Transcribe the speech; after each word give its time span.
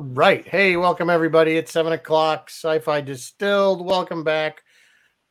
All 0.00 0.06
right. 0.06 0.48
Hey, 0.48 0.78
welcome 0.78 1.10
everybody. 1.10 1.58
It's 1.58 1.72
seven 1.72 1.92
o'clock. 1.92 2.48
Sci-Fi 2.48 3.02
Distilled. 3.02 3.84
Welcome 3.84 4.24
back. 4.24 4.62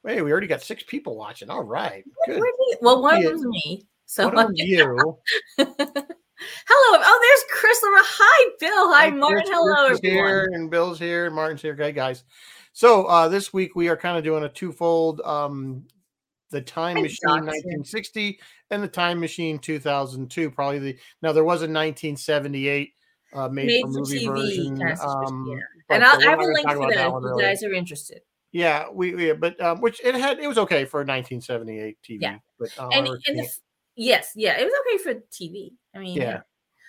Hey, 0.06 0.22
we 0.22 0.32
already 0.32 0.46
got 0.46 0.62
six 0.62 0.84
people 0.84 1.18
watching. 1.18 1.50
All 1.50 1.64
right. 1.64 2.04
Good. 2.28 2.40
Well, 2.80 3.02
one 3.02 3.18
of 3.18 3.24
them's 3.24 3.44
me. 3.48 3.88
So 4.06 4.30
are 4.30 4.48
you? 4.54 4.86
hello. 5.58 5.74
Oh, 6.70 7.20
there's 7.20 7.60
Chris. 7.60 7.80
Hi, 7.84 8.50
Bill. 8.60 8.94
Hi, 8.94 9.06
Hey, 9.06 9.12
Martin. 9.12 9.38
Chris- 9.40 9.50
Hello, 9.52 9.88
Chris 9.88 10.00
everyone. 10.04 10.28
here, 10.28 10.50
and 10.54 10.70
Bill's 10.70 11.00
here, 11.00 11.26
and 11.26 11.34
Martin's 11.34 11.64
here. 11.64 11.74
Okay, 11.74 11.92
guys. 11.92 12.24
So 12.74 13.06
uh, 13.06 13.28
this 13.28 13.52
week 13.52 13.76
we 13.76 13.90
are 13.90 13.98
kind 13.98 14.20
of 14.20 14.24
doing 14.24 14.44
a 14.44 14.50
twofold: 14.50 15.20
um, 15.26 15.88
the 16.52 16.62
Time 16.62 16.98
Hi, 16.98 17.02
Machine 17.02 17.18
Doctor. 17.24 17.46
1960 17.46 18.40
and 18.70 18.84
the 18.84 18.88
Time 18.88 19.20
Machine 19.20 19.58
2002. 19.58 20.52
Probably 20.52 20.78
the 20.78 20.98
now 21.24 21.32
there 21.32 21.44
was 21.44 21.62
a 21.62 21.66
1978 21.66 22.94
uh, 23.34 23.48
made, 23.50 23.68
Made 23.68 23.82
for 23.84 23.88
for 23.94 24.00
movie 24.00 24.26
TV 24.26 24.28
version. 24.28 24.78
kind 24.80 24.92
of 24.92 24.98
situation, 24.98 25.26
um, 25.28 25.48
yeah. 25.52 25.96
And 25.96 26.04
I'll, 26.04 26.20
I 26.20 26.30
have 26.30 26.40
a 26.40 26.44
link 26.44 26.66
about 26.70 26.94
that 26.94 27.12
one 27.12 27.24
if 27.24 27.26
you 27.26 27.30
really. 27.30 27.44
guys 27.44 27.64
are 27.64 27.74
interested. 27.74 28.22
Yeah, 28.52 28.86
we, 28.92 29.14
we 29.16 29.32
but 29.34 29.60
um, 29.62 29.80
which 29.82 30.02
it 30.04 30.16
had 30.16 30.40
it 30.40 30.48
was 30.48 30.58
okay 30.58 30.86
for 30.86 31.00
1978 31.02 31.98
TV. 32.04 32.18
Yeah. 32.22 32.38
but 32.60 32.70
uh, 32.80 32.90
And, 32.90 33.08
and 33.08 33.40
the, 33.40 33.48
yes, 33.96 34.32
yeah, 34.36 34.58
it 34.60 34.64
was 34.66 34.74
okay 34.88 35.04
for 35.04 35.22
TV. 35.32 35.72
I 35.96 36.00
mean, 36.00 36.18
Yeah. 36.18 36.42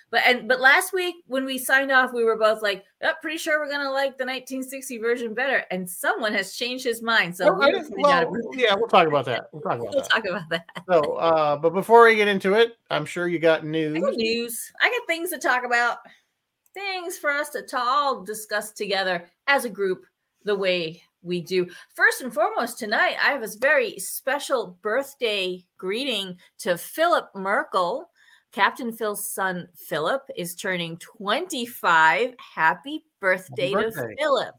But 0.09 0.23
and 0.25 0.45
but 0.45 0.59
last 0.59 0.91
week 0.91 1.15
when 1.27 1.45
we 1.45 1.57
signed 1.57 1.89
off, 1.89 2.11
we 2.13 2.25
were 2.25 2.35
both 2.35 2.61
like, 2.61 2.83
oh, 3.01 3.13
pretty 3.21 3.37
sure 3.37 3.59
we're 3.61 3.71
gonna 3.71 3.91
like 3.91 4.17
the 4.17 4.25
1960 4.25 4.97
version 4.97 5.33
better. 5.33 5.63
And 5.71 5.89
someone 5.89 6.33
has 6.33 6.53
changed 6.57 6.83
his 6.83 7.01
mind. 7.01 7.37
So 7.37 7.45
Well, 7.45 7.53
I 7.53 7.57
we're 7.67 7.71
didn't- 7.79 7.91
gonna 7.91 8.03
find 8.03 8.25
out 8.25 8.31
well, 8.31 8.41
yeah, 8.55 8.75
we'll 8.75 8.89
talk 8.89 9.07
about 9.07 9.23
that. 9.25 9.45
We'll 9.53 9.61
talk 9.61 9.75
about 9.79 9.93
we'll 9.93 10.01
that. 10.01 10.09
talk 10.09 10.25
about 10.27 10.49
that. 10.49 10.65
So, 10.89 11.13
uh, 11.13 11.55
but 11.55 11.69
before 11.73 12.03
we 12.05 12.15
get 12.17 12.27
into 12.27 12.55
it, 12.55 12.73
I'm 12.89 13.05
sure 13.05 13.29
you 13.29 13.39
got 13.39 13.63
news. 13.63 13.95
I 13.95 13.99
got 14.01 14.15
news. 14.15 14.69
I 14.81 14.89
got 14.89 15.07
things 15.07 15.29
to 15.29 15.37
talk 15.37 15.63
about. 15.63 15.99
Things 16.73 17.17
for 17.17 17.29
us 17.31 17.49
to, 17.49 17.65
to 17.65 17.77
all 17.79 18.23
discuss 18.23 18.71
together 18.71 19.25
as 19.47 19.65
a 19.65 19.69
group, 19.69 20.05
the 20.43 20.55
way 20.55 21.01
we 21.21 21.41
do. 21.41 21.67
First 21.93 22.21
and 22.21 22.33
foremost, 22.33 22.79
tonight 22.79 23.15
I 23.21 23.31
have 23.31 23.43
a 23.43 23.47
very 23.59 23.99
special 23.99 24.77
birthday 24.81 25.63
greeting 25.77 26.37
to 26.59 26.77
Philip 26.77 27.29
Merkel. 27.35 28.09
Captain 28.51 28.91
Phil's 28.91 29.27
son 29.27 29.67
Philip 29.75 30.23
is 30.35 30.55
turning 30.55 30.97
25. 30.97 32.33
Happy 32.55 33.03
birthday, 33.19 33.71
birthday. 33.71 33.91
to 34.01 34.15
Philip. 34.17 34.55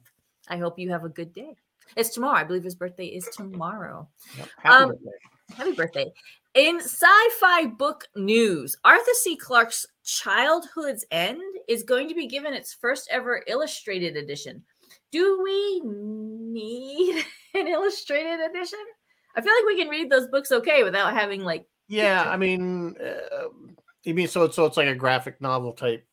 I 0.48 0.56
hope 0.56 0.78
you 0.78 0.90
have 0.90 1.05
a 1.05 1.08
good 1.08 1.33
day. 1.33 1.56
It's 1.96 2.10
tomorrow. 2.10 2.38
I 2.38 2.44
believe 2.44 2.64
his 2.64 2.74
birthday 2.74 3.06
is 3.06 3.28
tomorrow. 3.36 4.08
Yep, 4.38 4.48
happy 4.62 4.84
Um, 4.84 4.88
birthday. 4.90 5.10
Happy 5.56 5.72
birthday. 5.72 6.12
In 6.55 6.81
sci 6.81 7.28
fi 7.41 7.64
book 7.64 8.06
news, 8.14 8.77
Arthur 8.84 9.14
C. 9.14 9.36
Clarke's 9.36 9.86
Childhood's 10.05 11.05
End 11.11 11.41
is 11.67 11.83
going 11.83 12.08
to 12.08 12.14
be 12.14 12.27
given 12.27 12.53
its 12.53 12.75
first 12.75 13.08
ever 13.11 13.42
illustrated 13.47 14.17
edition. 14.17 14.62
Do 15.11 15.41
we 15.42 15.80
need 15.84 17.25
an 17.55 17.69
illustrated 17.69 18.39
edition? 18.50 18.80
I 19.34 19.41
feel 19.41 19.55
like 19.55 19.64
we 19.67 19.78
can 19.78 19.89
read 19.89 20.11
those 20.11 20.28
books 20.28 20.53
okay 20.53 20.84
without 20.84 21.14
having 21.14 21.42
like 21.42 21.64
Yeah, 21.89 22.25
I 22.28 22.36
mean, 22.36 22.97
uh, 23.03 23.48
you 24.05 24.12
mean 24.12 24.28
so? 24.28 24.50
So 24.50 24.67
it's 24.67 24.77
like 24.77 24.89
a 24.89 24.95
graphic 24.95 25.41
novel 25.41 25.73
type. 25.73 26.05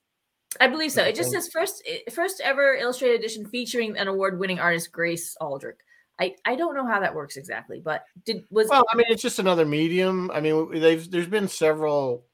I 0.62 0.68
believe 0.68 0.94
so. 0.94 1.04
It 1.04 1.16
just 1.16 1.32
says 1.32 1.50
first 1.50 1.86
first 2.14 2.42
ever 2.42 2.76
illustrated 2.76 3.20
edition 3.20 3.46
featuring 3.46 3.98
an 3.98 4.08
award 4.08 4.40
winning 4.40 4.60
artist 4.60 4.94
Grace 4.94 5.36
Aldrich. 5.42 5.78
I, 6.20 6.36
I 6.46 6.56
don't 6.56 6.76
know 6.76 6.86
how 6.86 7.00
that 7.00 7.16
works 7.16 7.38
exactly, 7.38 7.80
but 7.80 8.04
did 8.26 8.44
was 8.50 8.68
Well, 8.70 8.84
I 8.92 8.96
mean, 8.96 9.06
it's 9.10 9.22
just 9.22 9.40
another 9.40 9.66
medium. 9.66 10.30
I 10.32 10.42
mean, 10.42 10.80
they've 10.80 11.10
there's 11.10 11.28
been 11.28 11.48
several 11.48 12.26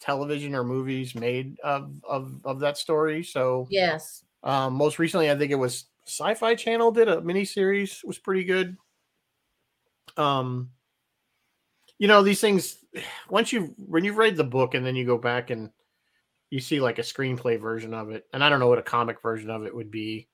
television 0.00 0.54
or 0.54 0.64
movies 0.64 1.14
made 1.14 1.58
of 1.62 1.92
of 2.08 2.40
of 2.44 2.60
that 2.60 2.78
story. 2.78 3.22
So, 3.22 3.66
yes. 3.70 4.24
um, 4.42 4.74
most 4.74 4.98
recently, 4.98 5.30
I 5.30 5.36
think 5.36 5.52
it 5.52 5.56
was 5.56 5.84
Sci-Fi 6.06 6.54
Channel 6.54 6.90
did 6.90 7.08
a 7.08 7.20
miniseries. 7.20 8.04
was 8.04 8.18
pretty 8.18 8.44
good. 8.44 8.76
Um, 10.16 10.70
you 11.98 12.08
know, 12.08 12.22
these 12.22 12.40
things 12.40 12.78
once 13.28 13.52
you 13.52 13.74
when 13.76 14.04
you 14.04 14.14
read 14.14 14.36
the 14.36 14.44
book 14.44 14.74
and 14.74 14.84
then 14.84 14.96
you 14.96 15.04
go 15.04 15.18
back 15.18 15.50
and 15.50 15.70
you 16.50 16.60
see 16.60 16.80
like 16.80 16.98
a 16.98 17.02
screenplay 17.02 17.60
version 17.60 17.92
of 17.92 18.10
it, 18.10 18.24
and 18.32 18.42
I 18.42 18.48
don't 18.48 18.60
know 18.60 18.68
what 18.68 18.78
a 18.78 18.82
comic 18.82 19.20
version 19.20 19.50
of 19.50 19.64
it 19.64 19.74
would 19.74 19.90
be. 19.90 20.28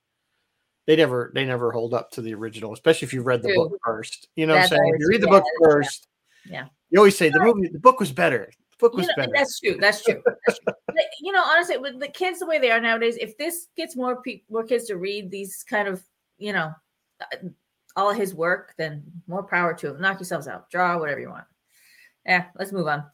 They 0.87 0.95
never 0.95 1.31
they 1.33 1.45
never 1.45 1.71
hold 1.71 1.93
up 1.93 2.11
to 2.11 2.21
the 2.21 2.33
original, 2.33 2.73
especially 2.73 3.07
if 3.07 3.13
you 3.13 3.23
read 3.23 3.41
the 3.41 3.49
True. 3.49 3.69
book 3.69 3.79
first. 3.83 4.27
You 4.35 4.45
know 4.45 4.53
what 4.53 4.63
I'm 4.63 4.69
saying? 4.69 4.81
always 4.83 5.01
You 5.01 5.07
read 5.09 5.21
the 5.21 5.27
true, 5.27 5.37
book 5.39 5.45
first. 5.63 6.07
Yeah. 6.45 6.65
You 6.91 6.99
always 6.99 7.17
say 7.17 7.29
the 7.29 7.39
movie 7.39 7.67
the 7.69 7.79
book 7.79 7.99
was 7.99 8.11
better. 8.11 8.51
The 8.71 8.77
book 8.79 8.93
You 8.93 8.99
was 8.99 9.07
know, 9.07 9.13
better. 9.17 9.31
that's 9.35 9.59
true. 9.59 9.77
That's 9.79 10.03
true. 10.03 10.21
That's 10.45 10.59
true. 10.59 10.73
You 11.21 11.31
know, 11.31 11.43
honestly, 11.43 11.77
with 11.77 11.99
the 11.99 12.07
kids 12.07 12.39
the 12.39 12.45
way 12.45 12.59
they 12.59 12.71
are 12.71 12.79
nowadays, 12.79 13.17
if 13.19 13.35
this 13.37 13.67
gets 13.75 13.95
more 13.95 14.21
people, 14.21 14.45
more 14.53 14.63
kids 14.63 14.85
to 14.85 14.97
read 14.97 15.31
these 15.31 15.63
kind 15.67 15.87
of, 15.87 16.03
you 16.37 16.53
know, 16.53 16.71
uh, 17.21 17.37
all 17.95 18.11
his 18.11 18.35
work, 18.35 18.73
then 18.77 19.03
more 19.27 19.43
power 19.43 19.73
to 19.73 19.89
him. 19.89 20.01
Knock 20.01 20.19
yourselves 20.19 20.47
out. 20.47 20.69
Draw 20.69 20.99
whatever 20.99 21.19
you 21.19 21.29
want. 21.29 21.45
Yeah, 22.25 22.45
let's 22.59 22.71
move 22.71 22.87
on. 22.87 23.05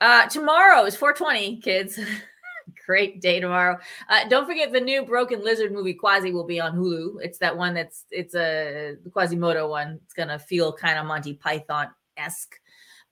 Uh, 0.00 0.26
tomorrow 0.28 0.84
is 0.84 0.96
420, 0.96 1.60
kids. 1.60 1.98
Great 2.88 3.20
day 3.20 3.38
tomorrow. 3.38 3.78
Uh, 4.08 4.26
don't 4.30 4.46
forget 4.46 4.72
the 4.72 4.80
new 4.80 5.04
Broken 5.04 5.44
Lizard 5.44 5.72
movie 5.72 5.92
Quasi 5.92 6.32
will 6.32 6.46
be 6.46 6.58
on 6.58 6.74
Hulu. 6.74 7.18
It's 7.20 7.36
that 7.36 7.54
one 7.54 7.74
that's 7.74 8.06
it's 8.10 8.34
a 8.34 8.96
Quasimodo 9.12 9.68
one. 9.68 10.00
It's 10.04 10.14
gonna 10.14 10.38
feel 10.38 10.72
kind 10.72 10.98
of 10.98 11.04
Monty 11.04 11.34
Python 11.34 11.88
esque. 12.16 12.58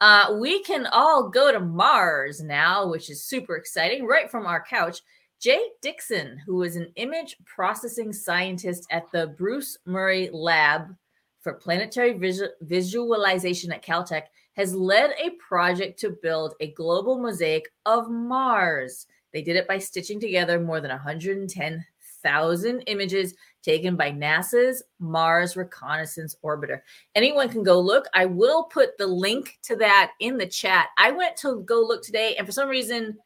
Uh, 0.00 0.38
we 0.41 0.62
can 0.62 0.86
all 0.86 1.28
go 1.28 1.53
to 1.53 1.60
Mars 1.60 2.42
now, 2.42 2.88
which 2.88 3.10
is 3.10 3.22
super 3.22 3.54
exciting, 3.56 4.06
right 4.06 4.31
from 4.31 4.47
our 4.47 4.65
couch. 4.65 5.03
Jay 5.42 5.60
Dickson, 5.82 6.38
who 6.47 6.62
is 6.62 6.76
an 6.76 6.91
image 6.97 7.36
processing 7.44 8.15
scientist 8.15 8.86
at 8.91 9.04
the 9.12 9.26
Bruce 9.26 9.76
Murray 9.84 10.31
Lab 10.32 10.97
for 11.42 11.53
Planetary 11.53 12.15
Visu- 12.15 12.48
Visualization 12.62 13.70
at 13.72 13.84
Caltech, 13.84 14.22
has 14.54 14.75
led 14.75 15.10
a 15.22 15.32
project 15.32 15.98
to 16.00 16.16
build 16.22 16.54
a 16.60 16.72
global 16.72 17.19
mosaic 17.19 17.70
of 17.84 18.10
Mars. 18.10 19.06
They 19.36 19.42
did 19.42 19.56
it 19.56 19.69
by 19.69 19.76
stitching 19.76 20.19
together 20.19 20.58
more 20.58 20.80
than 20.80 20.91
110,000 20.91 22.80
images 22.86 23.34
taken 23.60 23.94
by 23.94 24.10
NASA's 24.10 24.82
Mars 24.98 25.58
Reconnaissance 25.58 26.36
Orbiter. 26.42 26.80
Anyone 27.14 27.50
can 27.50 27.62
go 27.62 27.78
look. 27.78 28.06
I 28.14 28.24
will 28.24 28.64
put 28.64 28.97
the 28.97 29.06
link 29.06 29.58
to 29.64 29.76
that 29.76 30.12
in 30.20 30.38
the 30.38 30.47
chat. 30.47 30.86
I 30.97 31.10
went 31.10 31.36
to 31.42 31.60
go 31.66 31.82
look 31.82 32.02
today, 32.02 32.36
and 32.36 32.47
for 32.47 32.52
some 32.52 32.70
reason, 32.70 33.19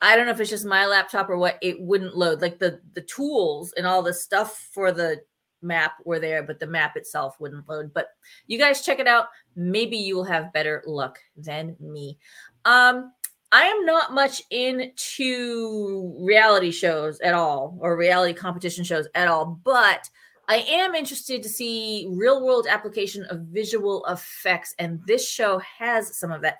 I 0.00 0.14
don't 0.14 0.26
know 0.26 0.30
if 0.30 0.38
it's 0.38 0.50
just 0.50 0.64
my 0.64 0.86
laptop 0.86 1.28
or 1.28 1.36
what, 1.36 1.58
it 1.62 1.80
wouldn't 1.80 2.16
load. 2.16 2.40
Like 2.40 2.60
the 2.60 2.80
the 2.94 3.02
tools 3.02 3.74
and 3.76 3.88
all 3.88 4.04
the 4.04 4.14
stuff 4.14 4.68
for 4.72 4.92
the 4.92 5.20
map 5.62 5.94
were 6.04 6.20
there, 6.20 6.44
but 6.44 6.60
the 6.60 6.66
map 6.68 6.96
itself 6.96 7.40
wouldn't 7.40 7.68
load. 7.68 7.92
But 7.92 8.06
you 8.46 8.56
guys 8.56 8.84
check 8.84 9.00
it 9.00 9.08
out. 9.08 9.26
Maybe 9.56 9.96
you 9.96 10.14
will 10.14 10.22
have 10.22 10.52
better 10.52 10.84
luck 10.86 11.18
than 11.36 11.74
me. 11.80 12.18
Um, 12.64 13.12
I 13.52 13.64
am 13.64 13.84
not 13.84 14.14
much 14.14 14.42
into 14.50 16.14
reality 16.20 16.70
shows 16.70 17.18
at 17.20 17.34
all 17.34 17.76
or 17.80 17.96
reality 17.96 18.32
competition 18.32 18.84
shows 18.84 19.08
at 19.14 19.26
all, 19.26 19.60
but 19.64 20.08
I 20.48 20.58
am 20.68 20.94
interested 20.94 21.42
to 21.42 21.48
see 21.48 22.08
real 22.10 22.44
world 22.44 22.66
application 22.68 23.24
of 23.24 23.40
visual 23.42 24.04
effects, 24.06 24.74
and 24.78 25.00
this 25.06 25.28
show 25.28 25.58
has 25.58 26.16
some 26.16 26.32
of 26.32 26.42
that. 26.42 26.58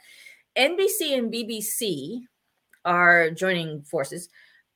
NBC 0.56 1.16
and 1.16 1.32
BBC 1.32 2.20
are 2.84 3.30
joining 3.30 3.82
forces 3.82 4.28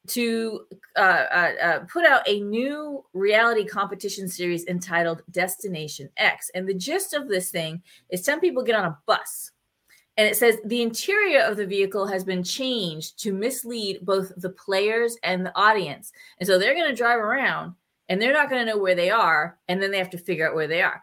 to 0.09 0.61
uh, 0.97 1.01
uh, 1.01 1.53
uh, 1.63 1.79
put 1.91 2.05
out 2.05 2.29
a 2.29 2.41
new 2.41 3.05
reality 3.13 3.65
competition 3.65 4.29
series 4.29 4.67
entitled 4.67 5.23
Destination 5.31 6.11
X. 6.17 6.51
And 6.55 6.69
the 6.69 6.75
gist 6.75 7.15
of 7.15 7.29
this 7.29 7.51
thing 7.51 7.83
is 8.11 8.23
10 8.23 8.41
people 8.41 8.63
get 8.63 8.77
on 8.77 8.85
a 8.85 8.99
bus. 9.07 9.51
And 10.17 10.29
it 10.29 10.37
says 10.37 10.59
the 10.65 10.83
interior 10.83 11.41
of 11.41 11.57
the 11.57 11.67
vehicle 11.67 12.07
has 12.07 12.25
been 12.25 12.45
changed 12.45 13.19
to 13.21 13.33
mislead 13.33 13.99
both 14.03 14.33
the 14.37 14.51
players 14.51 15.17
and 15.23 15.45
the 15.45 15.57
audience. 15.57 16.13
And 16.39 16.47
so 16.47 16.59
they're 16.59 16.75
going 16.75 16.89
to 16.89 16.97
drive 16.97 17.19
around 17.19 17.75
and 18.09 18.21
they're 18.23 18.33
not 18.33 18.49
going 18.49 18.65
to 18.65 18.73
know 18.73 18.79
where 18.79 18.95
they 18.95 19.11
are. 19.11 19.59
And 19.69 19.83
then 19.83 19.91
they 19.91 19.99
have 19.99 20.11
to 20.11 20.19
figure 20.19 20.49
out 20.49 20.55
where 20.55 20.69
they 20.69 20.83
are. 20.83 21.03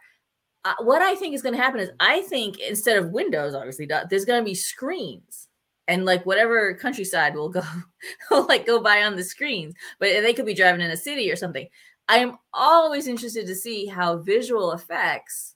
Uh, 0.64 0.76
what 0.82 1.02
I 1.02 1.16
think 1.16 1.34
is 1.34 1.42
going 1.42 1.56
to 1.56 1.62
happen 1.62 1.80
is 1.80 1.90
I 2.00 2.22
think 2.22 2.60
instead 2.60 2.98
of 2.98 3.10
windows, 3.10 3.56
obviously, 3.56 3.88
there's 4.10 4.26
going 4.26 4.42
to 4.42 4.50
be 4.50 4.56
screens 4.56 5.48
and 5.88 6.06
like 6.06 6.26
whatever 6.26 6.74
countryside 6.76 7.36
will 7.36 7.50
go 7.50 7.62
will 8.32 8.46
like 8.48 8.66
go 8.66 8.82
by 8.82 9.04
on 9.04 9.16
the 9.16 9.24
screens 9.24 9.74
but 10.00 10.08
they 10.22 10.34
could 10.34 10.46
be 10.46 10.54
driving 10.54 10.82
in 10.82 10.92
a 10.92 10.98
city 10.98 11.32
or 11.32 11.36
something 11.36 11.68
i 12.08 12.18
am 12.18 12.38
always 12.54 13.08
interested 13.08 13.46
to 13.46 13.56
see 13.56 13.86
how 13.86 14.18
visual 14.18 14.72
effects 14.72 15.51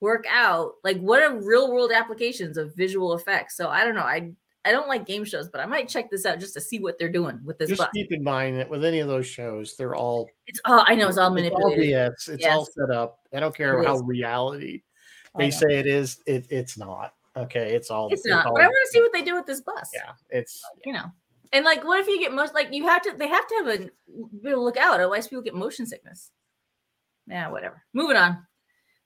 work 0.00 0.24
out 0.30 0.72
like 0.84 0.98
what 1.00 1.22
are 1.22 1.40
real 1.42 1.72
world 1.72 1.92
applications 1.92 2.56
of 2.56 2.74
visual 2.74 3.14
effects 3.14 3.56
so 3.56 3.68
i 3.68 3.84
don't 3.84 3.94
know 3.94 4.00
i 4.02 4.30
i 4.64 4.72
don't 4.72 4.88
like 4.88 5.06
game 5.06 5.24
shows 5.24 5.48
but 5.48 5.60
i 5.60 5.66
might 5.66 5.88
check 5.88 6.10
this 6.10 6.24
out 6.24 6.38
just 6.40 6.54
to 6.54 6.60
see 6.60 6.78
what 6.78 6.98
they're 6.98 7.12
doing 7.12 7.38
with 7.44 7.58
this 7.58 7.68
Just 7.68 7.78
bus. 7.80 7.88
keep 7.94 8.10
in 8.12 8.22
mind 8.24 8.56
that 8.58 8.68
with 8.70 8.84
any 8.84 9.00
of 9.00 9.08
those 9.08 9.26
shows, 9.26 9.76
they're 9.76 9.94
all 9.94 10.28
it's 10.46 10.60
all 10.64 10.84
i 10.86 10.94
know 10.94 11.08
it's 11.08 11.18
all 11.18 11.34
It's 11.36 11.50
all 11.50 11.60
manipulated 11.70 11.94
BS. 11.94 12.28
It's 12.30 12.46
all 12.46 12.64
set 12.64 12.90
up. 12.90 13.18
I 13.34 13.40
don't 13.40 13.54
care 13.54 13.78
It 13.82 13.86
how 13.86 13.96
is. 13.96 14.02
reality 14.06 14.82
they 15.38 15.50
say 15.50 15.78
it 15.78 15.86
is. 15.86 16.20
It, 16.26 16.46
it's 16.50 16.76
not. 16.76 17.12
Okay, 17.36 17.72
it's 17.74 17.88
all. 17.90 18.08
it's 18.10 18.26
not 18.26 18.46
all- 18.46 18.54
but 18.54 18.62
i 18.62 18.66
want 18.66 18.76
to 18.86 18.90
see 18.90 19.00
what 19.00 19.12
they 19.12 19.22
do 19.22 19.34
with 19.36 19.46
this 19.46 19.60
bus 19.60 19.90
Yeah, 19.94 20.12
it's 20.30 20.60
you 20.84 20.92
know 20.92 21.04
And 21.52 21.64
like, 21.64 21.84
what 21.84 22.00
if 22.00 22.06
you 22.08 22.18
get 22.18 22.32
most 22.32 22.52
like 22.54 22.68
you 22.72 22.84
have 22.88 23.02
to? 23.02 23.12
They 23.16 23.28
have 23.28 23.46
to 23.46 23.54
have 23.56 23.66
a 23.68 24.52
of 24.52 24.58
look 24.58 24.76
out, 24.76 24.94
otherwise 24.94 25.28
people 25.28 25.42
get 25.42 25.54
motion 25.54 25.84
sickness. 25.86 26.30
Yeah, 27.26 27.48
whatever. 27.50 27.82
Moving 27.92 28.16
on. 28.16 28.44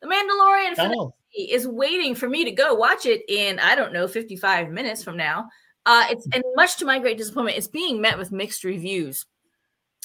The 0.05 0.11
Mandalorian 0.11 1.13
is 1.35 1.67
waiting 1.67 2.15
for 2.15 2.29
me 2.29 2.45
to 2.45 2.51
go 2.51 2.75
watch 2.75 3.07
it 3.07 3.23
in 3.27 3.59
I 3.59 3.75
don't 3.75 3.93
know 3.93 4.07
55 4.07 4.71
minutes 4.71 5.03
from 5.03 5.17
now. 5.17 5.49
Uh, 5.87 6.05
it's 6.11 6.27
and 6.35 6.45
much 6.55 6.77
to 6.77 6.85
my 6.85 6.99
great 6.99 7.17
disappointment, 7.17 7.57
it's 7.57 7.69
being 7.69 8.01
met 8.01 8.19
with 8.19 8.31
mixed 8.31 8.65
reviews. 8.65 9.25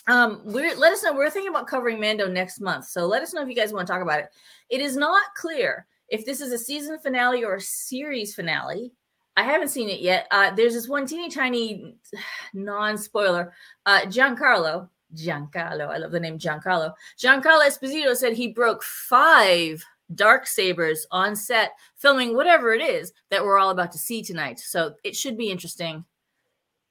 Um, 0.08 0.42
we're 0.46 0.76
let 0.76 0.94
us 0.94 1.04
know. 1.04 1.14
We're 1.14 1.30
thinking 1.30 1.52
about 1.52 1.68
covering 1.68 2.00
Mando 2.00 2.28
next 2.28 2.62
month, 2.62 2.86
so 2.86 3.06
let 3.06 3.22
us 3.22 3.34
know 3.34 3.42
if 3.42 3.50
you 3.50 3.56
guys 3.56 3.74
want 3.74 3.88
to 3.88 3.94
talk 3.94 4.02
about 4.02 4.20
it. 4.20 4.30
It 4.70 4.82
is 4.82 4.96
not 4.96 5.22
clear 5.36 5.86
if 6.08 6.26
this 6.26 6.40
is 6.40 6.54
a 6.54 6.58
season 6.58 6.98
finale 7.00 7.44
or 7.44 7.56
a 7.56 7.62
series 7.62 8.34
finale. 8.34 8.94
I 9.36 9.44
haven't 9.44 9.68
seen 9.70 9.90
it 9.90 10.00
yet. 10.00 10.28
Uh, 10.32 10.52
there's 10.52 10.74
this 10.74 10.88
one 10.88 11.06
teeny 11.06 11.30
tiny 11.30 11.96
non-spoiler. 12.54 13.54
Uh, 13.86 14.02
Giancarlo, 14.02 14.90
Giancarlo, 15.16 15.88
I 15.88 15.98
love 15.98 16.12
the 16.12 16.20
name 16.20 16.38
Giancarlo. 16.38 16.94
Giancarlo 17.18 17.66
Esposito 17.68 18.16
said 18.16 18.34
he 18.34 18.50
broke 18.50 18.84
five 18.84 19.84
dark 20.16 20.48
sabers 20.48 21.06
on 21.12 21.36
set 21.36 21.72
filming 21.96 22.36
whatever 22.36 22.74
it 22.74 22.82
is 22.82 23.14
that 23.30 23.44
we're 23.44 23.58
all 23.60 23.70
about 23.70 23.92
to 23.92 23.98
see 23.98 24.22
tonight. 24.24 24.60
So 24.60 24.96
it 25.04 25.16
should 25.16 25.38
be 25.38 25.52
interesting. 25.52 26.04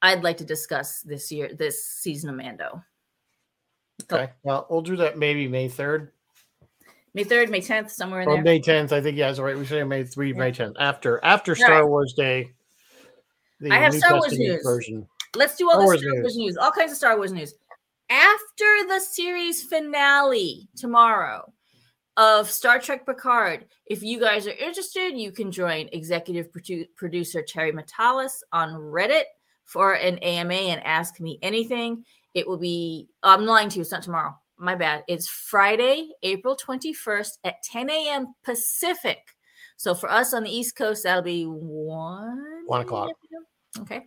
I'd 0.03 0.23
like 0.23 0.37
to 0.39 0.45
discuss 0.45 1.01
this 1.03 1.33
year, 1.33 1.53
this 1.53 1.85
season 1.85 2.31
of 2.31 2.37
Mando. 2.37 2.83
Okay. 4.11 4.31
Well, 4.45 4.67
we'll 4.71 4.83
do 4.83 4.97
that 4.97 5.19
maybe 5.19 5.49
May 5.49 5.69
3rd. 5.69 6.09
May 7.15 7.25
3rd, 7.25 7.51
May 7.51 7.61
10th, 7.61 7.91
somewhere 7.91 8.21
in 8.21 8.29
or 8.29 8.35
there. 8.37 8.45
May 8.45 8.61
10th. 8.61 8.93
I 8.93 9.01
think, 9.01 9.17
yeah, 9.17 9.27
that's 9.27 9.41
right. 9.41 9.59
We 9.59 9.67
say 9.67 9.83
May 9.83 10.05
3, 10.05 10.35
May 10.35 10.53
10th. 10.53 10.75
After 10.79 11.19
after 11.25 11.55
Star 11.57 11.81
Right. 11.83 11.89
Wars 11.89 12.15
Day. 12.17 12.53
I 13.69 13.79
have 13.79 13.95
Star 13.95 14.15
Wars 14.15 14.39
news. 14.39 14.63
version. 14.63 15.09
Let's 15.35 15.57
do 15.57 15.69
all 15.69 15.73
Star 15.73 15.83
the 15.83 15.87
Wars 15.87 16.01
Star 16.01 16.13
Wars 16.15 16.37
news. 16.37 16.37
news, 16.37 16.57
all 16.59 16.71
kinds 16.71 16.93
of 16.93 16.99
Star 16.99 17.17
Wars 17.17 17.33
news. 17.33 17.55
After 18.11 18.89
the 18.89 19.01
series 19.01 19.63
finale 19.63 20.69
tomorrow 20.77 21.53
of 22.17 22.51
Star 22.51 22.79
Trek 22.79 23.05
Picard, 23.05 23.67
if 23.85 24.03
you 24.03 24.19
guys 24.19 24.47
are 24.47 24.53
interested, 24.53 25.11
you 25.11 25.31
can 25.31 25.53
join 25.53 25.91
executive 25.93 26.51
produ- 26.51 26.89
producer 26.97 27.43
Terry 27.43 27.71
Matalas 27.71 28.41
on 28.51 28.71
Reddit 28.71 29.25
for 29.67 29.93
an 29.93 30.17
AMA 30.19 30.55
and 30.55 30.83
ask 30.85 31.21
me 31.21 31.39
anything. 31.43 32.03
It 32.33 32.49
will 32.49 32.57
be, 32.57 33.09
oh, 33.23 33.35
I'm 33.35 33.45
lying 33.45 33.69
to 33.69 33.77
you, 33.77 33.83
it's 33.83 33.93
not 33.93 34.03
tomorrow. 34.03 34.35
My 34.57 34.75
bad. 34.75 35.05
It's 35.07 35.29
Friday, 35.29 36.09
April 36.23 36.57
21st 36.57 37.39
at 37.45 37.63
10 37.63 37.91
a.m. 37.91 38.35
Pacific. 38.43 39.19
So 39.77 39.95
for 39.95 40.11
us 40.11 40.33
on 40.33 40.45
the 40.45 40.51
East 40.51 40.77
Coast, 40.77 41.05
that'll 41.05 41.23
be 41.23 41.45
one, 41.45 42.65
One 42.67 42.81
o'clock. 42.81 43.11
Okay. 43.79 44.07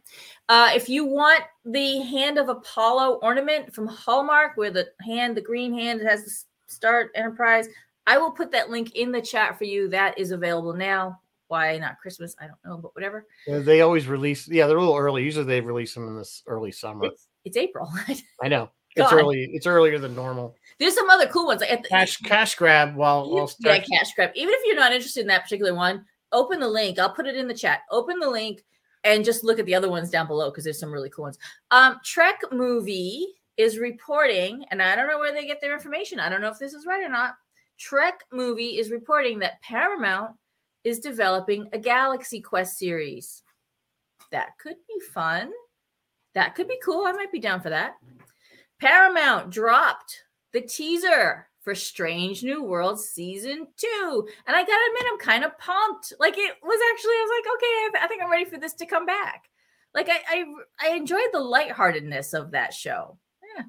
Uh, 0.49 0.71
if 0.73 0.89
you 0.89 1.05
want 1.05 1.43
the 1.65 1.99
hand 1.99 2.37
of 2.37 2.49
Apollo 2.49 3.19
ornament 3.21 3.73
from 3.73 3.87
Hallmark, 3.87 4.57
where 4.57 4.71
the 4.71 4.87
hand, 5.01 5.37
the 5.37 5.41
green 5.41 5.73
hand, 5.73 6.01
it 6.01 6.07
has 6.07 6.25
the 6.25 6.31
Star 6.67 7.09
Enterprise, 7.15 7.67
I 8.07 8.17
will 8.17 8.31
put 8.31 8.51
that 8.51 8.69
link 8.69 8.95
in 8.95 9.11
the 9.11 9.21
chat 9.21 9.57
for 9.57 9.65
you. 9.65 9.87
That 9.89 10.17
is 10.17 10.31
available 10.31 10.73
now. 10.73 11.19
Why 11.47 11.77
not 11.77 11.99
Christmas? 11.99 12.35
I 12.39 12.47
don't 12.47 12.57
know, 12.65 12.77
but 12.77 12.95
whatever. 12.95 13.27
Yeah, 13.45 13.59
They 13.59 13.81
always 13.81 14.07
release, 14.07 14.47
yeah, 14.47 14.67
they're 14.67 14.77
a 14.77 14.79
little 14.79 14.97
early. 14.97 15.23
Usually 15.23 15.45
they 15.45 15.61
release 15.61 15.93
them 15.93 16.07
in 16.07 16.17
this 16.17 16.43
early 16.47 16.71
summer. 16.71 17.05
It's, 17.05 17.27
it's 17.45 17.57
April. 17.57 17.91
I 18.41 18.47
know. 18.47 18.69
It's 18.95 19.09
God. 19.09 19.19
early. 19.19 19.49
It's 19.53 19.67
earlier 19.67 19.99
than 19.99 20.15
normal. 20.15 20.55
There's 20.79 20.95
some 20.95 21.09
other 21.09 21.27
cool 21.27 21.47
ones. 21.47 21.61
Like 21.61 21.71
at 21.71 21.83
the, 21.83 21.89
Cash 21.89 22.17
cash 22.17 22.55
grab 22.55 22.95
while 22.95 23.29
while 23.29 23.49
yeah, 23.59 23.79
cash 23.79 24.13
grab. 24.15 24.31
Even 24.35 24.53
if 24.53 24.61
you're 24.65 24.75
not 24.75 24.91
interested 24.91 25.21
in 25.21 25.27
that 25.27 25.43
particular 25.43 25.73
one, 25.73 26.05
open 26.33 26.59
the 26.59 26.67
link. 26.67 26.99
I'll 26.99 27.13
put 27.13 27.25
it 27.25 27.35
in 27.35 27.47
the 27.47 27.53
chat. 27.53 27.81
Open 27.89 28.19
the 28.19 28.29
link 28.29 28.63
and 29.03 29.25
just 29.25 29.43
look 29.43 29.59
at 29.59 29.65
the 29.65 29.75
other 29.75 29.89
ones 29.89 30.09
down 30.09 30.27
below 30.27 30.49
because 30.49 30.63
there's 30.63 30.79
some 30.79 30.91
really 30.91 31.09
cool 31.09 31.23
ones. 31.23 31.39
Um, 31.71 31.99
Trek 32.03 32.39
movie 32.51 33.27
is 33.57 33.77
reporting, 33.77 34.65
and 34.71 34.81
I 34.81 34.95
don't 34.95 35.07
know 35.07 35.19
where 35.19 35.33
they 35.33 35.45
get 35.45 35.61
their 35.61 35.73
information. 35.73 36.19
I 36.19 36.29
don't 36.29 36.41
know 36.41 36.49
if 36.49 36.59
this 36.59 36.73
is 36.73 36.85
right 36.85 37.03
or 37.03 37.09
not. 37.09 37.35
Trek 37.79 38.23
movie 38.31 38.77
is 38.77 38.91
reporting 38.91 39.39
that 39.39 39.61
Paramount 39.61 40.31
is 40.83 40.99
developing 40.99 41.67
a 41.73 41.79
Galaxy 41.79 42.41
Quest 42.41 42.77
series. 42.77 43.43
That 44.31 44.49
could 44.59 44.77
be 44.87 44.99
fun. 45.13 45.51
That 46.33 46.55
could 46.55 46.67
be 46.67 46.79
cool. 46.83 47.05
I 47.05 47.11
might 47.11 47.31
be 47.31 47.39
down 47.39 47.61
for 47.61 47.69
that. 47.69 47.95
Paramount 48.79 49.51
dropped 49.51 50.23
the 50.53 50.61
teaser 50.61 51.47
for 51.61 51.75
Strange 51.75 52.43
New 52.43 52.63
World 52.63 52.99
season 52.99 53.67
two. 53.77 54.27
And 54.47 54.55
I 54.55 54.61
gotta 54.61 54.89
admit, 54.89 55.11
I'm 55.11 55.19
kind 55.19 55.43
of 55.43 55.57
pumped. 55.57 56.13
Like 56.19 56.37
it 56.37 56.55
was 56.63 56.79
actually, 56.93 57.11
I 57.13 57.27
was 57.27 57.31
like, 57.37 57.53
okay, 57.55 58.05
I, 58.05 58.07
think 58.07 58.23
I'm 58.23 58.31
ready 58.31 58.45
for 58.45 58.57
this 58.57 58.73
to 58.73 58.85
come 58.85 59.05
back. 59.05 59.43
Like 59.93 60.09
I, 60.09 60.19
I, 60.27 60.45
I 60.89 60.95
enjoyed 60.95 61.29
the 61.33 61.39
lightheartedness 61.39 62.33
of 62.33 62.51
that 62.51 62.73
show. 62.73 63.17
Yeah, 63.55 63.63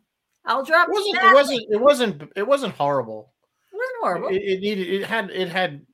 I'll 0.47 0.65
drop. 0.65 0.89
It 0.89 0.93
wasn't. 0.93 1.15
that 1.15 1.31
It 1.31 1.35
wasn't. 1.35 1.67
It 1.71 1.81
wasn't. 1.81 2.33
It 2.37 2.47
wasn't 2.47 2.75
horrible. 2.75 3.33
It 3.73 3.77
wasn't 3.77 3.99
horrible. 4.01 4.29
It, 4.29 4.43
it 4.43 4.61
needed. 4.61 4.89
It 4.89 5.05
had. 5.05 5.31
It 5.31 5.49
had 5.49 5.85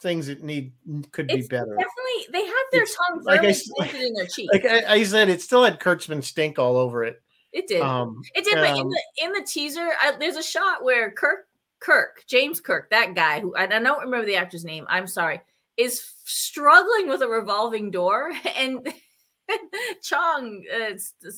things 0.00 0.28
that 0.28 0.42
need 0.42 0.72
could 1.12 1.26
be 1.26 1.42
better. 1.42 1.76
definitely 1.76 2.32
they 2.32 2.46
have 2.46 2.54
their 2.72 2.82
It's- 2.82 2.96
tongue 2.96 3.22
like 3.24 3.40
I 3.40 3.54
planted 3.76 4.00
in 4.00 4.14
their 4.14 4.26
cheek. 4.26 4.48
Like 4.52 4.64
I, 4.64 4.94
I 4.94 5.02
said, 5.04 5.28
it 5.28 5.42
still 5.42 5.64
had 5.64 5.78
Kurtzman 5.78 6.24
stink 6.24 6.58
all 6.58 6.76
over 6.76 7.04
it. 7.04 7.20
It 7.52 7.66
did. 7.66 7.80
Um, 7.80 8.22
It 8.34 8.44
did, 8.44 8.54
but 8.54 8.76
in 8.76 8.82
um, 8.82 8.90
the 8.90 9.02
in 9.24 9.32
the 9.32 9.42
teaser, 9.42 9.90
I, 10.00 10.12
there's 10.18 10.36
a 10.36 10.42
shot 10.42 10.84
where 10.84 11.10
Kirk, 11.10 11.46
Kirk, 11.80 12.24
James 12.26 12.60
Kirk, 12.60 12.90
that 12.90 13.14
guy 13.14 13.40
who 13.40 13.54
I, 13.54 13.64
I 13.64 13.78
don't 13.78 14.04
remember 14.04 14.26
the 14.26 14.36
actor's 14.36 14.64
name. 14.64 14.86
I'm 14.88 15.06
sorry, 15.06 15.40
is 15.76 16.04
struggling 16.24 17.08
with 17.08 17.22
a 17.22 17.28
revolving 17.28 17.90
door, 17.90 18.30
and 18.56 18.86
Chong, 20.02 20.64
uh, 20.72 21.28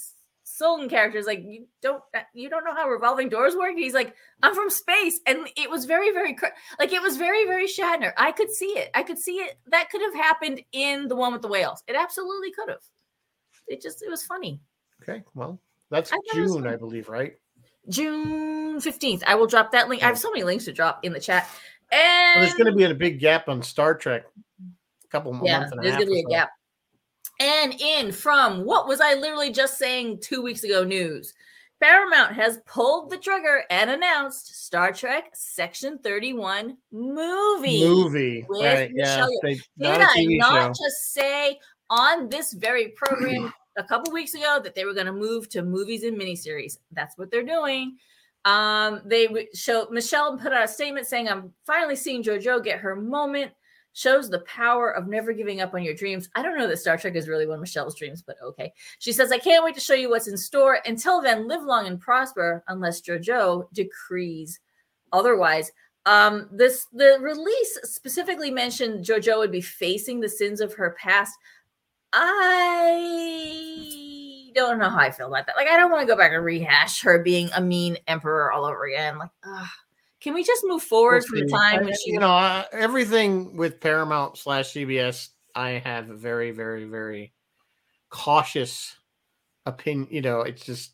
Sung 0.44 0.88
character 0.88 1.18
is 1.18 1.26
like, 1.26 1.42
you 1.42 1.66
don't, 1.80 2.02
uh, 2.14 2.20
you 2.34 2.50
don't 2.50 2.64
know 2.64 2.74
how 2.74 2.88
revolving 2.88 3.30
doors 3.30 3.56
work. 3.56 3.74
He's 3.74 3.94
like, 3.94 4.14
I'm 4.42 4.54
from 4.54 4.68
space, 4.68 5.18
and 5.26 5.48
it 5.56 5.70
was 5.70 5.86
very, 5.86 6.12
very 6.12 6.36
like 6.78 6.92
it 6.92 7.00
was 7.00 7.16
very, 7.16 7.46
very 7.46 7.66
Shatner. 7.66 8.12
I 8.18 8.32
could 8.32 8.50
see 8.50 8.66
it. 8.66 8.90
I 8.94 9.02
could 9.02 9.18
see 9.18 9.36
it. 9.36 9.58
That 9.68 9.88
could 9.90 10.02
have 10.02 10.14
happened 10.14 10.62
in 10.72 11.08
the 11.08 11.16
one 11.16 11.32
with 11.32 11.42
the 11.42 11.48
whales. 11.48 11.82
It 11.86 11.96
absolutely 11.96 12.50
could 12.52 12.68
have. 12.68 12.82
It 13.66 13.80
just, 13.80 14.02
it 14.02 14.10
was 14.10 14.22
funny. 14.24 14.60
okay. 15.02 15.22
Well, 15.34 15.58
that's 15.92 16.12
I 16.12 16.16
June. 16.32 16.66
I 16.66 16.76
believe, 16.76 17.08
right? 17.08 17.34
June 17.88 18.80
15th. 18.80 19.22
I 19.26 19.34
will 19.34 19.46
drop 19.46 19.72
that 19.72 19.88
link. 19.88 20.02
I 20.02 20.06
have 20.06 20.16
oh. 20.16 20.18
so 20.18 20.30
many 20.30 20.42
links 20.42 20.64
to 20.64 20.72
drop 20.72 21.04
in 21.04 21.12
the 21.12 21.20
chat. 21.20 21.48
And 21.90 22.40
Well, 22.40 22.44
there's 22.44 22.54
going 22.54 22.70
to 22.70 22.76
be 22.76 22.84
a 22.84 22.94
big 22.94 23.20
gap 23.20 23.48
on 23.48 23.62
Star 23.62 23.94
Trek. 23.94 24.24
A 25.04 25.08
couple 25.08 25.38
yeah, 25.44 25.58
months 25.58 25.72
and 25.72 25.84
there's 25.84 25.96
gonna 25.96 26.06
be 26.06 26.20
a 26.20 26.22
so. 26.22 26.30
gap. 26.30 26.50
And 27.38 27.74
in 27.78 28.12
from 28.12 28.64
what 28.64 28.88
was 28.88 29.00
I 29.00 29.14
literally 29.14 29.52
just 29.52 29.76
saying 29.76 30.20
two 30.22 30.42
weeks 30.42 30.64
ago 30.64 30.84
news? 30.84 31.34
Paramount 31.82 32.32
has 32.34 32.60
pulled 32.64 33.10
the 33.10 33.18
trigger 33.18 33.64
and 33.68 33.90
announced 33.90 34.64
Star 34.64 34.92
Trek 34.92 35.30
Section 35.34 35.98
31 35.98 36.78
movie. 36.92 37.84
Movie, 37.84 38.46
with 38.48 38.64
right? 38.64 38.90
Yeah, 38.94 39.26
Michelle 39.26 39.28
Yeoh. 39.28 39.42
they, 39.42 39.54
Did 39.54 39.64
not 39.78 40.16
I 40.16 40.24
not 40.24 40.76
show. 40.76 40.84
just 40.84 41.12
say 41.12 41.58
on 41.90 42.28
this 42.28 42.52
very 42.52 42.88
program 42.88 43.52
a 43.76 43.84
couple 43.84 44.12
weeks 44.12 44.34
ago 44.34 44.60
that 44.62 44.74
they 44.74 44.84
were 44.84 44.94
going 44.94 45.06
to 45.06 45.12
move 45.12 45.48
to 45.50 45.62
movies 45.62 46.04
and 46.04 46.20
miniseries? 46.20 46.78
That's 46.92 47.16
what 47.16 47.30
they're 47.30 47.42
doing. 47.42 47.96
Um, 48.44 49.02
they 49.04 49.48
show 49.54 49.86
Michelle 49.90 50.36
put 50.36 50.52
out 50.52 50.64
a 50.64 50.68
statement 50.68 51.06
saying, 51.06 51.28
"I'm 51.28 51.52
finally 51.64 51.96
seeing 51.96 52.22
Georgiou 52.22 52.62
get 52.62 52.80
her 52.80 52.96
moment." 52.96 53.52
Shows 53.94 54.30
the 54.30 54.38
power 54.40 54.90
of 54.90 55.06
never 55.06 55.34
giving 55.34 55.60
up 55.60 55.74
on 55.74 55.82
your 55.82 55.92
dreams. 55.92 56.30
I 56.34 56.40
don't 56.40 56.56
know 56.56 56.66
that 56.66 56.78
Star 56.78 56.96
Trek 56.96 57.14
is 57.14 57.28
really 57.28 57.46
one 57.46 57.56
of 57.56 57.60
Michelle's 57.60 57.94
dreams, 57.94 58.22
but 58.22 58.36
okay. 58.42 58.72
She 59.00 59.12
says, 59.12 59.30
I 59.30 59.36
can't 59.36 59.62
wait 59.62 59.74
to 59.74 59.82
show 59.82 59.92
you 59.92 60.08
what's 60.08 60.28
in 60.28 60.36
store. 60.38 60.78
Until 60.86 61.20
then, 61.20 61.46
live 61.46 61.62
long 61.62 61.86
and 61.86 62.00
prosper, 62.00 62.64
unless 62.68 63.02
Georgiou 63.02 63.70
decrees 63.74 64.60
otherwise. 65.12 65.70
Um, 66.06 66.48
this 66.50 66.86
the 66.92 67.18
release 67.20 67.78
specifically 67.82 68.50
mentioned 68.50 69.04
Georgiou 69.04 69.38
would 69.38 69.52
be 69.52 69.60
facing 69.60 70.20
the 70.20 70.28
sins 70.28 70.62
of 70.62 70.72
her 70.72 70.96
past. 70.98 71.34
I 72.12 73.52
don't 74.54 74.78
know 74.78 74.90
how 74.90 74.98
I 74.98 75.10
feel 75.10 75.28
about 75.28 75.46
that. 75.46 75.56
Like, 75.56 75.68
I 75.68 75.76
don't 75.76 75.90
want 75.90 76.02
to 76.02 76.06
go 76.06 76.16
back 76.16 76.32
and 76.32 76.44
rehash 76.44 77.02
her 77.02 77.22
being 77.22 77.50
a 77.54 77.60
mean 77.60 77.96
emperor 78.06 78.52
all 78.52 78.64
over 78.64 78.84
again. 78.86 79.18
Like, 79.18 79.30
ugh. 79.44 79.66
can 80.20 80.34
we 80.34 80.44
just 80.44 80.62
move 80.66 80.82
forward 80.82 81.24
from 81.24 81.40
the 81.40 81.48
time 81.48 81.84
when 81.84 81.94
she 81.94 82.12
you 82.12 82.20
know, 82.20 82.32
uh, 82.34 82.64
everything 82.72 83.56
with 83.56 83.80
Paramount 83.80 84.36
slash 84.36 84.72
CBS, 84.72 85.30
I 85.54 85.70
have 85.70 86.10
a 86.10 86.14
very, 86.14 86.50
very, 86.50 86.84
very 86.84 87.32
cautious 88.10 88.94
opinion. 89.66 90.08
You 90.10 90.22
know, 90.22 90.42
it's 90.42 90.64
just 90.64 90.92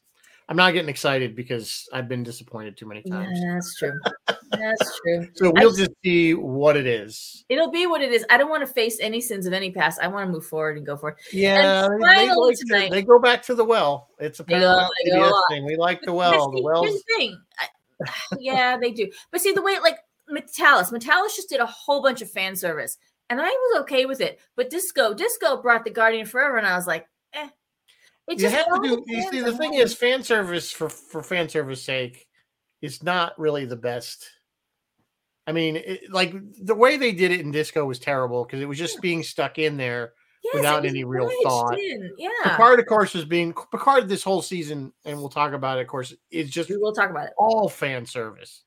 I'm 0.48 0.56
not 0.56 0.72
getting 0.72 0.88
excited 0.88 1.36
because 1.36 1.88
I've 1.92 2.08
been 2.08 2.22
disappointed 2.22 2.76
too 2.76 2.86
many 2.86 3.02
times. 3.02 3.38
Yeah, 3.40 3.54
that's 3.54 3.76
true. 3.78 3.92
That's 4.50 5.00
true. 5.04 5.28
So 5.34 5.52
we'll 5.54 5.68
just- 5.72 5.78
just 5.78 5.90
see 6.02 6.32
what 6.32 6.74
it 6.74 6.86
is. 6.86 7.44
It'll 7.50 7.70
be 7.70 7.86
what 7.86 8.00
it 8.00 8.10
is. 8.12 8.24
I 8.30 8.38
don't 8.38 8.48
want 8.48 8.66
to 8.66 8.72
face 8.72 8.98
any 8.98 9.20
sins 9.20 9.46
of 9.46 9.52
any 9.52 9.70
past. 9.70 10.00
I 10.02 10.08
want 10.08 10.26
to 10.26 10.32
move 10.32 10.46
forward 10.46 10.78
and 10.78 10.86
go 10.86 10.96
forward. 10.96 11.18
Yeah, 11.34 11.82
they, 11.82 11.98
finally 12.00 12.34
like 12.48 12.56
to- 12.56 12.88
they 12.90 13.02
go 13.02 13.18
back 13.18 13.42
to 13.42 13.54
the 13.54 13.64
well. 13.64 14.08
It's 14.18 14.40
a 14.40 14.44
They 14.44 14.58
go- 14.58 14.88
they 15.04 15.10
go 15.10 15.16
a 15.18 15.26
CBS 15.26 15.30
lot. 15.30 15.42
thing. 15.50 15.64
We 15.66 15.76
like 15.76 16.00
the 16.00 16.14
well. 16.14 16.50
see, 16.50 16.56
The 16.56 16.62
wells. 16.62 16.86
Here's 16.86 16.94
the 17.02 17.14
thing. 17.18 17.40
I, 17.60 18.06
yeah, 18.40 18.78
they 18.78 18.90
do. 18.90 19.10
But 19.30 19.42
see, 19.42 19.52
the 19.52 19.60
way 19.62 19.78
like 19.80 19.98
Matalas, 20.30 20.90
Matalas 20.92 21.36
just 21.36 21.50
did 21.50 21.60
a 21.60 21.66
whole 21.66 22.00
bunch 22.02 22.22
of 22.22 22.30
fan 22.30 22.56
service, 22.56 22.96
and 23.28 23.38
I 23.42 23.48
was 23.48 23.80
okay 23.82 24.06
with 24.06 24.22
it. 24.22 24.40
But 24.56 24.70
Disco, 24.70 25.12
Disco 25.12 25.60
brought 25.60 25.84
the 25.84 25.90
Guardian 25.90 26.24
Forever, 26.24 26.56
and 26.56 26.66
I 26.66 26.74
was 26.74 26.86
like, 26.86 27.06
eh. 27.34 27.48
It 28.28 28.34
you 28.34 28.48
just 28.48 28.54
have 28.54 28.66
to 28.66 28.80
do. 28.82 29.02
You 29.06 29.30
see, 29.30 29.40
the 29.40 29.56
thing 29.56 29.74
is, 29.74 29.94
fan 29.94 30.22
service 30.22 30.70
for 30.70 30.88
for 30.88 31.22
fan 31.22 31.48
service 31.48 31.82
sake 31.82 32.26
is 32.82 33.02
not 33.02 33.38
really 33.38 33.64
the 33.64 33.76
best. 33.76 34.28
I 35.46 35.52
mean, 35.52 35.76
it, 35.76 36.12
like 36.12 36.34
the 36.62 36.74
way 36.74 36.98
they 36.98 37.12
did 37.12 37.32
it 37.32 37.40
in 37.40 37.50
disco 37.50 37.86
was 37.86 37.98
terrible 37.98 38.44
because 38.44 38.60
it 38.60 38.68
was 38.68 38.78
just 38.78 39.00
being 39.00 39.22
stuck 39.22 39.58
in 39.58 39.78
there. 39.78 40.12
Yes, 40.44 40.54
without 40.54 40.86
any 40.86 41.04
real 41.04 41.30
thought. 41.42 41.78
in, 41.78 42.12
Yeah, 42.16 42.28
Picard, 42.44 42.78
of 42.78 42.86
course, 42.86 43.12
was 43.12 43.24
being 43.24 43.52
Picard 43.72 44.08
this 44.08 44.22
whole 44.22 44.42
season, 44.42 44.92
and 45.04 45.18
we'll 45.18 45.30
talk 45.30 45.52
about 45.52 45.78
it. 45.78 45.82
Of 45.82 45.88
course, 45.88 46.14
it's 46.30 46.50
just 46.50 46.70
we 46.70 46.76
will 46.76 46.92
talk 46.92 47.10
about 47.10 47.26
it. 47.26 47.32
all 47.38 47.68
fan 47.68 48.06
service. 48.06 48.62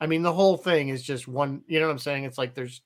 I 0.00 0.06
mean, 0.06 0.22
the 0.22 0.32
whole 0.32 0.56
thing 0.56 0.88
is 0.88 1.02
just 1.02 1.28
one. 1.28 1.62
You 1.66 1.80
know 1.80 1.86
what 1.86 1.92
I'm 1.92 1.98
saying? 1.98 2.24
It's 2.24 2.38
like 2.38 2.54
there's 2.54 2.82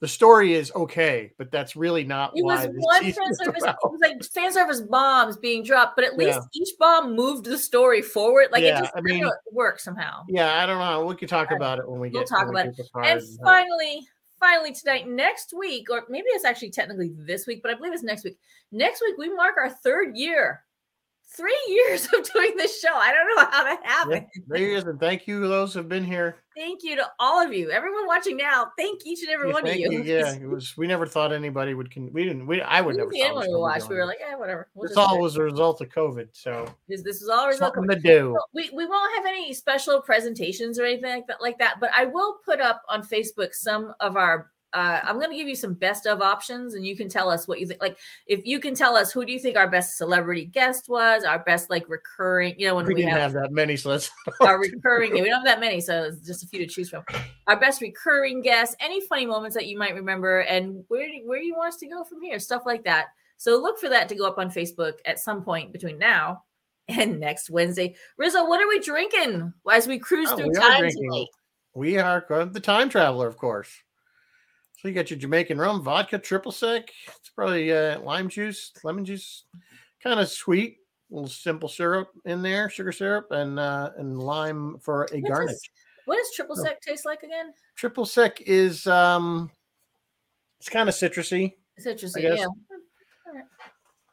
the 0.00 0.08
story 0.08 0.52
is 0.52 0.70
okay, 0.74 1.32
but 1.38 1.50
that's 1.50 1.74
really 1.74 2.04
not 2.04 2.32
It 2.36 2.44
why 2.44 2.66
was 2.66 2.74
one 2.78 3.02
fan 3.02 3.14
service. 3.14 3.64
It 3.64 3.76
was 3.82 4.00
like 4.02 4.22
fan 4.24 4.52
service 4.52 4.82
bombs 4.82 5.36
being 5.38 5.62
dropped, 5.62 5.96
but 5.96 6.04
at 6.04 6.16
least 6.18 6.38
Yeah. 6.38 6.62
each 6.62 6.74
bomb 6.78 7.16
moved 7.16 7.46
the 7.46 7.56
story 7.56 8.02
forward. 8.02 8.48
Like 8.52 8.62
Yeah, 8.62 8.78
it 8.78 8.82
just 8.82 8.96
I 8.96 9.00
mean, 9.00 9.28
worked 9.52 9.80
somehow. 9.80 10.24
Yeah, 10.28 10.62
I 10.62 10.66
don't 10.66 10.78
know. 10.78 11.06
We 11.06 11.14
could 11.16 11.28
talk 11.30 11.48
Alright, 11.50 11.56
about 11.56 11.78
it 11.78 11.88
when 11.88 11.98
we 11.98 12.10
we'll 12.10 12.22
get. 12.22 12.28
talk 12.28 12.46
when 12.46 12.54
we 12.54 12.60
about 12.60 12.76
to 12.76 12.84
And 13.04 13.22
finally, 13.42 14.06
finally 14.38 14.74
tonight, 14.74 15.08
next 15.08 15.54
week, 15.56 15.88
or 15.90 16.04
maybe 16.10 16.26
it's 16.28 16.44
actually 16.44 16.70
technically 16.70 17.12
this 17.16 17.46
week, 17.46 17.62
but 17.62 17.70
I 17.70 17.74
believe 17.74 17.94
it's 17.94 18.02
next 18.02 18.24
week. 18.24 18.38
Next 18.72 19.00
week 19.00 19.16
we 19.16 19.32
mark 19.34 19.56
our 19.56 19.70
third 19.70 20.14
year. 20.14 20.62
Three 21.28 21.60
years 21.68 22.06
of 22.14 22.32
doing 22.32 22.56
this 22.56 22.80
show. 22.80 22.94
I 22.94 23.12
don't 23.12 23.36
know 23.36 23.50
how 23.50 23.64
that 23.64 23.80
happened. 23.84 24.26
there 24.46 24.58
he 24.58 24.74
is, 24.74 24.84
and 24.84 24.98
thank 25.00 25.26
you 25.26 25.40
those 25.48 25.74
who've 25.74 25.88
been 25.88 26.04
here. 26.04 26.36
Thank 26.56 26.82
you 26.82 26.96
to 26.96 27.06
all 27.18 27.44
of 27.44 27.52
you. 27.52 27.70
Everyone 27.70 28.06
watching 28.06 28.36
now, 28.38 28.68
thank 28.78 29.04
each 29.04 29.20
and 29.22 29.30
every 29.30 29.48
Yeah, 29.48 29.54
one 29.54 29.68
of 29.68 29.76
you. 29.76 29.90
you. 29.92 30.02
Yeah, 30.04 30.32
it 30.34 30.48
was. 30.48 30.74
We 30.78 30.86
never 30.86 31.04
thought 31.06 31.32
anybody 31.32 31.74
would. 31.74 31.92
Con- 31.92 32.10
we 32.12 32.24
didn't. 32.24 32.46
We 32.46 32.62
I 32.62 32.80
would 32.80 32.94
We 32.94 32.98
never. 32.98 33.10
anyone 33.14 33.46
we 33.48 33.52
were 33.52 33.60
watch. 33.60 33.86
We 33.88 33.96
were 33.96 34.06
like, 34.06 34.18
yeah, 34.20 34.36
whatever. 34.36 34.68
We'll 34.74 34.88
This 34.88 34.96
all 34.96 35.20
was 35.20 35.36
a 35.36 35.42
result 35.42 35.80
of 35.82 35.88
COVID. 35.88 36.28
So 36.32 36.66
this, 36.88 37.02
this 37.02 37.20
is 37.20 37.28
all 37.28 37.44
a 37.44 37.48
result. 37.48 37.74
something 37.74 37.90
of- 37.96 38.02
to 38.02 38.08
do. 38.08 38.38
We, 38.54 38.70
we 38.72 38.86
won't 38.86 39.14
have 39.16 39.26
any 39.26 39.52
special 39.52 40.00
presentations 40.00 40.78
or 40.78 40.84
anything 40.84 41.10
like 41.10 41.26
that 41.26 41.42
like 41.42 41.58
that 41.58 41.76
but 41.80 41.90
i 41.94 42.04
will 42.04 42.36
put 42.44 42.60
up 42.60 42.82
on 42.88 43.02
facebook 43.02 43.52
some 43.52 43.92
of 44.00 44.16
our 44.16 44.50
uh, 44.76 45.00
i'm 45.04 45.18
going 45.18 45.30
to 45.30 45.36
give 45.36 45.48
you 45.48 45.56
some 45.56 45.72
best 45.72 46.06
of 46.06 46.20
options 46.20 46.74
and 46.74 46.86
you 46.86 46.94
can 46.94 47.08
tell 47.08 47.30
us 47.30 47.48
what 47.48 47.58
you 47.58 47.66
think 47.66 47.80
like 47.80 47.96
if 48.26 48.44
you 48.44 48.60
can 48.60 48.74
tell 48.74 48.94
us 48.94 49.10
who 49.10 49.24
do 49.24 49.32
you 49.32 49.38
think 49.38 49.56
our 49.56 49.68
best 49.68 49.96
celebrity 49.96 50.44
guest 50.44 50.86
was 50.88 51.24
our 51.24 51.38
best 51.44 51.70
like 51.70 51.88
recurring 51.88 52.54
you 52.58 52.66
know 52.66 52.74
when 52.74 52.84
We 52.84 52.92
we, 52.94 53.00
didn't 53.00 53.14
have, 53.14 53.32
have 53.32 53.42
that 53.42 53.52
many, 53.52 53.74
so 53.76 53.88
let's. 53.88 54.10
our 54.42 54.60
recurring 54.60 55.12
we 55.14 55.22
don't 55.22 55.32
have 55.32 55.44
that 55.44 55.60
many 55.60 55.80
so 55.80 56.04
it's 56.04 56.26
just 56.26 56.44
a 56.44 56.46
few 56.46 56.58
to 56.58 56.66
choose 56.66 56.90
from 56.90 57.04
our 57.46 57.58
best 57.58 57.80
recurring 57.80 58.42
guest, 58.42 58.76
any 58.80 59.00
funny 59.06 59.24
moments 59.24 59.56
that 59.56 59.66
you 59.66 59.78
might 59.78 59.94
remember 59.94 60.40
and 60.40 60.84
where 60.88 61.06
do, 61.06 61.22
where 61.24 61.38
do 61.38 61.46
you 61.46 61.54
want 61.56 61.68
us 61.68 61.76
to 61.78 61.88
go 61.88 62.04
from 62.04 62.20
here 62.20 62.38
stuff 62.38 62.62
like 62.66 62.84
that 62.84 63.06
so 63.38 63.56
look 63.56 63.78
for 63.78 63.88
that 63.88 64.10
to 64.10 64.14
go 64.14 64.26
up 64.26 64.36
on 64.36 64.50
facebook 64.50 64.94
at 65.06 65.18
some 65.18 65.42
point 65.42 65.72
between 65.72 65.98
now 65.98 66.42
and 66.88 67.18
next 67.18 67.48
wednesday 67.48 67.94
rizzo 68.18 68.46
what 68.46 68.60
are 68.60 68.68
we 68.68 68.78
drinking 68.80 69.52
as 69.72 69.88
we 69.88 69.98
cruise 69.98 70.28
Oh, 70.30 70.36
through 70.36 70.48
we 70.48 70.54
time 70.54 70.90
tonight 70.90 71.26
We 71.74 71.98
are 71.98 72.24
uh, 72.30 72.46
the 72.46 72.60
time 72.60 72.88
traveler, 72.88 73.26
of 73.26 73.36
course. 73.36 73.68
So 74.76 74.88
you 74.88 74.94
got 74.94 75.10
your 75.10 75.18
Jamaican 75.18 75.58
rum, 75.58 75.82
vodka, 75.82 76.18
triple 76.18 76.52
sec. 76.52 76.90
It's 77.08 77.30
probably 77.30 77.72
uh, 77.72 78.00
lime 78.00 78.28
juice, 78.28 78.72
lemon 78.84 79.04
juice, 79.04 79.44
kind 80.02 80.20
of 80.20 80.28
sweet. 80.28 80.78
little 81.10 81.28
simple 81.28 81.68
syrup 81.68 82.10
in 82.24 82.42
there, 82.42 82.68
sugar 82.68 82.92
syrup, 82.92 83.28
and 83.30 83.58
uh, 83.58 83.90
and 83.96 84.18
lime 84.18 84.78
for 84.80 85.04
a 85.12 85.20
What 85.20 85.28
garnish. 85.32 85.52
does- 85.52 85.70
what 86.04 86.16
does 86.18 86.30
triple 86.36 86.54
sec 86.54 86.80
taste 86.80 87.04
like 87.04 87.24
again 87.24 87.52
Triple 87.74 88.06
sec 88.06 88.40
is 88.42 88.86
um, 88.86 89.50
it's 90.60 90.68
kind 90.68 90.88
of 90.88 90.94
citrusy. 90.94 91.54
citrusy 91.80 92.22
yeah 92.22 92.46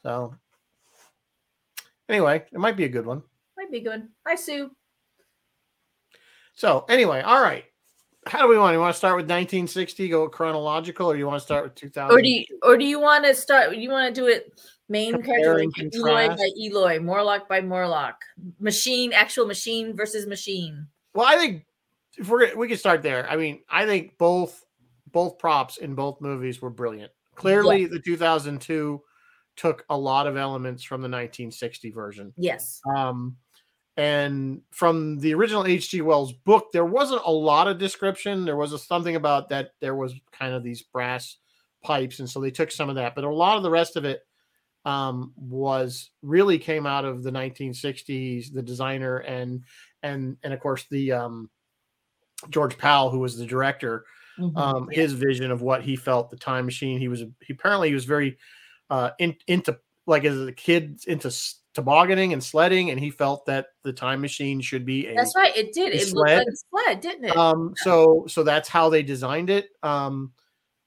So 0.01 0.33
anyway, 2.09 2.45
it 2.51 2.57
might 2.59 2.75
be 2.75 2.85
a 2.85 2.89
good 2.89 3.05
one. 3.05 3.21
might 3.57 3.69
be 3.71 3.79
good 3.79 4.07
hi 4.25 4.33
sue 4.33 4.71
So 6.55 6.83
anyway, 6.89 7.21
all 7.21 7.41
right. 7.43 7.65
How 8.27 8.41
do 8.41 8.47
we 8.47 8.57
want? 8.57 8.73
You 8.73 8.79
want 8.79 8.93
to 8.93 8.97
start 8.97 9.15
with 9.15 9.25
1960, 9.25 10.09
go 10.09 10.29
chronological, 10.29 11.11
or 11.11 11.15
you 11.15 11.27
want 11.27 11.39
to 11.39 11.45
start 11.45 11.63
with 11.63 11.75
2000? 11.75 12.11
or 12.11 12.21
do 12.21 12.29
you 12.29 12.45
or 12.61 12.77
do 12.77 12.85
you 12.85 12.99
want 12.99 13.25
to 13.25 13.35
start 13.35 13.75
you 13.75 13.89
want 13.89 14.13
to 14.13 14.21
do 14.21 14.27
it 14.27 14.53
main 14.89 15.21
character 15.21 15.65
Eloi 15.93 16.29
by 16.29 16.49
Eloi, 16.61 16.99
Morlock 16.99 17.47
by 17.47 17.61
Morlock, 17.61 18.15
machine, 18.59 19.13
actual 19.13 19.45
machine 19.45 19.95
versus 19.95 20.27
machine. 20.27 20.87
Well, 21.13 21.25
I 21.25 21.37
think 21.37 21.65
if 22.17 22.29
we're 22.29 22.55
we 22.55 22.67
can 22.67 22.77
start 22.77 23.01
there. 23.01 23.29
I 23.29 23.35
mean, 23.35 23.61
I 23.69 23.85
think 23.85 24.17
both 24.17 24.63
both 25.11 25.37
props 25.37 25.77
in 25.77 25.95
both 25.95 26.21
movies 26.21 26.61
were 26.61 26.69
brilliant. 26.69 27.11
Clearly, 27.35 27.85
the 27.85 27.99
2002 27.99 29.01
took 29.55 29.85
a 29.89 29.97
lot 29.97 30.27
of 30.27 30.37
elements 30.37 30.83
from 30.83 31.01
the 31.01 31.09
1960 31.09 31.91
version. 31.91 32.33
Yes. 32.37 32.79
Um, 32.95 33.37
and 33.97 34.61
from 34.71 35.19
the 35.19 35.33
original 35.33 35.65
H.G. 35.65 36.01
Wells 36.01 36.33
book, 36.33 36.71
there 36.71 36.85
wasn't 36.85 37.21
a 37.25 37.31
lot 37.31 37.67
of 37.67 37.77
description. 37.77 38.45
There 38.45 38.55
was 38.55 38.73
a, 38.73 38.79
something 38.79 39.15
about 39.15 39.49
that 39.49 39.71
there 39.81 39.95
was 39.95 40.13
kind 40.31 40.53
of 40.53 40.63
these 40.63 40.81
brass 40.81 41.37
pipes, 41.83 42.19
and 42.19 42.29
so 42.29 42.39
they 42.39 42.51
took 42.51 42.71
some 42.71 42.89
of 42.89 42.95
that. 42.95 43.13
But 43.15 43.23
a 43.23 43.33
lot 43.33 43.57
of 43.57 43.63
the 43.63 43.69
rest 43.69 43.95
of 43.95 44.05
it 44.05 44.21
um, 44.85 45.33
was 45.37 46.09
really 46.21 46.57
came 46.57 46.85
out 46.85 47.05
of 47.05 47.23
the 47.23 47.31
1960s. 47.31 48.51
The 48.53 48.63
designer 48.63 49.17
and 49.17 49.63
and 50.01 50.37
and 50.43 50.53
of 50.53 50.59
course 50.59 50.85
the 50.89 51.11
um, 51.11 51.49
George 52.49 52.77
Pal, 52.77 53.09
who 53.09 53.19
was 53.19 53.37
the 53.37 53.45
director, 53.45 54.05
Mhm. 54.39 54.57
um, 54.57 54.89
his 54.89 55.13
vision 55.13 55.51
of 55.51 55.61
what 55.61 55.83
he 55.83 55.95
felt 55.95 56.31
the 56.31 56.37
time 56.37 56.65
machine. 56.65 56.99
He 56.99 57.07
was 57.07 57.19
he 57.41 57.53
apparently 57.53 57.89
he 57.89 57.93
was 57.93 58.05
very 58.05 58.37
uh, 58.89 59.11
in, 59.19 59.35
into 59.47 59.77
like 60.07 60.25
as 60.25 60.39
a 60.41 60.51
kid 60.51 60.99
into 61.07 61.31
tobogganing 61.73 62.33
and 62.33 62.43
sledding, 62.43 62.91
and 62.91 62.99
he 62.99 63.09
felt 63.09 63.45
that 63.45 63.67
the 63.83 63.93
time 63.93 64.21
machine 64.21 64.61
should 64.61 64.85
be 64.85 65.07
a 65.07 65.15
That's 65.15 65.35
right. 65.35 65.55
It 65.55 65.73
did. 65.73 65.93
It 65.93 66.13
looked 66.13 66.29
like 66.29 66.47
a 66.47 66.51
sled, 66.69 67.01
didn't 67.01 67.25
it? 67.25 67.37
um. 67.37 67.73
So 67.77 68.25
so 68.27 68.43
that's 68.43 68.69
how 68.69 68.89
they 68.89 69.03
designed 69.03 69.49
it. 69.49 69.69
Um, 69.81 70.31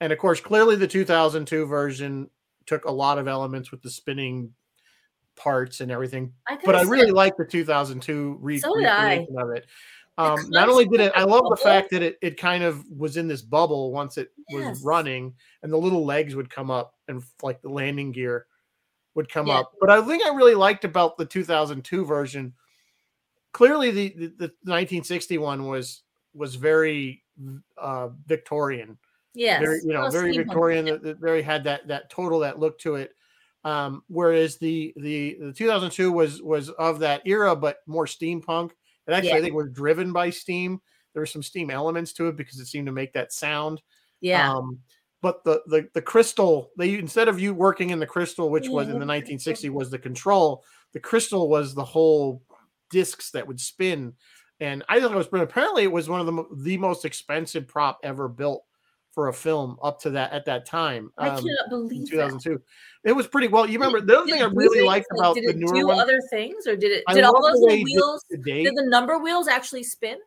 and 0.01 0.13
of 0.13 0.19
course, 0.19 0.41
clearly 0.41 0.77
the 0.77 0.87
2002 0.87 1.67
version 1.67 2.31
took 2.67 2.85
a 2.85 2.91
lot 2.91 3.19
of 3.19 3.29
elements 3.29 3.71
with 3.71 3.83
the 3.83 3.91
spinning 3.91 4.53
parts 5.37 5.81
and 5.81 5.91
everything 5.93 6.33
I 6.49 6.59
but 6.65 6.75
I 6.75 6.83
really 6.83 7.11
like 7.11 7.37
the 7.37 7.45
2002 7.45 8.39
re- 8.41 8.59
So 8.59 8.75
recreation 8.77 9.37
of 9.39 9.51
it. 9.51 9.67
Um, 10.19 10.49
not 10.49 10.71
only 10.71 10.87
did 10.87 11.01
it, 11.01 11.13
I 11.15 11.25
love 11.25 11.45
the 11.51 11.59
fact 11.63 11.91
that 11.91 12.03
it, 12.03 12.17
it 12.23 12.39
kind 12.39 12.65
of 12.65 12.83
was 12.91 13.19
in 13.19 13.29
this 13.29 13.43
bubble 13.43 13.93
once 13.93 14.17
it 14.17 14.31
was 14.51 14.83
running, 14.83 15.35
and 15.63 15.71
the 15.71 15.77
little 15.77 16.07
legs 16.07 16.35
would 16.35 16.49
come 16.49 16.71
up 16.71 16.95
and 17.07 17.23
like 17.43 17.61
the 17.61 17.69
landing 17.69 18.13
gear 18.13 18.47
would 19.17 19.29
come 19.29 19.49
Yeah. 19.49 19.61
up. 19.61 19.73
But 19.81 19.91
I 19.91 20.01
think 20.03 20.25
I 20.25 20.33
really 20.35 20.55
liked 20.55 20.85
about 20.85 21.17
the 21.17 21.27
2002 21.27 22.05
version. 22.05 22.55
Clearly, 23.53 23.91
the 23.91 24.09
the, 24.11 24.27
the 24.29 24.53
1961 24.63 25.67
was 25.67 26.03
was 26.35 26.55
very 26.55 27.25
uh, 27.77 28.11
Victorian 28.27 28.97
yes. 29.37 29.61
very 29.61 29.81
you 29.85 29.93
know 29.93 30.01
Well, 30.03 30.11
very. 30.11 30.37
Victorian. 30.37 30.87
That, 30.87 31.03
that 31.03 31.19
very 31.21 31.43
had 31.43 31.63
that 31.65 31.87
that 31.89 32.11
total 32.11 32.41
that 32.41 32.59
look 32.59 32.79
to 32.81 32.97
it. 32.97 33.13
Um, 33.65 34.03
whereas 34.09 34.59
the 34.59 34.93
the 34.97 35.37
the 35.41 35.53
2002 35.53 36.11
was 36.11 36.43
was 36.43 36.71
of 36.71 36.99
that 37.01 37.23
era, 37.27 37.55
but 37.55 37.79
more 37.87 38.07
steampunk. 38.07 38.71
It 39.07 39.13
actually 39.13 39.29
Yeah. 39.31 39.37
I 39.37 39.41
think 39.43 39.55
was 39.55 39.71
driven 39.71 40.13
by 40.13 40.31
steam. 40.31 40.81
There 41.13 41.21
were 41.21 41.27
some 41.27 41.43
steam 41.43 41.71
elements 41.71 42.13
to 42.15 42.29
it 42.29 42.37
because 42.37 42.59
it 42.59 42.67
seemed 42.67 42.87
to 42.87 42.93
make 42.93 43.13
that 43.13 43.33
sound. 43.33 43.81
Yeah. 44.21 44.53
Um, 44.53 44.81
but 45.23 45.45
the 45.45 45.63
the 45.67 45.89
the 45.95 46.03
crystal 46.03 46.71
they 46.77 46.95
instead 46.95 47.29
of 47.29 47.41
you 47.41 47.55
working 47.55 47.91
in 47.91 47.99
the 47.99 48.07
crystal, 48.07 48.51
which 48.51 48.69
was 48.69 48.87
in 48.87 48.95
the 48.95 49.07
1960 49.07 49.71
was 49.71 49.91
the 49.91 49.99
control. 49.99 50.63
The 50.93 51.01
crystal 51.01 51.49
was 51.49 51.75
the 51.75 51.85
whole 51.85 52.43
discs 52.91 53.31
that 53.33 53.47
would 53.47 53.61
spin, 53.61 54.15
and 54.61 54.85
I 54.89 55.01
thought 55.01 55.13
it 55.13 55.17
was 55.17 55.29
brilliant. 55.29 55.51
Apparently, 55.51 55.85
it 55.85 55.93
was 55.93 56.09
one 56.09 56.21
of 56.21 56.27
the 56.27 56.45
the 56.57 56.79
most 56.79 57.05
expensive 57.05 57.67
prop 57.67 57.99
ever 58.03 58.29
built 58.29 58.65
for 59.17 59.29
a 59.29 59.33
film 59.33 59.79
up 59.83 59.99
to 60.03 60.11
that 60.11 60.31
at 60.33 60.45
that 60.45 60.67
time. 60.67 61.11
I 61.17 61.31
um, 61.31 61.43
cannot 61.43 61.71
believe 61.71 62.03
that. 62.11 62.29
2002. 62.29 62.61
It 63.05 63.13
was 63.13 63.27
pretty 63.27 63.49
well. 63.49 63.67
You 63.67 63.79
remember 63.79 64.03
the 64.03 64.19
other 64.19 64.27
Did 64.27 64.33
thing 64.35 64.43
I 64.43 64.51
really 64.53 64.85
liked 64.85 65.07
Like, 65.11 65.19
about 65.19 65.35
did 65.37 65.45
the 65.45 65.51
it 65.53 65.57
newer 65.57 65.75
do 65.75 65.87
one. 65.87 65.99
other 65.99 66.21
things, 66.31 66.67
or 66.67 66.77
did 66.77 66.93
it? 66.93 67.05
Did 67.09 67.25
all 67.25 67.41
the 67.41 67.53
those 67.53 67.63
way 67.63 67.79
did 67.79 67.85
wheels? 67.85 68.25
Did 68.31 68.75
the 68.77 68.87
number 68.87 69.19
wheels 69.19 69.49
actually 69.49 69.85
spin? 69.85 70.19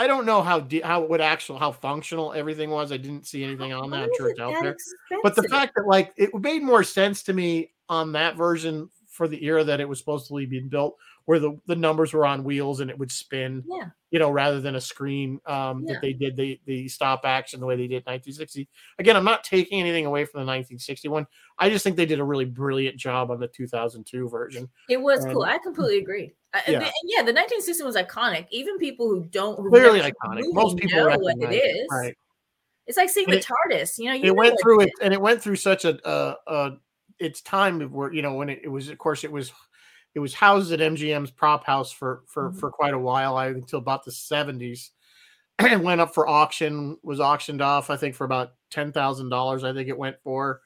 I 0.00 0.06
don't 0.06 0.24
know 0.24 0.40
how 0.40 0.60
de- 0.60 0.80
how 0.80 1.02
it 1.02 1.10
would 1.10 1.20
actual 1.20 1.58
how 1.58 1.72
functional 1.72 2.32
everything 2.32 2.70
was. 2.70 2.90
I 2.90 2.96
didn't 2.96 3.26
see 3.26 3.44
anything 3.44 3.74
on 3.74 3.90
that. 3.90 4.04
I'm 4.04 4.10
sure 4.16 4.30
it's 4.30 4.40
out 4.40 4.54
there. 4.62 4.74
But 5.22 5.36
the 5.36 5.42
fact 5.42 5.74
that 5.76 5.86
like 5.86 6.14
it 6.16 6.34
made 6.34 6.62
more 6.62 6.82
sense 6.84 7.22
to 7.24 7.34
me 7.34 7.72
on 7.86 8.12
that 8.12 8.34
version 8.34 8.88
for 9.08 9.28
the 9.28 9.44
era 9.44 9.62
that 9.62 9.78
it 9.78 9.86
was 9.86 9.98
supposed 9.98 10.26
to 10.28 10.46
be 10.46 10.60
built, 10.60 10.96
where 11.26 11.38
the, 11.38 11.54
the 11.66 11.76
numbers 11.76 12.14
were 12.14 12.24
on 12.24 12.44
wheels 12.44 12.80
and 12.80 12.88
it 12.88 12.98
would 12.98 13.12
spin, 13.12 13.62
yeah, 13.68 13.90
you 14.10 14.18
know, 14.18 14.30
rather 14.30 14.60
than 14.60 14.74
a 14.74 14.80
screen 14.80 15.40
um, 15.46 15.84
Yeah. 15.86 15.94
that 15.94 16.02
they 16.02 16.12
did 16.12 16.36
the 16.36 16.60
the 16.66 16.88
stop 16.88 17.20
action 17.24 17.60
the 17.60 17.66
way 17.66 17.76
they 17.76 17.86
did 17.86 18.04
1960. 18.06 18.68
Again, 18.98 19.16
I'm 19.16 19.24
not 19.24 19.44
taking 19.44 19.80
anything 19.80 20.06
away 20.06 20.24
from 20.24 20.40
the 20.40 20.46
1961. 20.46 21.26
I 21.58 21.70
just 21.70 21.84
think 21.84 21.96
they 21.96 22.06
did 22.06 22.20
a 22.20 22.24
really 22.24 22.44
brilliant 22.44 22.96
job 22.96 23.30
on 23.30 23.38
the 23.40 23.48
2002 23.48 24.28
version. 24.28 24.68
it 24.88 25.00
was 25.00 25.24
cool. 25.26 25.42
I 25.44 25.58
completely 25.58 25.98
agree. 25.98 26.32
Yeah. 26.54 26.78
the- 26.80 26.86
and 26.86 26.92
yeah, 27.04 27.22
the 27.22 27.32
1960 27.32 27.84
was 27.84 27.96
iconic. 27.96 28.46
Even 28.50 28.78
people 28.78 29.08
who 29.08 29.24
don't 29.26 29.56
who've 29.60 29.70
Clearly 29.70 30.00
never 30.00 30.08
seen 30.08 30.34
the 30.34 30.42
iconic. 30.42 30.54
Most 30.54 30.76
people 30.78 30.98
know 30.98 31.18
what 31.18 31.36
it 31.38 31.54
is. 31.54 31.86
Right. 31.90 32.16
It's 32.86 32.96
like 32.96 33.08
seeing 33.10 33.30
the 33.30 33.36
TARDIS. 33.40 33.98
You 33.98 34.06
know, 34.06 34.14
you 34.14 34.22
it 34.24 34.26
know 34.26 34.34
went 34.34 34.58
through 34.60 34.80
it 34.80 34.86
it 34.88 34.92
and 35.02 35.14
it 35.14 35.20
went 35.20 35.40
through 35.40 35.56
such 35.56 35.84
a, 35.84 35.96
a, 36.08 36.34
a 36.48 36.70
its 37.20 37.40
time 37.42 37.80
where 37.92 38.12
you 38.12 38.22
know 38.22 38.34
when 38.34 38.48
it, 38.48 38.60
it 38.64 38.68
was 38.68 38.88
of 38.88 38.98
course 38.98 39.22
it 39.22 39.30
was 39.30 39.52
it 40.14 40.20
was 40.20 40.34
housed 40.34 40.72
at 40.72 40.80
MGM's 40.80 41.30
prop 41.30 41.64
house 41.64 41.92
for 41.92 42.22
for 42.26 42.50
Mhm. 42.50 42.58
for 42.60 42.70
quite 42.70 42.94
a 42.94 42.98
while, 42.98 43.36
I 43.36 43.48
until 43.48 43.78
about 43.80 44.04
the 44.04 44.12
70s. 44.12 44.90
and 45.58 45.82
went 45.84 46.00
up 46.00 46.14
for 46.14 46.26
auction, 46.28 46.96
was 47.02 47.20
auctioned 47.20 47.60
off, 47.62 47.90
I 47.90 47.96
think, 47.96 48.14
for 48.14 48.24
about 48.24 48.52
ten 48.70 48.92
thousand 48.92 49.28
dollars. 49.30 49.62
I 49.64 49.72
think 49.74 49.88
it 49.88 49.98
went 49.98 50.16
for. 50.22 50.62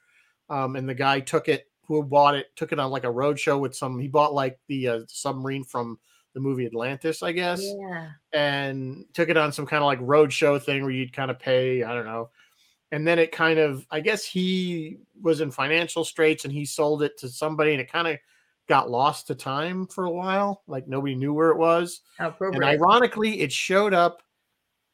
Um, 0.51 0.77
and 0.77 0.89
the 0.89 0.95
guy 0.95 1.21
took 1.21 1.49
it, 1.49 1.71
who 1.87 2.03
bought 2.03 2.35
it, 2.37 2.55
took 2.57 2.71
it 2.73 2.79
on 2.79 2.91
like 2.91 3.05
a 3.05 3.11
road 3.11 3.39
show 3.41 3.59
with 3.59 3.75
some. 3.75 3.99
He 3.99 4.09
bought 4.09 4.35
like 4.35 4.59
the 4.69 4.89
uh, 4.89 5.01
submarine 5.09 5.65
from 5.65 5.99
the 6.35 6.41
movie 6.41 6.67
Atlantis, 6.67 7.23
I 7.23 7.33
guess, 7.33 7.63
Yeah. 7.63 8.11
and 8.33 9.05
took 9.15 9.29
it 9.29 9.37
on 9.37 9.53
some 9.53 9.67
kind 9.67 9.83
of 9.83 9.87
like 9.87 9.99
road 10.03 10.33
show 10.33 10.59
thing 10.59 10.83
where 10.83 10.91
you'd 10.91 11.13
kind 11.13 11.31
of 11.31 11.39
pay, 11.39 11.83
I 11.85 11.95
don't 11.95 12.07
know. 12.07 12.31
And 12.93 13.07
then 13.07 13.19
it 13.21 13.33
kind 13.33 13.59
of, 13.59 13.87
I 13.91 14.01
guess 14.01 14.25
he 14.25 14.99
was 15.21 15.41
in 15.41 15.51
financial 15.53 16.05
straits 16.05 16.45
and 16.45 16.53
he 16.53 16.65
sold 16.65 17.03
it 17.03 17.17
to 17.19 17.29
somebody, 17.29 17.73
and 17.73 17.81
it 17.81 17.91
kind 17.91 18.09
of 18.09 18.19
got 18.69 18.91
lost 18.91 19.27
to 19.27 19.35
time 19.35 19.87
for 19.87 20.05
a 20.05 20.11
while. 20.11 20.63
Like 20.67 20.89
nobody 20.89 21.15
knew 21.15 21.35
where 21.35 21.51
it 21.51 21.59
was. 21.59 22.01
How 22.19 22.35
And 22.41 22.65
ironically, 22.65 23.41
it 23.41 23.53
showed 23.53 23.95
up 23.95 24.23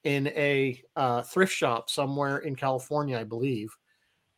in 0.05 0.29
a 0.29 0.83
uh, 0.97 1.23
thrift 1.23 1.53
shop 1.53 1.91
somewhere 1.91 2.39
in 2.39 2.57
California, 2.57 3.19
I 3.19 3.25
believe. 3.25 3.75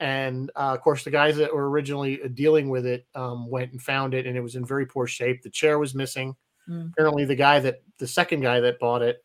And 0.01 0.51
uh, 0.57 0.75
of 0.75 0.81
course, 0.81 1.05
the 1.05 1.11
guys 1.11 1.37
that 1.37 1.55
were 1.55 1.71
originally 1.71 2.21
uh, 2.23 2.29
dealing 2.35 2.69
with 2.69 2.87
it 2.87 3.07
um, 3.15 3.49
went 3.49 3.71
and 3.71 3.81
found 3.81 4.15
it, 4.15 4.27
and 4.27 4.37
it 4.37 4.41
was 4.41 4.57
in 4.57 4.65
very 4.65 4.85
poor 4.85 5.07
shape. 5.07 5.43
The 5.43 5.51
chair 5.51 5.79
was 5.79 5.95
missing. 5.95 6.35
Mm. 6.69 6.91
Apparently, 6.91 7.25
the 7.25 7.37
guy 7.37 7.61
that 7.61 7.83
the 7.99 8.09
second 8.09 8.41
guy 8.41 8.59
that 8.61 8.81
bought 8.81 9.03
it 9.03 9.25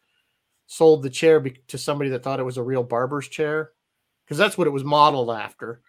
sold 0.67 1.01
the 1.01 1.09
chair 1.09 1.39
be- 1.39 1.61
to 1.69 1.77
somebody 1.77 2.11
that 2.11 2.23
thought 2.23 2.39
it 2.39 2.43
was 2.43 2.57
a 2.57 2.63
real 2.63 2.83
barber's 2.83 3.27
chair 3.27 3.71
because 4.23 4.37
that's 4.37 4.57
what 4.57 4.67
it 4.67 4.71
was 4.71 4.83
modeled 4.83 5.31
after. 5.31 5.81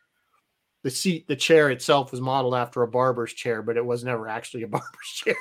The 0.84 0.90
seat, 0.90 1.26
the 1.26 1.36
chair 1.36 1.70
itself 1.70 2.12
was 2.12 2.20
modeled 2.20 2.54
after 2.54 2.82
a 2.82 2.88
barber's 2.88 3.32
chair, 3.34 3.62
but 3.62 3.76
it 3.76 3.84
was 3.84 4.04
never 4.04 4.28
actually 4.28 4.62
a 4.62 4.68
barber's 4.68 4.88
chair. 5.14 5.34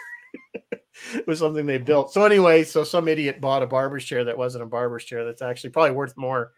it 1.14 1.28
was 1.28 1.40
something 1.40 1.66
they 1.66 1.78
built. 1.78 2.12
So 2.12 2.24
anyway, 2.26 2.64
so 2.64 2.84
some 2.84 3.08
idiot 3.08 3.40
bought 3.40 3.64
a 3.64 3.68
barber's 3.68 4.04
chair 4.06 4.24
that 4.26 4.38
wasn't 4.38 4.64
a 4.64 4.68
barber's 4.68 5.06
chair 5.06 5.26
that's 5.26 5.42
actually 5.42 5.70
probably 5.70 5.92
worth 5.92 6.16
more 6.18 6.52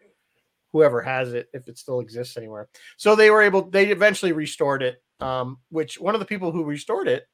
whoever 0.72 1.02
has 1.02 1.32
it 1.34 1.48
if 1.52 1.68
it 1.68 1.78
still 1.78 2.00
exists 2.00 2.36
anywhere. 2.36 2.68
So 2.96 3.14
they 3.16 3.30
were 3.30 3.42
able 3.42 3.68
they 3.68 3.88
eventually 3.88 4.32
restored 4.32 4.82
it 4.82 5.02
um 5.20 5.58
which 5.68 6.00
one 6.00 6.14
of 6.14 6.20
the 6.20 6.26
people 6.26 6.52
who 6.52 6.64
restored 6.64 7.08
it 7.08 7.24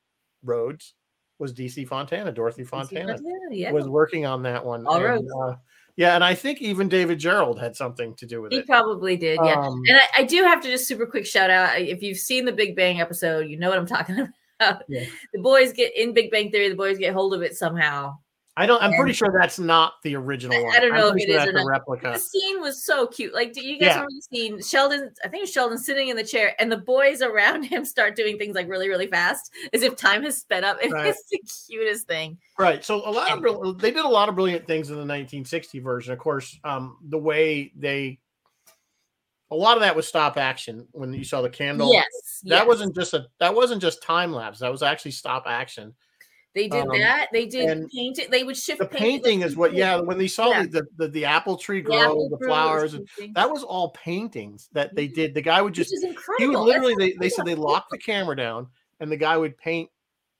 Rhodes 0.43 0.95
was 1.39 1.53
DC 1.53 1.87
Fontana, 1.87 2.33
Dorothy 2.33 2.65
Fontana 2.65 3.19
Yeah. 3.51 3.71
was 3.73 3.87
working 3.87 4.25
on 4.27 4.43
that 4.45 4.65
one. 4.65 4.87
All 4.87 5.05
and, 5.05 5.29
uh, 5.45 5.57
yeah, 5.97 6.15
and 6.15 6.23
I 6.23 6.35
think 6.35 6.61
even 6.61 6.89
David 6.89 7.19
Gerrold 7.19 7.59
had 7.59 7.75
something 7.75 8.15
to 8.17 8.27
do 8.27 8.43
with 8.43 8.53
He 8.53 8.59
it. 8.59 8.61
He 8.63 8.67
probably 8.67 9.17
did. 9.17 9.39
Yeah. 9.43 9.55
Um, 9.55 9.83
And 9.89 9.97
I, 9.97 10.21
I 10.21 10.25
do 10.25 10.43
have 10.43 10.61
to 10.63 10.69
just 10.71 10.87
super 10.87 11.07
quick 11.07 11.27
shout 11.27 11.51
out. 11.51 11.81
If 11.81 12.03
you've 12.03 12.19
seen 12.19 12.45
the 12.45 12.53
Big 12.53 12.77
Bang 12.77 13.01
episode, 13.01 13.49
you 13.49 13.59
know 13.59 13.71
what 13.71 13.79
I'm 13.79 13.87
talking 13.87 14.29
about. 14.61 14.83
Yeah. 14.89 15.07
The 15.33 15.41
boys 15.41 15.73
get 15.73 15.97
in 15.97 16.13
Big 16.13 16.31
Bang 16.31 16.51
Theory, 16.51 16.69
the 16.69 16.75
boys 16.77 16.99
get 16.99 17.15
hold 17.15 17.33
of 17.35 17.43
it 17.43 17.57
somehow. 17.57 18.19
I 18.59 18.65
don't. 18.65 18.83
I'm 18.83 18.91
and- 18.93 18.99
pretty 18.99 19.13
sure 19.13 19.29
that's 19.39 19.59
not 19.59 19.95
the 20.03 20.17
original 20.17 20.57
I- 20.57 20.63
one. 20.63 20.75
I 20.75 20.81
don't 20.81 20.93
I'm 20.93 20.99
know 21.01 21.09
if 21.09 21.17
it 21.17 21.29
sure 21.31 21.41
is 21.41 21.47
or 21.47 21.51
a 21.51 21.53
not. 21.53 21.67
replica. 21.67 22.13
The 22.15 22.19
scene 22.19 22.61
was 22.61 22.83
so 22.83 23.07
cute. 23.07 23.35
Like, 23.35 23.53
do 23.53 23.61
you 23.61 23.79
guys 23.79 23.89
Yeah. 23.89 23.93
remember 23.97 24.13
the 24.31 24.37
scene? 24.37 24.63
Sheldon, 24.63 25.11
I 25.23 25.29
think 25.29 25.47
Sheldon 25.49 25.77
sitting 25.77 26.09
in 26.09 26.17
the 26.17 26.25
chair, 26.25 26.55
and 26.59 26.73
the 26.73 26.79
boys 26.79 27.21
around 27.21 27.63
him 27.65 27.85
start 27.85 28.17
doing 28.17 28.39
things 28.39 28.55
like 28.55 28.69
really, 28.69 28.89
really 28.89 29.09
fast, 29.09 29.53
as 29.75 29.83
if 29.83 29.95
time 29.97 30.23
has 30.23 30.39
sped 30.39 30.65
up. 30.65 30.79
It's 30.81 30.93
Right. 30.93 31.15
the 31.31 31.39
cutest 31.69 32.07
thing. 32.07 32.39
Right. 32.59 32.83
So 32.83 32.97
a 33.07 33.11
lot 33.11 33.31
of 33.31 33.45
And- 33.45 33.79
they 33.79 33.91
did 33.91 34.05
a 34.05 34.09
lot 34.09 34.29
of 34.31 34.35
brilliant 34.35 34.67
things 34.67 34.89
in 34.89 34.97
the 34.97 35.05
1960 35.05 35.79
version. 35.81 36.13
Of 36.15 36.19
course, 36.19 36.59
um, 36.65 36.97
the 37.09 37.19
way 37.19 37.73
they 37.77 38.21
a 39.51 39.55
lot 39.55 39.77
of 39.77 39.83
that 39.83 39.95
was 39.95 40.09
stop 40.09 40.37
action 40.37 40.89
when 40.91 41.13
you 41.13 41.23
saw 41.23 41.41
the 41.41 41.49
candle. 41.49 41.93
Yes, 41.93 42.41
That 42.45 42.51
yes. 42.61 42.67
wasn't 42.67 42.95
just 42.97 43.15
a 43.15 43.27
that 43.39 43.55
wasn't 43.55 43.81
just 43.81 44.03
time 44.03 44.33
lapse. 44.33 44.59
That 44.59 44.73
was 44.73 44.83
actually 44.83 45.13
stop 45.13 45.45
action. 45.47 45.95
They 46.57 46.69
did 46.69 46.87
um, 46.87 46.99
that. 46.99 47.29
They 47.33 47.45
did 47.45 47.87
paint 47.95 48.19
it. 48.19 48.31
They 48.31 48.43
would 48.43 48.57
shift 48.57 48.79
The 48.79 48.87
paint 48.87 49.23
painting 49.23 49.43
is 49.43 49.57
what 49.57 49.75
yeah, 49.75 50.01
when 50.01 50.17
they 50.17 50.27
saw 50.27 50.49
Yeah. 50.49 50.63
the, 50.63 50.69
the, 50.69 50.87
the 50.97 51.09
the 51.09 51.25
apple 51.27 51.59
tree 51.59 51.83
the 51.83 51.91
grow, 51.91 51.99
apple 51.99 52.31
the 52.31 52.39
flowers, 52.39 52.95
and 52.95 53.07
that 53.35 53.51
was 53.51 53.63
all 53.63 53.91
paintings 53.91 54.71
that 54.73 54.95
they 54.97 55.07
did. 55.07 55.35
The 55.35 55.43
guy 55.43 55.61
would 55.61 55.73
which 55.73 55.77
just 55.77 55.93
is 55.93 56.03
he 56.03 56.09
incredible. 56.09 56.65
would 56.65 56.73
That's 56.75 56.83
literally 56.83 56.95
they, 56.95 57.13
so 57.13 57.19
they 57.21 57.29
said 57.29 57.45
they 57.45 57.55
locked 57.55 57.91
the 57.91 57.99
camera 57.99 58.35
down 58.35 58.69
and 59.01 59.13
the 59.13 59.19
guy 59.19 59.37
would 59.37 59.59
paint 59.59 59.91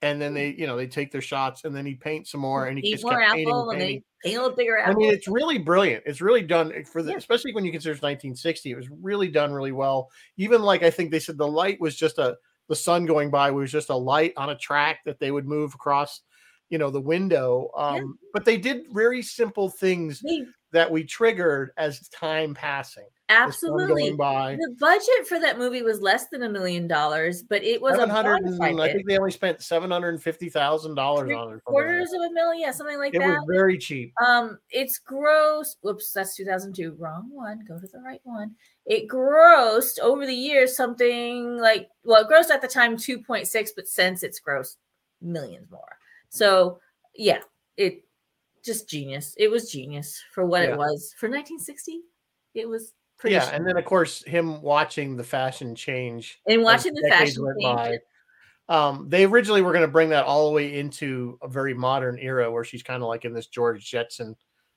and 0.01 0.21
then 0.21 0.33
they 0.33 0.55
you 0.57 0.67
know 0.67 0.77
they 0.79 0.87
take 0.87 1.13
their 1.13 1.21
shots 1.21 1.65
and 1.65 1.77
then 1.77 1.85
he'd 1.85 2.01
paint 2.01 2.27
some 2.27 2.41
more 2.41 2.67
and 2.67 2.79
he 2.79 2.93
just 2.93 3.05
more 3.05 3.21
kept 3.21 3.35
painting, 3.35 3.55
and 3.55 3.71
painting. 3.73 4.03
they 4.23 4.29
paint 4.31 4.39
a 4.39 4.43
little 4.43 4.57
bigger 4.57 4.79
I 4.83 4.95
mean, 4.95 5.13
it's 5.13 5.29
really 5.29 5.59
brilliant. 5.59 6.03
It's 6.07 6.23
really 6.23 6.43
done 6.43 6.73
eh, 6.73 6.85
for 6.91 7.03
the, 7.03 7.11
Yeah. 7.11 7.19
especially 7.19 7.53
when 7.53 7.67
you 7.67 7.73
consider 7.73 7.93
it's 7.93 8.01
1960. 8.01 8.71
It 8.71 8.77
was 8.77 8.89
really 8.91 9.29
done 9.29 9.53
really 9.53 9.73
well. 9.73 10.11
Even 10.39 10.63
like 10.63 10.83
I 10.83 10.91
think 10.91 11.11
they 11.11 11.21
said 11.21 11.37
the 11.37 11.47
light 11.47 11.79
was 11.79 11.95
just 11.95 12.19
a 12.19 12.37
the 12.69 12.77
sun 12.77 13.07
going 13.07 13.31
by 13.31 13.51
was 13.51 13.71
just 13.71 13.91
a 13.91 13.97
light 13.97 14.33
on 14.37 14.51
a 14.51 14.57
track 14.59 15.01
that 15.05 15.19
they 15.21 15.31
would 15.31 15.47
move 15.47 15.75
across, 15.75 16.23
you 16.69 16.79
know, 16.79 16.91
the 16.91 17.01
window. 17.01 17.71
Um, 17.77 17.95
Yeah. 17.97 18.03
But 18.33 18.45
they 18.45 18.57
did 18.57 18.87
very 18.93 19.23
simple 19.23 19.69
things 19.69 20.21
They- 20.21 20.47
that 20.73 20.91
we 20.91 21.05
triggered 21.05 21.71
as 21.77 22.09
time 22.11 22.53
passing. 22.55 23.07
Absolutely. 23.29 24.11
The 24.11 24.77
budget 24.79 25.27
for 25.27 25.41
that 25.41 25.59
movie 25.59 25.83
was 25.83 26.01
less 26.01 26.29
than 26.29 26.43
a 26.43 26.49
million 26.49 26.87
dollars, 26.87 27.43
but 27.43 27.63
it 27.65 27.81
was 27.81 27.95
a 27.95 28.01
700 28.01 28.45
and, 28.45 28.81
I 28.81 28.93
think 28.93 29.09
they 29.09 29.19
only 29.19 29.31
spent 29.33 29.63
seven 29.63 29.91
hundred 29.91 30.11
and 30.11 30.23
fifty 30.23 30.49
thousand 30.49 30.95
dollars 30.95 31.23
on 31.23 31.29
it. 31.31 31.33
or 31.33 31.35
something 31.35 31.53
like 31.55 31.63
quarters 31.65 32.13
of 32.13 32.21
a 32.23 32.33
million, 32.33 32.61
yeah, 32.61 32.71
something 32.73 32.99
like 32.99 33.15
It 33.15 33.19
that. 33.21 33.29
was 33.29 33.45
very 33.51 33.79
cheap. 33.79 34.13
Um, 34.25 34.59
it's 34.71 34.99
gross. 34.99 35.77
Whoops, 35.83 36.13
that's 36.13 36.37
2002. 36.37 36.95
Wrong 36.99 37.29
one. 37.33 37.65
Go 37.67 37.79
to 37.81 37.87
the 37.87 38.01
right 38.01 38.21
one. 38.25 38.55
It 38.87 39.09
grossed 39.09 39.99
over 39.99 40.25
the 40.27 40.35
years 40.35 40.77
something 40.77 41.59
like 41.59 41.89
well, 42.05 42.23
it 42.23 42.29
grossed 42.29 42.51
at 42.51 42.63
the 42.63 42.69
time 42.69 42.97
2.6, 42.97 43.71
but 43.75 43.89
since 43.89 44.23
it's 44.23 44.41
grossed 44.41 44.77
millions 45.21 45.71
more. 45.71 45.99
So 46.29 46.79
yeah, 47.15 47.41
it 47.77 48.05
just 48.65 48.89
genius. 48.89 49.35
It 49.39 49.49
was 49.51 49.71
genius 49.71 50.23
for 50.33 50.47
what 50.47 50.63
Yeah. 50.63 50.73
it 50.73 50.79
was 50.79 51.15
for 51.19 51.29
1960. 51.29 52.01
It 52.55 52.69
was 52.69 52.93
pretty. 53.19 53.35
Yeah, 53.35 53.51
and 53.53 53.67
then 53.67 53.77
of 53.77 53.85
course 53.85 54.23
him 54.25 54.63
watching 54.63 55.17
the 55.17 55.25
fashion 55.25 55.75
change 55.75 56.41
and 56.47 56.63
watching 56.63 56.95
the 56.95 57.09
fashion 57.09 57.45
change. 57.61 57.63
by. 57.77 57.99
Um, 58.69 59.09
they 59.09 59.25
originally 59.25 59.63
were 59.63 59.73
going 59.73 59.83
to 59.87 59.91
bring 59.93 60.09
that 60.09 60.25
all 60.25 60.49
the 60.49 60.55
way 60.55 60.77
into 60.79 61.39
a 61.43 61.49
very 61.49 61.73
modern 61.75 62.19
era 62.19 62.51
where 62.51 62.65
she's 62.65 62.83
kind 62.83 63.01
of 63.03 63.09
like 63.09 63.25
in 63.25 63.33
this 63.33 63.47
George 63.47 63.89
Jetson 63.89 64.35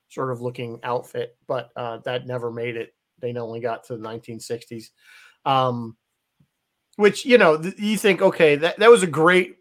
sort 0.08 0.30
of 0.30 0.40
looking 0.40 0.78
outfit, 0.84 1.36
but 1.48 1.70
uh, 1.74 1.98
that 2.04 2.24
never 2.26 2.52
made 2.52 2.76
it. 2.76 2.94
They 3.20 3.32
only 3.34 3.60
got 3.60 3.84
to 3.84 3.96
the 3.96 4.08
1960s, 4.08 4.90
um, 5.44 5.96
which 6.96 7.24
you 7.24 7.38
know 7.38 7.56
th- 7.60 7.78
you 7.78 7.96
think 7.96 8.22
okay 8.22 8.56
that 8.56 8.78
that 8.78 8.90
was 8.90 9.02
a 9.02 9.06
great 9.06 9.56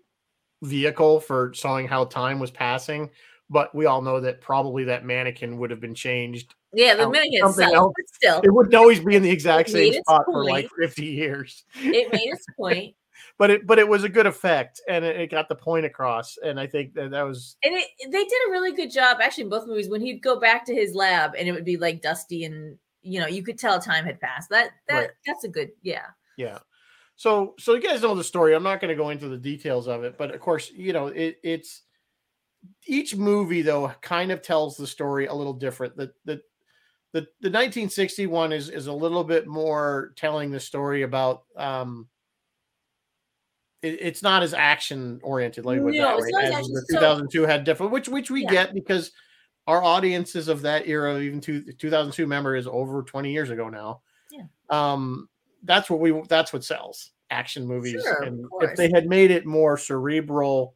vehicle 0.62 1.19
for 1.19 1.54
showing 1.54 1.88
how 1.88 2.06
time 2.06 2.39
was 2.39 2.52
passing, 2.52 3.10
but 3.50 3.74
we 3.74 3.86
all 3.86 4.02
know 4.02 4.19
that 4.19 4.41
probably 4.41 4.84
that 4.86 5.06
mannequin 5.06 5.58
would 5.58 5.72
have 5.72 5.80
been 5.80 5.95
changed. 5.95 6.54
Yeah, 6.74 6.95
the 6.95 7.04
something 7.04 7.22
itself, 7.34 7.74
else. 7.74 7.93
but 7.95 8.15
still, 8.15 8.41
It 8.43 8.54
wouldn't 8.54 8.76
always 8.76 9.00
be 9.00 9.15
in 9.15 9.24
the 9.24 9.32
exact 9.32 9.69
same 9.69 9.93
spot 9.93 10.26
for 10.26 10.43
like 10.45 10.69
50 10.80 11.06
years 11.06 11.63
it 11.82 12.12
made 12.12 12.19
its 12.34 12.45
point. 12.56 12.93
but 13.39 13.50
it 13.50 13.65
but 13.65 13.80
it 13.80 13.88
was 13.88 14.04
a 14.04 14.10
good 14.10 14.28
effect 14.28 14.80
and 14.88 15.04
it, 15.04 15.15
it 15.19 15.32
got 15.32 15.50
the 15.50 15.56
point 15.56 15.84
across 15.86 16.38
and 16.43 16.60
i 16.60 16.67
think 16.67 16.93
that 16.93 17.10
that 17.10 17.24
was 17.24 17.58
And 17.63 17.74
it, 17.74 17.88
they 18.12 18.24
did 18.24 18.48
a 18.48 18.52
really 18.52 18.72
good 18.74 18.91
job, 18.91 19.17
actually, 19.19 19.45
in 19.45 19.50
both 19.50 19.65
movies. 19.65 19.89
When 19.89 20.02
he'd 20.02 20.22
go 20.22 20.39
back 20.39 20.63
to 20.65 20.76
his 20.76 20.93
lab, 20.93 21.34
and 21.36 21.48
it 21.48 21.54
would 21.54 21.65
be 21.65 21.78
like 21.78 22.02
dusty, 22.04 22.43
and 22.45 22.78
you 23.02 23.20
know, 23.20 23.28
you 23.28 23.44
could 23.44 23.58
tell 23.58 23.80
time 23.80 24.06
had 24.06 24.20
passed. 24.20 24.50
That 24.50 24.72
that 24.88 24.96
Right. 25.00 25.10
that's 25.26 25.44
a 25.44 25.50
good, 25.50 25.72
yeah. 25.82 26.06
yeah 26.38 26.60
so 27.16 27.54
so 27.60 27.74
you 27.74 27.82
guys 27.82 28.02
know 28.02 28.16
the 28.16 28.24
story 28.24 28.54
i'm 28.56 28.64
not 28.64 28.80
going 28.80 28.88
to 28.88 28.96
go 28.96 29.10
into 29.10 29.28
the 29.28 29.38
details 29.38 29.90
of 29.90 30.06
it 30.06 30.18
but 30.18 30.34
of 30.34 30.40
course 30.40 30.72
you 30.72 30.94
know 30.94 31.08
it, 31.08 31.38
it's 31.44 31.82
each 32.88 33.14
movie 33.14 33.62
though 33.62 33.92
kind 34.02 34.32
of 34.32 34.42
tells 34.42 34.78
the 34.78 34.88
story 34.88 35.26
a 35.26 35.34
little 35.34 35.52
different 35.52 35.98
the 35.98 36.14
the 36.24 36.36
the, 37.12 37.22
the 37.42 37.50
1961 37.50 38.54
is 38.54 38.70
is 38.70 38.88
a 38.88 38.94
little 38.94 39.26
bit 39.26 39.48
more 39.48 40.14
telling 40.16 40.50
the 40.50 40.62
story 40.62 41.02
about 41.02 41.44
um 41.58 42.08
it, 43.82 43.98
it's 44.02 44.24
not 44.24 44.44
as 44.44 44.54
action 44.54 45.20
oriented 45.24 45.66
like 45.66 45.82
No, 45.82 45.92
that 45.92 46.20
it's 46.20 46.32
not 46.32 46.44
as 46.46 46.50
as 46.52 46.56
action- 46.60 46.74
the 46.74 46.82
so- 46.90 47.00
2002 47.00 47.44
had 47.44 47.64
different 47.66 47.92
which 47.92 48.08
which 48.08 48.32
we 48.32 48.44
Yeah. 48.44 48.52
get 48.52 48.74
because 48.74 49.12
our 49.69 49.84
audiences 49.84 50.47
of 50.47 50.63
that 50.63 50.88
era 50.88 51.19
even 51.19 51.39
to 51.39 51.62
2002 51.73 52.25
member 52.25 52.55
is 52.55 52.65
over 52.67 53.03
20 53.03 53.32
years 53.32 53.51
ago 53.51 53.69
now 53.69 54.01
Yeah. 54.32 54.43
um 54.71 55.29
that's 55.63 55.89
what 55.89 55.99
we 55.99 56.12
that's 56.27 56.51
what 56.51 56.63
sells 56.63 57.12
action 57.29 57.67
movies 57.67 58.01
Sure, 58.03 58.23
and 58.23 58.45
if 58.62 58.75
they 58.75 58.89
had 58.89 59.05
made 59.05 59.29
it 59.29 59.45
more 59.45 59.77
cerebral 59.77 60.73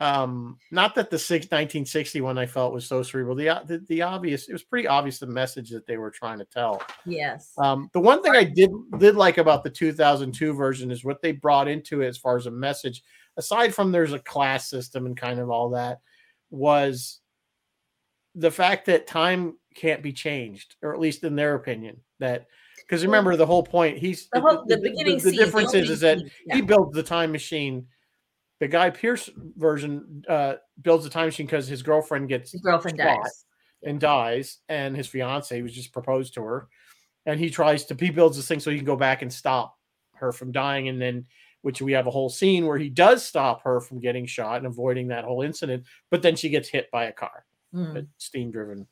um 0.00 0.56
not 0.70 0.94
that 0.94 1.10
the 1.10 1.18
six, 1.18 1.46
1960 1.46 2.20
one 2.20 2.38
i 2.38 2.46
felt 2.46 2.72
was 2.72 2.86
so 2.86 3.02
cerebral 3.02 3.34
the, 3.34 3.46
the 3.66 3.78
the 3.88 4.00
obvious 4.00 4.48
it 4.48 4.52
was 4.52 4.62
pretty 4.62 4.86
obvious 4.86 5.18
the 5.18 5.26
message 5.26 5.70
that 5.70 5.84
they 5.88 5.96
were 5.96 6.10
trying 6.12 6.38
to 6.38 6.44
tell 6.44 6.80
Yes. 7.04 7.52
um 7.58 7.90
the 7.92 7.98
one 7.98 8.22
thing 8.22 8.36
i 8.36 8.44
did 8.44 8.70
did 8.98 9.16
like 9.16 9.38
about 9.38 9.64
the 9.64 9.70
2002 9.70 10.52
version 10.52 10.92
is 10.92 11.04
what 11.04 11.20
they 11.20 11.32
brought 11.32 11.66
into 11.66 12.02
it 12.02 12.06
as 12.06 12.16
far 12.16 12.36
as 12.36 12.46
a 12.46 12.50
message 12.52 13.02
aside 13.36 13.74
from 13.74 13.90
there's 13.90 14.12
a 14.12 14.20
class 14.20 14.70
system 14.70 15.06
and 15.06 15.16
kind 15.16 15.40
of 15.40 15.50
all 15.50 15.70
that 15.70 15.98
was 16.50 17.18
the 18.34 18.50
fact 18.50 18.86
that 18.86 19.06
time 19.06 19.56
can't 19.74 20.02
be 20.02 20.12
changed 20.12 20.76
or 20.82 20.92
at 20.94 21.00
least 21.00 21.24
in 21.24 21.36
their 21.36 21.54
opinion 21.54 22.00
that 22.18 22.46
because 22.78 23.04
remember 23.04 23.36
the 23.36 23.44
whole 23.46 23.62
point. 23.62 23.98
He's 23.98 24.28
The 24.32 24.40
whole- 24.40 24.64
the 24.66 24.78
beginning 24.78 25.18
The, 25.18 25.30
the 25.30 25.36
difference 25.36 25.74
is, 25.74 25.90
is 25.90 26.00
that 26.00 26.18
yeah. 26.46 26.54
he 26.56 26.62
builds 26.62 26.94
the 26.94 27.02
time 27.02 27.30
machine. 27.32 27.86
The 28.60 28.68
Guy 28.68 28.90
Pearce 28.90 29.28
version 29.56 30.24
uh, 30.28 30.54
builds 30.82 31.04
the 31.04 31.10
time 31.10 31.26
machine 31.26 31.46
because 31.46 31.68
his 31.68 31.82
girlfriend 31.82 32.28
gets 32.28 32.52
His 32.52 32.60
girlfriend 32.62 32.96
dies. 32.98 33.44
and 33.84 34.00
dies, 34.00 34.58
and 34.68 34.96
his 34.96 35.06
fiance 35.06 35.60
was 35.62 35.74
just 35.74 35.92
proposed 35.92 36.34
to 36.34 36.42
her, 36.42 36.68
and 37.26 37.38
he 37.38 37.50
tries 37.50 37.84
to 37.86 37.94
he 37.98 38.10
builds 38.10 38.36
this 38.36 38.48
thing 38.48 38.58
so 38.58 38.70
he 38.70 38.78
can 38.78 38.86
go 38.86 38.96
back 38.96 39.22
and 39.22 39.32
stop 39.32 39.76
her 40.14 40.32
from 40.32 40.50
dying, 40.50 40.88
and 40.88 41.00
then 41.00 41.26
which 41.62 41.82
we 41.82 41.92
have 41.92 42.06
a 42.06 42.10
whole 42.10 42.28
scene 42.30 42.66
where 42.66 42.78
he 42.78 42.88
does 42.88 43.24
stop 43.24 43.62
her 43.64 43.80
from 43.80 44.00
getting 44.00 44.24
shot 44.26 44.56
and 44.58 44.66
avoiding 44.66 45.08
that 45.08 45.24
whole 45.24 45.42
incident, 45.42 45.84
but 46.10 46.22
then 46.22 46.34
she 46.36 46.48
gets 46.48 46.68
hit 46.68 46.90
by 46.90 47.04
a 47.04 47.12
car, 47.12 47.44
Mm. 47.74 48.06
steam 48.18 48.50
driven. 48.50 48.86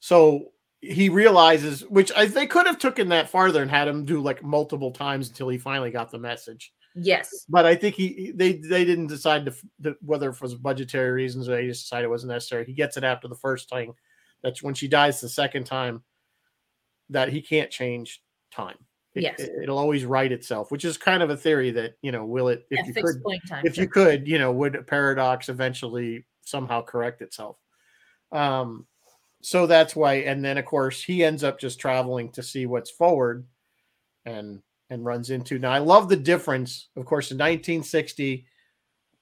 So 0.00 0.52
he 0.80 1.08
realizes, 1.08 1.82
which 1.88 2.10
I 2.16 2.26
they 2.26 2.46
could 2.46 2.66
have 2.66 2.78
taken 2.78 3.08
that 3.10 3.28
farther 3.28 3.62
and 3.62 3.70
had 3.70 3.86
him 3.88 4.04
do 4.04 4.20
like 4.20 4.42
multiple 4.42 4.90
times 4.90 5.28
until 5.28 5.48
he 5.48 5.58
finally 5.58 5.90
got 5.90 6.10
the 6.10 6.18
message 6.18 6.72
Yes. 6.96 7.44
but 7.48 7.66
I 7.66 7.74
think 7.76 7.94
he 7.94 8.32
they 8.34 8.54
they 8.54 8.84
didn't 8.84 9.08
decide 9.08 9.44
to, 9.46 9.54
to 9.84 9.96
whether 10.00 10.30
it 10.30 10.40
was 10.40 10.54
budgetary 10.54 11.10
reasons 11.12 11.48
or 11.48 11.52
they 11.56 11.66
just 11.66 11.84
decided 11.84 12.06
it 12.06 12.10
wasn't 12.10 12.32
necessary. 12.32 12.64
He 12.64 12.72
gets 12.72 12.96
it 12.96 13.04
after 13.04 13.28
the 13.28 13.36
first 13.36 13.68
time. 13.68 13.92
That's 14.42 14.62
when 14.62 14.74
she 14.74 14.88
dies 14.88 15.20
the 15.20 15.28
second 15.28 15.64
time. 15.64 16.02
That 17.10 17.28
he 17.28 17.42
can't 17.42 17.70
change 17.70 18.22
time. 18.50 18.76
It, 19.14 19.22
Yes. 19.22 19.48
will 19.66 19.78
always 19.78 20.04
right 20.04 20.30
itself, 20.30 20.70
which 20.70 20.84
is 20.84 20.96
kind 20.96 21.22
of 21.22 21.30
a 21.30 21.36
theory 21.36 21.70
that 21.72 21.94
you 22.02 22.10
know 22.12 22.24
will 22.24 22.48
it 22.48 22.66
if 22.70 22.80
At 22.80 22.86
you 22.86 22.94
could 22.94 23.16
if 23.64 23.76
you 23.76 23.88
could 23.88 24.26
you 24.26 24.38
know 24.38 24.50
would 24.52 24.76
a 24.76 24.82
paradox 24.82 25.48
eventually 25.48 26.24
somehow 26.50 26.82
correct 26.82 27.22
itself. 27.22 27.56
Um, 28.32 28.86
so 29.42 29.66
that's 29.66 29.96
why, 29.96 30.14
and 30.14 30.44
then 30.44 30.58
of 30.58 30.64
course 30.64 31.02
he 31.02 31.24
ends 31.24 31.42
up 31.42 31.58
just 31.58 31.80
traveling 31.80 32.30
to 32.32 32.42
see 32.42 32.66
what's 32.66 32.90
forward, 32.90 33.46
and 34.24 34.62
and 34.90 35.04
runs 35.04 35.30
into. 35.30 35.58
Now 35.58 35.70
I 35.70 35.78
love 35.78 36.08
the 36.08 36.16
difference. 36.16 36.88
Of 36.96 37.06
course, 37.06 37.30
in 37.30 37.38
1960, 37.38 38.46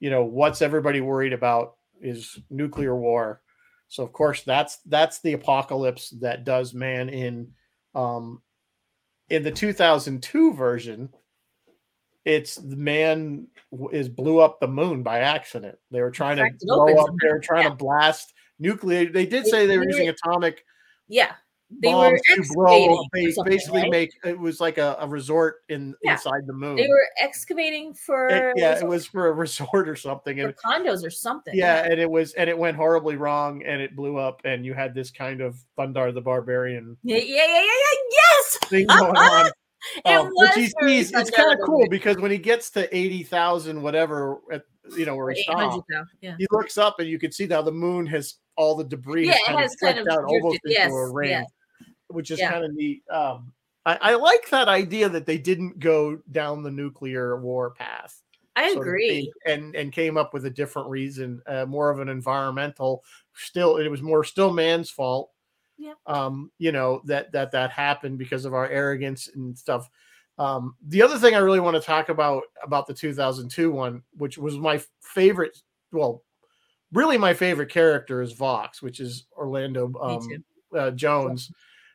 you 0.00 0.10
know 0.10 0.24
what's 0.24 0.62
everybody 0.62 1.00
worried 1.00 1.32
about 1.32 1.76
is 2.00 2.38
nuclear 2.50 2.96
war. 2.96 3.42
So 3.88 4.02
of 4.02 4.12
course 4.12 4.42
that's 4.42 4.78
that's 4.86 5.20
the 5.20 5.34
apocalypse 5.34 6.10
that 6.20 6.44
does 6.44 6.74
man 6.74 7.08
in. 7.08 7.52
Um, 7.94 8.42
in 9.30 9.42
the 9.42 9.50
2002 9.50 10.54
version, 10.54 11.10
it's 12.28 12.56
the 12.56 12.76
man 12.76 13.46
is 13.92 14.08
blew 14.08 14.38
up 14.38 14.60
the 14.60 14.68
moon 14.68 15.02
by 15.02 15.20
accident. 15.20 15.78
They 15.90 16.00
were 16.02 16.10
trying 16.10 16.36
to 16.36 16.50
blow 16.60 16.86
up. 16.96 17.10
They 17.22 17.28
were 17.28 17.40
trying 17.40 17.64
Yeah. 17.64 17.70
to 17.70 17.74
blast 17.76 18.34
nuclear. 18.58 19.06
They 19.10 19.26
did 19.26 19.44
They- 19.44 19.50
say 19.50 19.66
they 19.66 19.78
were 19.78 19.84
using 19.88 20.08
atomic 20.08 20.64
yeah. 21.08 21.32
They 21.70 21.94
were 21.94 22.16
to 22.16 22.42
blow. 22.54 22.72
excavating 22.72 23.06
They 23.12 23.34
or 23.36 23.44
basically 23.44 23.82
right? 23.82 23.90
make 23.90 24.10
it 24.24 24.38
was 24.38 24.58
like 24.60 24.78
a, 24.78 24.96
a 25.00 25.06
resort 25.06 25.56
in 25.68 25.94
Yeah. 26.02 26.12
inside 26.12 26.46
the 26.46 26.52
moon. 26.54 26.76
They 26.76 26.88
were 26.88 27.06
excavating 27.20 27.92
for 27.94 28.28
It- 28.28 28.54
yeah, 28.56 28.78
it 28.78 28.86
was 28.86 29.06
for 29.06 29.28
a 29.28 29.32
resort 29.44 29.88
or 29.88 29.96
something, 29.96 30.40
and 30.40 30.54
condos 30.56 31.04
or 31.04 31.10
something. 31.10 31.54
yeah, 31.54 31.84
and 31.84 31.98
it 32.00 32.10
was 32.10 32.32
and 32.34 32.48
it 32.50 32.56
went 32.58 32.76
horribly 32.76 33.16
wrong, 33.16 33.62
and 33.64 33.80
it 33.82 33.94
blew 33.96 34.16
up, 34.16 34.40
and 34.44 34.64
you 34.66 34.72
had 34.74 34.94
this 34.94 35.10
kind 35.10 35.40
of 35.42 35.56
Thundarr 35.78 36.12
the 36.12 36.20
Barbarian 36.22 36.96
Yeah, 37.02 37.16
yeah, 37.18 37.22
yeah, 37.36 37.46
yeah, 37.46 37.62
yeah. 37.62 37.98
Yes. 38.12 38.58
thing 38.66 38.86
uh-huh! 38.90 39.00
going 39.04 39.16
on. 39.16 39.50
Um, 40.04 40.30
which 40.34 40.50
he 40.54 40.62
was 40.62 40.74
very 40.80 40.96
sees, 41.04 41.12
it's 41.14 41.30
kind 41.30 41.52
of 41.52 41.58
cool 41.64 41.86
because 41.88 42.16
when 42.16 42.30
he 42.30 42.38
gets 42.38 42.70
to 42.70 42.94
eighty 42.96 43.22
thousand, 43.22 43.80
whatever, 43.80 44.38
at, 44.52 44.62
you 44.96 45.06
know 45.06 45.14
where 45.16 45.30
he 45.32 45.40
800 45.48 45.70
stopped. 45.70 46.10
Yeah. 46.20 46.34
he 46.38 46.46
looks 46.50 46.76
up 46.78 46.98
and 46.98 47.08
you 47.08 47.18
can 47.18 47.30
see 47.32 47.46
now 47.46 47.62
the 47.62 47.70
moon 47.72 48.06
has 48.06 48.34
all 48.56 48.74
the 48.74 48.84
debris 48.84 49.26
Yeah, 49.26 49.32
has 49.34 49.40
it 49.40 49.46
kind 49.46 49.58
has 49.60 49.72
of 49.74 49.80
kind 49.80 49.98
of 50.00 50.08
out 50.08 50.24
almost 50.24 50.60
drifted. 50.64 50.82
into 50.84 50.94
a 50.96 51.12
ring, 51.12 51.30
yeah. 51.30 51.44
which 52.08 52.30
is 52.30 52.38
Yeah. 52.40 52.50
kind 52.52 52.64
of 52.64 52.74
neat. 52.74 53.02
Um, 53.08 53.52
I, 53.86 53.98
I 54.02 54.14
like 54.16 54.50
that 54.50 54.68
idea 54.68 55.08
that 55.08 55.26
they 55.26 55.38
didn't 55.38 55.78
go 55.78 56.18
down 56.32 56.62
the 56.62 56.70
nuclear 56.70 57.40
war 57.40 57.70
path. 57.70 58.20
I 58.56 58.70
agree. 58.70 59.32
and 59.46 59.76
and 59.76 59.92
came 59.92 60.16
up 60.16 60.34
with 60.34 60.44
a 60.44 60.50
different 60.50 60.88
reason, 60.88 61.40
uh, 61.46 61.64
more 61.66 61.90
of 61.90 62.00
an 62.00 62.08
environmental. 62.08 63.04
Still, 63.34 63.76
it 63.76 63.88
was 63.88 64.02
more 64.02 64.24
still 64.24 64.52
man's 64.52 64.90
fault. 64.90 65.30
Yeah. 65.78 65.94
Um, 66.06 66.50
you 66.58 66.72
know 66.72 67.02
that 67.04 67.32
that 67.32 67.52
that 67.52 67.70
happened 67.70 68.18
because 68.18 68.44
of 68.44 68.54
our 68.54 68.68
arrogance 68.68 69.28
and 69.34 69.56
stuff. 69.56 69.88
Um, 70.38 70.76
the 70.86 71.02
other 71.02 71.18
thing 71.18 71.34
I 71.34 71.38
really 71.38 71.60
want 71.60 71.76
to 71.76 71.82
talk 71.82 72.08
about 72.08 72.44
about 72.62 72.86
the 72.86 72.94
2002 72.94 73.70
one, 73.70 74.02
which 74.16 74.38
was 74.38 74.58
my 74.58 74.80
favorite, 75.00 75.58
well, 75.92 76.22
really 76.92 77.18
my 77.18 77.34
favorite 77.34 77.70
character 77.70 78.22
is 78.22 78.32
Vox, 78.32 78.82
which 78.82 79.00
is 79.00 79.26
Orlando 79.36 79.92
um, 80.00 80.44
uh, 80.76 80.90
Jones, 80.90 81.50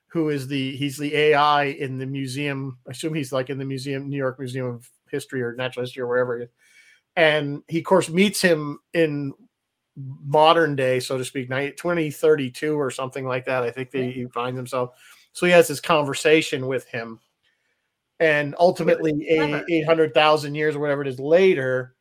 who 0.07 0.29
is 0.29 0.47
the 0.47 0.75
he's 0.77 0.97
the 0.97 1.15
AI 1.15 1.65
in 1.65 1.97
the 1.97 2.05
museum. 2.05 2.77
I 2.87 2.91
assume 2.91 3.13
he's 3.13 3.33
like 3.33 3.49
in 3.49 3.57
the 3.57 3.65
museum, 3.65 4.09
New 4.09 4.17
York 4.17 4.39
Museum 4.39 4.67
of 4.67 4.89
History 5.09 5.41
or 5.41 5.55
Natural 5.55 5.83
History 5.83 6.01
or 6.01 6.07
wherever. 6.07 6.49
And 7.15 7.63
he, 7.67 7.79
of 7.79 7.85
course, 7.85 8.09
meets 8.09 8.41
him 8.41 8.79
in 8.93 9.33
modern 9.95 10.75
day, 10.75 10.99
so 10.99 11.17
to 11.17 11.25
speak, 11.25 11.49
ni- 11.49 11.71
2032 11.71 12.79
or 12.79 12.89
something 12.89 13.25
like 13.25 13.45
that. 13.45 13.63
I 13.63 13.71
think 13.71 13.91
they, 13.91 14.11
he 14.11 14.25
finds 14.25 14.57
himself. 14.57 14.91
So 15.33 15.45
he 15.45 15.51
has 15.51 15.67
this 15.67 15.79
conversation 15.79 16.67
with 16.67 16.87
him. 16.87 17.19
And 18.19 18.55
ultimately, 18.59 19.27
a, 19.29 19.37
Clever. 19.37 19.65
800,000 19.69 20.55
years 20.55 20.75
or 20.75 20.79
whatever 20.79 21.01
it 21.01 21.07
is 21.07 21.19
later, 21.19 21.95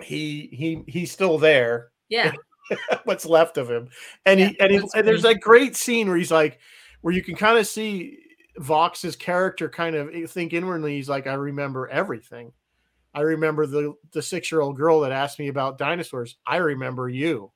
he 0.00 0.48
he 0.52 0.82
he's 0.86 1.12
still 1.12 1.38
there 1.38 1.92
Yeah. 2.08 2.32
what's 3.04 3.26
left 3.26 3.58
of 3.58 3.70
him. 3.70 3.88
And 4.24 4.40
Yeah, 4.40 4.48
he 4.48 4.60
and, 4.60 4.72
he, 4.72 4.78
and 4.94 5.06
there's 5.06 5.22
that 5.22 5.40
great 5.40 5.76
scene 5.76 6.08
where 6.08 6.16
he's 6.16 6.32
like, 6.32 6.58
where 7.02 7.12
you 7.14 7.22
can 7.22 7.36
kind 7.36 7.58
of 7.58 7.66
see 7.66 8.18
Vox's 8.58 9.16
character 9.16 9.68
kind 9.68 9.94
of 9.94 10.14
eh, 10.14 10.26
think 10.26 10.52
inwardly. 10.52 10.96
He's 10.96 11.08
like, 11.08 11.26
I 11.26 11.34
remember 11.34 11.88
everything. 11.88 12.52
I 13.14 13.20
remember 13.20 13.66
the 13.66 13.94
the 14.12 14.22
six 14.22 14.50
year 14.50 14.60
old 14.60 14.76
girl 14.76 15.00
that 15.00 15.12
asked 15.12 15.38
me 15.38 15.48
about 15.48 15.78
dinosaurs. 15.78 16.36
I 16.46 16.56
remember 16.56 17.08
you. 17.08 17.52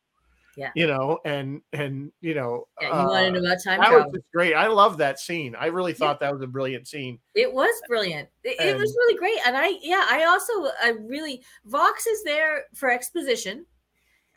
Yeah. 0.57 0.71
You 0.75 0.89
know, 0.89 1.21
and 1.25 1.63
and 1.73 2.11
you 2.21 2.35
know, 2.35 2.67
Yeah, 2.81 3.03
you 3.03 3.09
wanted 3.09 3.37
uh, 3.37 3.41
about 3.41 3.59
time 3.63 3.81
that 3.81 3.91
travel. 3.91 4.11
was 4.11 4.23
great. 4.35 4.55
I 4.55 4.67
love 4.67 4.99
that 4.99 5.21
scene. 5.21 5.55
I 5.55 5.67
really 5.67 5.93
thought 5.93 6.19
that 6.19 6.33
was 6.33 6.43
a 6.43 6.49
brilliant 6.49 6.89
scene. 6.89 7.21
It 7.37 7.53
was 7.53 7.71
brilliant. 7.87 8.29
It, 8.43 8.59
it 8.59 8.77
was 8.77 8.93
really 8.99 9.17
great, 9.17 9.39
and 9.47 9.57
I 9.57 9.79
yeah, 9.83 10.05
I 10.11 10.25
also 10.25 10.53
I 10.83 10.95
really 11.01 11.43
Vox 11.67 12.09
is 12.09 12.25
there 12.25 12.65
for 12.75 12.91
exposition, 12.91 13.67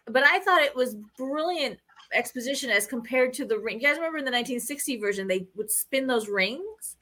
but 0.05 0.23
I 0.23 0.39
thought 0.41 0.61
it 0.61 0.75
was 0.75 0.95
brilliant 1.17 1.79
exposition 2.13 2.69
as 2.69 2.85
compared 2.85 3.33
to 3.33 3.45
the 3.45 3.57
ring. 3.57 3.79
You 3.79 3.87
guys 3.87 3.97
remember 3.97 4.19
in 4.19 4.25
the 4.25 4.31
1960 4.31 4.97
version 4.97 5.27
they 5.27 5.47
would 5.55 5.71
spin 5.71 6.05
those 6.05 6.27
rings, 6.29 6.97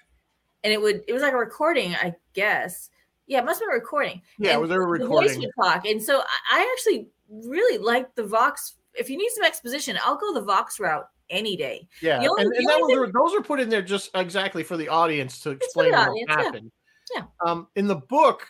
and 0.63 0.71
it 0.71 0.81
would 0.81 1.03
it 1.09 1.11
was 1.11 1.23
like 1.23 1.33
a 1.33 1.37
recording, 1.37 1.93
I 1.93 2.15
guess. 2.33 2.89
Yeah, 3.29 3.39
it 3.39 3.45
must 3.45 3.61
have 3.61 3.69
been 3.69 3.75
recording. 3.75 4.21
Yeah, 4.39 4.53
And 4.53 4.61
was 4.61 4.69
there 4.69 4.81
a 4.81 4.99
The 4.99 5.05
voice 5.07 5.29
recording? 5.29 5.39
would 5.57 5.63
talk, 5.63 5.85
and 5.85 6.01
so 6.03 6.21
I, 6.51 6.75
actually 6.75 7.07
really 7.29 7.77
like 7.77 8.13
the 8.15 8.23
Vox. 8.23 8.75
If 8.95 9.07
you 9.09 9.17
need 9.17 9.29
some 9.35 9.45
exposition, 9.45 9.97
I'll 10.03 10.17
go 10.17 10.33
the 10.33 10.41
Vox 10.41 10.79
route 10.79 11.07
any 11.29 11.55
day. 11.55 11.87
Yeah, 12.01 12.17
only- 12.17 12.43
and, 12.43 12.53
and 12.53 12.67
that 12.67 12.79
was, 12.79 13.11
those 13.13 13.39
are 13.39 13.43
put 13.43 13.59
in 13.59 13.69
there 13.69 13.83
just 13.83 14.09
exactly 14.15 14.63
for 14.63 14.77
the 14.77 14.89
audience 14.89 15.39
to 15.41 15.51
explain 15.51 15.91
what 15.91 16.09
audience, 16.09 16.29
happened. 16.31 16.71
Yeah. 17.15 17.23
Um, 17.45 17.67
in 17.75 17.87
the 17.87 17.97
book, 17.97 18.47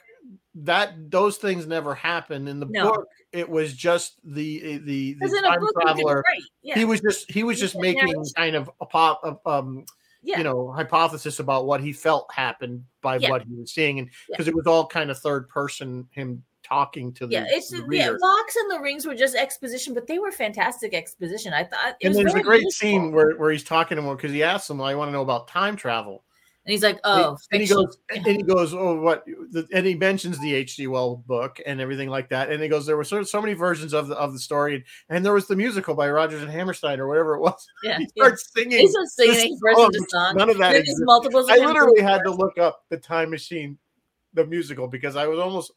that 0.56 1.12
those 1.12 1.36
things 1.38 1.68
never 1.68 1.94
happened. 1.94 2.48
In 2.48 2.62
the 2.62 2.66
No. 2.70 2.92
book, 2.92 3.08
it 3.34 3.48
was 3.50 3.74
just 3.74 4.20
the 4.24 4.78
the 4.80 5.16
the 5.20 5.42
time 5.46 5.60
book, 5.60 5.74
traveler. 5.82 6.24
Yeah, 6.62 6.76
He 6.76 6.86
was 6.86 7.02
just 7.02 7.30
he 7.30 7.44
was 7.44 7.60
just 7.60 7.76
making 7.78 8.16
kind 8.38 8.56
of 8.56 8.72
a 8.80 8.86
pop 8.86 9.20
of 9.26 9.40
um 9.46 9.84
yeah. 10.22 10.38
you 10.38 10.44
know 10.44 10.72
hypothesis 10.72 11.40
about 11.40 11.66
what 11.66 11.82
he 11.82 11.94
felt 11.94 12.32
happened 12.34 12.84
by 13.02 13.18
Yeah. 13.18 13.30
what 13.30 13.44
he 13.44 13.54
was 13.56 13.72
seeing, 13.72 14.00
and 14.00 14.08
Yeah. 14.08 14.36
because 14.36 14.48
it 14.48 14.56
was 14.56 14.68
all 14.68 14.86
kind 14.88 15.10
of 15.12 15.18
third 15.20 15.50
person 15.50 16.08
him 16.12 16.44
talking 16.62 17.12
to 17.14 17.26
the, 17.26 17.34
yeah, 17.34 17.46
it's 17.48 17.70
the 17.72 17.84
yeah. 17.90 18.12
Vox 18.20 18.56
and 18.56 18.70
the 18.70 18.80
rings 18.80 19.06
were 19.06 19.16
just 19.16 19.36
exposition, 19.36 19.94
but 19.94 20.06
they 20.06 20.20
were 20.20 20.32
fantastic 20.32 20.94
exposition. 20.94 21.54
I 21.54 21.64
thought. 21.64 21.96
It 22.00 22.08
and 22.08 22.16
was 22.16 22.18
there's 22.18 22.36
a 22.36 22.44
great 22.44 22.62
useful. 22.62 22.88
scene 22.88 23.12
where, 23.12 23.32
where 23.38 23.52
he's 23.52 23.64
talking 23.64 23.96
to 23.98 24.04
him 24.04 24.16
because 24.16 24.32
he 24.32 24.44
asks 24.44 24.70
him, 24.70 24.78
well, 24.78 24.88
"I 24.88 24.94
want 24.94 25.08
to 25.08 25.14
know 25.14 25.22
about 25.22 25.48
time 25.48 25.76
travel." 25.76 26.24
And 26.70 26.74
he's 26.74 26.84
like, 26.84 27.00
"Oh, 27.04 27.36
and 27.52 27.64
he 27.64 27.68
goes, 27.68 27.98
and 28.14 28.24
he 28.28 28.44
goes, 28.44 28.76
oh, 28.76 29.02
what? 29.02 29.26
And 29.74 29.88
he 29.88 29.96
mentions 29.96 30.38
the 30.38 30.54
H.G. 30.54 30.86
Wells 30.86 31.20
book 31.26 31.60
and 31.66 31.82
everything 31.82 32.10
like 32.10 32.30
that. 32.30 32.52
And 32.52 32.62
he 32.62 32.70
goes, 32.70 32.86
there 32.86 32.96
were 32.96 33.04
so, 33.04 33.24
so 33.24 33.42
many 33.42 33.56
versions 33.56 33.92
of 33.92 34.08
the 34.08 34.16
of 34.18 34.34
the 34.34 34.40
story, 34.40 34.86
and 35.10 35.26
there 35.26 35.34
was 35.34 35.48
the 35.48 35.56
musical 35.56 35.96
by 35.96 36.08
Rodgers 36.12 36.44
and 36.44 36.52
Hammerstein 36.52 37.00
or 37.00 37.08
whatever 37.08 37.34
it 37.34 37.40
was. 37.40 37.68
yeah, 37.84 37.98
He 37.98 38.08
yeah. 38.14 38.26
starts 38.26 38.52
singing. 38.56 38.78
He's 38.78 38.94
just 38.94 39.16
singing 39.16 39.58
song, 39.58 39.84
of 39.84 39.88
which 39.88 40.10
song. 40.12 40.36
None 40.36 40.52
of 40.52 40.60
that 40.60 40.74
there's 40.74 40.94
multiples. 41.00 41.50
Of 41.50 41.56
I 41.56 41.66
literally 41.66 42.04
had 42.04 42.22
to 42.26 42.30
look 42.30 42.60
up 42.60 42.84
the 42.90 42.98
Time 42.98 43.32
Machine, 43.32 43.80
the 44.36 44.46
musical, 44.46 44.88
because 44.88 45.16
I 45.16 45.26
was 45.26 45.40
almost 45.40 45.72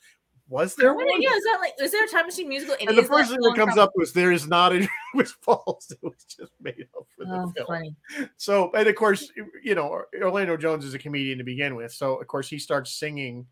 was 0.52 0.74
there 0.76 0.92
one? 0.94 1.06
Yeah, 1.20 1.30
is 1.34 1.42
that 1.44 1.58
like 1.60 1.72
is 1.80 1.90
there 1.90 2.04
a 2.04 2.08
time 2.08 2.26
machine 2.26 2.48
musical? 2.48 2.76
And 2.80 2.96
the 2.96 3.02
first 3.02 3.30
thing 3.30 3.40
that 3.40 3.54
comes 3.56 3.78
up 3.78 3.90
was 3.96 4.12
there 4.12 4.30
is 4.32 4.46
not. 4.46 4.72
A, 4.72 4.76
it 4.82 4.88
was 5.14 5.32
false. 5.32 5.90
It 5.90 5.98
was 6.02 6.24
just 6.24 6.52
made 6.60 6.86
up 6.96 7.06
for 7.16 7.24
the 7.24 7.32
Oh, 7.32 7.52
film. 7.56 7.66
funny. 7.66 7.96
So, 8.36 8.70
and 8.72 8.86
of 8.86 8.94
course, 8.94 9.32
you 9.64 9.74
know, 9.74 10.02
Orlando 10.20 10.56
Jones 10.56 10.84
is 10.84 10.94
a 10.94 10.98
comedian 10.98 11.38
to 11.38 11.44
begin 11.44 11.74
with. 11.74 11.92
So, 11.92 12.16
of 12.20 12.26
course, 12.26 12.48
he 12.48 12.58
starts 12.58 12.92
singing 12.98 13.46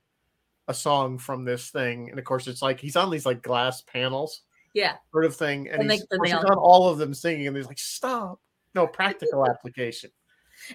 a 0.69 0.75
song 0.75 1.19
from 1.19 1.45
this 1.45 1.71
thing. 1.71 2.11
And 2.11 2.19
of 2.19 2.25
course, 2.25 2.47
it's 2.47 2.63
like 2.63 2.79
he's 2.79 2.97
on 2.97 3.11
these 3.11 3.25
like 3.27 3.43
glass 3.43 3.81
panels 3.83 4.43
Yeah, 4.75 4.97
sort 5.11 5.25
of 5.25 5.35
thing. 5.35 5.69
And, 5.69 5.83
And 5.83 5.91
he's, 5.91 6.03
of 6.03 6.09
then 6.11 6.19
course, 6.19 6.31
they 6.31 6.37
he's 6.37 6.45
all- 6.45 6.53
on 6.53 6.59
all 6.59 6.89
of 6.91 6.99
them 6.99 7.15
singing. 7.15 7.47
And 7.49 7.57
he's 7.57 7.67
like, 7.67 7.79
stop. 7.79 8.39
No, 8.75 8.87
practical 8.87 9.45
application. 9.49 10.11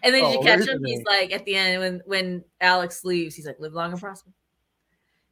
And 0.03 0.13
then 0.13 0.23
Oh, 0.25 0.31
you 0.33 0.39
catch 0.41 0.67
him. 0.67 0.83
He's 0.83 1.03
like 1.05 1.31
at 1.31 1.45
the 1.45 1.55
end 1.55 1.79
when 1.79 2.01
when 2.05 2.43
Alex 2.59 3.05
leaves, 3.05 3.35
he's 3.35 3.45
like, 3.45 3.59
"Live 3.59 3.73
long 3.73 3.91
and 3.91 4.01
prosper." 4.01 4.31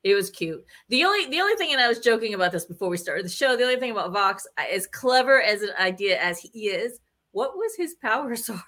It 0.04 0.16
was 0.16 0.30
cute. 0.30 0.66
The 0.90 1.06
only 1.06 1.28
the 1.30 1.40
only 1.40 1.56
thing, 1.56 1.72
and 1.72 1.82
I 1.82 1.88
was 1.88 2.00
joking 2.00 2.34
about 2.34 2.52
this 2.52 2.66
before 2.66 2.90
we 2.90 2.98
started 2.98 3.26
the 3.26 3.30
show. 3.30 3.56
The 3.56 3.64
only 3.64 3.78
thing 3.78 3.92
about 3.92 4.12
Vox, 4.12 4.46
as 4.58 4.86
clever 4.88 5.42
as 5.42 5.62
an 5.62 5.70
idea 5.80 6.20
as 6.22 6.40
he 6.40 6.68
is, 6.68 7.00
what 7.32 7.56
was 7.56 7.74
his 7.76 7.96
power 7.96 8.36
source? 8.36 8.60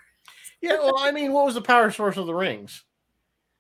Yeah, 0.62 0.78
well, 0.80 0.96
I 1.00 1.12
mean, 1.12 1.34
what 1.34 1.46
was 1.46 1.56
the 1.56 1.62
power 1.62 1.92
source 1.92 2.16
of 2.18 2.26
the 2.26 2.34
rings? 2.34 2.84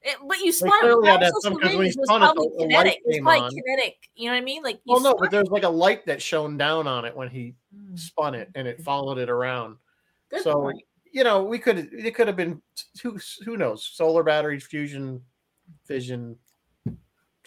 It, 0.01 0.15
but 0.27 0.38
you 0.39 0.51
spun 0.51 0.71
clearly 0.79 1.09
it. 1.09 1.19
had 1.21 1.31
some- 1.41 1.53
of 1.53 1.61
'cause 1.61 1.75
when 1.75 1.85
he 1.85 1.91
spun 1.91 2.21
it, 2.21 2.25
probably 2.25 2.47
the- 2.47 2.55
the 2.67 2.73
light 2.73 2.83
kinetic. 2.83 2.93
It 2.95 3.03
was 3.07 3.15
came 3.15 3.23
probably 3.23 3.41
on. 3.41 3.51
kinetic. 3.51 3.95
You 4.15 4.25
know 4.29 4.31
what 4.35 4.38
I 4.38 4.41
mean? 4.45 4.63
Like, 4.63 4.79
Well, 4.85 4.99
no, 5.01 5.15
but 5.15 5.31
there's 5.31 5.49
like 5.49 5.63
a 5.63 5.69
light 5.69 6.05
that 6.05 6.21
shone 6.21 6.57
down 6.57 6.88
on 6.88 7.05
it 7.05 7.15
when 7.15 7.27
he 7.29 7.55
Mm, 7.75 7.99
spun 7.99 8.35
it, 8.35 8.49
and 8.55 8.67
it 8.67 8.81
followed 8.83 9.17
it 9.17 9.29
around. 9.29 9.77
Good 10.29 10.43
so 10.43 10.53
point. 10.61 10.81
you 11.11 11.23
know, 11.23 11.43
we 11.43 11.59
could 11.59 11.77
it 11.93 12.15
could 12.15 12.27
have 12.27 12.35
been 12.38 12.61
who 13.03 13.19
who 13.43 13.57
knows 13.57 13.83
solar 13.85 14.23
batteries, 14.23 14.65
fusion, 14.65 15.21
fission, 15.85 16.38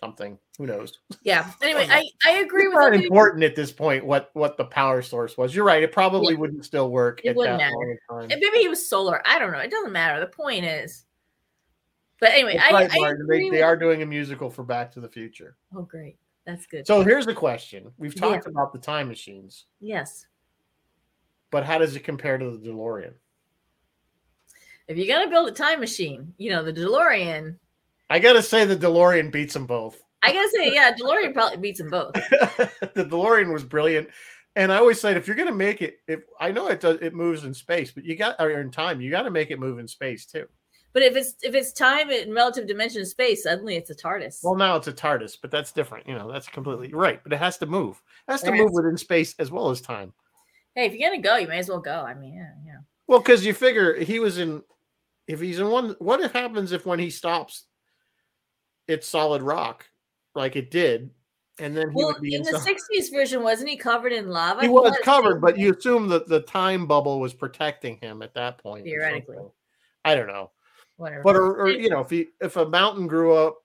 something. 0.00 0.38
Who 0.58 0.66
knows? 0.66 0.98
Yeah. 1.22 1.50
Anyway. 1.62 1.86
I 1.90 2.04
I 2.26 2.30
agree 2.38 2.64
It's 2.64 2.74
with 2.74 2.78
not 2.78 2.94
important 2.94 3.44
at 3.44 3.54
this 3.56 3.72
point 3.72 4.04
what 4.04 4.30
what 4.34 4.56
the 4.56 4.64
power 4.64 5.02
source 5.02 5.36
was. 5.36 5.54
You're 5.54 5.64
right. 5.64 5.82
It 5.82 5.92
probably 5.92 6.34
Yeah. 6.34 6.40
wouldn't 6.40 6.64
still 6.64 6.90
work 6.90 7.20
It 7.24 7.30
at 7.30 7.36
wouldn't 7.36 7.58
that 7.58 7.64
matter. 7.72 7.98
long 8.10 8.22
time. 8.22 8.30
And 8.30 8.40
maybe 8.40 8.58
he 8.58 8.68
was 8.68 8.88
solar. 8.88 9.20
I 9.26 9.38
don't 9.38 9.52
know. 9.52 9.58
It 9.58 9.70
doesn't 9.70 9.92
matter. 9.92 10.20
The 10.20 10.26
point 10.26 10.64
is. 10.64 11.04
But 12.20 12.30
anyway, 12.32 12.58
I, 12.60 12.72
right, 12.72 12.90
I 12.92 13.10
agree 13.10 13.48
They, 13.48 13.58
they 13.58 13.62
are 13.62 13.76
doing 13.76 14.02
a 14.02 14.06
musical 14.06 14.50
for 14.50 14.64
Back 14.64 14.90
to 14.92 15.00
the 15.00 15.08
Future. 15.08 15.56
Oh, 15.76 15.82
great. 15.82 16.16
That's 16.46 16.66
good. 16.66 16.84
So 16.86 17.02
here's 17.02 17.26
the 17.26 17.34
question: 17.34 17.92
We've 17.96 18.14
Yeah. 18.14 18.20
talked 18.22 18.46
about 18.48 18.72
the 18.72 18.78
time 18.80 19.06
machines, 19.06 19.66
yes. 19.80 20.26
but 21.52 21.64
how 21.64 21.78
does 21.78 21.94
it 21.94 22.00
compare 22.00 22.36
to 22.38 22.50
the 22.56 22.68
DeLorean? 22.70 23.12
If 24.88 24.96
you're 24.96 25.06
gonna 25.14 25.30
build 25.30 25.48
a 25.48 25.52
time 25.52 25.78
machine, 25.80 26.32
you 26.38 26.50
know 26.50 26.64
the 26.64 26.72
DeLorean. 26.72 27.56
I 28.10 28.18
gotta 28.18 28.42
say, 28.42 28.64
the 28.64 28.76
DeLorean 28.76 29.30
beats 29.30 29.54
them 29.54 29.66
both. 29.66 30.00
I 30.22 30.32
gotta 30.32 30.50
say, 30.50 30.72
yeah, 30.72 30.92
DeLorean 30.94 31.32
probably 31.32 31.58
beats 31.58 31.78
them 31.78 31.90
both. 31.90 32.12
the 32.14 33.06
DeLorean 33.08 33.52
was 33.52 33.64
brilliant. 33.64 34.08
And 34.56 34.72
I 34.72 34.78
always 34.78 35.00
said, 35.00 35.16
if 35.16 35.26
you're 35.28 35.36
to 35.36 35.52
make 35.52 35.82
it, 35.82 35.98
if 36.08 36.20
I 36.40 36.50
know 36.50 36.66
it 36.66 36.80
does, 36.80 36.98
it 37.00 37.14
moves 37.14 37.44
in 37.44 37.54
space, 37.54 37.92
but 37.92 38.04
you 38.04 38.16
got 38.16 38.36
or 38.40 38.60
in 38.60 38.70
time, 38.70 39.00
you 39.00 39.10
got 39.10 39.22
to 39.22 39.30
make 39.30 39.50
it 39.50 39.60
move 39.60 39.78
in 39.78 39.86
space 39.86 40.26
too. 40.26 40.46
But 40.92 41.02
if 41.02 41.14
it's 41.14 41.34
if 41.42 41.54
it's 41.54 41.72
time 41.72 42.10
in 42.10 42.34
relative 42.34 42.66
dimension 42.66 43.02
of 43.02 43.06
space, 43.08 43.44
suddenly 43.44 43.76
it's 43.76 43.90
a 43.90 43.94
TARDIS. 43.94 44.40
Well, 44.42 44.56
now 44.56 44.74
it's 44.74 44.88
a 44.88 44.92
TARDIS, 44.92 45.36
but 45.40 45.52
that's 45.52 45.70
different. 45.70 46.08
You 46.08 46.14
know, 46.14 46.32
that's 46.32 46.48
completely 46.48 46.92
right. 46.92 47.22
But 47.22 47.32
it 47.32 47.38
has 47.38 47.58
to 47.58 47.66
move. 47.66 48.02
It 48.26 48.32
has 48.32 48.42
to 48.42 48.52
move 48.52 48.72
within 48.72 48.96
space 48.96 49.34
as 49.38 49.52
well 49.52 49.70
as 49.70 49.80
time. 49.80 50.12
hey, 50.74 50.86
if 50.86 50.94
you're 50.94 51.08
gonna 51.08 51.22
go, 51.22 51.36
you 51.36 51.46
may 51.46 51.58
as 51.58 51.68
well 51.68 51.78
go. 51.78 51.92
I 51.92 52.14
mean, 52.14 52.34
yeah, 52.34 52.50
yeah. 52.66 52.78
Well, 53.06 53.20
because 53.20 53.46
you 53.46 53.54
figure 53.54 53.94
he 53.94 54.18
was 54.18 54.38
in. 54.38 54.62
If 55.28 55.40
he's 55.40 55.60
in 55.60 55.68
one, 55.68 55.94
what 55.98 56.20
if 56.20 56.32
happens 56.32 56.72
if 56.72 56.84
when 56.84 56.98
he 56.98 57.10
stops, 57.10 57.66
it's 58.88 59.06
solid 59.06 59.42
rock, 59.42 59.86
like 60.34 60.56
it 60.56 60.70
did, 60.70 61.10
and 61.60 61.76
then 61.76 61.90
he 61.90 61.96
Well, 61.96 62.08
would 62.12 62.22
be 62.22 62.34
in 62.34 62.42
the 62.42 62.50
inside- 62.50 62.76
'60s 62.76 63.10
version, 63.10 63.42
wasn't 63.42 63.68
he 63.68 63.76
covered 63.76 64.12
in 64.12 64.28
lava? 64.28 64.62
he 64.62 64.68
was 64.68 64.96
covered, 65.02 65.40
but 65.40 65.58
you 65.58 65.72
assume 65.74 66.08
that 66.08 66.26
the 66.28 66.40
time 66.40 66.86
bubble 66.86 67.20
was 67.20 67.34
protecting 67.34 67.98
him 68.00 68.22
at 68.22 68.34
that 68.34 68.58
point. 68.58 68.84
Theoretically. 68.84 69.36
I 70.04 70.14
don't 70.14 70.26
know, 70.28 70.50
whatever. 70.96 71.22
but 71.22 71.36
or, 71.36 71.60
or 71.62 71.68
you 71.68 71.90
know, 71.90 72.00
if 72.00 72.10
he 72.10 72.28
if 72.40 72.56
a 72.56 72.66
mountain 72.66 73.06
grew 73.06 73.34
up, 73.34 73.58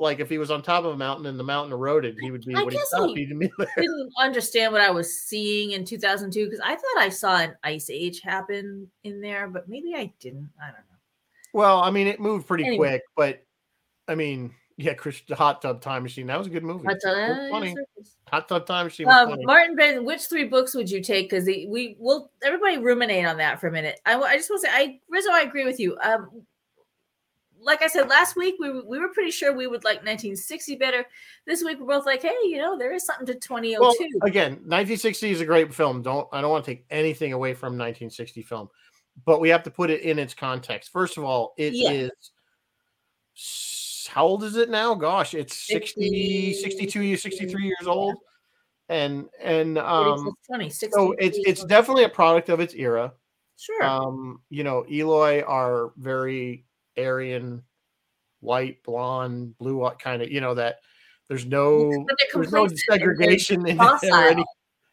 like 0.00 0.18
if 0.20 0.28
he 0.28 0.36
was 0.38 0.50
on 0.50 0.60
top 0.62 0.84
of 0.84 0.92
a 0.92 0.96
mountain 0.96 1.26
and 1.26 1.38
the 1.38 1.44
mountain 1.44 1.72
eroded, 1.72 2.16
he 2.20 2.30
would 2.32 2.44
be 2.44 2.54
I 2.54 2.60
he 2.64 2.70
guess 2.70 2.92
he- 3.14 3.24
there. 3.56 3.68
didn't 3.78 4.10
understand 4.18 4.72
what 4.72 4.82
I 4.82 4.90
was 4.90 5.18
seeing 5.22 5.70
in 5.70 5.84
2002 5.84 6.44
because 6.44 6.60
I 6.62 6.74
thought 6.74 6.98
I 6.98 7.08
saw 7.08 7.38
an 7.38 7.54
ice 7.62 7.88
age 7.88 8.20
happen 8.20 8.90
in 9.04 9.20
there, 9.20 9.48
but 9.48 9.68
maybe 9.68 9.94
I 9.94 10.12
didn't. 10.18 10.50
I 10.60 10.66
don't 10.66 10.74
know. 10.74 10.98
Well, 11.54 11.80
I 11.82 11.90
mean, 11.90 12.06
it 12.08 12.18
moved 12.18 12.46
pretty 12.48 12.64
Anyway. 12.66 12.88
quick, 12.88 13.02
but 13.16 13.44
I 14.08 14.14
mean, 14.14 14.54
yeah, 14.76 14.94
Chris, 14.94 15.22
the 15.28 15.36
Hot 15.36 15.62
Tub 15.62 15.80
Time 15.80 16.02
Machine, 16.02 16.26
that 16.26 16.38
was 16.38 16.46
a 16.46 16.50
good 16.50 16.64
movie. 16.64 16.86
Was 16.86 17.04
uh, 17.04 17.48
funny. 17.50 17.74
Hot 18.28 18.48
Tub 18.48 18.66
Time 18.66 18.86
Machine 18.86 19.06
was 19.06 19.14
Um, 19.16 19.28
funny. 19.30 19.44
Martin 19.46 19.76
Ben, 19.76 20.04
which 20.04 20.22
three 20.22 20.44
books 20.44 20.74
would 20.74 20.90
you 20.90 21.02
take? 21.02 21.30
Because 21.30 21.44
we 21.44 21.96
will 21.98 22.30
everybody 22.42 22.78
ruminate 22.78 23.26
on 23.26 23.36
that 23.36 23.60
for 23.60 23.68
a 23.68 23.72
minute. 23.72 24.00
I, 24.06 24.18
I 24.18 24.36
just 24.36 24.50
want 24.50 24.62
to 24.62 24.68
say, 24.68 24.74
I 24.74 25.00
Rizzo, 25.08 25.30
I 25.30 25.42
agree 25.42 25.64
with 25.64 25.78
you. 25.78 25.96
Um, 26.02 26.42
like 27.64 27.82
I 27.82 27.86
said 27.86 28.08
last 28.08 28.34
week, 28.34 28.56
we 28.58 28.70
were- 28.70 28.84
we 28.84 28.98
were 28.98 29.10
pretty 29.10 29.30
sure 29.30 29.52
we 29.52 29.68
would 29.68 29.84
like 29.84 29.98
1960 29.98 30.74
better. 30.76 31.06
This 31.46 31.62
week, 31.62 31.78
we're 31.78 31.86
both 31.86 32.06
like, 32.06 32.22
hey, 32.22 32.34
you 32.42 32.58
know, 32.58 32.76
there 32.76 32.92
is 32.92 33.06
something 33.06 33.26
to 33.26 33.34
2002. 33.34 33.78
Well, 33.80 33.94
again, 34.28 34.52
1960 34.66 35.30
is 35.30 35.40
a 35.40 35.46
great 35.46 35.72
film. 35.72 36.02
Don't 36.02 36.26
I 36.32 36.40
don't 36.40 36.50
want 36.50 36.64
to 36.64 36.70
take 36.72 36.84
anything 36.90 37.32
away 37.34 37.54
from 37.54 37.74
1960 37.78 38.42
film, 38.42 38.68
but 39.24 39.40
we 39.40 39.48
have 39.50 39.62
to 39.62 39.70
put 39.70 39.90
it 39.90 40.00
in 40.00 40.18
its 40.18 40.34
context. 40.34 40.90
First 40.90 41.18
of 41.18 41.24
all, 41.24 41.54
it 41.56 41.72
is 41.74 41.80
Yeah. 41.80 42.08
s- 43.36 43.91
how 44.06 44.24
old 44.26 44.44
is 44.44 44.56
it 44.56 44.70
now? 44.70 44.94
Gosh, 44.94 45.34
it's 45.34 45.66
60, 45.66 46.54
62 46.54 47.02
years, 47.02 47.22
63 47.22 47.64
years 47.64 47.86
old. 47.86 48.16
And 48.88 49.28
and 49.42 49.76
40, 49.76 49.88
um 49.88 50.34
20, 50.46 50.70
60, 50.70 50.92
so 50.92 51.12
it's 51.18 51.38
it's 51.46 51.64
definitely 51.64 52.04
a 52.04 52.08
product 52.08 52.48
of 52.48 52.60
its 52.60 52.74
era. 52.74 53.12
sure. 53.58 53.82
Um, 53.82 54.40
you 54.50 54.64
know, 54.64 54.82
Eloi 54.82 55.42
are 55.42 55.92
very 55.96 56.66
Aryan, 56.98 57.62
white, 58.40 58.82
blonde, 58.82 59.56
blue, 59.56 59.88
kind 59.98 60.20
of, 60.20 60.30
you 60.30 60.40
know, 60.40 60.54
that 60.54 60.76
there's 61.28 61.46
no 61.46 61.90
there's 62.34 62.52
no 62.52 62.66
complacent 62.66 62.66
and 62.66 62.70
they're 62.70 62.98
segregation 62.98 63.66
in 63.66 63.80
any, 63.80 64.44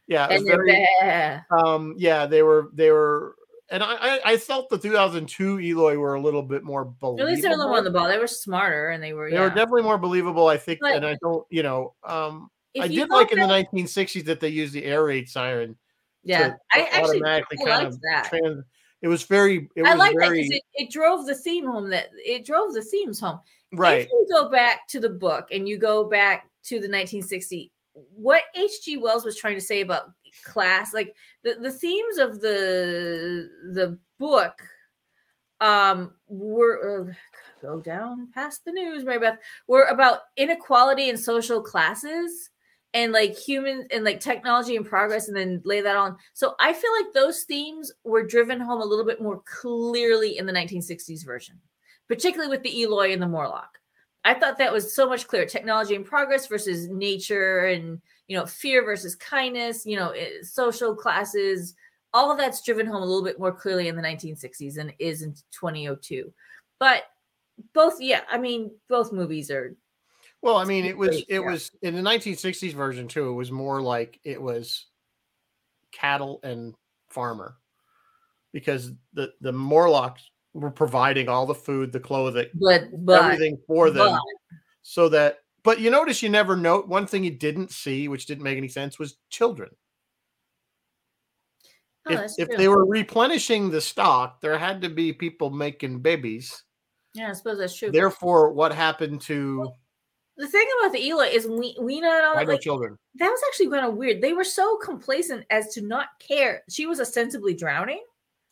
yeah, 0.08 0.28
it 0.28 0.34
was 0.34 0.41
and 0.41 0.48
they're 0.48 0.65
very, 0.65 1.41
um, 1.52 1.95
yeah, 1.98 2.26
they 2.26 2.41
were 2.41 2.69
they 2.74 2.91
were, 2.91 3.36
and 3.71 3.84
I 3.84 3.95
I, 3.95 4.19
I 4.25 4.38
felt 4.38 4.69
the 4.69 4.77
2002 4.77 5.60
Eloi 5.60 5.97
were 5.97 6.15
a 6.15 6.21
little 6.21 6.43
bit 6.43 6.63
more 6.63 6.86
believable. 6.86 7.21
At 7.21 7.27
least 7.27 7.41
they're 7.41 7.53
a 7.53 7.58
little 7.58 7.73
on 7.73 7.84
the 7.84 7.91
ball. 7.91 8.08
They 8.08 8.17
were 8.17 8.27
smarter 8.27 8.89
and 8.89 9.03
they 9.03 9.13
were. 9.13 9.29
They 9.29 9.36
yeah. 9.36 9.43
were 9.43 9.49
definitely 9.49 9.84
more 9.84 9.97
believable, 9.97 10.47
I 10.47 10.58
think, 10.58 10.79
But- 10.82 10.95
and 10.95 11.05
I 11.05 11.17
don't, 11.21 11.45
you 11.49 11.63
know, 11.63 11.93
um, 12.03 12.49
I 12.79 12.88
did 12.88 13.10
like 13.10 13.32
in 13.32 13.39
the 13.39 13.45
1960s 13.45 14.25
that 14.25 14.39
they 14.39 14.49
used 14.49 14.73
the 14.73 14.86
air 14.86 15.03
raid 15.03 15.27
siren. 15.27 15.75
Yeah, 16.23 16.49
to 16.49 16.58
I 16.73 16.82
actually 16.91 17.17
automatically 17.17 17.58
I 17.62 17.65
kind 17.65 17.84
liked 17.84 17.95
of 17.95 18.01
that. 18.01 18.29
trans. 18.29 18.63
It 19.01 19.08
was 19.08 19.23
very, 19.23 19.69
it 19.75 19.84
I 19.84 19.91
was 19.91 19.99
like 19.99 20.13
that 20.13 20.19
very 20.19 20.43
because 20.43 20.51
it, 20.51 20.84
it 20.84 20.91
drove 20.91 21.25
the 21.25 21.36
theme 21.36 21.65
home. 21.65 21.89
That 21.89 22.10
it 22.17 22.45
drove 22.45 22.73
the 22.73 22.82
themes 22.84 23.19
home. 23.19 23.39
right. 23.73 24.01
If 24.01 24.10
you 24.12 24.27
go 24.32 24.49
back 24.49 24.88
to 24.89 24.99
the 24.99 25.10
book 25.10 25.47
and 25.51 25.67
you 25.67 25.77
go 25.77 26.03
back 26.10 26.49
to 26.65 26.75
the 26.75 26.89
1960, 26.89 27.71
what 27.93 28.43
H.G. 28.56 28.97
Wells 28.97 29.25
was 29.25 29.38
trying 29.38 29.56
to 29.56 29.62
say 29.62 29.82
about 29.82 30.12
class, 30.43 30.93
like 30.93 31.15
the, 31.43 31.56
the 31.62 31.71
themes 31.71 32.17
of 32.17 32.41
the 32.41 33.49
the 33.73 33.97
book, 34.19 34.62
um, 35.62 36.13
were 36.28 37.10
uh, 37.10 37.13
go 37.62 37.80
down 37.80 38.30
past 38.34 38.63
the 38.65 38.71
news, 38.71 39.04
Mary 39.04 39.19
Beth, 39.19 39.39
were 39.67 39.86
about 39.86 40.19
inequality 40.38 41.10
in 41.10 41.17
social 41.17 41.62
classes 41.62 42.49
and 42.93 43.12
like 43.12 43.38
human 43.38 43.88
and 43.91 44.04
like 44.04 44.19
technology 44.19 44.75
and 44.75 44.86
progress 44.86 45.28
and 45.28 45.38
then 45.38 45.62
lay 45.63 45.82
that 45.82 45.95
on 45.95 46.15
so 46.34 46.56
i 46.60 46.73
feel 46.73 46.91
like 46.99 47.13
those 47.13 47.43
themes 47.43 47.91
were 48.04 48.25
driven 48.25 48.60
home 48.60 48.82
a 48.82 48.86
little 48.86 49.06
bit 49.06 49.21
more 49.21 49.41
clearly 49.45 50.38
in 50.38 50.45
the 50.45 50.54
1960s 50.54 51.25
version 51.25 51.60
particularly 52.08 52.49
with 52.49 52.63
the 52.63 52.84
eloi 52.84 53.12
and 53.12 53.21
the 53.21 53.28
morlock 53.28 53.78
i 54.29 54.33
thought 54.33 54.57
that 54.57 54.71
was 54.71 54.93
so 54.95 55.07
much 55.07 55.27
clearer 55.27 55.45
technology 55.45 55.95
and 55.95 56.05
progress 56.05 56.47
versus 56.47 56.87
nature 56.87 57.65
and 57.65 58.01
you 58.27 58.37
know 58.37 58.45
fear 58.45 58.83
versus 58.83 59.15
kindness 59.15 59.85
you 59.85 59.95
know 59.95 60.09
eh, 60.11 60.29
social 60.41 60.95
classes 60.95 61.75
all 62.13 62.31
of 62.31 62.37
that's 62.37 62.61
driven 62.63 62.85
home 62.85 63.01
a 63.01 63.05
little 63.05 63.23
bit 63.23 63.39
more 63.39 63.51
clearly 63.51 63.87
in 63.87 63.95
the 63.95 64.01
1960s 64.01 64.75
than 64.75 64.89
it 64.89 64.95
is 64.99 65.21
in 65.21 65.33
2002 65.51 66.31
but 66.79 67.03
both 67.73 67.99
yeah 67.99 68.21
i 68.31 68.37
mean 68.37 68.71
both 68.87 69.11
movies 69.11 69.51
are 69.51 69.75
Well, 70.41 70.55
I 70.55 70.63
mean, 70.63 70.85
it 70.85 70.97
was 70.97 71.09
Great, 71.09 71.25
it 71.27 71.41
yeah. 71.41 71.51
was 71.51 71.71
in 71.81 71.95
the 71.95 72.01
1960s 72.01 72.73
version 72.73 73.09
too. 73.09 73.29
It 73.29 73.33
was 73.33 73.51
more 73.51 73.81
like 73.81 74.19
it 74.23 74.41
was 74.41 74.85
cattle 75.91 76.39
and 76.43 76.75
farmer 77.09 77.57
because 78.53 78.91
the 79.13 79.33
the 79.41 79.51
Morlocks 79.51 80.29
were 80.53 80.71
providing 80.71 81.29
all 81.29 81.45
the 81.45 81.55
food, 81.55 81.91
the 81.91 81.99
clothing, 81.99 82.47
but 82.55 82.83
but 83.05 83.23
everything 83.23 83.57
for 83.67 83.89
them, 83.89 84.12
but- 84.12 84.21
so 84.81 85.09
that. 85.09 85.39
But 85.62 85.81
you 85.81 85.91
notice 85.91 86.23
you 86.23 86.29
never 86.29 86.55
note 86.55 86.88
one 86.88 87.05
thing 87.05 87.23
you 87.25 87.31
didn't 87.31 87.71
see, 87.71 88.07
which 88.07 88.25
didn't 88.25 88.43
make 88.45 88.57
any 88.57 88.69
sense, 88.69 88.97
was 88.97 89.17
children. 89.29 89.69
Oh, 92.07 92.13
if 92.13 92.31
if 92.38 92.57
they 92.57 92.69
were 92.69 92.85
replenishing 92.85 93.69
the 93.69 93.81
stock, 93.81 94.39
there 94.41 94.57
had 94.57 94.81
to 94.81 94.89
be 94.89 95.12
people 95.12 95.49
making 95.49 95.99
babies. 95.99 96.63
Yeah, 97.13 97.29
I 97.29 97.33
suppose 97.33 97.57
that's 97.57 97.75
true. 97.75 97.91
Therefore, 97.91 98.53
what 98.53 98.73
happened 98.73 99.21
to 99.23 99.69
the 100.38 100.47
thing 100.47 100.65
about 100.79 100.93
the 100.93 101.09
Eloi 101.09 101.27
is 101.27 101.45
we 101.45 101.75
we 101.81 101.99
not 101.99 102.23
all 102.23 102.35
like 102.45 102.62
children? 102.62 102.97
that 103.15 103.29
was 103.29 103.41
actually 103.49 103.69
kind 103.69 103.85
of 103.85 103.95
weird. 103.95 104.21
They 104.21 104.33
were 104.33 104.45
so 104.45 104.77
complacent 104.77 105.45
as 105.49 105.73
to 105.73 105.81
not 105.81 106.07
care. 106.19 106.63
She 106.69 106.85
was 106.85 107.01
ostensibly 107.01 107.53
drowning, 107.53 108.01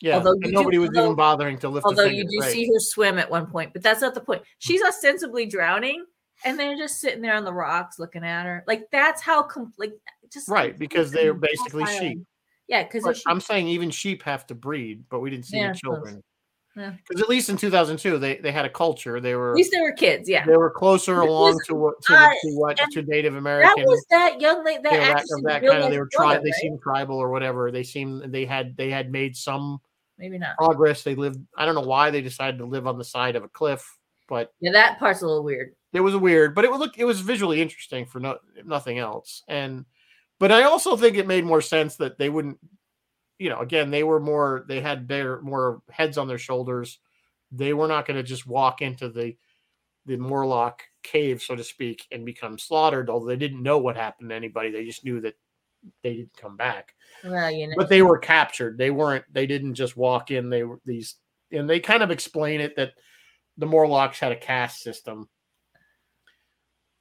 Yeah, 0.00 0.14
although 0.16 0.34
you 0.34 0.40
do- 0.46 0.52
nobody 0.52 0.78
was 0.78 0.88
although- 0.90 1.04
even 1.04 1.16
bothering 1.16 1.58
to 1.58 1.68
lift. 1.68 1.84
although 1.86 2.04
you 2.04 2.24
do 2.28 2.38
break. 2.38 2.50
see 2.52 2.66
her 2.66 2.78
swim 2.78 3.18
at 3.18 3.30
one 3.30 3.46
point, 3.46 3.72
but 3.72 3.82
that's 3.82 4.00
not 4.00 4.14
the 4.14 4.20
point. 4.20 4.42
She's 4.58 4.82
ostensibly 4.82 5.46
drowning, 5.46 6.04
and 6.44 6.58
they're 6.58 6.76
just 6.76 7.00
sitting 7.00 7.20
there 7.20 7.34
on 7.34 7.44
the 7.44 7.52
rocks 7.52 7.98
looking 7.98 8.24
at 8.24 8.44
her. 8.46 8.62
Like 8.68 8.88
that's 8.92 9.20
how 9.22 9.42
complete. 9.42 9.90
like 9.90 9.98
just 10.32 10.48
Right, 10.48 10.78
because 10.78 11.10
they're 11.10 11.34
basically 11.34 11.86
sheep. 11.86 12.18
Yeah, 12.68 12.82
because 12.84 13.22
I'm 13.26 13.40
saying 13.40 13.66
even 13.68 13.90
sheep 13.90 14.22
have 14.24 14.46
to 14.48 14.54
breed, 14.54 15.04
but 15.08 15.20
we 15.20 15.30
didn't 15.30 15.46
see 15.46 15.56
Yeah, 15.56 15.72
suppose. 15.72 15.96
children. 15.96 16.22
Yeah. 16.76 16.92
Because 17.08 17.20
at 17.22 17.28
least 17.28 17.48
in 17.48 17.56
2002, 17.56 18.18
they 18.18 18.36
they 18.36 18.52
had 18.52 18.64
a 18.64 18.70
culture. 18.70 19.20
They 19.20 19.34
were 19.34 19.50
At 19.50 19.56
least 19.56 19.72
they 19.72 19.80
were 19.80 19.90
kids. 19.92 20.28
Yeah. 20.28 20.44
they 20.46 20.56
were 20.56 20.70
closer 20.70 21.18
along 21.22 21.58
to 21.66 21.74
what 21.74 21.94
to, 22.02 22.14
uh, 22.14 22.28
to 22.28 22.50
what 22.56 22.76
to 22.76 23.02
Native 23.02 23.34
American. 23.34 23.72
That 23.82 23.88
was 23.88 24.06
that 24.10 24.40
young 24.40 24.64
lady. 24.64 24.82
That 24.84 24.92
you 24.92 24.98
know, 24.98 25.04
that, 25.04 25.10
actress 25.16 25.32
of 25.32 25.38
in 25.38 25.44
that 25.46 25.62
kind 25.66 25.82
of 25.82 25.90
they 25.90 25.98
were 25.98 26.08
tri- 26.12 26.38
they 26.38 26.52
seemed 26.60 26.80
tribal 26.80 27.16
or 27.16 27.30
whatever. 27.30 27.72
They 27.72 27.82
seemed 27.82 28.32
they 28.32 28.44
had 28.44 28.76
they 28.76 28.90
had 28.90 29.10
made 29.10 29.34
some 29.34 29.80
Maybe 30.18 30.38
not. 30.38 30.56
progress. 30.56 31.02
They 31.04 31.14
lived. 31.14 31.40
I 31.56 31.64
don't 31.64 31.74
know 31.74 31.80
why 31.82 32.10
they 32.10 32.20
decided 32.22 32.58
to 32.58 32.66
live 32.66 32.86
on 32.86 32.98
the 32.98 33.04
side 33.04 33.36
of 33.36 33.44
a 33.44 33.48
cliff, 33.48 33.86
but 34.28 34.52
Yeah, 34.60 34.72
that 34.72 34.98
part's 34.98 35.22
a 35.22 35.26
little 35.26 35.44
weird. 35.44 35.74
it 35.92 36.00
was 36.00 36.16
weird. 36.16 36.54
But 36.54 36.64
it 36.64 36.70
would 36.70 36.80
look 36.80 36.98
it 36.98 37.04
was 37.04 37.20
visually 37.20 37.62
interesting 37.62 38.04
for 38.06 38.18
no, 38.20 38.38
nothing 38.64 38.98
else. 38.98 39.42
And 39.48 39.84
but 40.40 40.52
I 40.52 40.64
also 40.64 40.96
think 40.96 41.16
it 41.16 41.26
made 41.26 41.44
more 41.44 41.60
sense 41.62 41.96
that 41.96 42.18
they 42.18 42.28
wouldn't. 42.28 42.58
You 43.38 43.50
know, 43.50 43.60
again, 43.60 43.90
they 43.92 44.02
were 44.02 44.18
more. 44.20 44.64
They 44.68 44.80
had 44.80 45.06
better 45.06 45.40
more 45.42 45.82
heads 45.90 46.18
on 46.18 46.26
their 46.26 46.38
shoulders. 46.38 46.98
They 47.52 47.72
were 47.72 47.86
not 47.88 48.04
going 48.06 48.16
to 48.16 48.22
just 48.24 48.46
walk 48.46 48.82
into 48.82 49.08
the 49.08 49.36
the 50.06 50.16
Morlock 50.16 50.82
cave, 51.04 51.42
so 51.42 51.54
to 51.54 51.62
speak, 51.62 52.04
and 52.10 52.24
become 52.26 52.58
slaughtered. 52.58 53.08
Although 53.10 53.26
they 53.28 53.36
didn't 53.36 53.62
know 53.62 53.78
what 53.78 53.96
happened 53.96 54.30
to 54.30 54.34
anybody, 54.36 54.70
they 54.72 54.84
just 54.84 55.04
knew 55.04 55.20
that 55.20 55.34
they 56.02 56.14
didn't 56.14 56.36
come 56.36 56.56
back 56.56 56.94
Well, 57.24 57.50
you 57.50 57.68
know. 57.68 57.74
but 57.76 57.88
they 57.88 58.02
were 58.02 58.18
captured. 58.18 58.76
They 58.78 58.90
weren't. 58.90 59.24
They 59.32 59.46
didn't 59.46 59.74
just 59.74 59.96
walk 59.96 60.30
in. 60.30 60.50
They 60.50 60.64
were 60.64 60.80
these, 60.84 61.16
and 61.52 61.68
they 61.70 61.80
kind 61.80 62.02
of 62.02 62.10
explain 62.10 62.60
it 62.60 62.76
that 62.76 62.92
the 63.56 63.66
Morlocks 63.66 64.18
had 64.18 64.32
a 64.32 64.36
caste 64.36 64.82
system. 64.82 65.28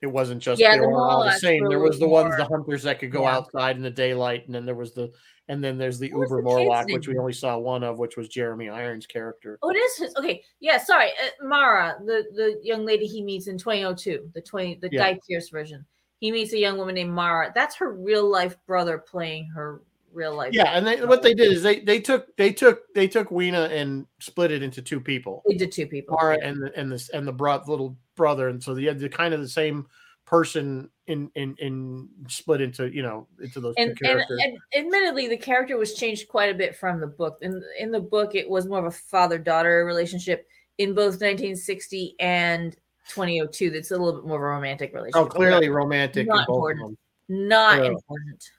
It 0.02 0.08
wasn't 0.08 0.44
just 0.44 0.62
Yeah, 0.62 0.74
they 0.74 0.80
the 0.82 0.88
were 0.88 1.08
all 1.10 1.24
the 1.24 1.32
same. 1.32 1.68
There 1.70 1.80
was 1.80 1.98
the 2.00 2.08
ones, 2.08 2.36
the 2.38 2.46
hunters 2.46 2.84
that 2.84 3.00
could 3.00 3.12
go 3.12 3.24
Yeah. 3.24 3.36
outside 3.38 3.78
in 3.78 3.82
the 3.82 3.90
daylight, 3.90 4.46
and 4.46 4.54
then 4.54 4.64
there 4.64 4.76
was 4.76 4.94
the, 4.94 5.12
and 5.48 5.64
then 5.64 5.80
there's 5.80 5.98
the 5.98 6.12
What 6.14 6.26
Uber 6.30 6.38
the 6.38 6.42
Morlock, 6.44 6.88
which 6.90 7.08
we 7.08 7.18
only 7.18 7.34
saw 7.34 7.58
one 7.58 7.84
of, 7.84 7.98
which 7.98 8.16
was 8.16 8.28
Jeremy 8.30 8.70
Irons' 8.70 9.08
character. 9.08 9.58
Oh, 9.64 9.72
it 9.72 9.76
is 9.78 9.98
his. 9.98 10.16
Okay, 10.16 10.44
yeah. 10.60 10.78
Sorry, 10.78 11.10
uh, 11.10 11.48
Mara, 11.48 11.98
the 12.06 12.26
the 12.36 12.60
young 12.64 12.86
lady 12.86 13.08
he 13.08 13.24
meets 13.24 13.48
in 13.48 13.58
2002, 13.58 14.30
the 14.36 14.42
20 14.42 14.76
the 14.76 14.90
Yeah. 14.92 15.14
Guy 15.14 15.20
Pearce 15.28 15.50
version. 15.50 15.84
He 16.20 16.32
meets 16.32 16.54
a 16.54 16.58
young 16.58 16.78
woman 16.78 16.96
named 16.96 17.14
Mara. 17.14 17.52
That's 17.54 17.76
her 17.76 17.94
real 17.94 18.30
life 18.30 18.58
brother 18.66 18.98
playing 18.98 19.50
her 19.56 19.82
real 20.14 20.36
life. 20.36 20.54
Yeah, 20.54 20.72
and 20.72 20.86
they, 20.86 21.06
what 21.06 21.22
they 21.22 21.34
did 21.34 21.52
is 21.52 21.64
they 21.64 21.80
they 21.80 22.00
took 22.00 22.36
they 22.38 22.52
took 22.52 22.82
they 22.94 23.08
took 23.08 23.30
Weena 23.30 23.66
and 23.66 24.08
split 24.20 24.52
it 24.52 24.64
into 24.64 24.82
two 24.82 25.00
people. 25.00 25.44
Did 25.58 25.72
two 25.72 25.88
people. 25.88 26.18
Mara 26.20 26.40
and 26.42 26.62
the 26.62 26.72
and 26.76 26.92
this 26.92 27.10
and 27.10 27.28
the 27.28 27.32
bro- 27.32 27.62
little 27.68 27.98
brother, 28.16 28.50
and 28.50 28.62
so 28.62 28.74
they 28.74 28.86
had 28.86 29.00
the 29.00 29.10
kind 29.10 29.34
of 29.34 29.42
the 29.42 29.48
same 29.48 29.86
person 30.28 30.90
in 31.08 31.32
in 31.36 31.56
in 31.58 32.10
split 32.28 32.60
into 32.60 32.94
you 32.94 33.02
know 33.02 33.28
into 33.42 33.62
those 33.62 33.74
and, 33.78 33.98
two 33.98 34.06
and, 34.06 34.18
characters. 34.18 34.42
and 34.44 34.58
admittedly 34.76 35.28
the 35.30 35.38
character 35.38 35.78
was 35.78 35.94
changed 35.94 36.28
quite 36.28 36.54
a 36.54 36.58
bit 36.58 36.76
from 36.76 37.00
the 37.00 37.08
book 37.08 37.38
in 37.42 37.64
in 37.80 37.92
the 37.92 38.00
book 38.00 38.36
it 38.36 38.48
was 38.48 38.68
more 38.68 38.80
of 38.80 38.86
a 38.86 38.92
father-daughter 38.92 39.86
relationship 39.86 40.46
in 40.78 40.94
both 40.94 41.22
1960 41.22 42.16
and 42.20 42.76
2002 43.10 43.70
that's 43.70 43.92
a 43.92 43.98
little 43.98 44.22
bit 44.22 44.28
more 44.28 44.38
of 44.38 44.42
a 44.44 44.46
romantic 44.46 44.92
oh, 44.94 44.98
relationship 44.98 45.26
oh, 45.26 45.36
clearly 45.36 45.70
romantic. 45.70 46.28
not 46.28 46.48
both 46.48 46.72
of 46.72 46.72
important. 46.72 47.00
not 47.30 47.78
Yeah. 47.80 47.90
important 47.90 48.52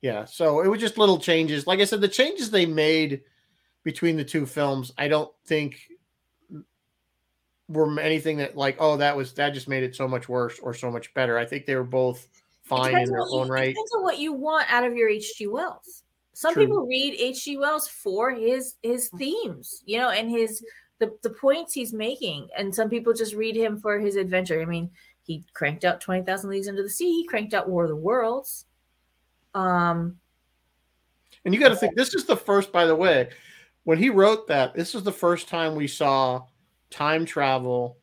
Yeah, 0.00 0.24
so 0.26 0.60
it 0.60 0.68
was 0.68 0.80
just 0.80 0.96
little 0.96 1.18
changes. 1.18 1.66
Like 1.66 1.80
I 1.80 1.84
said, 1.84 2.00
the 2.00 2.06
changes 2.06 2.50
they 2.52 2.66
made 2.66 3.22
between 3.82 4.16
the 4.16 4.24
two 4.24 4.46
films, 4.46 4.92
I 4.96 5.08
don't 5.08 5.30
think 5.44 5.80
were 7.68 7.98
anything 7.98 8.36
that 8.38 8.56
like, 8.56 8.76
oh, 8.78 8.96
that 8.98 9.16
was 9.16 9.32
that 9.34 9.54
just 9.54 9.68
made 9.68 9.82
it 9.82 9.96
so 9.96 10.06
much 10.06 10.28
worse 10.28 10.60
or 10.60 10.72
so 10.72 10.90
much 10.90 11.12
better. 11.14 11.36
I 11.36 11.44
think 11.44 11.66
they 11.66 11.74
were 11.74 11.82
both 11.82 12.28
fine 12.68 12.96
in 12.96 13.08
their 13.08 13.18
you- 13.18 13.28
own 13.32 13.46
it 13.46 13.50
right. 13.50 13.68
depends 13.74 13.94
on 13.96 14.02
what 14.02 14.18
you 14.18 14.32
want 14.32 14.70
out 14.72 14.84
of 14.84 14.94
your 14.94 15.10
hg 15.10 15.50
wells 15.50 16.02
some 16.34 16.52
True. 16.52 16.66
people 16.66 16.86
read 16.86 17.18
hg 17.18 17.58
wells 17.58 17.88
for 17.88 18.30
his 18.30 18.74
his 18.82 19.08
themes 19.16 19.82
you 19.86 19.98
know 19.98 20.10
and 20.10 20.30
his 20.30 20.62
the, 20.98 21.16
the 21.22 21.30
points 21.30 21.72
he's 21.72 21.92
making 21.92 22.48
and 22.56 22.74
some 22.74 22.88
people 22.90 23.12
just 23.12 23.34
read 23.34 23.56
him 23.56 23.78
for 23.78 23.98
his 23.98 24.16
adventure 24.16 24.60
i 24.60 24.64
mean 24.64 24.90
he 25.22 25.44
cranked 25.54 25.84
out 25.84 26.00
20000 26.00 26.50
leagues 26.50 26.68
under 26.68 26.82
the 26.82 26.88
sea 26.88 27.22
he 27.22 27.26
cranked 27.26 27.54
out 27.54 27.68
war 27.68 27.84
of 27.84 27.88
the 27.88 27.96
worlds 27.96 28.66
um 29.54 30.18
And 31.44 31.54
you 31.54 31.60
got 31.60 31.68
to 31.70 31.76
think 31.76 31.94
this 31.94 32.14
is 32.14 32.24
the 32.24 32.36
first, 32.36 32.72
by 32.72 32.84
the 32.84 32.94
way, 32.94 33.30
when 33.84 33.98
he 33.98 34.10
wrote 34.10 34.48
that, 34.48 34.74
this 34.74 34.94
is 34.94 35.02
the 35.02 35.12
first 35.12 35.48
time 35.48 35.74
we 35.74 35.86
saw 35.86 36.44
time 36.90 37.24
travel. 37.24 37.96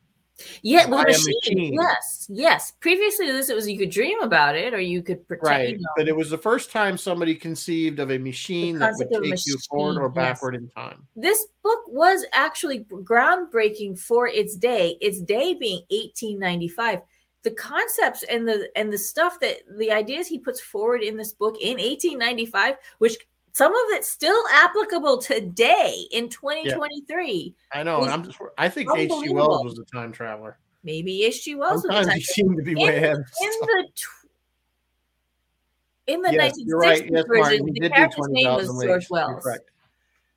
Yeah 0.62 0.86
with 0.86 0.90
By 0.90 1.02
a 1.02 1.04
a 1.04 1.06
machine. 1.08 1.32
machine. 1.58 1.72
yes 1.74 2.26
yes 2.30 2.72
previously 2.80 3.26
to 3.26 3.32
this 3.32 3.48
it 3.48 3.56
was 3.56 3.68
you 3.68 3.78
could 3.78 3.90
dream 3.90 4.20
about 4.20 4.54
it 4.54 4.74
or 4.74 4.80
you 4.80 5.02
could 5.02 5.26
pretend 5.26 5.46
Right. 5.48 5.68
you 5.70 5.78
know, 5.78 5.88
But 5.96 6.08
it 6.08 6.16
was 6.16 6.28
the 6.30 6.38
first 6.38 6.70
time 6.70 6.98
somebody 6.98 7.34
conceived 7.34 7.98
of 8.00 8.10
a 8.10 8.18
machine 8.18 8.78
that 8.78 8.92
would 8.98 9.08
concept 9.08 9.14
of 9.16 9.22
a 9.22 9.30
take 9.36 9.46
you 9.46 9.56
forward 9.70 9.96
or 10.00 10.08
machine, 10.08 10.22
yes. 10.22 10.34
backward 10.34 10.54
in 10.56 10.68
time. 10.68 11.06
this 11.16 11.46
book 11.62 11.80
was 11.88 12.24
actually 12.32 12.80
groundbreaking 12.84 13.98
for 13.98 14.28
its 14.28 14.56
day 14.56 14.96
its 15.00 15.20
day 15.20 15.54
being 15.54 15.82
1895 15.90 17.00
the 17.42 17.50
concepts 17.52 18.22
and 18.24 18.46
the 18.46 18.68
and 18.76 18.92
the 18.92 18.98
stuff 18.98 19.38
that 19.40 19.58
the 19.78 19.90
ideas 19.92 20.26
he 20.26 20.38
puts 20.38 20.60
forward 20.60 21.02
in 21.02 21.16
this 21.16 21.32
book 21.32 21.56
in 21.60 21.78
1895 21.78 22.74
which 22.98 23.16
some 23.56 23.72
of 23.72 23.82
it's 23.88 24.06
still 24.10 24.42
applicable 24.52 25.16
today 25.16 26.04
in 26.12 26.28
2023 26.28 27.54
I 27.72 27.82
know. 27.82 28.02
and 28.02 28.10
I'm 28.10 28.22
just. 28.22 28.36
I 28.58 28.68
think 28.68 28.90
H.G. 28.94 29.30
Wells 29.30 29.64
was 29.64 29.76
the 29.76 29.84
time 29.86 30.12
traveler. 30.12 30.58
maybe 30.84 31.24
H.G. 31.24 31.54
Wells 31.54 31.76
was 31.76 31.84
Sometimes 31.84 32.06
type 32.08 32.16
he 32.16 32.22
seemed 32.22 32.58
to 32.58 32.62
be 32.62 32.74
way 32.74 32.82
in, 32.88 32.94
ahead. 33.04 33.16
in 33.16 33.22
time. 33.22 33.68
the 36.06 36.12
in 36.12 36.20
the 36.20 36.32
Yes, 36.34 36.58
1960s 36.58 36.74
right. 36.74 37.10
Yes, 37.10 37.24
version, 37.26 37.40
Martin. 37.40 37.66
The 37.80 37.88
character's 37.90 38.28
name 38.28 38.46
was. 38.46 38.84
George 38.84 39.10
Wells. 39.10 39.42
correct. 39.42 39.70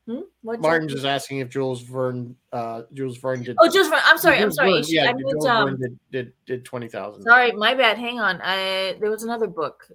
Hmm? 0.05 0.19
What 0.41 0.61
Martin's 0.61 0.93
is 0.93 1.03
asking 1.03 1.39
if 1.39 1.49
Jules 1.49 1.81
Verne, 1.81 2.37
uh, 2.53 2.83
Jules 2.93 3.17
Verne 3.17 3.43
did. 3.43 3.57
Oh, 3.59 3.69
Jules 3.69 3.89
Verne. 3.89 3.99
I'm 4.05 4.17
sorry. 4.17 4.37
I'm 4.37 4.51
sorry. 4.53 4.71
Verne, 4.71 4.83
yeah, 4.87 5.09
I 5.09 5.13
Jules 5.13 5.33
meant, 5.33 5.43
Verne 5.43 5.73
um, 5.73 5.77
did, 5.81 5.99
did 6.13 6.33
did 6.45 6.63
twenty 6.63 6.87
thousand. 6.87 7.23
Sorry, 7.23 7.51
my 7.51 7.75
bad. 7.75 7.97
Hang 7.97 8.21
on. 8.21 8.39
I 8.41 8.95
there 9.01 9.11
was 9.11 9.23
another 9.23 9.47
book. 9.47 9.89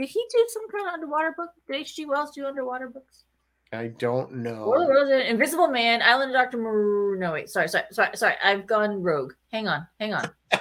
Did 0.00 0.08
he 0.08 0.24
do 0.30 0.46
some 0.48 0.66
kind 0.70 0.88
of 0.88 0.94
underwater 0.94 1.34
book? 1.36 1.50
Did 1.66 1.76
H.G. 1.76 2.06
Wells 2.06 2.30
do 2.30 2.46
underwater 2.46 2.88
books? 2.88 3.24
I 3.70 3.88
don't 3.88 4.36
know. 4.36 4.72
Of 4.72 4.80
the 4.80 4.86
Worlds, 4.86 5.28
Invisible 5.28 5.68
Man, 5.68 6.00
Island 6.00 6.30
of 6.30 6.36
Doctor 6.36 6.56
Moreau. 6.56 7.18
No, 7.18 7.32
wait. 7.32 7.50
Sorry, 7.50 7.68
sorry, 7.68 7.84
sorry, 7.92 8.16
sorry. 8.16 8.34
I've 8.42 8.66
gone 8.66 9.02
rogue. 9.02 9.34
Hang 9.52 9.68
on, 9.68 9.86
hang 9.98 10.14
on. 10.14 10.30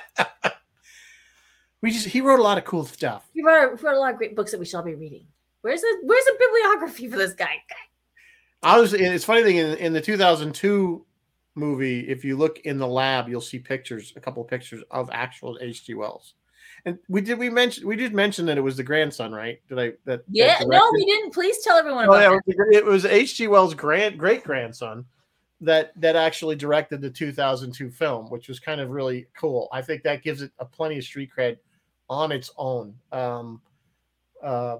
We 1.81 1.91
just 1.91 2.07
he 2.07 2.19
wrote 2.19 2.39
a 2.39 2.43
lot 2.43 2.57
of 2.57 2.65
cool 2.65 2.85
stuff. 2.85 3.29
He 3.33 3.41
wrote, 3.41 3.81
wrote 3.81 3.95
a 3.95 3.99
lot 3.99 4.11
of 4.11 4.17
great 4.17 4.35
books 4.35 4.51
that 4.51 4.59
we 4.59 4.65
shall 4.65 4.83
be 4.83 4.95
reading. 4.95 5.25
Where's 5.61 5.79
the 5.79 5.99
Where's 6.03 6.25
the 6.25 6.35
bibliography 6.37 7.07
for 7.07 7.17
this 7.17 7.33
guy? 7.33 7.55
I 8.61 8.79
was. 8.79 8.93
It's 8.93 9.23
funny 9.23 9.43
thing 9.43 9.57
in, 9.57 9.77
in 9.77 9.93
the 9.93 10.01
two 10.01 10.17
thousand 10.17 10.55
two 10.55 11.05
movie. 11.55 12.01
If 12.01 12.25
you 12.25 12.37
look 12.37 12.59
in 12.59 12.77
the 12.79 12.87
lab, 12.87 13.29
you'll 13.29 13.39
see 13.39 13.59
pictures, 13.59 14.11
a 14.15 14.19
couple 14.19 14.43
of 14.43 14.49
pictures 14.49 14.83
of 14.91 15.09
actual 15.13 15.57
H.G. 15.61 15.93
Wells. 15.93 16.33
And 16.89 16.99
we 17.07 17.21
did 17.21 17.37
we 17.37 17.49
mention 17.49 17.87
we 17.87 17.95
did 17.95 18.13
mention 18.13 18.45
that 18.47 18.57
it 18.57 18.61
was 18.61 18.75
the 18.77 18.83
grandson, 18.83 19.31
right? 19.31 19.61
Did 19.69 19.79
I 19.79 19.85
that? 20.05 20.05
that 20.05 20.23
Yeah, 20.29 20.59
no, 20.65 20.89
we 20.93 21.05
didn't. 21.05 21.33
Please 21.33 21.63
tell 21.63 21.77
everyone 21.77 22.05
Oh, 22.07 22.13
about 22.13 22.21
yeah, 22.21 22.37
it 22.47 22.57
was- 22.57 22.75
it 22.75 22.85
was 22.85 23.05
H.G. 23.05 23.47
Wells' 23.47 23.73
grand 23.73 24.17
great 24.17 24.43
grandson 24.43 25.05
that 25.61 25.91
that 26.01 26.15
actually 26.15 26.55
directed 26.55 27.01
the 27.01 27.09
2002 27.09 27.89
film, 27.91 28.29
which 28.29 28.47
was 28.47 28.59
kind 28.59 28.81
of 28.81 28.89
really 28.89 29.27
cool. 29.37 29.67
I 29.71 29.81
think 29.81 30.03
that 30.03 30.23
gives 30.23 30.41
it 30.41 30.51
a 30.59 30.65
plenty 30.65 30.97
of 30.97 31.03
street 31.03 31.29
cred 31.37 31.57
on 32.09 32.31
its 32.31 32.49
own. 32.57 32.95
Um, 33.11 33.61
uh, 34.41 34.77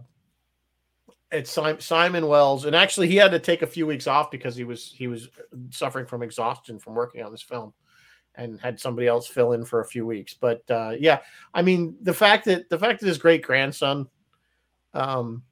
it's 1.32 1.52
Simon, 1.52 1.80
Simon 1.80 2.28
Wells, 2.28 2.66
and 2.66 2.76
actually 2.76 3.08
he 3.08 3.18
had 3.18 3.30
to 3.32 3.40
take 3.40 3.62
a 3.62 3.68
few 3.68 3.86
weeks 3.86 4.08
off 4.08 4.32
because 4.32 4.56
he 4.56 4.64
was 4.64 4.92
he 4.96 5.08
was 5.08 5.30
suffering 5.70 6.06
from 6.08 6.24
exhaustion 6.24 6.80
from 6.80 6.96
working 6.96 7.22
on 7.24 7.32
this 7.32 7.44
film, 7.44 7.72
and 8.40 8.60
had 8.60 8.80
somebody 8.80 9.08
else 9.08 9.28
fill 9.28 9.54
in 9.54 9.66
for 9.66 9.82
a 9.82 9.86
few 9.86 10.06
weeks. 10.06 10.34
But 10.34 10.64
uh, 10.70 10.94
yeah, 10.98 11.20
I 11.54 11.62
mean 11.62 11.96
the 12.02 12.14
fact 12.14 12.46
that 12.46 12.70
the 12.70 12.80
fact 12.80 13.02
that 13.02 13.08
his 13.08 13.18
great 13.18 13.44
grandson 13.44 14.08
um, 14.94 15.44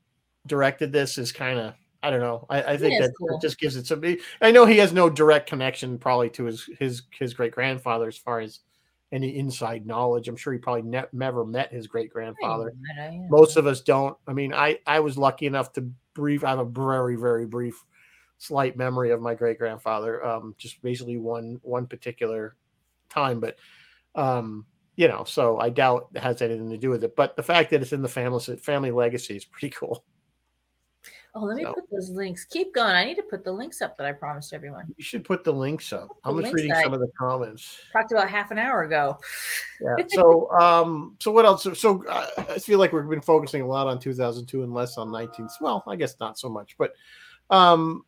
directed 0.48 0.92
this 0.92 1.18
is 1.18 1.32
kind 1.32 1.60
of 1.60 1.74
I 2.04 2.10
don't 2.10 2.22
know. 2.22 2.46
I, 2.50 2.64
I 2.64 2.78
think 2.78 3.02
that 3.02 3.12
cool. 3.18 3.40
just 3.40 3.60
gives 3.60 3.76
it 3.76 3.88
some. 3.88 4.04
I 4.42 4.52
know 4.52 4.66
he 4.66 4.78
has 4.78 4.94
no 4.94 5.10
direct 5.10 5.50
connection 5.50 5.98
probably 5.98 6.30
to 6.32 6.46
his 6.46 6.70
his 6.80 7.02
his 7.12 7.34
great 7.34 7.54
grandfather 7.54 8.08
as 8.08 8.18
far 8.18 8.40
as 8.40 8.60
any 9.12 9.38
inside 9.38 9.86
knowledge. 9.86 10.28
I'm 10.28 10.36
sure 10.36 10.54
he 10.54 10.60
probably 10.60 10.84
ne- 10.84 11.06
never 11.12 11.46
met 11.46 11.72
his 11.72 11.88
great 11.88 12.12
grandfather. 12.12 12.74
Most 13.30 13.58
of 13.58 13.66
us 13.66 13.82
don't. 13.82 14.16
I 14.28 14.34
mean, 14.34 14.54
I 14.54 14.80
I 14.86 15.00
was 15.00 15.18
lucky 15.18 15.48
enough 15.48 15.74
to 15.74 15.90
brief. 16.14 16.44
I 16.44 16.50
have 16.52 16.60
a 16.60 16.66
very 16.66 17.16
very 17.16 17.46
brief, 17.46 17.84
slight 18.38 18.78
memory 18.78 19.12
of 19.12 19.22
my 19.22 19.34
great 19.34 19.58
grandfather. 19.58 20.24
Um, 20.24 20.56
just 20.58 20.82
basically 20.82 21.18
one 21.18 21.60
one 21.64 21.88
particular 21.88 22.56
time, 23.10 23.40
but 23.40 23.58
um, 24.16 24.66
you 24.96 25.08
know, 25.08 25.24
so 25.24 25.60
I 25.60 25.70
doubt 25.70 26.10
it 26.16 26.22
has 26.22 26.42
anything 26.42 26.70
to 26.72 26.78
do 26.78 26.90
with 26.90 27.04
it. 27.04 27.16
But 27.16 27.36
the 27.36 27.44
fact 27.44 27.70
that 27.72 27.82
it's 27.82 27.94
in 27.94 28.02
the 28.02 28.08
family 28.08 28.40
family 28.58 28.92
legacy 28.92 29.36
is 29.36 29.46
pretty 29.46 29.70
cool. 29.70 30.04
Oh, 31.36 31.42
let 31.42 31.56
me 31.58 31.64
So- 31.64 31.74
put 31.74 31.84
those 31.92 32.10
links. 32.10 32.46
Keep 32.46 32.74
going. 32.74 32.96
I 32.96 33.06
need 33.06 33.16
to 33.16 33.22
put 33.22 33.44
the 33.44 33.52
links 33.52 33.84
up 33.84 33.96
that 33.98 34.08
I 34.08 34.12
promised 34.12 34.54
everyone. 34.54 34.86
You 34.98 35.04
should 35.04 35.24
put 35.24 35.44
the 35.44 35.54
links 35.54 35.94
up. 35.94 36.08
I'm 36.24 36.42
just 36.42 36.52
reading 36.52 36.74
some 36.82 36.96
of 36.96 37.00
the 37.00 37.12
comments. 37.20 37.78
Talked 37.94 38.12
about 38.12 38.28
half 38.28 38.50
an 38.50 38.58
hour 38.58 38.84
ago. 38.84 39.20
Yeah. 39.80 40.04
So, 40.10 40.50
um, 40.52 41.16
so 41.20 41.32
what 41.32 41.46
else? 41.46 41.68
So, 41.80 42.04
uh, 42.08 42.26
I 42.38 42.58
feel 42.58 42.80
like 42.80 42.92
we've 42.92 43.08
been 43.08 43.22
focusing 43.22 43.62
a 43.62 43.68
lot 43.68 43.86
on 43.86 44.00
2002 44.00 44.64
and 44.64 44.74
less 44.74 44.98
on 44.98 45.12
19. 45.12 45.48
Well, 45.62 45.84
I 45.86 45.96
guess 45.96 46.16
not 46.20 46.40
so 46.40 46.50
much, 46.50 46.76
but, 46.80 46.94
um, 47.52 48.04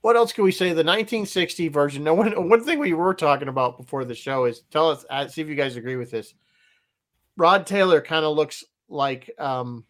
what 0.00 0.16
else 0.16 0.32
can 0.32 0.44
we 0.44 0.52
say? 0.52 0.68
The 0.68 0.84
1960 0.84 1.68
version. 1.68 2.04
No 2.04 2.14
one. 2.14 2.48
One 2.48 2.62
thing 2.62 2.78
we 2.78 2.92
were 2.92 3.14
talking 3.14 3.48
about 3.48 3.78
before 3.78 4.04
the 4.04 4.14
show 4.14 4.44
is 4.44 4.62
tell 4.70 4.90
us. 4.90 5.04
Uh, 5.10 5.26
see 5.26 5.40
if 5.40 5.48
you 5.48 5.54
guys 5.54 5.76
agree 5.76 5.96
with 5.96 6.10
this. 6.10 6.34
Rod 7.36 7.66
Taylor 7.66 8.00
kind 8.00 8.24
of 8.24 8.36
looks 8.36 8.64
like, 8.88 9.30
um, 9.38 9.84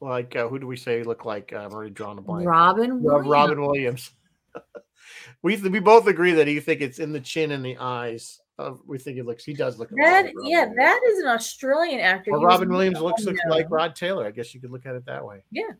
like 0.00 0.36
uh, 0.36 0.48
who 0.48 0.58
do 0.58 0.66
we 0.66 0.76
say 0.76 1.02
look 1.02 1.24
like? 1.24 1.52
Uh, 1.52 1.58
I'm 1.58 1.72
already 1.72 1.90
drawn 1.90 2.18
a 2.18 2.22
blank. 2.22 2.46
Robin. 2.46 3.02
Williams. 3.02 3.28
Robin 3.28 3.60
Williams. 3.60 4.10
we 5.42 5.56
we 5.56 5.80
both 5.80 6.06
agree 6.06 6.32
that 6.32 6.48
you 6.48 6.60
think 6.60 6.80
it's 6.80 6.98
in 6.98 7.12
the 7.12 7.20
chin 7.20 7.52
and 7.52 7.64
the 7.64 7.76
eyes. 7.78 8.40
Uh, 8.58 8.74
we 8.86 8.98
think 8.98 9.18
it 9.18 9.26
looks. 9.26 9.44
He 9.44 9.54
does 9.54 9.78
look. 9.78 9.90
That 9.90 10.24
like 10.24 10.34
yeah, 10.42 10.64
Williams. 10.64 10.76
that 10.78 11.00
is 11.08 11.18
an 11.20 11.28
Australian 11.28 12.00
actor. 12.00 12.32
Or 12.32 12.40
Robin 12.40 12.68
Williams 12.68 13.00
looks, 13.00 13.24
looks 13.24 13.40
like 13.48 13.70
Rod 13.70 13.94
Taylor. 13.94 14.26
I 14.26 14.30
guess 14.30 14.54
you 14.54 14.60
could 14.60 14.70
look 14.70 14.86
at 14.86 14.94
it 14.94 15.04
that 15.06 15.24
way. 15.24 15.44
yeah, 15.50 15.72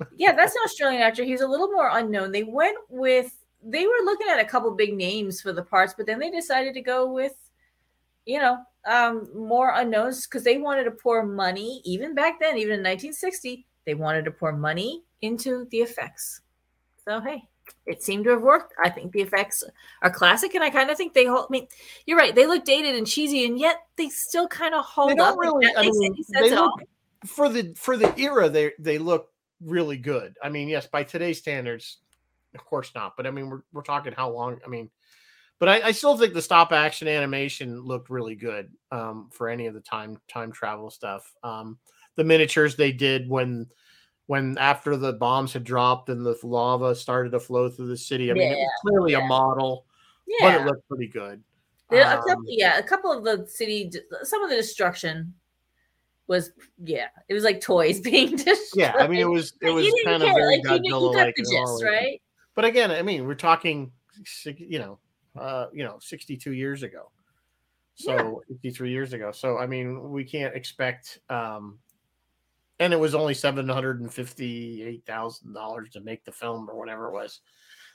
that's 0.00 0.54
an 0.54 0.62
Australian 0.64 1.02
actor. 1.02 1.24
He's 1.24 1.40
a 1.40 1.46
little 1.46 1.68
more 1.68 1.90
unknown. 1.92 2.32
They 2.32 2.42
went 2.42 2.76
with 2.88 3.36
they 3.64 3.86
were 3.86 4.04
looking 4.04 4.26
at 4.28 4.40
a 4.40 4.44
couple 4.44 4.70
big 4.72 4.94
names 4.94 5.40
for 5.40 5.52
the 5.52 5.62
parts, 5.62 5.94
but 5.96 6.06
then 6.06 6.18
they 6.18 6.30
decided 6.30 6.74
to 6.74 6.80
go 6.80 7.10
with, 7.10 7.34
you 8.26 8.40
know, 8.40 8.58
um, 8.86 9.28
more 9.36 9.72
unknowns 9.74 10.26
because 10.26 10.42
they 10.42 10.58
wanted 10.58 10.84
to 10.84 10.90
pour 10.90 11.24
money. 11.24 11.80
Even 11.84 12.14
back 12.14 12.40
then, 12.40 12.56
even 12.56 12.74
in 12.74 12.80
1960, 12.80 13.66
they 13.86 13.94
wanted 13.94 14.24
to 14.24 14.30
pour 14.30 14.52
money 14.52 15.04
into 15.20 15.66
the 15.70 15.78
effects. 15.78 16.40
So 17.04 17.20
hey, 17.20 17.44
it 17.86 18.02
seemed 18.02 18.24
to 18.24 18.30
have 18.30 18.42
worked. 18.42 18.74
I 18.82 18.88
think 18.88 19.12
the 19.12 19.22
effects 19.22 19.64
are 20.02 20.10
classic, 20.10 20.54
and 20.54 20.64
I 20.64 20.70
kind 20.70 20.90
of 20.90 20.96
think 20.96 21.14
they 21.14 21.26
hold. 21.26 21.46
I 21.48 21.52
mean, 21.52 21.68
you're 22.06 22.18
right; 22.18 22.34
they 22.34 22.46
look 22.46 22.64
dated 22.64 22.96
and 22.96 23.06
cheesy, 23.06 23.44
and 23.44 23.58
yet 23.58 23.76
they 23.96 24.08
still 24.08 24.48
kind 24.48 24.74
of 24.74 24.84
hold 24.84 25.10
They 25.10 25.14
don't 25.16 25.32
up. 25.34 25.38
really. 25.38 25.66
I 25.76 25.82
mean, 25.82 26.14
they 26.32 26.52
all. 26.52 26.66
look 26.66 26.88
for 27.26 27.48
the 27.48 27.72
for 27.76 27.96
the 27.96 28.12
era. 28.18 28.48
They 28.48 28.72
they 28.78 28.98
look 28.98 29.31
really 29.64 29.96
good. 29.96 30.36
I 30.42 30.48
mean, 30.48 30.68
yes, 30.68 30.86
by 30.86 31.04
today's 31.04 31.38
standards, 31.38 31.98
of 32.54 32.64
course 32.64 32.90
not. 32.94 33.16
But 33.16 33.26
I 33.26 33.30
mean, 33.30 33.48
we're 33.48 33.62
we're 33.72 33.82
talking 33.82 34.12
how 34.12 34.30
long? 34.30 34.58
I 34.64 34.68
mean, 34.68 34.90
but 35.58 35.68
I, 35.68 35.88
I 35.88 35.92
still 35.92 36.16
think 36.16 36.34
the 36.34 36.42
stop 36.42 36.72
action 36.72 37.08
animation 37.08 37.80
looked 37.80 38.10
really 38.10 38.34
good 38.34 38.70
um, 38.90 39.28
for 39.32 39.48
any 39.48 39.66
of 39.66 39.74
the 39.74 39.80
time 39.80 40.18
time 40.28 40.52
travel 40.52 40.90
stuff. 40.90 41.32
Um, 41.42 41.78
the 42.16 42.24
miniatures 42.24 42.76
they 42.76 42.92
did 42.92 43.28
when 43.28 43.66
when 44.26 44.56
after 44.58 44.96
the 44.96 45.12
bombs 45.14 45.52
had 45.52 45.64
dropped 45.64 46.08
and 46.08 46.24
the 46.24 46.38
lava 46.42 46.94
started 46.94 47.30
to 47.30 47.40
flow 47.40 47.68
through 47.68 47.88
the 47.88 47.96
city. 47.96 48.30
I 48.30 48.34
mean, 48.34 48.52
it 48.52 48.56
was 48.56 48.70
clearly 48.86 49.12
yeah. 49.12 49.24
a 49.24 49.26
model, 49.26 49.86
Yeah, 50.26 50.36
but 50.40 50.60
it 50.60 50.66
looked 50.66 50.88
pretty 50.88 51.08
good. 51.08 51.42
There- 51.90 52.02
a 52.02 52.18
Um, 52.18 52.24
couple, 52.26 52.44
yeah, 52.46 52.78
a 52.78 52.82
couple 52.82 53.12
of 53.12 53.24
the 53.24 53.46
city, 53.46 53.90
some 54.22 54.42
of 54.42 54.48
the 54.50 54.56
destruction 54.56 55.34
was, 56.28 56.52
yeah, 56.82 57.08
it 57.28 57.34
was 57.34 57.44
like 57.44 57.60
toys 57.60 58.00
being 58.10 58.36
destroyed. 58.36 58.56
yeah, 58.76 58.94
I 58.98 59.06
mean, 59.06 59.20
it 59.20 59.28
was 59.28 59.54
it 59.60 59.70
was 59.70 59.86
you 59.86 60.02
kind 60.04 60.22
of 60.22 60.30
very 60.34 60.56
like, 60.58 60.64
you, 60.64 60.80
knew- 60.80 60.88
you 60.88 60.94
Godzilla 60.94 61.14
got 61.14 61.34
the 61.36 61.42
gist, 61.42 61.84
right? 61.84 62.22
But 62.54 62.64
again, 62.64 62.90
I 62.90 63.02
mean, 63.02 63.26
we're 63.26 63.34
talking, 63.34 63.92
you 64.44 64.78
know, 64.78 64.98
uh, 65.38 65.66
you 65.72 65.84
know, 65.84 65.98
sixty-two 66.00 66.52
years 66.52 66.82
ago, 66.82 67.10
so 67.94 68.42
fifty-three 68.48 68.90
years 68.90 69.12
ago. 69.14 69.32
So 69.32 69.58
I 69.58 69.66
mean, 69.66 70.10
we 70.10 70.24
can't 70.24 70.54
expect. 70.54 71.18
um 71.30 71.78
And 72.78 72.92
it 72.92 73.00
was 73.00 73.14
only 73.14 73.32
seven 73.34 73.68
hundred 73.68 74.00
and 74.02 74.12
fifty-eight 74.12 75.04
thousand 75.06 75.54
dollars 75.54 75.88
to 75.90 76.00
make 76.00 76.24
the 76.24 76.32
film, 76.32 76.68
or 76.68 76.76
whatever 76.78 77.08
it 77.08 77.12
was. 77.14 77.40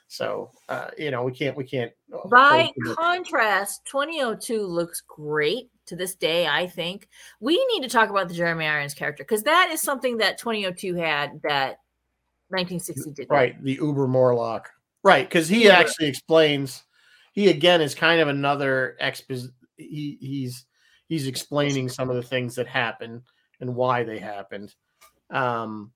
So 0.08 0.50
uh, 0.68 0.88
you 0.98 1.10
know, 1.12 1.22
we 1.22 1.32
can't, 1.32 1.56
we 1.56 1.64
can't. 1.64 1.92
By 2.30 2.62
hold 2.62 2.74
too 2.74 2.88
much- 2.88 2.96
contrast, 2.96 3.84
2002 3.84 4.66
looks 4.66 5.02
great 5.06 5.70
to 5.88 5.96
this 5.96 6.14
day, 6.14 6.46
I 6.46 6.66
think. 6.66 7.08
We 7.40 7.64
need 7.72 7.82
to 7.82 7.88
talk 7.88 8.10
about 8.10 8.28
the 8.28 8.34
Jeremy 8.34 8.66
Irons 8.66 8.94
character 8.94 9.24
because 9.24 9.42
that 9.42 9.70
is 9.72 9.80
something 9.82 10.18
that 10.18 10.38
2002 10.38 10.94
had 10.94 11.40
that 11.42 11.78
1960 12.50 13.10
did. 13.10 13.28
not. 13.28 13.34
right 13.34 13.62
the 13.62 13.74
uber 13.74 14.06
morlock 14.06 14.70
right 15.04 15.28
because 15.28 15.48
he 15.48 15.64
Uber. 15.64 15.74
actually 15.74 16.08
explains 16.08 16.82
he 17.32 17.48
again 17.50 17.82
is 17.82 17.94
kind 17.94 18.22
of 18.22 18.28
another 18.28 18.96
expos 19.02 19.48
he 19.76 20.16
he's 20.18 20.64
he's 21.08 21.26
explaining 21.26 21.90
some 21.90 22.08
of 22.08 22.16
the 22.16 22.22
things 22.22 22.54
that 22.54 22.66
happened 22.66 23.20
and 23.60 23.74
why 23.74 24.02
they 24.02 24.18
happened 24.18 24.74
um 25.28 25.92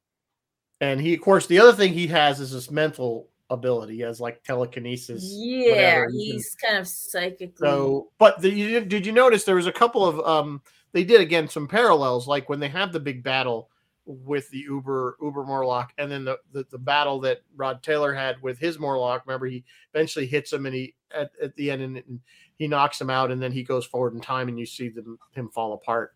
and 0.83 1.01
he 1.01 1.15
of 1.15 1.23
course 1.23 1.47
the 1.47 1.59
other 1.59 1.73
thing 1.73 1.95
he 1.95 2.07
has 2.07 2.39
is 2.39 2.53
this 2.53 2.71
mental 2.71 3.29
ability 3.53 4.01
has 4.01 4.21
like 4.21 4.43
telekinesis 4.43 5.23
Yeah, 5.37 5.71
whatever, 5.71 6.11
he 6.11 6.27
can- 6.29 6.37
he's 6.37 6.55
kind 6.57 6.79
of 6.79 6.89
psychically. 6.89 7.53
so 7.69 8.11
but 8.19 8.41
the, 8.41 8.51
you, 8.51 8.81
did 8.81 9.07
you 9.07 9.13
notice 9.13 9.45
there 9.45 9.55
was 9.57 9.67
a 9.67 9.73
couple 9.73 10.05
of 10.07 10.19
um 10.27 10.63
they 10.93 11.05
did 11.05 11.21
again 11.21 11.49
some 11.49 11.69
parallels 11.69 12.27
like 12.27 12.49
when 12.49 12.61
they 12.61 12.69
have 12.69 12.93
the 12.93 13.01
big 13.01 13.23
battle 13.23 13.69
with 14.05 14.49
the 14.51 14.59
uber 14.59 15.17
uber 15.23 15.45
morlock 15.45 15.93
and 15.99 16.11
then 16.11 16.25
the, 16.25 16.37
the 16.53 16.67
the 16.71 16.79
battle 16.79 17.21
that 17.21 17.43
rod 17.55 17.83
taylor 17.83 18.13
had 18.13 18.41
with 18.43 18.59
his 18.59 18.79
morlock 18.79 19.23
remember 19.27 19.47
he 19.47 19.65
eventually 19.95 20.27
hits 20.27 20.53
him 20.53 20.67
and 20.67 20.75
he 20.75 20.95
at, 21.15 21.31
at 21.41 21.55
the 21.57 21.71
end 21.71 21.83
and, 21.83 21.97
and 21.99 22.21
he 22.57 22.67
knocks 22.67 23.01
him 23.01 23.11
out 23.11 23.31
and 23.31 23.41
then 23.41 23.53
he 23.53 23.63
goes 23.63 23.85
forward 23.87 24.15
in 24.15 24.21
time 24.21 24.49
and 24.49 24.59
you 24.59 24.67
see 24.67 24.89
them 24.89 25.19
him 25.33 25.49
fall 25.51 25.73
apart 25.75 26.15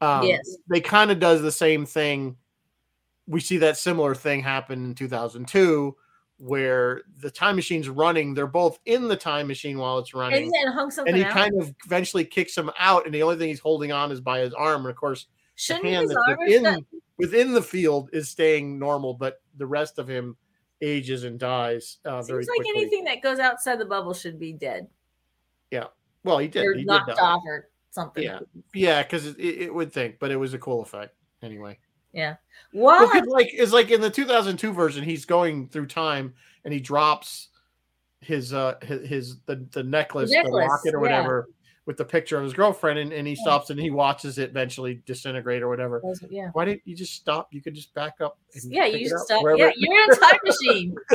um 0.00 0.24
Yes. 0.24 0.56
they 0.68 0.80
kind 0.80 1.10
of 1.10 1.18
does 1.18 1.42
the 1.42 1.50
same 1.52 1.84
thing 1.86 2.36
we 3.26 3.40
see 3.40 3.58
that 3.58 3.76
similar 3.76 4.14
thing 4.14 4.42
happen 4.42 4.84
in 4.84 4.94
2002 4.94 5.96
where 6.40 7.02
the 7.18 7.30
time 7.30 7.54
machine's 7.54 7.88
running 7.88 8.32
they're 8.32 8.46
both 8.46 8.78
in 8.86 9.08
the 9.08 9.16
time 9.16 9.46
machine 9.46 9.76
while 9.78 9.98
it's 9.98 10.14
running 10.14 10.50
and 10.64 11.06
and 11.06 11.16
he 11.16 11.22
out. 11.24 11.30
kind 11.32 11.52
of 11.60 11.74
eventually 11.84 12.24
kicks 12.24 12.56
him 12.56 12.70
out, 12.78 13.04
and 13.04 13.14
the 13.14 13.22
only 13.22 13.36
thing 13.36 13.48
he's 13.48 13.60
holding 13.60 13.92
on 13.92 14.10
is 14.10 14.20
by 14.22 14.40
his 14.40 14.54
arm. 14.54 14.82
And 14.82 14.90
of 14.90 14.96
course, 14.96 15.24
the 15.26 15.30
Shouldn't 15.56 15.84
hand 15.84 16.02
his 16.08 16.16
that's 16.26 16.38
within, 16.38 16.74
stu- 16.74 17.02
within 17.18 17.52
the 17.52 17.60
field 17.62 18.08
is 18.14 18.28
staying 18.30 18.78
normal, 18.78 19.12
but 19.14 19.42
the 19.58 19.66
rest 19.66 19.98
of 19.98 20.08
him 20.08 20.36
ages 20.80 21.24
and 21.24 21.38
dies 21.38 21.98
uh, 22.06 22.22
very 22.22 22.42
Seems 22.44 22.48
like 22.56 22.64
quickly. 22.64 22.80
anything 22.82 23.04
that 23.04 23.20
goes 23.22 23.38
outside 23.38 23.78
the 23.78 23.84
bubble 23.84 24.14
should 24.14 24.38
be 24.38 24.54
dead 24.54 24.88
Yeah. 25.70 25.88
well, 26.24 26.38
he 26.38 26.48
did. 26.48 26.64
or 26.64 26.72
He 26.74 26.84
knocked 26.84 27.08
die. 27.14 27.22
off 27.22 27.42
or 27.46 27.68
something. 27.90 28.22
Yeah. 28.22 28.38
Yeah, 28.72 29.02
because 29.02 29.26
it, 29.26 29.36
it 29.38 29.74
would 29.74 29.92
think, 29.92 30.18
but 30.18 30.30
it 30.30 30.36
was 30.36 30.54
a 30.54 30.58
cool 30.58 30.80
effect 30.80 31.14
anyway. 31.42 31.78
Yeah. 32.12 32.36
Well, 32.72 33.08
Well, 33.12 33.22
like 33.30 33.50
it's 33.52 33.72
like 33.72 33.90
in 33.90 34.00
the 34.00 34.10
2002 34.10 34.72
version, 34.72 35.04
he's 35.04 35.24
going 35.24 35.68
through 35.68 35.86
time 35.86 36.34
and 36.64 36.72
he 36.74 36.80
drops 36.80 37.48
his 38.20 38.52
uh 38.52 38.74
his, 38.82 39.08
his 39.08 39.36
the 39.46 39.66
the 39.72 39.82
necklace, 39.82 40.30
the 40.30 40.36
necklace, 40.42 40.68
locket 40.68 40.94
or 40.94 40.98
yeah. 40.98 41.00
whatever 41.00 41.48
with 41.86 41.96
the 41.96 42.04
picture 42.04 42.36
of 42.36 42.44
his 42.44 42.52
girlfriend, 42.52 42.98
and, 42.98 43.12
and 43.12 43.26
he 43.26 43.34
stops 43.34 43.70
and 43.70 43.80
he 43.80 43.90
watches 43.90 44.38
it 44.38 44.50
eventually 44.50 45.02
disintegrate 45.06 45.62
or 45.62 45.68
whatever. 45.68 46.00
yeah. 46.28 46.50
Why 46.52 46.64
didn't 46.66 46.82
you 46.84 46.94
just 46.94 47.14
stop? 47.14 47.48
You 47.52 47.62
could 47.62 47.74
just 47.74 47.92
back 47.94 48.20
up. 48.20 48.38
and 48.54 48.70
Yeah, 48.70 48.84
you 48.84 49.12
up 49.16 49.22
stop. 49.24 49.42
wherever- 49.42 49.58
Yeah, 49.58 49.72
you're 49.76 50.04
in 50.04 50.10
a 50.12 50.16
time 50.16 50.38
machine. 50.44 50.96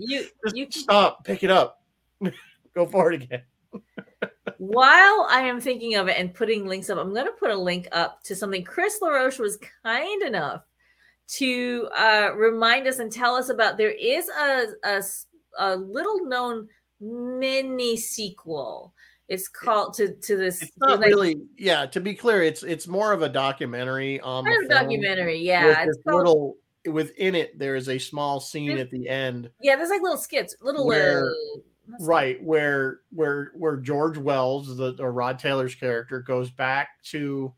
You 0.00 0.26
Just 0.44 0.56
you 0.56 0.66
stop, 0.70 1.24
pick 1.24 1.42
it 1.42 1.50
up, 1.50 1.82
go 2.74 2.86
for 2.86 3.10
it 3.12 3.22
again. 3.22 3.42
while 4.58 5.26
I 5.30 5.42
am 5.42 5.60
thinking 5.60 5.94
of 5.94 6.08
it 6.08 6.18
and 6.18 6.34
putting 6.34 6.66
links 6.66 6.90
up, 6.90 6.98
I'm 6.98 7.14
going 7.14 7.26
to 7.26 7.32
put 7.32 7.50
a 7.50 7.56
link 7.56 7.88
up 7.92 8.22
to 8.24 8.36
something 8.36 8.64
Chris 8.64 9.00
LaRoche 9.00 9.38
was 9.38 9.58
kind 9.84 10.22
enough 10.22 10.62
to 11.28 11.88
uh, 11.96 12.30
remind 12.34 12.86
us 12.86 12.98
and 12.98 13.10
tell 13.10 13.34
us 13.34 13.48
about. 13.48 13.76
There 13.78 13.90
is 13.92 14.28
a 14.28 15.02
a 15.58 15.76
little 15.76 16.24
known 16.26 16.68
mini 17.00 17.96
sequel. 17.96 18.94
It's 19.28 19.48
called 19.48 19.94
to 19.94 20.14
to 20.14 20.36
this. 20.36 20.62
It's 20.62 20.72
not 20.78 21.00
like, 21.00 21.08
really, 21.08 21.36
yeah. 21.56 21.86
To 21.86 22.00
be 22.00 22.14
clear, 22.14 22.42
it's 22.42 22.62
it's 22.62 22.88
more 22.88 23.12
of 23.12 23.22
a 23.22 23.28
documentary 23.28 24.20
on 24.20 24.44
kind 24.44 24.56
the 24.68 24.74
of 24.74 24.82
documentary. 24.82 25.38
Yeah, 25.38 25.84
it's 25.86 25.98
called, 26.02 26.16
little 26.16 26.56
within 26.86 27.34
it. 27.34 27.58
There 27.58 27.76
is 27.76 27.88
a 27.88 27.98
small 27.98 28.40
scene 28.40 28.78
at 28.78 28.90
the 28.90 29.08
end 29.08 29.50
yeah. 29.60 29.76
There's 29.76 29.90
like 29.90 30.02
little 30.02 30.16
skits, 30.16 30.56
little 30.62 30.86
Where- 30.86 31.26
uh? 31.26 31.60
Right 32.00 32.42
where 32.42 33.00
where 33.10 33.52
where 33.54 33.76
george 33.76 34.18
wells 34.18 34.76
the 34.76 34.94
or 35.00 35.12
rod 35.12 35.38
taylor's 35.38 35.74
character 35.74 36.20
goes 36.20 36.50
back 36.50 37.02
to 37.02 37.52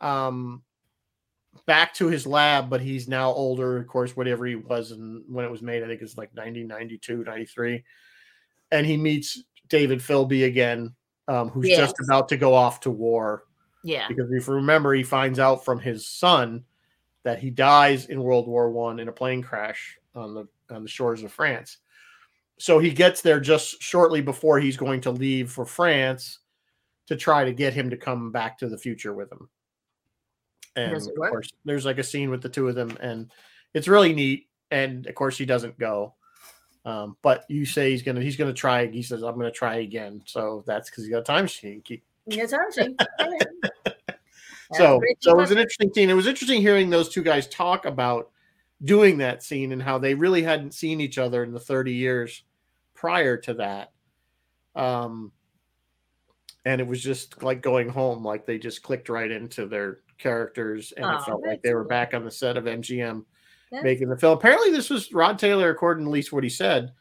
um 0.00 0.62
back 1.66 1.94
to 1.94 2.08
his 2.08 2.26
lab 2.26 2.68
but 2.68 2.80
he's 2.80 3.08
now 3.08 3.30
older. 3.30 3.78
Of 3.78 3.86
course 3.86 4.16
whatever 4.16 4.46
he 4.46 4.56
was 4.56 4.90
and 4.90 5.22
when 5.28 5.44
it 5.44 5.50
was 5.50 5.62
made 5.62 5.82
i 5.82 5.86
think 5.86 6.02
it's 6.02 6.16
like 6.16 6.30
1992 6.34 7.24
93 7.24 7.84
and 8.70 8.86
he 8.86 8.96
meets 8.96 9.42
david 9.68 10.00
philby 10.00 10.46
again 10.46 10.94
um 11.28 11.48
who's 11.48 11.68
just 11.68 11.96
about 12.04 12.28
to 12.28 12.36
go 12.36 12.54
off 12.54 12.80
to 12.80 12.90
war. 12.90 13.44
Yeah, 13.84 14.06
because 14.08 14.30
if 14.30 14.46
you 14.46 14.54
remember 14.54 14.94
he 14.94 15.02
finds 15.02 15.38
out 15.38 15.64
from 15.64 15.78
his 15.78 16.06
son 16.06 16.64
that 17.24 17.38
he 17.38 17.50
dies 17.50 18.06
in 18.06 18.22
world 18.22 18.46
war 18.46 18.70
one 18.70 19.00
in 19.00 19.08
a 19.08 19.12
plane 19.12 19.42
crash 19.42 19.98
on 20.14 20.34
the 20.34 20.46
on 20.70 20.82
the 20.82 20.88
shores 20.88 21.22
of 21.22 21.32
france 21.32 21.78
so 22.62 22.78
he 22.78 22.92
gets 22.92 23.22
there 23.22 23.40
just 23.40 23.82
shortly 23.82 24.20
before 24.20 24.60
he's 24.60 24.76
going 24.76 25.00
to 25.00 25.10
leave 25.10 25.50
for 25.50 25.66
france 25.66 26.38
to 27.08 27.16
try 27.16 27.44
to 27.44 27.52
get 27.52 27.74
him 27.74 27.90
to 27.90 27.96
come 27.96 28.30
back 28.30 28.56
to 28.58 28.68
the 28.68 28.78
future 28.78 29.12
with 29.12 29.32
him. 29.32 29.48
And 30.76 30.94
of 30.94 31.14
course 31.16 31.50
there's 31.64 31.84
like 31.84 31.98
a 31.98 32.04
scene 32.04 32.30
with 32.30 32.40
the 32.40 32.48
two 32.48 32.68
of 32.68 32.76
them 32.76 32.96
and 33.00 33.32
it's 33.74 33.88
really 33.88 34.12
neat 34.12 34.46
and 34.70 35.06
of 35.08 35.14
course 35.16 35.36
he 35.36 35.44
doesn't 35.44 35.76
go. 35.76 36.14
Um, 36.84 37.16
but 37.20 37.44
you 37.48 37.66
say 37.66 37.90
he's 37.90 38.02
gonna 38.02 38.20
he's 38.20 38.36
gonna 38.36 38.52
try 38.52 38.86
he 38.86 39.02
says 39.02 39.22
i'm 39.22 39.36
gonna 39.36 39.50
try 39.50 39.76
again. 39.76 40.22
So 40.24 40.62
that's 40.66 40.88
because 40.88 41.04
he's 41.04 41.12
got 41.12 41.18
a 41.18 41.24
time 41.24 41.44
machine. 41.44 41.82
Keep 41.84 42.04
yeah, 42.26 42.46
time 42.46 42.68
machine. 42.68 42.96
so 44.72 45.00
so 45.20 45.32
it 45.32 45.36
was 45.36 45.50
an 45.50 45.58
interesting 45.58 45.92
scene. 45.92 46.10
It 46.10 46.14
was 46.14 46.28
interesting 46.28 46.60
hearing 46.60 46.90
those 46.90 47.08
two 47.08 47.22
guys 47.22 47.48
talk 47.48 47.86
about 47.86 48.30
doing 48.84 49.18
that 49.18 49.42
scene 49.42 49.72
and 49.72 49.82
how 49.82 49.98
they 49.98 50.14
really 50.14 50.42
hadn't 50.42 50.74
seen 50.74 51.00
each 51.00 51.18
other 51.18 51.44
in 51.44 51.52
the 51.52 51.60
30 51.60 51.92
years 51.92 52.44
prior 53.02 53.36
to 53.36 53.54
that. 53.54 53.90
Um, 54.76 55.32
and 56.64 56.80
it 56.80 56.86
was 56.86 57.02
just 57.02 57.42
like 57.42 57.60
going 57.60 57.88
home, 57.88 58.24
like 58.24 58.46
they 58.46 58.58
just 58.58 58.82
clicked 58.84 59.08
right 59.08 59.30
into 59.30 59.66
their 59.66 59.98
characters, 60.18 60.92
and 60.96 61.04
Oh, 61.04 61.16
it 61.16 61.22
felt 61.24 61.42
like 61.44 61.62
they 61.62 61.74
were 61.74 61.82
back 61.84 62.14
on 62.14 62.24
the 62.24 62.30
set 62.30 62.56
of 62.56 62.64
MGM 62.64 63.24
That's- 63.72 63.82
making 63.84 64.08
the 64.08 64.16
film. 64.16 64.38
Apparently, 64.38 64.70
this 64.70 64.88
was 64.88 65.12
Rod 65.12 65.36
Taylor, 65.38 65.70
according 65.70 66.04
to 66.04 66.08
at 66.10 66.12
least 66.14 66.32
what 66.32 66.44
he 66.44 66.48
said. 66.48 66.92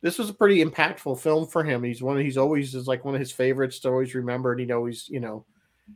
This 0.00 0.16
was 0.18 0.30
a 0.30 0.34
pretty 0.34 0.64
impactful 0.64 1.18
film 1.20 1.48
for 1.48 1.64
him. 1.64 1.82
He's 1.82 2.00
one. 2.02 2.16
Of, 2.16 2.22
he's 2.22 2.38
always 2.38 2.74
is 2.76 2.86
like 2.86 3.04
one 3.04 3.14
of 3.14 3.20
his 3.20 3.32
favorites 3.32 3.80
to 3.80 3.88
always 3.88 4.14
remember, 4.14 4.52
and 4.52 4.60
he'd 4.60 4.70
always, 4.70 5.08
you 5.08 5.18
know, 5.20 5.44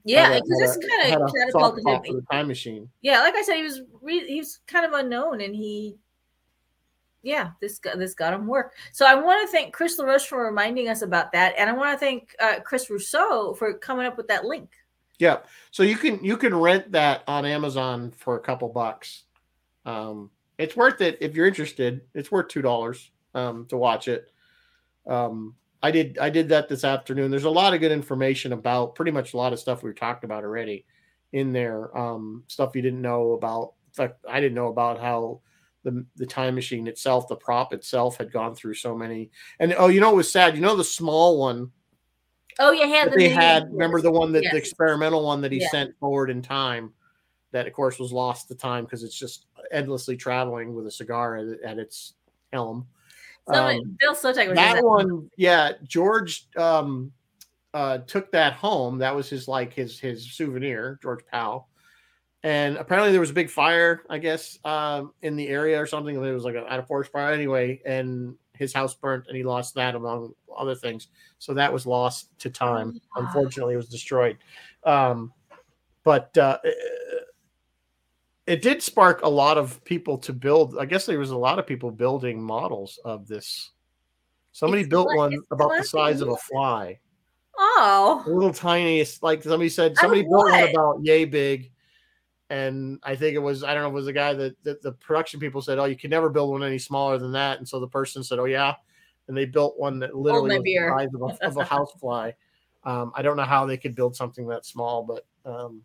yeah, 0.04 0.34
because 0.34 0.58
this 0.58 0.78
kind 0.78 1.22
of 1.22 1.32
catapulted 1.32 1.86
him. 1.86 2.16
the 2.16 2.26
time 2.32 2.48
machine. 2.48 2.88
Yeah, 3.02 3.20
like 3.20 3.34
I 3.36 3.42
said, 3.42 3.54
he 3.56 3.62
was 3.62 3.82
re- 4.02 4.26
he 4.26 4.38
was 4.40 4.58
kind 4.66 4.84
of 4.84 4.92
unknown, 4.92 5.40
and 5.40 5.54
he, 5.54 5.96
yeah, 7.26 7.50
this 7.60 7.78
got 7.78 7.98
this 7.98 8.14
got 8.14 8.32
him 8.32 8.46
work. 8.46 8.74
So 8.92 9.04
I 9.04 9.14
want 9.14 9.46
to 9.46 9.52
thank 9.52 9.74
Chris 9.74 9.98
LaRoche 9.98 10.26
for 10.26 10.44
reminding 10.44 10.88
us 10.88 11.02
about 11.02 11.32
that, 11.32 11.54
and 11.58 11.68
I 11.68 11.72
want 11.72 11.92
to 11.92 11.98
thank 11.98 12.34
uh, 12.40 12.60
Chris 12.64 12.88
Rousseau 12.88 13.54
for 13.54 13.74
coming 13.74 14.06
up 14.06 14.16
with 14.16 14.28
that 14.28 14.44
link. 14.44 14.70
Yeah. 15.18 15.38
So 15.70 15.82
you 15.82 15.96
can 15.96 16.22
you 16.22 16.36
can 16.36 16.54
rent 16.54 16.92
that 16.92 17.24
on 17.26 17.44
Amazon 17.44 18.12
for 18.16 18.36
a 18.36 18.40
couple 18.40 18.68
bucks. 18.68 19.24
Um, 19.84 20.30
it's 20.58 20.76
worth 20.76 21.00
it 21.00 21.18
if 21.20 21.34
you're 21.34 21.46
interested. 21.46 22.02
It's 22.14 22.30
worth 22.30 22.48
two 22.48 22.62
dollars 22.62 23.10
um, 23.34 23.66
to 23.66 23.76
watch 23.76 24.08
it. 24.08 24.30
Um, 25.06 25.54
I 25.82 25.90
did 25.90 26.18
I 26.18 26.30
did 26.30 26.48
that 26.50 26.68
this 26.68 26.84
afternoon. 26.84 27.30
There's 27.30 27.44
a 27.44 27.50
lot 27.50 27.74
of 27.74 27.80
good 27.80 27.92
information 27.92 28.52
about 28.52 28.94
pretty 28.94 29.10
much 29.10 29.34
a 29.34 29.36
lot 29.36 29.52
of 29.52 29.58
stuff 29.58 29.82
we've 29.82 29.94
talked 29.94 30.24
about 30.24 30.44
already 30.44 30.84
in 31.32 31.52
there. 31.52 31.96
Um, 31.96 32.44
stuff 32.46 32.76
you 32.76 32.82
didn't 32.82 33.02
know 33.02 33.32
about. 33.32 33.74
In 33.88 33.92
fact, 33.94 34.24
I 34.28 34.40
didn't 34.40 34.54
know 34.54 34.68
about 34.68 35.00
how 35.00 35.40
the 35.86 36.04
the 36.16 36.26
time 36.26 36.54
machine 36.56 36.88
itself, 36.88 37.28
the 37.28 37.36
prop 37.36 37.72
itself, 37.72 38.16
had 38.18 38.32
gone 38.32 38.54
through 38.54 38.74
so 38.74 38.94
many. 38.94 39.30
And 39.60 39.74
oh, 39.78 39.86
you 39.86 40.00
know 40.00 40.10
it 40.12 40.16
was 40.16 40.30
sad. 40.30 40.56
You 40.56 40.60
know 40.60 40.74
the 40.76 40.84
small 40.84 41.38
one 41.38 41.70
Oh 42.58 42.72
yeah, 42.72 42.86
had 42.86 43.12
the 43.12 43.16
they 43.16 43.28
had 43.28 43.68
remember 43.70 44.00
the 44.00 44.10
one 44.10 44.32
that 44.32 44.42
Yes. 44.42 44.52
the 44.52 44.58
experimental 44.58 45.24
one 45.24 45.40
that 45.42 45.52
he 45.52 45.60
Yeah. 45.60 45.68
sent 45.68 45.98
forward 45.98 46.28
in 46.30 46.42
time 46.42 46.92
that 47.52 47.66
of 47.66 47.72
course 47.72 47.98
was 47.98 48.12
lost 48.12 48.48
to 48.48 48.54
time 48.54 48.84
because 48.84 49.04
it's 49.04 49.18
just 49.18 49.46
endlessly 49.70 50.16
traveling 50.16 50.74
with 50.74 50.86
a 50.86 50.90
cigar 50.90 51.36
at, 51.36 51.60
at 51.62 51.78
its 51.78 52.14
helm 52.52 52.86
Somebody- 53.48 53.78
Um, 53.78 53.96
Bill 54.00 54.14
Sotek 54.14 54.48
was 54.48 54.56
that 54.56 54.74
that 54.74 54.84
one 54.84 55.30
yeah 55.36 55.72
george 55.84 56.48
um 56.56 57.12
uh 57.74 57.98
took 57.98 58.32
that 58.32 58.54
home 58.54 58.98
that 58.98 59.14
was 59.14 59.28
his 59.28 59.46
like 59.48 59.72
his 59.72 60.00
his 60.00 60.34
souvenir 60.34 60.98
George 61.02 61.24
Pal 61.30 61.68
and 62.46 62.76
apparently 62.76 63.10
there 63.10 63.20
was 63.20 63.30
a 63.30 63.34
big 63.34 63.50
fire 63.50 64.02
i 64.08 64.18
guess 64.18 64.56
um 64.64 65.12
in 65.22 65.34
the 65.34 65.48
area 65.48 65.82
or 65.82 65.86
something. 65.86 66.14
It 66.14 66.32
was 66.32 66.44
like 66.44 66.54
a, 66.54 66.64
at 66.70 66.78
a 66.78 66.82
forest 66.84 67.10
fire 67.10 67.32
anyway 67.32 67.80
and 67.84 68.36
his 68.52 68.72
house 68.72 68.94
burnt 68.94 69.24
and 69.26 69.36
he 69.36 69.42
lost 69.42 69.74
that 69.74 69.96
among 69.96 70.32
other 70.56 70.74
things. 70.74 71.08
So 71.38 71.52
that 71.54 71.70
was 71.70 71.84
lost 71.84 72.30
to 72.38 72.48
time. 72.48 72.98
Oh, 73.16 73.20
unfortunately 73.20 73.74
it 73.74 73.78
was 73.78 73.88
destroyed. 73.88 74.38
Um 74.84 75.32
but 76.04 76.38
uh 76.38 76.58
it 78.46 78.62
did 78.62 78.80
spark 78.80 79.22
a 79.22 79.28
lot 79.28 79.58
of 79.58 79.82
people 79.84 80.16
to 80.16 80.32
build 80.32 80.78
i 80.78 80.84
guess 80.84 81.04
there 81.04 81.18
was 81.18 81.32
a 81.32 81.36
lot 81.36 81.58
of 81.58 81.66
people 81.66 81.90
building 81.90 82.40
models 82.40 83.00
of 83.04 83.26
this. 83.26 83.72
Somebody 84.52 84.82
It's 84.82 84.88
built 84.88 85.08
cla- 85.08 85.16
one 85.16 85.38
about 85.50 85.76
the 85.76 85.84
size 85.84 86.20
of 86.20 86.28
a 86.28 86.36
fly. 86.36 87.00
Oh, 87.58 88.22
a 88.24 88.30
little 88.30 88.52
tiniest 88.52 89.22
like 89.24 89.42
somebody 89.42 89.68
said 89.68 89.96
somebody 89.96 90.22
built 90.22 90.50
one 90.50 90.70
about 90.70 90.98
yay 91.02 91.24
big 91.24 91.72
and 92.50 92.98
i 93.02 93.14
think 93.14 93.34
it 93.34 93.40
was 93.40 93.64
i 93.64 93.74
don't 93.74 93.82
know 93.82 93.88
it 93.88 93.92
was 93.92 94.06
the 94.06 94.12
guy 94.12 94.32
that, 94.32 94.54
that 94.62 94.82
the 94.82 94.92
production 94.92 95.40
people 95.40 95.60
said 95.60 95.78
oh 95.78 95.84
you 95.84 95.96
can 95.96 96.10
never 96.10 96.28
build 96.30 96.50
one 96.50 96.62
any 96.62 96.78
smaller 96.78 97.18
than 97.18 97.32
that 97.32 97.58
and 97.58 97.68
so 97.68 97.80
the 97.80 97.88
person 97.88 98.22
said 98.22 98.38
oh 98.38 98.44
yeah 98.44 98.74
and 99.28 99.36
they 99.36 99.44
built 99.44 99.78
one 99.78 99.98
that 99.98 100.14
literally 100.14 100.56
was 100.56 100.62
the 100.62 100.88
size 100.88 101.14
of 101.14 101.22
a, 101.22 101.46
of 101.46 101.56
a 101.56 101.64
house 101.64 101.92
fly 102.00 102.32
um, 102.84 103.12
i 103.14 103.22
don't 103.22 103.36
know 103.36 103.42
how 103.42 103.66
they 103.66 103.76
could 103.76 103.94
build 103.94 104.14
something 104.14 104.46
that 104.46 104.64
small 104.64 105.02
but 105.02 105.26
um, 105.50 105.82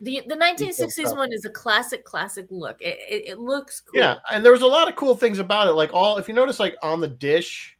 the 0.00 0.22
the 0.26 0.36
1960s 0.36 1.16
one 1.16 1.32
is 1.32 1.44
a 1.44 1.50
classic, 1.50 2.04
classic 2.04 2.46
look. 2.50 2.80
It, 2.80 2.98
it, 3.08 3.28
it 3.30 3.38
looks 3.38 3.80
cool. 3.80 4.00
Yeah, 4.00 4.16
and 4.30 4.44
there 4.44 4.52
was 4.52 4.62
a 4.62 4.66
lot 4.66 4.88
of 4.88 4.94
cool 4.94 5.16
things 5.16 5.40
about 5.40 5.66
it. 5.66 5.72
Like 5.72 5.92
all, 5.92 6.18
if 6.18 6.28
you 6.28 6.34
notice, 6.34 6.60
like 6.60 6.76
on 6.82 7.00
the 7.00 7.08
dish, 7.08 7.76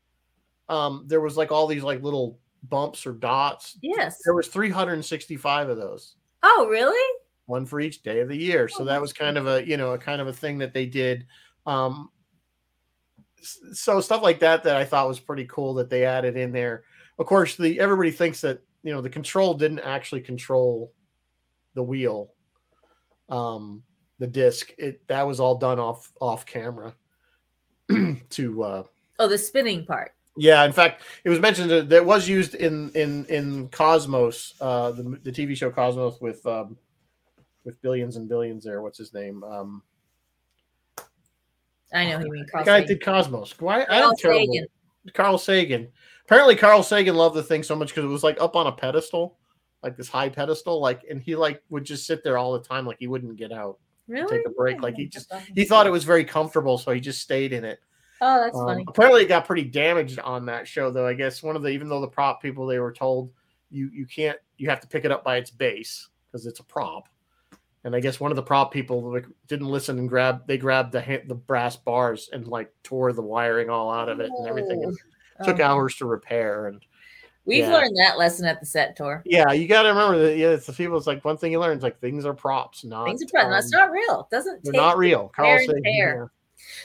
um, 0.68 1.04
there 1.06 1.20
was 1.20 1.36
like 1.36 1.52
all 1.52 1.68
these 1.68 1.84
like 1.84 2.02
little 2.02 2.38
bumps 2.64 3.06
or 3.06 3.12
dots. 3.12 3.78
Yes. 3.82 4.20
There 4.24 4.34
was 4.34 4.48
365 4.48 5.68
of 5.68 5.76
those, 5.76 6.16
Oh, 6.42 6.66
really? 6.70 7.17
One 7.48 7.66
for 7.66 7.80
each 7.80 8.02
day 8.02 8.20
of 8.20 8.28
the 8.28 8.36
year. 8.36 8.68
So 8.68 8.82
Oh, 8.82 8.86
that 8.86 9.00
was 9.00 9.12
kind 9.12 9.36
of 9.38 9.46
a 9.46 9.66
you 9.66 9.76
know 9.76 9.92
a 9.92 9.98
kind 9.98 10.20
of 10.20 10.28
a 10.28 10.32
thing 10.32 10.58
that 10.58 10.72
they 10.74 10.86
did. 10.86 11.26
Um, 11.66 12.10
so 13.72 14.00
stuff 14.00 14.22
like 14.22 14.40
that 14.40 14.64
that 14.64 14.76
I 14.76 14.84
thought 14.84 15.08
was 15.08 15.20
pretty 15.20 15.46
cool 15.46 15.74
that 15.74 15.90
they 15.90 16.04
added 16.04 16.36
in 16.36 16.52
there. 16.52 16.84
Of 17.18 17.26
course, 17.26 17.56
the 17.56 17.80
everybody 17.80 18.10
thinks 18.10 18.40
that 18.42 18.60
you 18.82 18.92
know 18.92 19.00
the 19.00 19.10
control 19.10 19.54
didn't 19.54 19.80
actually 19.80 20.20
control 20.20 20.92
the 21.74 21.82
wheel, 21.82 22.32
um, 23.28 23.82
the 24.18 24.26
disc. 24.26 24.72
It 24.78 25.06
that 25.08 25.26
was 25.26 25.40
all 25.40 25.56
done 25.56 25.78
off 25.78 26.12
off 26.20 26.44
camera 26.46 26.94
to 28.30 28.62
uh, 28.62 28.82
Oh, 29.18 29.28
the 29.28 29.38
spinning 29.38 29.84
part. 29.86 30.12
yeah, 30.36 30.64
in 30.64 30.72
fact, 30.72 31.02
it 31.24 31.30
was 31.30 31.40
mentioned 31.40 31.70
that 31.70 31.88
that 31.88 32.04
was 32.04 32.28
used 32.28 32.54
in 32.54 32.90
in 32.90 33.24
in 33.26 33.68
Cosmos, 33.68 34.54
uh, 34.60 34.90
the 34.92 35.18
the 35.22 35.32
TV 35.32 35.56
show 35.56 35.70
Cosmos 35.70 36.20
with 36.20 36.44
um, 36.46 36.76
with 37.68 37.80
billions 37.82 38.16
and 38.16 38.26
billions. 38.28 38.64
There, 38.64 38.80
what's 38.80 38.96
his 38.98 39.12
name? 39.12 39.44
Um, 39.44 39.82
I 41.92 42.04
know 42.06 42.18
who 42.18 42.24
you 42.26 42.32
mean. 42.32 42.44
the 42.46 42.50
Carl 42.50 42.64
guy 42.64 42.80
Sagan. 42.80 42.88
did 42.96 43.04
Cosmos. 43.04 43.54
Why? 43.60 43.82
I 43.82 43.84
Carl 43.86 44.00
don't 44.00 44.18
terrible. 44.18 44.40
Sagan. 44.52 44.66
Carl 45.14 45.38
Sagan. 45.38 45.88
Apparently, 46.24 46.56
Carl 46.56 46.82
Sagan 46.82 47.14
loved 47.14 47.36
the 47.36 47.42
thing 47.42 47.62
so 47.62 47.76
much 47.76 47.88
because 47.88 48.04
it 48.04 48.08
was 48.08 48.24
like 48.24 48.40
up 48.40 48.56
on 48.56 48.66
a 48.66 48.72
pedestal, 48.72 49.38
like 49.82 49.96
this 49.96 50.08
high 50.08 50.28
pedestal, 50.30 50.80
like, 50.80 51.02
and 51.10 51.20
he 51.20 51.36
like 51.36 51.62
would 51.68 51.84
just 51.84 52.06
sit 52.06 52.24
there 52.24 52.38
all 52.38 52.52
the 52.54 52.60
time, 52.66 52.86
like 52.86 52.98
he 52.98 53.06
wouldn't 53.06 53.36
get 53.36 53.52
out. 53.52 53.78
Really? 54.06 54.38
take 54.38 54.46
a 54.46 54.50
break, 54.50 54.78
I 54.78 54.80
like, 54.80 54.94
he 54.96 55.06
just- 55.06 55.30
He 55.54 55.64
thought 55.66 55.86
it 55.86 55.90
was 55.90 56.04
very 56.04 56.24
comfortable, 56.24 56.78
so 56.78 56.92
he 56.92 57.00
just 57.00 57.20
stayed 57.20 57.52
in 57.52 57.62
it. 57.64 57.78
Oh, 58.22 58.40
that's 58.42 58.56
Um, 58.56 58.64
funny. 58.66 58.84
Apparently, 58.88 59.22
it 59.22 59.28
got 59.28 59.46
pretty 59.46 59.64
damaged 59.64 60.18
on 60.20 60.46
that 60.46 60.66
show, 60.66 60.90
though. 60.90 61.06
I 61.06 61.12
guess 61.12 61.42
one 61.42 61.56
of 61.56 61.62
the 61.62 61.68
even 61.68 61.88
though 61.90 62.00
the 62.00 62.08
prop 62.08 62.40
people 62.40 62.66
they 62.66 62.78
were 62.78 62.92
told 62.92 63.30
you 63.70 63.90
you 63.92 64.06
can't 64.06 64.38
you 64.56 64.68
have 64.70 64.80
to 64.80 64.88
pick 64.88 65.04
it 65.04 65.10
up 65.12 65.22
by 65.22 65.36
its 65.36 65.50
base 65.50 66.08
because 66.26 66.46
it's 66.46 66.58
a 66.60 66.64
prop. 66.64 67.06
And 67.84 67.94
I 67.94 68.00
guess 68.00 68.18
one 68.20 68.32
of 68.32 68.36
the 68.36 68.42
prop 68.42 68.72
people 68.72 69.12
like, 69.12 69.26
didn't 69.46 69.68
listen 69.68 69.98
and 69.98 70.08
grab 70.08 70.46
they 70.46 70.58
grabbed 70.58 70.92
the 70.92 71.00
ha- 71.00 71.22
the 71.26 71.34
brass 71.34 71.76
bars 71.76 72.28
and 72.32 72.46
like 72.46 72.72
tore 72.82 73.12
the 73.12 73.22
wiring 73.22 73.70
all 73.70 73.90
out 73.90 74.08
of 74.08 74.20
it 74.20 74.30
and 74.36 74.46
everything. 74.48 74.82
and 74.84 74.96
took 75.44 75.60
Oh. 75.60 75.64
hours 75.64 75.94
to 75.96 76.04
repair 76.06 76.66
and 76.66 76.84
We've 77.44 77.60
yeah. 77.64 77.72
learned 77.72 77.96
that 77.96 78.18
lesson 78.18 78.44
at 78.44 78.60
the 78.60 78.66
set 78.66 78.94
tour. 78.94 79.22
yeah, 79.24 79.52
you 79.52 79.66
got 79.66 79.84
to 79.84 79.88
remember 79.88 80.18
that. 80.18 80.36
Yeah, 80.36 80.48
it's 80.48 80.66
the 80.66 80.72
people. 80.74 80.98
It's 80.98 81.06
like 81.06 81.24
one 81.24 81.38
thing 81.38 81.50
you 81.52 81.58
learn 81.60 81.78
is 81.78 81.82
like 81.82 81.98
things 81.98 82.26
are 82.26 82.34
props, 82.34 82.84
not 82.84 83.06
Things 83.06 83.22
are 83.22 83.26
present. 83.28 83.52
That's 83.52 83.72
um, 83.72 83.78
not 83.80 83.90
real. 83.90 84.28
Doesn't 84.30 84.62
they're 84.64 84.72
take 84.74 84.80
not 84.80 84.98
real. 84.98 85.32
Carl 85.34 85.48
wear 85.48 85.58
and 85.60 85.66
Sagan, 85.66 85.82
yeah. 85.84 86.24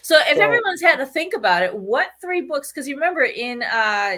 So 0.04 0.18
if 0.20 0.38
So- 0.38 0.42
everyone's 0.42 0.82
had 0.82 0.98
to 0.98 1.06
think 1.06 1.34
about 1.34 1.64
it, 1.64 1.76
what 1.76 2.12
three 2.22 2.42
books? 2.42 2.72
Because 2.72 2.88
you 2.88 2.96
remember 2.96 3.24
in 3.24 3.62
uh 3.64 4.18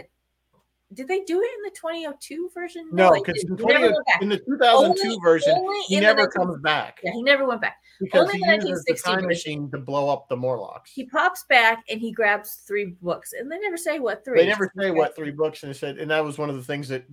did 0.95 1.07
they 1.07 1.21
do 1.21 1.39
it 1.41 1.49
in 1.57 1.61
the 1.63 1.71
2002 1.71 2.49
version? 2.53 2.89
No, 2.91 3.11
because 3.13 3.41
didn't. 3.43 3.59
in, 3.61 3.67
He 3.67 3.73
never 3.73 3.87
20 3.87 3.93
went 3.93 4.05
back. 4.05 4.17
Oh, 4.19 4.23
in 4.23 4.29
the 4.29 4.37
2002 4.37 5.03
Only- 5.07 5.19
version, 5.23 5.53
only 5.57 5.79
he 5.87 5.99
never 5.99 6.21
19 6.21 6.31
comes 6.31 6.61
back 6.61 6.99
Yeah, 7.03 7.11
he 7.13 7.21
never 7.23 7.45
went 7.45 7.61
back. 7.61 7.77
because 7.99 8.21
only 8.29 8.33
he 8.39 8.39
the 8.45 8.67
uses 8.67 8.83
the 8.85 8.93
1960 8.93 9.05
time 9.09 9.15
version. 9.15 9.27
machine 9.27 9.71
to 9.71 9.77
blow 9.77 10.09
up 10.09 10.27
the 10.29 10.35
Morlocks. 10.37 10.91
He 10.91 11.05
pops 11.05 11.43
back 11.49 11.83
and 11.89 11.99
he 12.01 12.11
grabs 12.11 12.55
three 12.67 12.95
books, 13.01 13.33
and 13.33 13.51
they 13.51 13.59
never 13.59 13.77
say 13.77 13.99
what 13.99 14.23
three. 14.25 14.39
They 14.41 14.47
never 14.47 14.71
say 14.79 14.91
what 14.91 15.15
three 15.15 15.31
books, 15.31 15.63
and 15.63 15.69
they 15.73 15.77
said, 15.77 15.97
and 15.97 16.09
that 16.11 16.23
was 16.23 16.37
one 16.37 16.49
of 16.49 16.55
the 16.55 16.63
things 16.63 16.87
that 16.89 17.05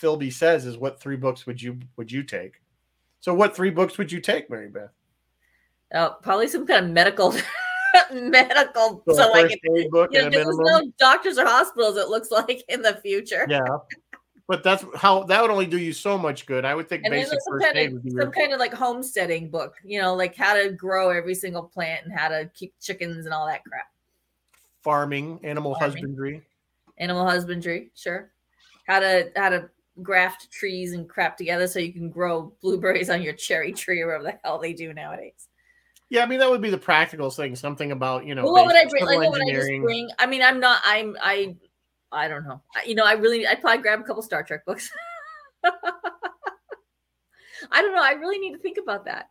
Philby 0.00 0.32
says 0.32 0.64
is, 0.66 0.76
"What 0.78 1.00
three 1.00 1.16
books 1.16 1.46
would 1.46 1.60
you 1.62 1.78
would 1.96 2.10
you 2.10 2.22
take?" 2.22 2.60
So, 3.20 3.34
what 3.34 3.54
three 3.54 3.70
books 3.70 3.98
would 3.98 4.10
you 4.10 4.20
take, 4.20 4.48
Mary 4.50 4.68
Beth? 4.68 4.90
Oh, 5.94 6.16
probably 6.22 6.48
some 6.48 6.66
kind 6.66 6.86
of 6.86 6.90
medical, 6.92 7.32
medical. 8.12 9.02
So, 9.08 9.14
So, 9.14 9.30
like, 9.30 9.60
book 9.90 10.10
you 10.12 10.22
know, 10.22 10.30
there's 10.30 10.58
no 10.58 10.92
doctors 10.98 11.38
or 11.38 11.46
hospitals. 11.46 11.96
It 11.96 12.08
looks 12.08 12.30
like 12.30 12.64
in 12.68 12.82
the 12.82 12.94
future. 13.02 13.46
Yeah, 13.48 13.60
but 14.48 14.62
that's 14.62 14.84
how 14.96 15.22
that 15.24 15.40
would 15.40 15.50
only 15.50 15.66
do 15.66 15.78
you 15.78 15.92
so 15.92 16.18
much 16.18 16.46
good. 16.46 16.64
I 16.64 16.74
would 16.74 16.88
think 16.88 17.04
And 17.04 17.12
basic 17.12 17.40
some 17.40 17.54
first 17.54 17.64
kind, 17.66 17.78
aid 17.78 17.86
of, 17.88 17.92
would 17.94 18.02
be 18.04 18.10
some 18.10 18.30
kind 18.32 18.52
of 18.52 18.58
like 18.58 18.74
homesteading 18.74 19.50
book, 19.50 19.74
you 19.84 20.00
know, 20.00 20.14
like 20.14 20.36
how 20.36 20.54
to 20.54 20.70
grow 20.70 21.10
every 21.10 21.34
single 21.34 21.62
plant 21.62 22.04
and 22.04 22.12
how 22.12 22.28
to 22.28 22.50
keep 22.54 22.74
chickens 22.80 23.24
and 23.24 23.34
all 23.34 23.46
that 23.46 23.64
crap. 23.64 23.86
farming, 24.82 25.40
animal 25.42 25.74
Farming. 25.74 25.96
husbandry. 25.96 26.42
Animal 26.98 27.24
husbandry, 27.26 27.90
sure. 27.94 28.30
How 28.86 29.00
to 29.00 29.30
how 29.36 29.48
to 29.48 29.70
graft 30.02 30.50
trees 30.50 30.92
and 30.92 31.08
crap 31.08 31.36
together 31.36 31.66
so 31.66 31.78
you 31.78 31.92
can 31.92 32.08
grow 32.10 32.52
blueberries 32.62 33.10
on 33.10 33.22
your 33.22 33.34
cherry 33.34 33.72
tree 33.72 34.00
or 34.00 34.06
whatever 34.06 34.24
the 34.24 34.38
hell 34.42 34.58
they 34.58 34.72
do 34.72 34.92
nowadays. 34.92 35.48
Yeah, 36.12 36.24
I 36.24 36.26
mean 36.26 36.40
that 36.40 36.50
would 36.50 36.60
be 36.60 36.68
the 36.68 36.76
practical 36.76 37.30
thing. 37.30 37.56
Something 37.56 37.90
about 37.90 38.26
you 38.26 38.34
know. 38.34 38.44
Well, 38.44 38.52
what 38.52 38.66
would 38.66 38.76
I 38.76 38.84
bring? 38.84 39.06
Like, 39.06 39.20
what 39.20 39.30
would 39.32 39.40
I 39.48 39.50
just 39.54 39.66
bring? 39.66 40.10
I 40.18 40.26
mean, 40.26 40.42
I'm 40.42 40.60
not. 40.60 40.82
I'm. 40.84 41.16
I. 41.22 41.56
I 42.12 42.28
don't 42.28 42.44
know. 42.44 42.60
I- 42.76 42.84
You 42.84 42.94
know, 42.94 43.06
I 43.06 43.14
really. 43.14 43.46
I'd 43.46 43.62
probably 43.62 43.80
grab 43.80 43.98
a 44.00 44.02
couple 44.02 44.22
Star 44.22 44.42
Trek 44.42 44.66
books. 44.66 44.90
I 45.64 45.70
don't 47.80 47.94
know. 47.94 48.02
I 48.02 48.12
really 48.12 48.38
need 48.38 48.52
to 48.52 48.58
think 48.58 48.76
about 48.76 49.06
that. 49.06 49.30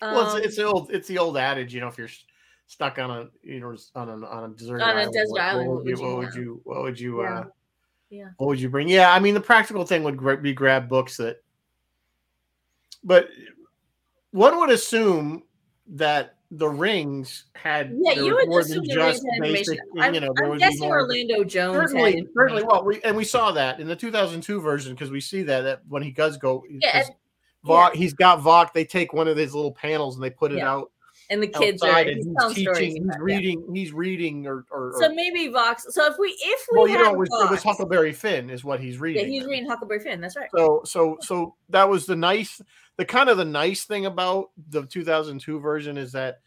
well, 0.00 0.20
Um, 0.30 0.38
it's, 0.38 0.46
it's 0.46 0.56
the 0.56 0.64
old 0.64 0.90
it's 0.90 1.08
the 1.08 1.18
old 1.18 1.36
adage, 1.36 1.74
you 1.74 1.80
know, 1.80 1.88
if 1.88 1.98
you're 1.98 2.08
stuck 2.68 2.98
on 2.98 3.10
a 3.10 3.26
you 3.42 3.60
know 3.60 3.76
on 3.94 4.08
a 4.08 4.26
on 4.26 4.50
a 4.50 4.54
deserted 4.54 4.84
On 4.84 4.96
a 4.96 5.04
desert 5.10 5.28
what, 5.32 5.40
island, 5.42 5.68
what 5.68 5.84
would 5.84 5.98
you 5.98 6.02
what 6.04 6.16
would 6.18 6.34
you 6.34 6.60
what 6.64 6.82
would 6.82 6.98
you 7.00 7.22
Yeah. 7.22 7.38
uh 7.40 7.44
Yeah. 8.08 8.28
what 8.38 8.46
would 8.46 8.60
you 8.60 8.70
bring? 8.70 8.88
Yeah, 8.88 9.12
I 9.12 9.18
mean 9.20 9.34
the 9.34 9.40
practical 9.42 9.84
thing 9.84 10.04
would 10.04 10.42
be 10.42 10.54
grab 10.54 10.88
books 10.88 11.18
that, 11.18 11.42
but 13.04 13.28
one 14.30 14.58
would 14.58 14.70
assume 14.70 15.42
that 15.90 16.36
the 16.50 16.68
rings 16.68 17.44
had 17.54 17.94
yeah, 18.00 18.12
you 18.12 18.34
would 18.34 18.48
more 18.48 18.64
than 18.64 18.82
just 18.88 19.22
basic, 19.40 19.78
I'm, 19.98 20.14
you 20.14 20.20
know, 20.20 20.32
I'm 20.42 20.56
guessing 20.56 20.88
Orlando 20.88 21.44
Jones 21.44 21.76
Certainly, 21.76 22.26
certainly. 22.34 22.62
Well, 22.64 22.84
we 22.84 23.02
and 23.02 23.16
we 23.16 23.24
saw 23.24 23.52
that 23.52 23.80
in 23.80 23.86
the 23.86 23.96
2002 23.96 24.60
version 24.60 24.94
because 24.94 25.10
we 25.10 25.20
see 25.20 25.42
that, 25.42 25.62
that 25.62 25.82
when 25.88 26.02
he 26.02 26.10
does 26.10 26.38
go, 26.38 26.64
Yeah, 26.68 27.04
Vok, 27.66 27.94
he's 27.94 28.14
got 28.14 28.40
Vok. 28.40 28.72
They 28.72 28.84
take 28.84 29.12
one 29.12 29.28
of 29.28 29.36
his 29.36 29.54
little 29.54 29.72
panels 29.72 30.14
and 30.14 30.24
they 30.24 30.30
put 30.30 30.52
it 30.52 30.58
Yeah. 30.58 30.70
out 30.70 30.90
and 31.30 31.42
the 31.42 31.48
kids 31.48 31.82
are 31.82 32.04
he's 32.04 32.24
he's 32.24 32.54
teaching, 32.54 32.96
he's 32.96 33.04
yeah. 33.04 33.16
reading, 33.20 33.74
he's 33.74 33.92
reading, 33.92 34.46
or 34.46 34.64
or, 34.70 34.94
So 34.98 35.12
maybe 35.12 35.48
Vox. 35.48 35.86
So 35.90 36.06
if 36.06 36.16
we 36.18 36.28
if 36.28 36.66
we 36.72 36.78
well, 36.78 36.88
you 36.88 36.98
know, 36.98 37.12
it 37.12 37.18
was, 37.18 37.28
it 37.30 37.50
was 37.50 37.62
Huckleberry 37.62 38.12
Finn 38.12 38.50
is 38.50 38.64
what 38.64 38.80
he's 38.80 38.94
yeah, 38.94 39.02
reading. 39.02 39.28
he's 39.28 39.44
reading 39.44 39.68
Huckleberry 39.68 40.00
Finn. 40.00 40.20
That's 40.20 40.36
right. 40.36 40.48
So 40.56 40.82
so 40.84 41.18
so 41.20 41.54
that 41.68 41.88
was 41.88 42.06
the 42.06 42.16
nice, 42.16 42.60
the 42.98 43.04
kind 43.04 43.28
of 43.30 43.38
the 43.38 43.44
nice 43.44 43.84
thing 43.84 44.06
about 44.06 44.50
the 44.70 44.84
2002 44.84 45.58
version 45.60 45.96
is 45.96 46.12
that 46.12 46.40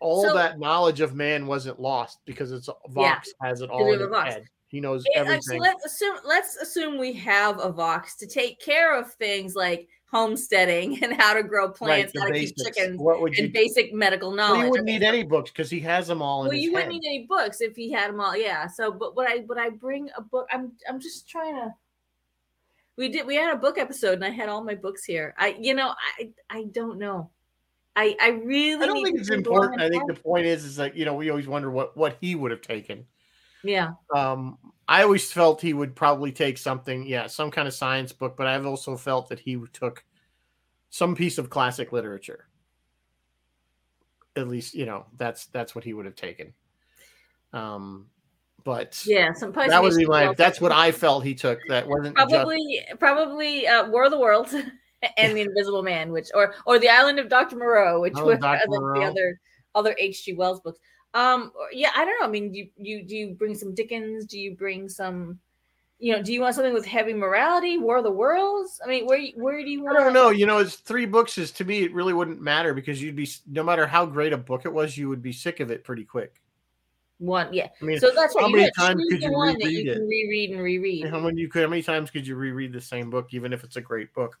all 0.00 0.24
So- 0.24 0.34
that 0.34 0.58
knowledge 0.58 1.00
of 1.00 1.14
man 1.14 1.46
wasn't 1.46 1.78
lost 1.78 2.18
because 2.24 2.50
it's 2.52 2.68
uh, 2.68 2.72
Vox 2.88 3.32
Yeah, 3.42 3.48
has 3.48 3.60
it 3.60 3.70
all 3.70 3.92
in 3.92 4.00
his 4.00 4.08
Vox. 4.08 4.34
head. 4.34 4.44
He 4.68 4.80
knows 4.80 5.04
It- 5.04 5.18
like, 5.18 5.26
so 5.26 5.32
everything. 5.54 5.60
let's 5.60 5.84
assume 5.84 6.16
let's 6.24 6.56
assume 6.56 6.98
we 6.98 7.12
have 7.14 7.60
a 7.60 7.70
Vox 7.70 8.16
to 8.16 8.26
take 8.26 8.58
care 8.60 8.98
of 8.98 9.12
things 9.14 9.54
like 9.54 9.86
homesteading 10.10 10.98
and 11.04 11.12
how 11.12 11.34
to 11.34 11.42
grow 11.42 11.70
plants, 11.70 12.12
the 12.14 12.20
how 12.20 12.26
to 12.28 12.32
keep 12.32 12.56
chickens, 12.56 12.98
What 12.98 13.20
would 13.20 13.36
you? 13.36 13.44
and 13.44 13.52
basic 13.52 13.92
medical 13.92 14.30
Well, 14.30 14.36
knowledge. 14.36 14.64
you 14.64 14.70
wouldn't 14.70 14.86
need 14.88 15.02
any 15.02 15.22
books 15.22 15.50
because 15.50 15.70
he 15.70 15.80
has 15.80 16.06
them 16.08 16.22
all 16.22 16.42
in 16.44 16.48
Well, 16.48 16.56
you 16.56 16.72
wouldn't 16.72 16.92
need 16.92 17.04
any 17.06 17.26
books 17.26 17.60
if 17.60 17.76
he 17.76 17.92
had 17.92 18.08
them 18.10 18.20
all. 18.20 18.36
Yeah. 18.36 18.66
So, 18.66 18.90
but 18.90 19.14
what 19.14 19.28
I 19.28 19.44
would 19.48 19.58
I 19.58 19.68
bring 19.70 20.08
a 20.16 20.22
book? 20.22 20.46
I'm 20.50 20.72
I'm 20.88 20.98
just 20.98 21.28
trying 21.28 21.54
to. 21.56 21.74
We 22.96 23.08
did. 23.08 23.26
We 23.26 23.36
had 23.36 23.54
a 23.54 23.58
book 23.58 23.78
episode, 23.78 24.14
and 24.14 24.24
I 24.24 24.30
had 24.30 24.48
all 24.48 24.62
my 24.62 24.74
books 24.74 25.04
here. 25.04 25.34
I, 25.38 25.56
you 25.58 25.74
know, 25.74 25.94
I 26.18 26.30
I 26.50 26.64
don't 26.72 26.98
know. 26.98 27.30
I 27.96 28.16
I 28.20 28.28
really. 28.28 28.82
I 28.82 28.86
don't 28.86 29.04
think 29.04 29.18
it's 29.18 29.30
important. 29.30 29.80
I 29.80 29.88
think 29.88 30.06
the 30.06 30.20
point 30.20 30.46
is, 30.46 30.64
is 30.64 30.76
that 30.76 30.96
you 30.96 31.04
know, 31.04 31.14
we 31.14 31.30
always 31.30 31.48
wonder 31.48 31.70
what 31.70 31.96
what 31.96 32.18
he 32.20 32.34
would 32.34 32.50
have 32.50 32.62
taken. 32.62 33.06
Yeah. 33.62 33.92
Um, 34.14 34.58
I 34.88 35.02
always 35.02 35.30
felt 35.30 35.60
he 35.60 35.72
would 35.72 35.94
probably 35.94 36.32
take 36.32 36.58
something, 36.58 37.06
yeah, 37.06 37.26
some 37.26 37.50
kind 37.50 37.68
of 37.68 37.74
science 37.74 38.12
book, 38.12 38.36
but 38.36 38.46
I've 38.46 38.66
also 38.66 38.96
felt 38.96 39.28
that 39.28 39.38
he 39.38 39.62
took 39.72 40.04
some 40.88 41.14
piece 41.14 41.38
of 41.38 41.50
classic 41.50 41.92
literature. 41.92 42.48
At 44.36 44.48
least, 44.48 44.74
you 44.74 44.86
know, 44.86 45.06
that's 45.16 45.46
that's 45.46 45.74
what 45.74 45.84
he 45.84 45.92
would 45.92 46.06
have 46.06 46.16
taken. 46.16 46.54
Um, 47.52 48.06
but 48.64 49.02
Yeah. 49.06 49.32
Some 49.32 49.52
probably 49.52 49.70
that 49.70 49.82
would 49.82 49.96
be 49.96 50.06
my. 50.06 50.34
That's 50.34 50.60
what 50.60 50.72
I 50.72 50.92
felt 50.92 51.24
he 51.24 51.34
took. 51.34 51.60
That 51.68 51.86
wasn't 51.86 52.16
just- 52.16 52.30
probably 52.30 52.80
probably 52.98 53.66
uh, 53.66 53.88
War 53.88 54.04
of 54.04 54.10
the 54.10 54.18
Worlds 54.18 54.54
and 55.16 55.36
the 55.36 55.42
Invisible 55.42 55.82
Man, 55.82 56.12
which 56.12 56.28
or 56.34 56.54
or 56.66 56.78
the 56.78 56.88
Island 56.88 57.18
of 57.18 57.28
Doctor 57.28 57.56
Moreau, 57.56 58.00
which 58.00 58.14
were 58.14 58.34
of 58.34 58.40
Dr. 58.40 58.60
the, 58.66 58.92
the 58.94 59.04
other 59.04 59.40
other 59.74 59.94
H.G. 59.98 60.34
Wells 60.34 60.60
books. 60.60 60.78
Um, 61.14 61.52
yeah, 61.72 61.90
I 61.96 62.04
don't 62.04 62.20
know. 62.20 62.26
I 62.26 62.30
mean, 62.30 62.52
do 62.52 62.58
you, 62.58 62.68
you 62.76 63.02
do 63.04 63.16
you 63.16 63.34
bring 63.34 63.54
some 63.54 63.74
Dickens? 63.74 64.26
Do 64.26 64.38
you 64.38 64.56
bring 64.56 64.88
some? 64.88 65.38
You 65.98 66.16
know, 66.16 66.22
do 66.22 66.32
you 66.32 66.40
want 66.40 66.54
something 66.54 66.72
with 66.72 66.86
heavy 66.86 67.12
morality? 67.12 67.76
War 67.76 67.98
of 67.98 68.04
the 68.04 68.10
Worlds? 68.10 68.80
I 68.82 68.88
mean, 68.88 69.06
where 69.06 69.20
where 69.34 69.62
do 69.62 69.70
you 69.70 69.82
Want 69.82 69.98
I 69.98 70.04
don't 70.04 70.14
know. 70.14 70.30
You 70.30 70.46
know, 70.46 70.58
it's 70.58 70.76
three 70.76 71.04
books. 71.04 71.36
Is 71.36 71.50
to 71.52 71.64
me, 71.64 71.82
it 71.82 71.92
really 71.92 72.14
wouldn't 72.14 72.40
matter 72.40 72.72
because 72.72 73.02
you'd 73.02 73.16
be 73.16 73.28
no 73.46 73.62
matter 73.62 73.86
how 73.86 74.06
great 74.06 74.32
a 74.32 74.38
book 74.38 74.64
it 74.64 74.72
was, 74.72 74.96
you 74.96 75.08
would 75.08 75.22
be 75.22 75.32
sick 75.32 75.60
of 75.60 75.70
it 75.70 75.84
pretty 75.84 76.04
quick. 76.04 76.40
One, 77.20 77.52
yeah. 77.52 77.68
I 77.80 77.84
mean, 77.84 78.00
So 78.00 78.10
that's 78.14 78.34
how 78.34 78.40
right. 78.46 78.50
You 78.50 78.56
many 78.56 78.70
times 78.78 79.02
could 79.10 79.22
you 79.22 79.30
one 79.30 79.58
that 79.58 79.66
reread 79.66 79.84
you 79.84 79.92
it? 79.92 79.94
can 79.94 80.08
reread 80.08 80.50
and 80.52 80.60
reread. 80.62 81.06
how 81.10 81.20
many 81.20 81.38
you 81.38 81.48
could 81.48 81.62
how 81.62 81.68
many 81.68 81.82
times 81.82 82.10
could 82.10 82.26
you 82.26 82.34
reread 82.34 82.72
the 82.72 82.80
same 82.80 83.10
book, 83.10 83.28
even 83.32 83.52
if 83.52 83.62
it's 83.62 83.76
a 83.76 83.80
great 83.82 84.12
book? 84.14 84.38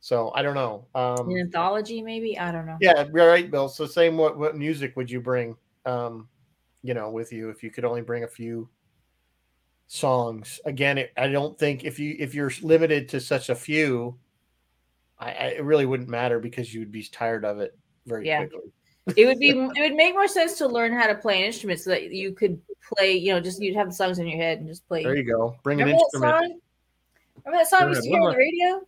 So 0.00 0.32
I 0.34 0.42
don't 0.42 0.56
know. 0.56 0.88
Um, 0.96 1.30
An 1.30 1.38
anthology, 1.38 2.02
maybe. 2.02 2.36
I 2.36 2.50
don't 2.50 2.66
know. 2.66 2.76
yeah, 2.80 3.04
you're 3.14 3.28
right, 3.28 3.48
Bill. 3.48 3.68
So 3.68 3.86
same. 3.86 4.16
What 4.16 4.36
what 4.36 4.56
music 4.56 4.96
would 4.96 5.08
you 5.08 5.20
bring? 5.20 5.56
Um, 5.86 6.28
you 6.82 6.92
know, 6.92 7.08
with 7.10 7.32
you 7.32 7.50
if 7.50 7.62
you 7.62 7.70
could 7.70 7.84
only 7.84 8.02
bring 8.02 8.24
a 8.24 8.28
few 8.28 8.68
songs. 9.86 10.58
Again, 10.64 10.98
it, 10.98 11.12
I 11.16 11.28
don't 11.28 11.56
think 11.56 11.84
if 11.84 12.00
you 12.00 12.16
if 12.18 12.34
you're 12.34 12.50
limited 12.62 13.08
to 13.10 13.20
such 13.20 13.48
a 13.48 13.54
few, 13.54 14.18
I, 15.20 15.30
I 15.30 15.44
it 15.58 15.62
really 15.64 15.86
wouldn't 15.86 16.08
matter 16.08 16.40
because 16.40 16.74
you 16.74 16.80
would 16.80 16.90
be 16.90 17.04
tired 17.04 17.44
of 17.44 17.60
it 17.60 17.78
very 18.06 18.26
Yeah. 18.26 18.38
quickly. 18.38 18.72
It 19.16 19.26
would 19.26 19.38
be 19.38 19.50
it 19.50 19.80
would 19.80 19.94
make 19.94 20.14
more 20.14 20.28
sense 20.28 20.56
to 20.58 20.66
learn 20.66 20.92
how 20.92 21.06
to 21.06 21.14
play 21.14 21.38
an 21.40 21.46
instrument 21.46 21.80
so 21.80 21.90
that 21.90 22.10
you 22.12 22.32
could 22.32 22.60
play 22.96 23.12
you 23.16 23.32
know 23.32 23.40
just 23.40 23.60
you'd 23.60 23.74
have 23.76 23.88
the 23.88 23.94
songs 23.94 24.18
in 24.18 24.26
your 24.26 24.38
head 24.38 24.58
and 24.58 24.68
just 24.68 24.86
play 24.88 25.02
There 25.02 25.16
you 25.16 25.24
go. 25.24 25.56
Bring 25.62 25.80
an 25.80 25.86
remember 25.88 25.98
that 25.98 26.16
instrument. 26.16 26.32
song 26.52 26.60
remember 27.44 27.64
that 27.64 27.68
song 27.68 27.82
we 27.84 27.88
used 27.90 28.02
to 28.02 28.08
hear 28.08 28.20
on 28.20 28.30
the 28.32 28.36
radio 28.36 28.80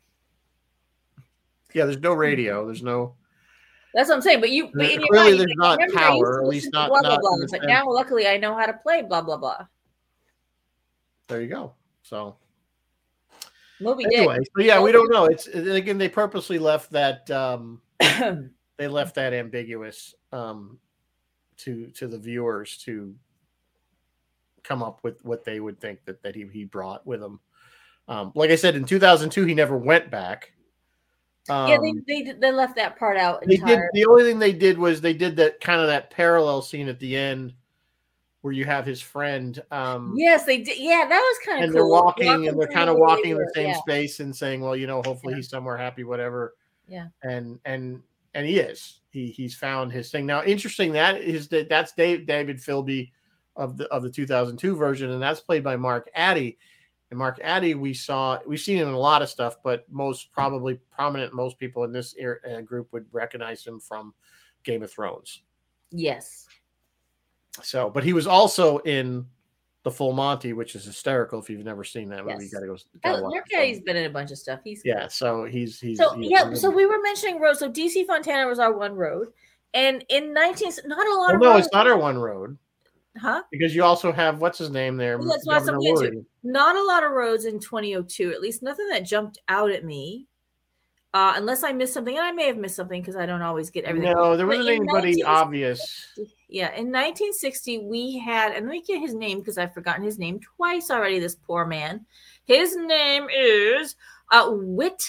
Yeah, 1.73 1.85
there's 1.87 1.99
no 1.99 2.13
radio. 2.15 2.65
There's 2.67 2.83
no. 2.83 3.15
that's 3.95 4.09
what 4.09 4.17
i'm 4.17 4.23
saying 4.23 4.41
but 4.41 4.51
you 4.51 4.71
but 4.75 4.91
in 4.91 5.01
your 5.01 5.09
Clearly 5.11 5.31
mind, 5.31 5.41
there's 5.41 5.55
not 5.57 5.79
remember 5.79 5.99
I 5.99 6.09
used 6.15 6.21
to 6.21 6.21
power, 6.21 6.43
at 6.43 6.49
least 6.49 6.73
not- 6.73 6.89
blah 6.91 7.01
blah 7.01 7.11
not 7.11 7.21
blah 7.21 7.35
in 7.35 7.41
the 7.41 7.49
but 7.59 7.67
now 7.67 7.85
luckily 7.91 8.27
i 8.29 8.37
know 8.37 8.55
how 8.57 8.67
to 8.67 8.73
play 8.75 9.03
blah 9.03 9.21
blah 9.23 9.37
blah 9.37 9.67
There 11.29 11.41
you 11.41 11.49
go. 11.49 11.73
So 12.03 12.37
moby 13.81 14.05
anyway, 14.15 14.39
so 14.57 14.63
yeah, 14.63 14.81
we 14.81 14.93
don't 14.93 15.11
know. 15.11 15.25
It's 15.25 15.47
again 15.49 15.99
they 15.99 16.09
purposely 16.09 16.59
left 16.59 16.93
that 16.93 17.29
um 17.31 17.81
dick 17.99 18.37
they 18.77 18.89
left 18.89 19.15
that 19.15 19.33
ambiguous 19.33 20.15
um 20.33 20.79
to 21.57 21.87
to 21.89 22.09
the 22.09 22.19
viewers 22.19 22.77
to 22.79 23.15
come 24.63 24.83
up 24.83 25.01
with 25.03 25.25
what 25.25 25.45
they 25.45 25.61
would 25.61 25.81
think 25.81 26.05
that 26.05 26.23
that 26.23 26.35
he, 26.35 26.47
he 26.53 26.65
brought 26.65 27.07
with 27.07 27.23
him. 27.23 27.39
Um, 28.09 28.33
like 28.35 28.51
I 28.51 28.57
said, 28.57 28.77
in 28.77 28.85
2002, 28.85 29.45
he 29.45 29.55
never 29.55 29.77
went 29.77 30.11
back. 30.11 30.53
Um, 31.51 31.69
yeah 31.69 31.77
they, 31.79 32.23
they 32.23 32.33
they 32.33 32.51
left 32.51 32.75
that 32.77 32.99
part 32.99 33.19
out 33.19 33.43
they 33.47 33.59
did 33.59 33.79
the 33.93 34.07
only 34.07 34.23
thing 34.25 34.39
they 34.39 34.55
did 34.55 34.79
was 34.79 35.03
they 35.03 35.13
did 35.13 35.37
that 35.37 35.61
kind 35.61 35.79
of 35.79 35.89
that 35.89 36.11
parallel 36.11 36.63
scene 36.63 36.89
at 36.89 36.99
the 36.99 37.15
end 37.15 37.53
where 38.41 38.55
you 38.55 38.65
have 38.65 38.87
his 38.87 39.03
friend 39.03 39.63
um 39.71 40.15
yes 40.17 40.47
they 40.47 40.63
did 40.63 40.79
yeah 40.79 41.05
that 41.07 41.19
was 41.19 41.39
kind 41.45 41.59
of 41.59 41.65
and 41.65 41.73
cool 41.75 41.83
they're 41.83 42.03
walking 42.03 42.49
and 42.49 42.59
they're 42.59 42.67
kind 42.69 42.89
of 42.89 42.97
walking 42.97 43.33
in 43.33 43.37
the 43.37 43.53
same 43.55 43.69
yeah. 43.69 43.77
space 43.77 44.21
and 44.21 44.35
saying 44.35 44.63
well 44.63 44.75
you 44.75 44.87
know 44.87 45.03
hopefully 45.03 45.33
Yeah. 45.33 45.37
he's 45.37 45.51
somewhere 45.51 45.77
happy 45.77 46.03
whatever 46.03 46.55
Yeah. 46.89 47.09
and 47.23 47.61
and 47.67 48.03
and 48.35 48.47
he 48.47 48.59
is. 48.59 49.01
He 49.11 49.29
he's 49.29 49.55
found 49.55 49.93
his 49.93 50.11
thing. 50.11 50.27
Now 50.27 50.45
interesting 50.45 50.93
that 50.93 51.21
is 51.21 51.49
that 51.49 51.69
that's 51.69 51.93
dave 51.93 52.27
david 52.27 52.59
philby 52.59 53.11
of 53.57 53.77
the 53.77 53.87
of 53.89 54.03
the 54.03 54.11
2002 54.11 54.75
version 54.75 55.11
and 55.11 55.23
that's 55.23 55.41
played 55.41 55.65
by 55.65 55.77
mark 55.77 56.11
addy. 56.15 56.59
And 57.11 57.19
mark 57.19 57.39
addy 57.43 57.75
we 57.75 57.95
saw 57.95 58.39
we've 58.47 58.61
seen 58.61 58.79
him 58.79 58.89
in 58.89 58.95
a 58.95 58.99
lot 58.99 59.23
of 59.23 59.29
stuff 59.29 59.57
but 59.63 59.85
most 59.91 60.33
probably 60.33 60.81
prominent 60.91 61.33
most 61.33 61.59
people 61.59 61.85
in 61.85 61.93
this 61.93 62.15
er- 62.21 62.43
uh, 62.51 62.61
group 62.63 62.89
would 62.93 63.07
recognize 63.13 63.65
him 63.65 63.79
from 63.79 64.15
game 64.65 64.83
of 64.83 64.91
thrones. 64.91 65.43
Yes. 65.93 66.47
So, 67.63 67.89
but 67.89 68.03
he 68.03 68.13
was 68.13 68.27
also 68.27 68.79
in 68.79 69.27
the 69.85 69.91
Full 69.91 70.13
Monty, 70.13 70.53
which 70.55 70.75
is 70.75 70.85
hysterical. 70.85 71.39
If 71.41 71.49
you've 71.49 71.65
never 71.65 71.85
seen 71.85 72.09
that 72.09 72.25
movie, 72.25 72.35
you 72.35 72.41
Yes. 72.45 72.55
got 72.55 72.61
to 72.61 72.67
go. 72.67 72.73
Oh, 72.73 72.99
gotta 73.05 73.19
oh, 73.19 73.31
Mark 73.31 73.45
it. 73.51 73.57
Addy's 73.57 73.81
been 73.81 73.97
in 73.97 74.07
a 74.07 74.11
bunch 74.11 74.31
of 74.33 74.39
stuff 74.39 74.61
he's 74.65 74.83
Yeah, 74.85 75.07
so 75.09 75.45
he's 75.45 75.79
he's 75.79 75.99
So 75.99 76.15
he's 76.15 76.31
yeah, 76.31 76.53
so 76.55 76.71
we 76.71 76.87
were 76.87 77.01
mentioning 77.03 77.39
roads. 77.39 77.59
So 77.61 77.71
DC 77.71 78.07
Fontana 78.07 78.49
was 78.49 78.59
our 78.59 78.73
one 78.77 78.95
road, 78.95 79.29
and 79.75 80.05
in 80.09 80.33
nineteen, 80.33 80.73
not 80.87 81.07
a 81.07 81.11
lot 81.15 81.27
Well, 81.29 81.35
of 81.35 81.41
no, 81.41 81.53
roads, 81.53 81.67
it's 81.67 81.75
not 81.75 81.87
our 81.87 81.99
one 81.99 82.19
road 82.19 82.59
huh? 83.21 83.43
because 83.53 83.75
you 83.75 83.85
also 83.85 84.11
have 84.11 84.41
what's 84.41 84.59
his 84.59 84.71
name 84.71 84.97
there, 84.97 85.19
Well, 85.19 85.29
that's 85.29 85.47
what 85.47 85.57
I'm 85.57 85.67
Governor 85.67 85.79
getting 85.81 85.97
to. 85.97 86.17
Wood. 86.17 86.27
Not 86.43 86.77
a 86.77 86.83
lot 86.83 87.05
of 87.05 87.13
roads 87.13 87.45
in 87.45 87.61
2002. 87.61 88.33
At 88.33 88.41
least 88.41 88.63
nothing 88.63 88.89
that 88.89 89.05
jumped 89.05 89.39
out 89.49 89.71
at 89.71 89.85
me. 89.85 90.27
Uh, 91.15 91.35
unless 91.37 91.63
I 91.63 91.71
missed 91.71 91.95
something, 91.95 92.17
and 92.19 92.27
I 92.27 92.33
may 92.33 92.49
have 92.49 92.57
missed 92.57 92.75
something 92.75 93.01
because 93.01 93.15
I 93.15 93.25
don't 93.25 93.41
always 93.41 93.71
get 93.71 93.85
everything. 93.85 94.13
No, 94.13 94.37
there 94.37 94.49
wasn't 94.49 94.69
anybody 94.69 95.23
19 95.23 95.25
obvious. 95.25 96.09
Yeah, 96.49 96.71
in 96.71 96.91
1960, 96.91 97.79
we 97.79 98.19
had, 98.19 98.51
and 98.51 98.67
let 98.67 98.73
me 98.73 98.83
get 98.83 98.99
his 98.99 99.15
name 99.15 99.39
because 99.39 99.57
I've 99.57 99.73
forgotten 99.73 100.03
his 100.03 100.19
name 100.19 100.41
twice 100.41 100.91
already. 100.91 101.21
This 101.21 101.37
poor 101.37 101.67
man. 101.67 102.05
His 102.47 102.75
name 102.75 103.29
is 103.33 103.95
uh, 104.33 104.51
Whit 104.51 105.05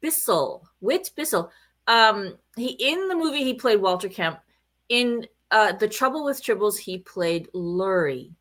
Bissell. 0.00 0.68
Whit 0.80 1.12
Bissell. 1.14 1.52
Um, 1.86 2.36
he 2.56 2.70
in 2.70 3.06
the 3.06 3.14
movie 3.14 3.44
he 3.44 3.54
played 3.54 3.80
Walter 3.80 4.08
Kemp. 4.08 4.40
In 4.88 5.24
uh, 5.52 5.72
The 5.72 5.86
Trouble 5.86 6.24
with 6.24 6.42
Tribbles, 6.42 6.78
he 6.78 6.98
played 6.98 7.48
Lurie. 7.54 8.32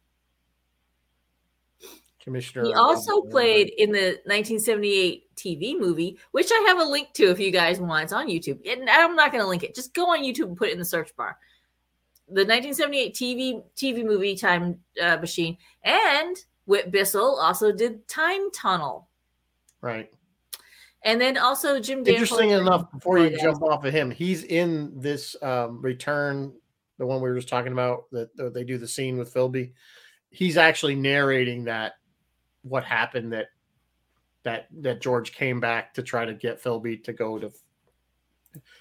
Commissioner. 2.20 2.66
He 2.66 2.74
also 2.74 3.22
played 3.22 3.72
in 3.78 3.92
the 3.92 4.20
1978 4.26 5.23
TV 5.36 5.80
movie, 5.80 6.18
which 6.32 6.50
I 6.52 6.66
have 6.68 6.80
a 6.80 6.84
link 6.84 7.14
to 7.14 7.30
if 7.30 7.40
you 7.40 7.52
guys 7.52 7.80
want. 7.80 8.04
It's 8.04 8.14
on 8.14 8.28
YouTube. 8.28 8.60
And 8.70 8.90
I'm 8.90 9.16
not 9.16 9.32
going 9.32 9.44
to 9.44 9.48
link 9.48 9.64
it. 9.64 9.76
Just 9.76 9.94
go 9.94 10.12
on 10.12 10.24
YouTube 10.24 10.48
and 10.48 10.58
put 10.58 10.70
it 10.70 10.74
in 10.74 10.80
the 10.80 10.86
search 10.86 11.16
bar. 11.16 11.38
The 12.28 12.46
1978 12.46 13.14
TV 13.14 13.64
TV 13.76 14.06
movie 14.06 14.36
Time 14.36 14.80
uh, 15.02 15.18
Machine, 15.18 15.58
and 15.84 16.38
Whit 16.66 16.92
Bissell 16.92 17.38
also 17.40 17.72
did 17.72 18.08
Time 18.08 18.50
Tunnel. 18.52 19.08
right. 19.82 20.10
And 21.06 21.20
then 21.20 21.38
also 21.38 21.82
Jim. 21.82 22.00
Interesting 22.08 22.52
enough, 22.52 22.90
before 22.92 23.20
you 23.20 23.38
jump 23.38 23.62
off 23.62 23.84
of 23.84 23.94
him, 23.94 24.10
he's 24.10 24.44
in 24.44 24.94
this 24.96 25.36
um, 25.42 25.82
return, 25.82 26.54
the 26.98 27.06
one 27.06 27.22
we 27.22 27.28
were 27.28 27.36
just 27.36 27.50
talking 27.50 27.74
about 27.74 28.06
that 28.12 28.34
that 28.38 28.54
they 28.54 28.64
do 28.64 28.78
the 28.78 28.88
scene 28.88 29.18
with 29.18 29.34
Philby. 29.34 29.74
He's 30.30 30.56
actually 30.56 30.96
narrating 30.96 31.66
that 31.66 31.96
what 32.62 32.86
happened 32.86 33.34
that 33.34 33.48
that 34.44 34.68
that 34.82 35.02
George 35.02 35.34
came 35.34 35.60
back 35.60 35.94
to 35.96 36.04
try 36.04 36.26
to 36.26 36.34
get 36.34 36.62
Philby 36.62 37.04
to 37.04 37.14
go 37.14 37.40
to. 37.40 37.52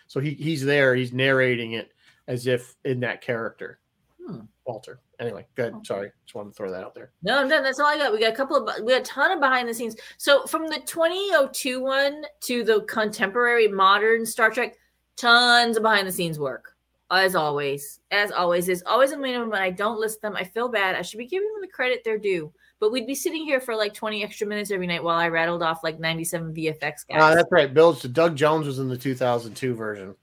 So 0.07 0.21
he 0.21 0.31
he's 0.35 0.65
there. 0.65 0.95
He's 0.95 1.13
narrating 1.13 1.73
it 1.73 1.93
as 2.29 2.47
if 2.47 2.75
in 2.85 3.01
that 3.01 3.21
character, 3.21 3.81
Hmm. 4.25 4.41
Walter. 4.67 5.01
Anyway, 5.19 5.47
good. 5.55 5.73
Okay. 5.75 5.85
Sorry, 5.85 6.13
just 6.25 6.35
wanted 6.35 6.51
to 6.51 6.55
throw 6.57 6.71
that 6.71 6.85
out 6.85 6.95
there. 6.95 7.13
No, 7.23 7.39
I'm 7.39 7.49
done. 7.49 7.63
That's 7.63 7.81
all 7.81 7.87
I 7.87 7.97
got. 7.97 8.13
We 8.13 8.21
got 8.21 8.33
a 8.33 8.37
couple 8.37 8.57
of 8.57 8.85
we 8.85 8.93
got 8.93 9.01
a 9.01 9.05
ton 9.05 9.31
of 9.33 9.41
behind 9.41 9.69
the 9.69 9.75
scenes. 9.75 9.97
So 10.19 10.45
from 10.47 10.67
the 10.67 10.81
2002 10.87 11.81
one 11.81 12.25
to 12.43 12.65
the 12.65 12.83
contemporary 12.83 13.69
modern 13.69 14.27
Star 14.27 14.51
Trek, 14.51 14.77
tons 15.17 15.77
of 15.77 15.83
behind 15.83 16.07
the 16.07 16.13
scenes 16.13 16.39
work. 16.39 16.77
As 17.11 17.35
always, 17.35 18.01
as 18.11 18.33
always, 18.33 18.67
there's 18.67 18.83
always 18.85 19.13
a 19.13 19.19
minimum, 19.19 19.51
but 19.51 19.61
I 19.61 19.71
don't 19.71 20.01
list 20.01 20.23
them. 20.23 20.35
I 20.35 20.45
feel 20.45 20.69
bad. 20.69 20.97
I 20.97 21.03
should 21.03 21.19
be 21.19 21.27
giving 21.27 21.49
them 21.53 21.61
the 21.61 21.69
credit 21.69 22.01
they're 22.05 22.17
due. 22.19 22.51
But 22.83 22.91
we'd 22.91 23.07
be 23.07 23.14
sitting 23.14 23.45
here 23.45 23.61
for 23.61 23.76
like 23.76 23.95
20 23.95 24.24
extra 24.24 24.45
minutes 24.45 24.72
every 24.72 24.89
night 24.89 25.05
while 25.05 25.16
I 25.16 25.28
rattled 25.28 25.62
off 25.62 25.85
like 25.85 26.01
97 26.01 26.53
VFX 26.53 27.07
guys. 27.09 27.22
Uh, 27.22 27.33
that's 27.37 27.47
right. 27.53 27.72
Bill. 27.72 27.93
Doug 27.93 28.35
Jones 28.35 28.66
was 28.66 28.80
in 28.80 28.89
the 28.89 28.97
2002 28.97 29.72
version. 29.72 30.16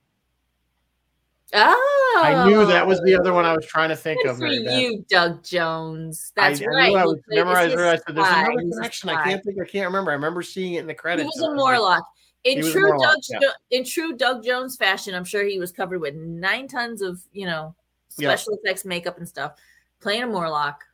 oh, 1.54 2.20
I 2.22 2.46
knew 2.46 2.66
that 2.66 2.86
was 2.86 3.00
the 3.00 3.18
other 3.18 3.32
one 3.32 3.46
I 3.46 3.56
was 3.56 3.64
trying 3.64 3.88
to 3.88 3.96
think 3.96 4.20
Good 4.22 4.32
of. 4.32 4.36
for 4.40 4.46
you, 4.46 5.02
Doug 5.08 5.42
Jones. 5.42 6.32
That's 6.36 6.60
I, 6.60 6.66
right. 6.66 6.94
I 6.94 7.00
I 7.00 7.04
was 7.06 7.18
memorized. 7.28 7.78
I 7.78 7.96
said, 7.96 8.14
"There's 8.14 8.28
another 8.28 8.60
He's 8.60 8.74
connection." 8.76 9.08
I 9.08 9.24
can't 9.24 9.42
think. 9.42 9.56
I 9.58 9.64
can't 9.64 9.86
remember. 9.86 10.10
I 10.10 10.14
remember 10.14 10.42
seeing 10.42 10.74
it 10.74 10.80
in 10.80 10.86
the 10.86 10.92
He 10.92 10.96
credits. 10.98 11.24
was 11.34 11.40
a 11.42 11.46
I 11.46 11.48
was 11.48 11.62
like, 11.62 11.78
Morlock. 11.78 12.04
In 12.44 12.62
He 12.62 12.68
a 12.68 12.72
true 12.72 12.88
Morlock, 12.88 13.14
Doug, 13.30 13.42
yeah. 13.42 13.48
In 13.78 13.84
true 13.86 14.14
Doug 14.18 14.44
Jones 14.44 14.76
fashion, 14.76 15.14
I'm 15.14 15.24
sure 15.24 15.44
he 15.44 15.58
was 15.58 15.72
covered 15.72 16.02
with 16.02 16.14
nine 16.14 16.68
tons 16.68 17.00
of 17.00 17.22
you 17.32 17.46
know 17.46 17.74
Yeah. 18.18 18.28
special 18.34 18.58
effects, 18.62 18.84
makeup, 18.84 19.16
and 19.16 19.26
stuff. 19.26 19.52
Playing 20.00 20.24
a 20.24 20.26
Morlock. 20.26 20.84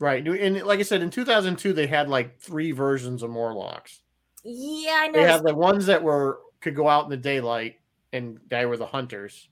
Right. 0.00 0.26
And 0.26 0.62
like 0.62 0.80
I 0.80 0.82
said, 0.82 1.02
in 1.02 1.10
2002, 1.10 1.72
they 1.72 1.86
had 1.86 2.08
like 2.08 2.40
three 2.40 2.72
versions 2.72 3.22
of 3.22 3.30
Morlocks. 3.30 4.00
Yeah, 4.42 4.96
I 5.02 5.06
know. 5.08 5.20
They 5.20 5.30
had 5.30 5.44
the 5.44 5.54
ones 5.54 5.86
that 5.86 6.02
were 6.02 6.40
could 6.60 6.74
go 6.74 6.88
out 6.88 7.04
in 7.04 7.10
the 7.10 7.16
daylight, 7.16 7.78
and 8.12 8.40
they 8.48 8.66
were 8.66 8.76
the 8.76 8.86
hunters, 8.86 9.48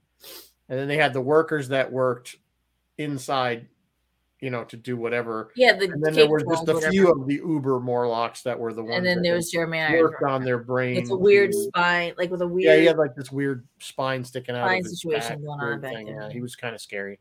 and 0.68 0.78
then 0.78 0.88
they 0.88 0.96
had 0.96 1.12
the 1.12 1.20
workers 1.20 1.68
that 1.68 1.92
worked 1.92 2.36
inside, 2.98 3.68
you 4.40 4.50
know, 4.50 4.64
to 4.64 4.76
do 4.76 4.96
whatever. 4.96 5.52
yeah, 5.56 5.74
the 5.76 5.84
And 5.90 6.02
then 6.02 6.14
there 6.14 6.28
were 6.28 6.40
just 6.40 6.66
a 6.68 6.90
few 6.90 7.10
of 7.12 7.26
the 7.26 7.34
Uber 7.36 7.80
Morlocks 7.80 8.42
that 8.42 8.58
were 8.58 8.72
the 8.72 8.82
ones. 8.82 8.96
and 8.96 9.06
then 9.06 9.18
that 9.18 9.22
there 9.22 9.34
was 9.34 9.50
Jeremy 9.50 9.78
Irons. 9.80 10.02
worked 10.02 10.22
on 10.24 10.44
their 10.44 10.58
brain. 10.58 10.96
It's 10.96 11.10
a 11.10 11.16
weird 11.16 11.52
to- 11.52 11.64
spine, 11.64 12.14
like 12.18 12.30
with 12.30 12.42
a 12.42 12.46
weird. 12.48 12.64
Yeah, 12.64 12.76
he 12.80 12.86
had 12.86 12.98
like 12.98 13.14
this 13.14 13.30
weird 13.30 13.66
spine 13.80 14.24
sticking 14.24 14.56
out. 14.56 14.66
Spine 14.66 14.80
of 14.80 14.84
his 14.86 15.00
situation 15.02 15.42
going 15.44 15.60
on 15.60 15.80
back 15.80 15.92
thing, 15.94 16.06
there. 16.06 16.22
Yeah, 16.22 16.30
he 16.30 16.40
was 16.40 16.56
kind 16.56 16.74
of 16.74 16.80
scary. 16.80 17.18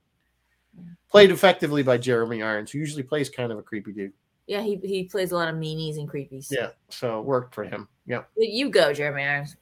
Played 1.10 1.32
effectively 1.32 1.84
by 1.84 1.98
Jeremy 1.98 2.44
Irons, 2.44 2.72
who 2.72 2.80
usually 2.80 3.04
plays 3.04 3.30
kind 3.30 3.52
of 3.52 3.58
a 3.58 3.64
creepy 3.64 3.94
dude. 3.94 4.14
yeah, 4.48 4.62
he 4.62 4.76
he 4.84 5.04
plays 5.06 5.32
a 5.32 5.36
lot 5.36 5.48
of 5.48 5.56
meanies 5.56 5.98
and 5.98 6.10
creepies. 6.10 6.48
Yeah, 6.52 6.70
so 6.90 7.20
it 7.20 7.26
worked 7.26 7.56
for 7.56 7.64
him. 7.64 7.88
Yeah. 8.06 8.24
You 8.36 8.70
go, 8.70 8.94
Jeremy 8.94 9.24
Irons. 9.24 9.56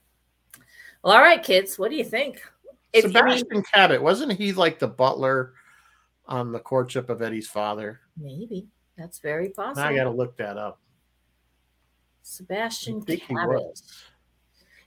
Well, 1.04 1.14
all 1.14 1.22
right, 1.22 1.42
kids. 1.44 1.78
What 1.78 1.92
do 1.92 1.98
you 1.98 2.04
think? 2.04 2.42
If- 2.94 3.06
I 3.06 3.08
mean, 3.08 3.14
Sebastian 3.38 3.64
Cabot 3.74 4.02
wasn't 4.02 4.32
he 4.34 4.54
like 4.54 4.80
the 4.80 4.88
butler 4.88 5.54
on 6.28 6.52
the 6.52 6.60
courtship 6.60 7.10
of 7.10 7.22
Eddie's 7.22 7.48
father? 7.48 8.00
maybe 8.18 8.68
that's 8.98 9.20
very 9.20 9.50
possible. 9.50 9.84
Now 9.84 9.90
I 9.90 9.96
got 9.96 10.06
to 10.06 10.10
look 10.10 10.38
that 10.38 10.58
up. 10.58 10.80
Sebastian 12.24 13.02
think 13.02 13.22
he 13.24 13.36
Cabot. 13.36 13.82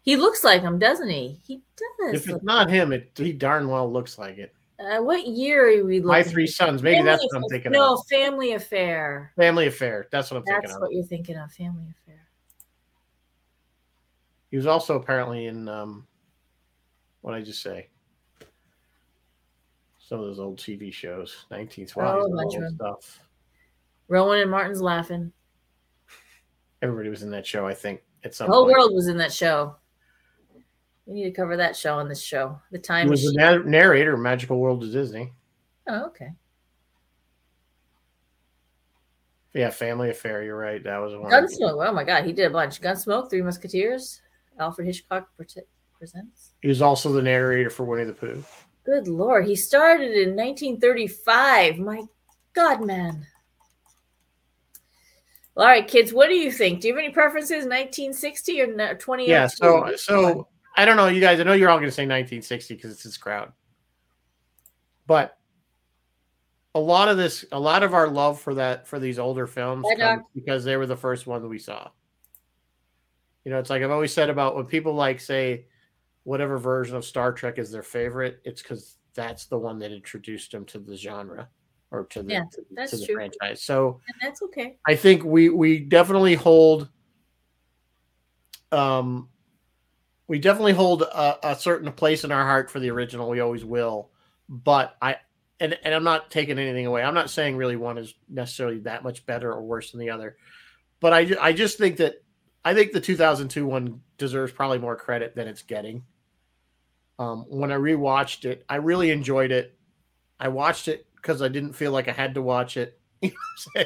He 0.02 0.16
looks 0.16 0.42
like 0.42 0.62
him, 0.62 0.78
doesn't 0.78 1.08
he? 1.08 1.38
He 1.46 1.62
does. 1.76 2.14
If 2.14 2.28
it's 2.28 2.42
not 2.42 2.70
him, 2.70 2.92
it 2.92 3.10
he 3.14 3.32
darn 3.32 3.68
well 3.68 3.90
looks 3.92 4.18
like 4.18 4.38
it. 4.38 4.54
Uh, 4.78 5.00
what 5.02 5.26
year 5.26 5.64
are 5.80 5.84
we 5.84 5.96
looking? 5.96 6.06
My 6.06 6.22
three 6.22 6.46
sons. 6.46 6.82
Maybe 6.82 6.98
Family 6.98 7.10
that's 7.10 7.24
what 7.24 7.36
I'm 7.42 7.48
thinking 7.50 7.72
No, 7.72 7.94
of. 7.94 8.06
Family 8.08 8.52
Affair. 8.52 9.32
Family 9.36 9.66
Affair. 9.66 10.06
That's 10.12 10.30
what 10.30 10.36
I'm 10.38 10.44
That's 10.46 10.60
thinking 10.60 10.76
of. 10.76 10.80
what 10.82 10.92
you're 10.92 11.04
thinking 11.04 11.36
of. 11.36 11.50
Family 11.52 11.86
Affair. 11.90 12.20
He 14.50 14.56
was 14.56 14.66
also 14.66 14.94
apparently 14.96 15.46
in 15.46 15.68
um, 15.68 16.06
what 17.22 17.32
did 17.34 17.42
I 17.42 17.44
just 17.44 17.60
say? 17.60 17.88
Some 19.98 20.20
of 20.20 20.26
those 20.26 20.38
old 20.38 20.58
TV 20.58 20.92
shows, 20.92 21.44
1920s 21.50 21.92
Oh, 21.96 22.20
a 22.20 22.24
and 22.26 22.36
bunch 22.36 22.54
old 22.54 22.62
of 22.62 22.62
'em. 22.68 22.74
stuff. 22.76 23.20
Rowan 24.06 24.38
and 24.40 24.50
Martin's 24.50 24.80
Laugh-In. 24.80 25.32
Everybody 26.80 27.08
was 27.10 27.22
in 27.22 27.30
that 27.32 27.46
show, 27.46 27.66
I 27.66 27.74
think, 27.74 28.00
at 28.24 28.30
The 28.30 28.36
some 28.36 28.46
whole 28.48 28.64
point. 28.64 28.78
world 28.78 28.94
was 28.94 29.08
in 29.08 29.18
that 29.18 29.32
show. 29.32 29.76
We 31.08 31.14
need 31.14 31.24
to 31.24 31.30
cover 31.30 31.56
that 31.56 31.74
show 31.74 31.94
on 31.98 32.06
this 32.06 32.20
show. 32.22 32.60
The 32.70 32.76
He 32.76 32.82
time 32.82 33.08
was 33.08 33.22
the 33.22 33.32
machine. 33.32 33.70
narrator 33.70 34.12
of 34.12 34.20
Magical 34.20 34.58
World 34.60 34.84
of 34.84 34.92
Disney. 34.92 35.32
Oh, 35.88 36.04
okay. 36.08 36.28
Yeah, 39.54 39.70
Family 39.70 40.10
Affair. 40.10 40.42
You're 40.42 40.58
right. 40.58 40.84
That 40.84 40.98
was 40.98 41.14
one. 41.16 41.30
Gunsmoke. 41.32 41.88
Oh 41.88 41.92
my 41.92 42.04
God, 42.04 42.24
he 42.24 42.32
did 42.34 42.44
a 42.44 42.50
bunch. 42.50 42.82
Gunsmoke, 42.82 43.30
Three 43.30 43.40
Musketeers, 43.40 44.20
Alfred 44.60 44.86
Hitchcock 44.86 45.28
presents. 45.96 46.52
He 46.60 46.68
was 46.68 46.82
also 46.82 47.10
the 47.10 47.22
narrator 47.22 47.70
for 47.70 47.84
Winnie 47.84 48.04
the 48.04 48.12
Pooh. 48.12 48.44
Good 48.84 49.08
lord, 49.08 49.46
he 49.46 49.56
started 49.56 50.12
in 50.12 50.36
1935. 50.36 51.78
My 51.78 52.02
God, 52.52 52.84
man. 52.84 53.26
All 55.56 55.64
right, 55.64 55.88
kids, 55.88 56.12
what 56.12 56.28
do 56.28 56.34
you 56.34 56.52
think? 56.52 56.82
Do 56.82 56.88
you 56.88 56.94
have 56.94 57.02
any 57.02 57.12
preferences, 57.12 57.64
1960 57.64 58.60
or 58.60 58.66
no- 58.76 58.94
20? 58.94 59.26
Yeah. 59.26 59.46
So, 59.48 59.90
so 59.96 60.46
I 60.76 60.84
don't 60.84 60.96
know, 60.96 61.08
you 61.08 61.20
guys. 61.20 61.40
I 61.40 61.42
know 61.42 61.54
you're 61.54 61.70
all 61.70 61.78
going 61.78 61.88
to 61.88 61.94
say 61.94 62.02
1960 62.02 62.74
because 62.74 62.92
it's 62.92 63.02
this 63.02 63.16
crowd, 63.16 63.52
but 65.06 65.36
a 66.74 66.80
lot 66.80 67.08
of 67.08 67.16
this, 67.16 67.44
a 67.50 67.58
lot 67.58 67.82
of 67.82 67.94
our 67.94 68.08
love 68.08 68.40
for 68.40 68.54
that 68.54 68.86
for 68.86 68.98
these 68.98 69.18
older 69.18 69.46
films 69.46 69.86
because 70.34 70.64
they 70.64 70.76
were 70.76 70.86
the 70.86 70.96
first 70.96 71.26
ones 71.26 71.44
we 71.46 71.58
saw. 71.58 71.88
You 73.44 73.50
know, 73.50 73.58
it's 73.58 73.70
like 73.70 73.82
I've 73.82 73.90
always 73.90 74.12
said 74.12 74.30
about 74.30 74.54
when 74.54 74.66
people 74.66 74.94
like 74.94 75.20
say 75.20 75.66
whatever 76.24 76.58
version 76.58 76.96
of 76.96 77.04
Star 77.04 77.32
Trek 77.32 77.58
is 77.58 77.70
their 77.70 77.82
favorite, 77.82 78.40
it's 78.44 78.62
because 78.62 78.98
that's 79.14 79.46
the 79.46 79.58
one 79.58 79.78
that 79.78 79.90
introduced 79.90 80.52
them 80.52 80.64
to 80.66 80.78
the 80.78 80.94
genre 80.94 81.48
or 81.90 82.04
to 82.04 82.22
the 82.22 82.34
Yeah, 82.34 82.44
to, 82.52 82.86
to 82.86 82.96
the 82.96 83.06
true. 83.06 83.14
franchise. 83.14 83.62
So 83.62 84.00
and 84.06 84.16
that's 84.20 84.42
okay. 84.42 84.76
I 84.86 84.94
think 84.94 85.24
we 85.24 85.48
we 85.48 85.80
definitely 85.80 86.34
hold 86.34 86.90
um 88.70 89.30
we 90.28 90.38
definitely 90.38 90.74
hold 90.74 91.02
a, 91.02 91.50
a 91.50 91.56
certain 91.56 91.90
place 91.92 92.22
in 92.22 92.30
our 92.30 92.44
heart 92.44 92.70
for 92.70 92.78
the 92.78 92.90
original. 92.90 93.28
We 93.28 93.40
always 93.40 93.64
will. 93.64 94.10
But 94.48 94.94
I 95.02 95.16
and 95.58 95.76
and 95.82 95.94
I'm 95.94 96.04
not 96.04 96.30
taking 96.30 96.58
anything 96.58 96.86
away. 96.86 97.02
I'm 97.02 97.14
not 97.14 97.30
saying 97.30 97.56
really 97.56 97.76
one 97.76 97.98
is 97.98 98.14
necessarily 98.28 98.78
that 98.80 99.02
much 99.02 99.26
better 99.26 99.50
or 99.50 99.62
worse 99.62 99.90
than 99.90 100.00
the 100.00 100.10
other. 100.10 100.36
But 101.00 101.12
I 101.12 101.36
I 101.40 101.52
just 101.52 101.78
think 101.78 101.96
that 101.96 102.22
I 102.64 102.74
think 102.74 102.92
the 102.92 103.00
2002 103.00 103.66
one 103.66 104.02
deserves 104.18 104.52
probably 104.52 104.78
more 104.78 104.96
credit 104.96 105.34
than 105.34 105.48
it's 105.48 105.62
getting. 105.62 106.04
Um, 107.18 107.46
when 107.48 107.72
I 107.72 107.76
rewatched 107.76 108.44
it, 108.44 108.64
I 108.68 108.76
really 108.76 109.10
enjoyed 109.10 109.50
it. 109.50 109.76
I 110.38 110.48
watched 110.48 110.86
it 110.86 111.06
because 111.16 111.42
I 111.42 111.48
didn't 111.48 111.72
feel 111.72 111.90
like 111.90 112.08
I 112.08 112.12
had 112.12 112.34
to 112.34 112.42
watch 112.42 112.76
it. 112.76 112.94
You 113.20 113.30
know 113.30 113.36
I'm 113.74 113.84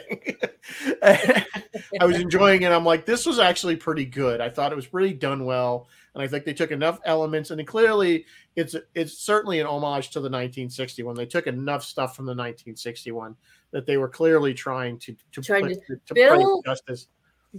saying? 1.01 1.45
I 2.01 2.05
was 2.05 2.18
enjoying 2.18 2.62
it. 2.62 2.70
I'm 2.70 2.84
like, 2.84 3.07
this 3.07 3.24
was 3.24 3.38
actually 3.38 3.76
pretty 3.76 4.05
good. 4.05 4.43
I 4.43 4.51
thought 4.51 4.72
it 4.72 4.76
was 4.76 4.93
really 4.93 5.14
done 5.14 5.47
well, 5.47 5.88
and 6.14 6.22
I 6.22 6.26
think 6.26 6.44
they 6.44 6.52
took 6.52 6.70
enough 6.70 6.98
elements. 7.04 7.50
And 7.50 7.66
clearly, 7.66 8.26
it's 8.56 8.76
it's 8.94 9.18
certainly 9.18 9.60
an 9.60 9.66
homage 9.66 10.10
to 10.10 10.20
the 10.20 10.24
1961. 10.24 11.14
They 11.14 11.26
took 11.26 11.46
enough 11.46 11.82
stuff 11.82 12.14
from 12.16 12.26
the 12.26 12.32
1961 12.32 13.36
that 13.70 13.86
they 13.86 13.96
were 13.96 14.08
clearly 14.08 14.54
trying 14.54 14.98
to 15.00 15.16
to 15.32 15.40
Trying 15.40 15.68
put, 15.68 15.86
to, 15.86 15.96
to 16.06 16.14
Bill- 16.14 16.62
justice. 16.64 17.08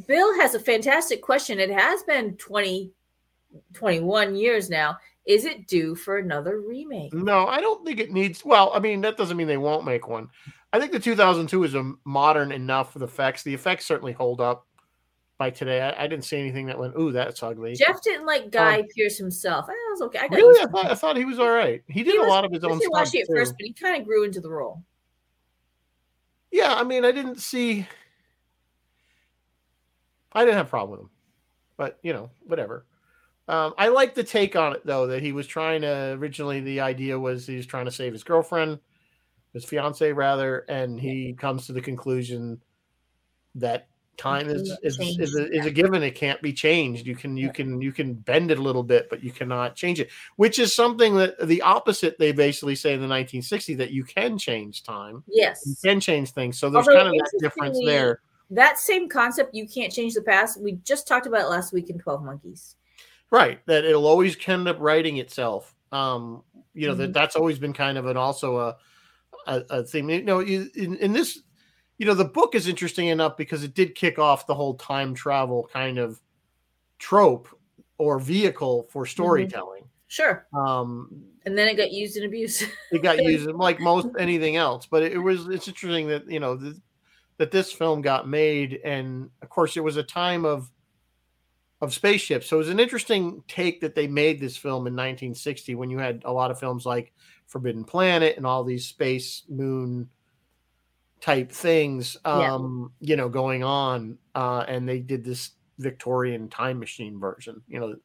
Bill 0.07 0.33
has 0.39 0.55
a 0.55 0.59
fantastic 0.59 1.21
question. 1.21 1.59
It 1.59 1.69
has 1.69 2.01
been 2.03 2.35
20, 2.37 2.91
21 3.73 4.35
years 4.35 4.69
now. 4.69 4.97
Is 5.25 5.45
it 5.45 5.67
due 5.67 5.95
for 5.95 6.17
another 6.17 6.61
remake? 6.61 7.13
No, 7.13 7.45
I 7.47 7.61
don't 7.61 7.85
think 7.85 7.99
it 7.99 8.11
needs. 8.11 8.43
Well, 8.43 8.71
I 8.73 8.79
mean, 8.79 9.01
that 9.01 9.17
doesn't 9.17 9.37
mean 9.37 9.47
they 9.47 9.57
won't 9.57 9.85
make 9.85 10.07
one. 10.07 10.29
I 10.73 10.79
think 10.79 10.91
the 10.91 10.99
2002 10.99 11.63
is 11.63 11.75
a 11.75 11.93
modern 12.05 12.51
enough 12.51 12.95
with 12.95 13.03
effects. 13.03 13.43
The 13.43 13.53
effects 13.53 13.85
certainly 13.85 14.13
hold 14.13 14.41
up 14.41 14.65
today. 15.49 15.81
I, 15.81 16.03
I 16.03 16.07
didn't 16.07 16.25
see 16.25 16.37
anything 16.37 16.65
that 16.67 16.77
went, 16.77 16.95
"Ooh, 16.97 17.11
that's 17.11 17.41
ugly." 17.43 17.75
Jeff 17.75 18.01
didn't 18.01 18.25
like 18.25 18.51
Guy 18.51 18.83
Pearce 18.95 19.17
himself. 19.17 19.65
I 19.69 19.73
was 19.91 20.01
okay. 20.03 20.19
I 20.19 20.27
got. 20.27 20.35
Really, 20.35 20.61
I 20.61 20.65
thought, 20.67 20.85
I 20.91 20.95
thought 20.95 21.17
he 21.17 21.25
was 21.25 21.39
all 21.39 21.51
right. 21.51 21.81
He 21.87 22.03
did 22.03 22.11
He 22.13 22.17
a 22.17 22.21
was- 22.21 22.29
lot 22.29 22.45
of 22.45 22.51
his 22.51 22.63
own 22.63 22.79
stuff 22.79 23.13
it 23.13 23.21
at 23.21 23.27
first, 23.27 23.53
but 23.57 23.65
he 23.65 23.73
kind 23.73 23.99
of 23.99 24.07
grew 24.07 24.23
into 24.23 24.39
the 24.41 24.49
role. 24.49 24.83
Yeah, 26.51 26.73
I 26.73 26.83
mean, 26.83 27.03
I 27.05 27.11
didn't 27.11 27.39
see. 27.41 27.87
I 30.33 30.45
didn't 30.45 30.57
have 30.57 30.67
a 30.67 30.69
problem 30.69 30.91
with 30.91 30.99
him, 31.01 31.09
but 31.77 31.99
you 32.03 32.13
know, 32.13 32.29
whatever. 32.45 32.85
Um, 33.47 33.73
I 33.77 33.89
like 33.89 34.15
the 34.15 34.23
take 34.23 34.55
on 34.55 34.73
it 34.73 34.85
though 34.85 35.07
that 35.07 35.21
he 35.21 35.31
was 35.31 35.47
trying 35.47 35.81
to 35.81 36.15
originally. 36.19 36.61
The 36.61 36.79
idea 36.81 37.19
was 37.19 37.45
he 37.45 37.57
was 37.57 37.65
trying 37.65 37.85
to 37.85 37.91
save 37.91 38.13
his 38.13 38.23
girlfriend, 38.23 38.79
his 39.53 39.65
fiance 39.65 40.11
rather, 40.13 40.59
and 40.69 40.99
he 40.99 41.33
comes 41.33 41.67
to 41.67 41.73
the 41.73 41.81
conclusion 41.81 42.61
that 43.55 43.87
time 44.18 44.47
is 44.47 44.78
is, 44.84 44.99
is, 45.20 45.36
a, 45.36 45.51
is 45.51 45.66
a 45.66 45.72
given 45.72 46.03
it 46.03 46.11
can't 46.11 46.41
be 46.41 46.53
changed 46.53 47.07
you 47.07 47.16
can 47.16 47.36
you 47.36 47.51
can 47.51 47.82
you 47.82 47.91
can 47.91 48.14
bend 48.14 48.51
it 48.51 48.59
a 48.59 48.61
little 48.61 48.84
bit 48.84 49.09
but 49.09 49.24
you 49.24 49.32
cannot 49.32 49.76
change 49.76 49.99
it 49.99 50.09
which 50.36 50.59
is 50.59 50.74
something 50.74 51.16
that 51.16 51.36
the 51.47 51.61
opposite 51.64 52.18
they 52.20 52.32
basically 52.32 52.76
say 52.76 52.93
in 52.93 53.01
the 53.01 53.07
1960s 53.07 53.78
that 53.78 53.89
you 53.91 54.03
can 54.03 54.38
change 54.38 54.84
time 54.84 55.24
yes 55.28 55.64
you 55.66 55.76
can 55.84 55.99
change 55.99 56.32
things 56.32 56.59
so 56.59 56.70
there's 56.70 56.88
Although 56.88 56.99
kind 57.03 57.07
of 57.09 57.16
that 57.16 57.39
difference 57.39 57.80
there 57.84 58.20
That 58.51 58.78
same 58.78 59.09
concept, 59.09 59.55
you 59.55 59.68
can't 59.68 59.91
change 59.91 60.14
the 60.14 60.22
past. 60.22 60.61
We 60.61 60.74
just 60.84 61.07
talked 61.07 61.26
about 61.26 61.41
it 61.41 61.47
last 61.49 61.74
week 61.74 61.89
in 61.89 61.97
12 61.97 62.24
Monkeys. 62.24 62.76
right 63.32 63.66
that 63.66 63.84
it'll 63.84 64.05
always 64.05 64.38
end 64.47 64.68
up 64.68 64.78
writing 64.80 65.18
itself 65.18 65.74
um 65.91 66.43
you 66.76 66.88
know 66.88 66.93
Mhm. 66.93 66.97
that 66.99 67.14
that's 67.14 67.36
always 67.36 67.57
been 67.57 67.74
kind 67.74 67.97
of 67.97 68.05
an 68.05 68.16
also 68.18 68.57
a 68.59 68.78
a, 69.47 69.64
a 69.70 69.84
theme 69.84 70.09
you 70.09 70.24
know 70.24 70.39
you- 70.39 70.70
in, 70.76 70.97
in 70.97 71.14
this 71.14 71.41
you 71.97 72.05
know 72.05 72.13
the 72.13 72.25
book 72.25 72.55
is 72.55 72.67
interesting 72.67 73.07
enough 73.07 73.37
because 73.37 73.63
it 73.63 73.73
did 73.73 73.95
kick 73.95 74.17
off 74.19 74.47
the 74.47 74.55
whole 74.55 74.75
time 74.75 75.13
travel 75.13 75.69
kind 75.71 75.97
of 75.97 76.19
trope 76.99 77.47
or 77.97 78.19
vehicle 78.19 78.83
for 78.91 79.05
storytelling 79.05 79.83
Sure. 80.07 80.45
um 80.53 81.09
And 81.45 81.57
then 81.57 81.67
it 81.67 81.75
got 81.75 81.91
used 81.91 82.17
and 82.17 82.25
abused. 82.25 82.65
it 82.91 83.01
got 83.01 83.23
used 83.23 83.47
like 83.47 83.79
most 83.79 84.07
anything 84.19 84.55
else 84.55 84.85
but 84.85 85.03
it 85.03 85.17
was 85.17 85.47
it's 85.47 85.67
interesting 85.67 86.07
that 86.07 86.29
you 86.29 86.39
know 86.39 86.57
th- 86.57 86.75
that 87.37 87.51
this 87.51 87.71
film 87.71 88.01
got 88.01 88.27
made 88.27 88.79
and 88.85 89.29
of 89.41 89.49
course 89.49 89.75
it 89.75 89.83
was 89.83 89.97
a 89.97 90.03
time 90.03 90.45
of 90.45 90.69
of 91.81 91.93
spaceships 91.93 92.47
so 92.47 92.55
it 92.57 92.59
was 92.59 92.69
an 92.69 92.79
interesting 92.79 93.43
take 93.47 93.81
that 93.81 93.93
they 93.95 94.07
made 94.07 94.39
this 94.39 94.55
film 94.55 94.87
in 94.87 94.93
1960 94.93 95.75
when 95.75 95.89
you 95.89 95.97
had 95.97 96.21
a 96.25 96.31
lot 96.31 96.49
of 96.51 96.59
films 96.59 96.85
like 96.85 97.11
forbidden 97.47 97.83
planet 97.83 98.37
and 98.37 98.45
all 98.45 98.63
these 98.63 98.85
space 98.85 99.43
moon 99.49 100.07
type 101.24 101.49
things 101.49 102.17
Yeah. 102.26 102.53
um 102.53 102.91
you 102.99 103.15
know 103.15 103.30
going 103.30 103.63
on 103.63 104.17
uh 104.36 104.65
and 104.67 104.88
they 104.89 104.99
did 104.99 105.24
this 105.24 105.51
victorian 105.80 106.49
time 106.49 106.78
machine 106.80 107.17
version 107.17 107.61
you 107.65 107.80
know 107.80 107.95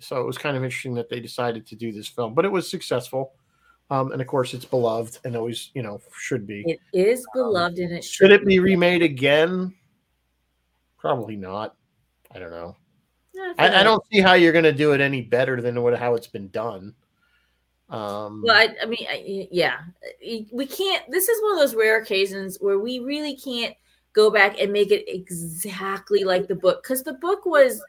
so 0.00 0.18
it 0.22 0.26
was 0.26 0.38
kind 0.38 0.56
of 0.56 0.64
interesting 0.64 0.94
that 0.94 1.10
they 1.10 1.20
decided 1.20 1.66
to 1.66 1.76
do 1.76 1.92
this 1.92 2.08
film 2.08 2.32
but 2.32 2.46
it 2.46 2.48
was 2.50 2.68
successful 2.70 3.34
um 3.90 4.12
and 4.12 4.22
of 4.22 4.26
course 4.26 4.54
it's 4.54 4.64
beloved 4.64 5.18
and 5.24 5.36
always 5.36 5.70
you 5.74 5.82
know 5.82 6.00
should 6.18 6.46
be. 6.46 6.64
It 6.66 6.80
is 6.94 7.26
beloved 7.34 7.78
and 7.78 7.92
it 7.92 7.96
Um, 7.96 8.00
should 8.00 8.10
should 8.12 8.32
it 8.32 8.46
be 8.46 8.60
remade 8.60 9.02
again? 9.02 9.74
Probably 10.96 11.36
not. 11.36 11.76
I 12.34 12.38
don't 12.38 12.50
know. 12.50 12.76
I, 13.58 13.80
I 13.80 13.82
don't 13.82 14.02
see 14.10 14.20
how 14.20 14.32
you're 14.34 14.52
going 14.52 14.64
to 14.64 14.72
do 14.72 14.92
it 14.92 15.00
any 15.00 15.20
better 15.22 15.60
than 15.60 15.80
what 15.82 15.98
how 15.98 16.14
it's 16.14 16.26
been 16.26 16.48
done 16.48 16.94
um 17.90 18.42
Well, 18.46 18.56
I, 18.56 18.74
I 18.82 18.86
mean, 18.86 19.06
I, 19.08 19.48
yeah, 19.50 19.78
we 20.52 20.66
can't. 20.66 21.10
This 21.10 21.28
is 21.28 21.42
one 21.42 21.52
of 21.52 21.58
those 21.58 21.74
rare 21.74 22.00
occasions 22.00 22.58
where 22.60 22.78
we 22.78 22.98
really 22.98 23.36
can't 23.36 23.74
go 24.12 24.30
back 24.30 24.60
and 24.60 24.72
make 24.72 24.90
it 24.90 25.04
exactly 25.08 26.24
like 26.24 26.48
the 26.48 26.54
book 26.54 26.82
because 26.82 27.02
the 27.02 27.14
book 27.14 27.46
was 27.46 27.82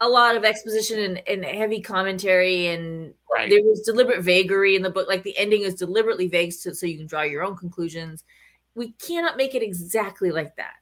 a 0.00 0.08
lot 0.08 0.36
of 0.36 0.44
exposition 0.44 0.98
and, 0.98 1.22
and 1.26 1.44
heavy 1.44 1.80
commentary, 1.80 2.68
and 2.68 3.12
right 3.32 3.50
there 3.50 3.62
was 3.62 3.82
deliberate 3.82 4.22
vagary 4.22 4.76
in 4.76 4.82
the 4.82 4.90
book. 4.90 5.08
Like 5.08 5.22
the 5.22 5.36
ending 5.36 5.62
is 5.62 5.74
deliberately 5.74 6.28
vague, 6.28 6.52
so, 6.52 6.72
so 6.72 6.86
you 6.86 6.96
can 6.96 7.06
draw 7.06 7.22
your 7.22 7.42
own 7.42 7.56
conclusions. 7.56 8.24
We 8.74 8.92
cannot 8.92 9.36
make 9.36 9.54
it 9.54 9.62
exactly 9.62 10.30
like 10.30 10.56
that. 10.56 10.74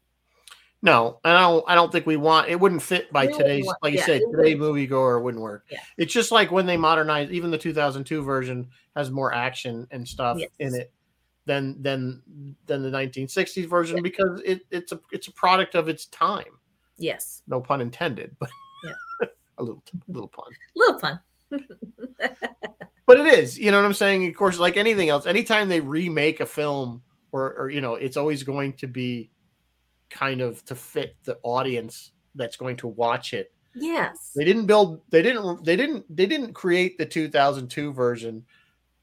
No, 0.81 1.19
I 1.25 1.33
don't. 1.41 1.65
I 1.67 1.75
don't 1.75 1.91
think 1.91 2.07
we 2.07 2.17
want. 2.17 2.49
It 2.49 2.61
wouldn't 2.61 2.83
fit 2.83 3.13
by 3.13 3.27
today's, 3.27 3.67
like 3.83 3.93
you 3.93 3.99
yeah, 3.99 4.07
said, 4.07 4.23
today 4.31 4.55
moviegoer 4.55 5.21
wouldn't 5.21 5.43
work. 5.43 5.65
Yeah. 5.71 5.81
It's 5.97 6.13
just 6.13 6.31
like 6.31 6.53
when 6.53 6.67
they 6.67 6.77
modernized. 6.77 7.33
Even 7.33 7.51
the 7.51 7.59
2002 7.59 8.23
version 8.23 8.69
has 8.95 9.11
more 9.11 9.35
action 9.35 9.89
and 9.91 10.07
stuff 10.07 10.39
Yes. 10.39 10.51
in 10.61 10.75
it 10.77 10.93
than 11.47 11.83
than 11.83 12.23
than 12.67 12.83
the 12.83 12.91
1960s 12.91 13.69
version 13.69 14.03
because 14.03 14.41
it, 14.45 14.61
it's 14.71 14.93
a 14.93 15.01
it's 15.11 15.27
a 15.27 15.33
product 15.33 15.75
of 15.75 15.89
its 15.89 16.07
time. 16.07 16.45
Yes, 16.97 17.43
No 17.49 17.61
pun 17.61 17.81
intended, 17.81 18.37
but 18.39 18.51
Yeah. 18.85 19.27
a 19.59 19.63
little 19.63 19.83
a 20.09 20.13
little 20.13 20.29
pun. 20.29 20.45
little 20.77 20.99
fun. 21.01 21.21
But 23.07 23.21
it 23.21 23.27
is. 23.39 23.59
You 23.59 23.71
know 23.71 23.79
what 23.79 23.87
I'm 23.87 23.95
saying? 23.95 24.27
Of 24.27 24.35
course, 24.37 24.59
like 24.59 24.77
anything 24.77 25.09
else, 25.09 25.25
anytime 25.25 25.71
they 25.71 25.81
remake 25.81 26.41
a 26.41 26.47
film, 26.47 27.03
or 27.33 27.55
or 27.55 27.71
you 27.71 27.81
know, 27.81 27.95
it's 27.95 28.19
always 28.19 28.43
going 28.43 28.75
to 28.75 28.87
be 28.87 29.31
kind 30.11 30.41
of 30.41 30.65
to 30.67 30.75
fit 30.75 31.17
the 31.25 31.39
audience 31.43 32.13
that's 32.35 32.57
going 32.57 32.77
to 32.77 32.89
watch 32.89 33.35
it 33.35 33.53
Yes, 33.81 34.33
They 34.35 34.45
didn't 34.45 34.67
build. 34.67 35.01
They 35.11 35.23
didn't. 35.23 35.65
They 35.65 35.77
didn't. 35.77 36.05
They 36.15 36.27
didn't 36.27 36.53
create 36.53 36.99
the 36.99 37.07
2002 37.07 37.93
version 37.93 38.45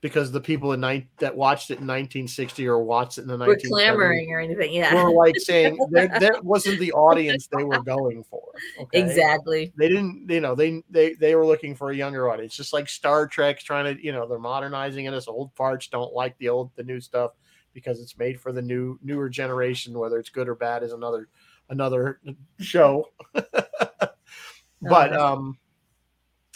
because 0.01 0.31
the 0.31 0.41
people 0.41 0.73
in 0.73 0.81
nine 0.81 1.07
that 1.19 1.35
watched 1.35 1.71
it 1.71 1.79
in 1.79 1.87
1960 1.87 2.67
or 2.67 2.83
watched 2.83 3.17
it 3.17 3.21
in 3.21 3.27
the 3.27 3.37
we're 3.37 3.55
1970s 3.55 3.69
clamoring 3.69 4.31
or 4.31 4.39
anything. 4.39 4.73
Yeah, 4.73 4.93
were 5.03 5.11
like 5.11 5.35
saying 5.39 5.77
that 5.91 6.43
wasn't 6.43 6.79
the 6.79 6.91
audience 6.93 7.47
they 7.47 7.63
were 7.63 7.81
going 7.81 8.23
for. 8.23 8.43
okay? 8.81 9.01
exactly. 9.01 9.71
They 9.77 9.87
didn't. 9.87 10.29
You 10.29 10.41
know, 10.41 10.55
they 10.55 10.83
they 10.89 11.13
they 11.13 11.35
were 11.35 11.45
looking 11.45 11.75
for 11.75 11.91
a 11.91 11.95
younger 11.95 12.29
audience, 12.29 12.55
just 12.55 12.73
like 12.73 12.89
Star 12.89 13.27
Trek's 13.27 13.63
trying 13.63 13.95
to. 13.95 14.03
You 14.03 14.11
know, 14.11 14.27
they're 14.27 14.39
modernizing 14.39 15.05
it. 15.05 15.13
as 15.13 15.27
old 15.27 15.55
farts 15.55 15.89
don't 15.89 16.13
like 16.13 16.37
the 16.39 16.49
old 16.49 16.71
the 16.75 16.83
new 16.83 16.99
stuff 16.99 17.31
because 17.76 18.01
it's 18.01 18.17
made 18.17 18.41
for 18.41 18.51
the 18.51 18.61
new 18.63 18.97
newer 19.03 19.30
generation. 19.30 19.99
Whether 19.99 20.17
it's 20.17 20.30
good 20.30 20.49
or 20.49 20.55
bad 20.55 20.82
is 20.82 20.93
another 20.93 21.28
another 21.69 22.19
show. 22.59 23.09
but 23.34 25.13
Uh-huh. 25.13 25.34
um 25.34 25.57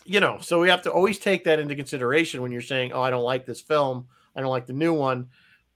you 0.05 0.19
know 0.19 0.37
so 0.39 0.59
we 0.59 0.69
have 0.69 0.81
to 0.83 0.91
always 0.91 1.19
take 1.19 1.43
that 1.43 1.59
into 1.59 1.75
consideration 1.75 2.41
when 2.41 2.51
you're 2.51 2.61
saying 2.61 2.91
oh 2.93 3.01
i 3.01 3.09
don't 3.09 3.23
like 3.23 3.45
this 3.45 3.61
film 3.61 4.07
i 4.35 4.41
don't 4.41 4.49
like 4.49 4.65
the 4.65 4.73
new 4.73 4.93
one 4.93 5.27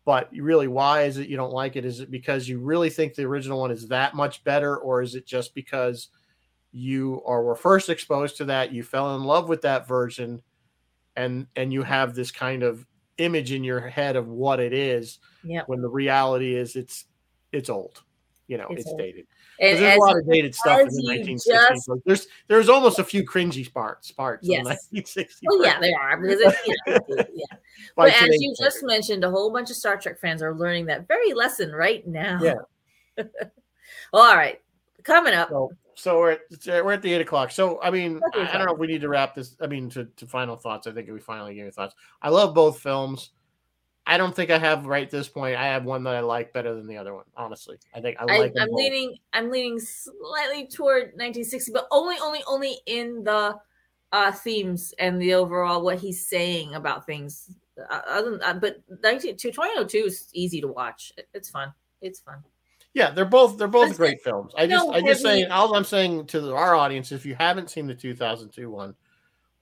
but 0.05 0.29
really 0.33 0.67
why 0.67 1.03
is 1.03 1.17
it 1.17 1.29
you 1.29 1.37
don't 1.37 1.53
like 1.53 1.75
it 1.75 1.85
is 1.85 1.99
it 1.99 2.11
because 2.11 2.47
you 2.47 2.59
really 2.59 2.89
think 2.89 3.13
the 3.13 3.23
original 3.23 3.59
one 3.59 3.71
is 3.71 3.87
that 3.87 4.13
much 4.15 4.43
better 4.43 4.77
or 4.77 5.01
is 5.01 5.15
it 5.15 5.25
just 5.25 5.53
because 5.55 6.09
you 6.71 7.21
are 7.25 7.43
were 7.43 7.55
first 7.55 7.89
exposed 7.89 8.37
to 8.37 8.45
that 8.45 8.71
you 8.71 8.83
fell 8.83 9.15
in 9.15 9.23
love 9.23 9.49
with 9.49 9.61
that 9.61 9.87
version 9.87 10.41
and 11.15 11.47
and 11.55 11.71
you 11.71 11.83
have 11.83 12.13
this 12.15 12.31
kind 12.31 12.63
of 12.63 12.85
image 13.23 13.51
in 13.51 13.63
your 13.63 13.79
head 13.81 14.15
of 14.15 14.27
what 14.27 14.59
it 14.59 14.73
is 14.73 15.19
Yep. 15.43 15.67
when 15.67 15.81
the 15.81 15.89
reality 15.89 16.55
is 16.55 16.75
it's 16.75 17.05
it's 17.51 17.69
old 17.69 18.03
you 18.47 18.57
know 18.57 18.67
It's 18.69 18.81
it's, 18.85 18.93
dated 18.95 19.25
And 19.59 19.77
there's 19.79 19.95
a 19.97 19.99
lot 19.99 20.17
of 20.17 20.27
dated 20.29 20.53
stuff 20.55 20.81
in 20.81 20.87
the 20.87 21.03
1960s. 21.07 21.43
just- 21.45 21.87
Like, 21.89 21.99
there's 22.05 22.27
there's 22.47 22.69
almost 22.69 22.99
a 22.99 23.03
few 23.03 23.25
cringy 23.25 23.71
parts 23.73 24.11
parts 24.11 24.47
in 24.47 24.63
the 24.63 24.69
Yes. 24.71 24.89
1960s. 24.93 25.39
Well, 25.43 25.63
yeah, 25.65 25.79
there 25.79 25.97
are 25.99 26.17
because 26.17 26.39
it's, 26.41 26.67
you 26.67 26.75
know, 26.87 26.99
yeah. 27.33 27.57
But 27.95 28.13
as 28.13 28.29
you 28.41 28.53
just 28.59 28.83
mentioned, 28.83 29.23
a 29.23 29.29
whole 29.29 29.51
bunch 29.51 29.69
of 29.69 29.75
Star 29.75 29.97
Trek 29.97 30.19
fans 30.19 30.41
are 30.41 30.53
learning 30.55 30.85
that 30.87 31.07
very 31.07 31.33
lesson 31.33 31.71
right 31.71 32.05
now. 32.07 32.39
Yeah. 32.41 32.53
well, 34.11 34.23
all 34.29 34.35
right, 34.35 34.59
coming 35.03 35.33
up. 35.33 35.49
so 35.49 35.71
so 35.95 36.19
we're 36.19 36.31
at, 36.31 36.39
we're 36.85 36.91
at 36.93 37.01
the 37.01 37.13
eight 37.13 37.21
o'clock. 37.21 37.51
So 37.51 37.81
I 37.81 37.91
mean, 37.91 38.21
I, 38.33 38.49
I 38.49 38.57
don't 38.57 38.65
know 38.65 38.73
if 38.73 38.79
we 38.79 38.87
need 38.87 39.01
to 39.01 39.09
wrap 39.09 39.35
this. 39.35 39.55
I 39.61 39.67
mean, 39.67 39.89
to, 39.91 40.05
to 40.05 40.25
final 40.27 40.55
thoughts. 40.55 40.87
I 40.87 40.91
think 40.91 41.09
we 41.09 41.19
finally 41.19 41.55
gave 41.55 41.73
thoughts. 41.73 41.95
I 42.21 42.29
love 42.29 42.53
both 42.53 42.79
films. 42.79 43.31
I 44.05 44.17
don't 44.17 44.35
think 44.35 44.49
I 44.51 44.57
have 44.57 44.85
right 44.85 45.09
this 45.09 45.29
point. 45.29 45.55
I 45.55 45.67
have 45.67 45.85
one 45.85 46.03
that 46.03 46.15
I 46.15 46.19
like 46.19 46.51
better 46.51 46.75
than 46.75 46.87
the 46.87 46.97
other 46.97 47.13
one. 47.13 47.23
Honestly, 47.37 47.77
I 47.95 48.01
think 48.01 48.17
I, 48.19 48.23
I 48.23 48.37
like. 48.37 48.53
I'm 48.59 48.69
both. 48.69 48.77
leaning. 48.77 49.15
I'm 49.31 49.49
leaning 49.49 49.79
slightly 49.79 50.67
toward 50.67 51.13
1960, 51.15 51.71
but 51.71 51.87
only, 51.91 52.17
only, 52.21 52.41
only 52.47 52.77
in 52.85 53.23
the 53.23 53.55
uh 54.11 54.31
themes 54.31 54.93
and 54.99 55.21
the 55.21 55.33
overall 55.33 55.81
what 55.83 55.99
he's 55.99 56.25
saying 56.27 56.75
about 56.75 57.05
things. 57.05 57.49
Uh, 57.89 58.01
other 58.07 58.31
than, 58.31 58.41
uh, 58.43 58.53
but 58.53 58.83
19, 59.01 59.37
2002 59.37 59.97
is 59.97 60.29
easy 60.33 60.61
to 60.61 60.67
watch. 60.67 61.11
It- 61.17 61.27
it's 61.33 61.49
fun. 61.49 61.73
It's 62.01 62.19
fun. 62.19 62.43
Yeah, 62.93 63.09
they're 63.09 63.25
both 63.25 63.57
they're 63.57 63.67
both 63.67 63.97
great 63.97 64.21
films. 64.21 64.53
I 64.55 64.67
just 64.67 64.85
no 64.85 64.93
I 64.93 65.01
just 65.01 65.21
saying 65.21 65.49
all 65.49 65.75
I'm 65.75 65.83
saying 65.83 66.27
to 66.27 66.53
our 66.53 66.75
audience, 66.75 67.11
if 67.11 67.25
you 67.25 67.35
haven't 67.35 67.69
seen 67.69 67.87
the 67.87 67.95
2002 67.95 68.69
one, 68.69 68.93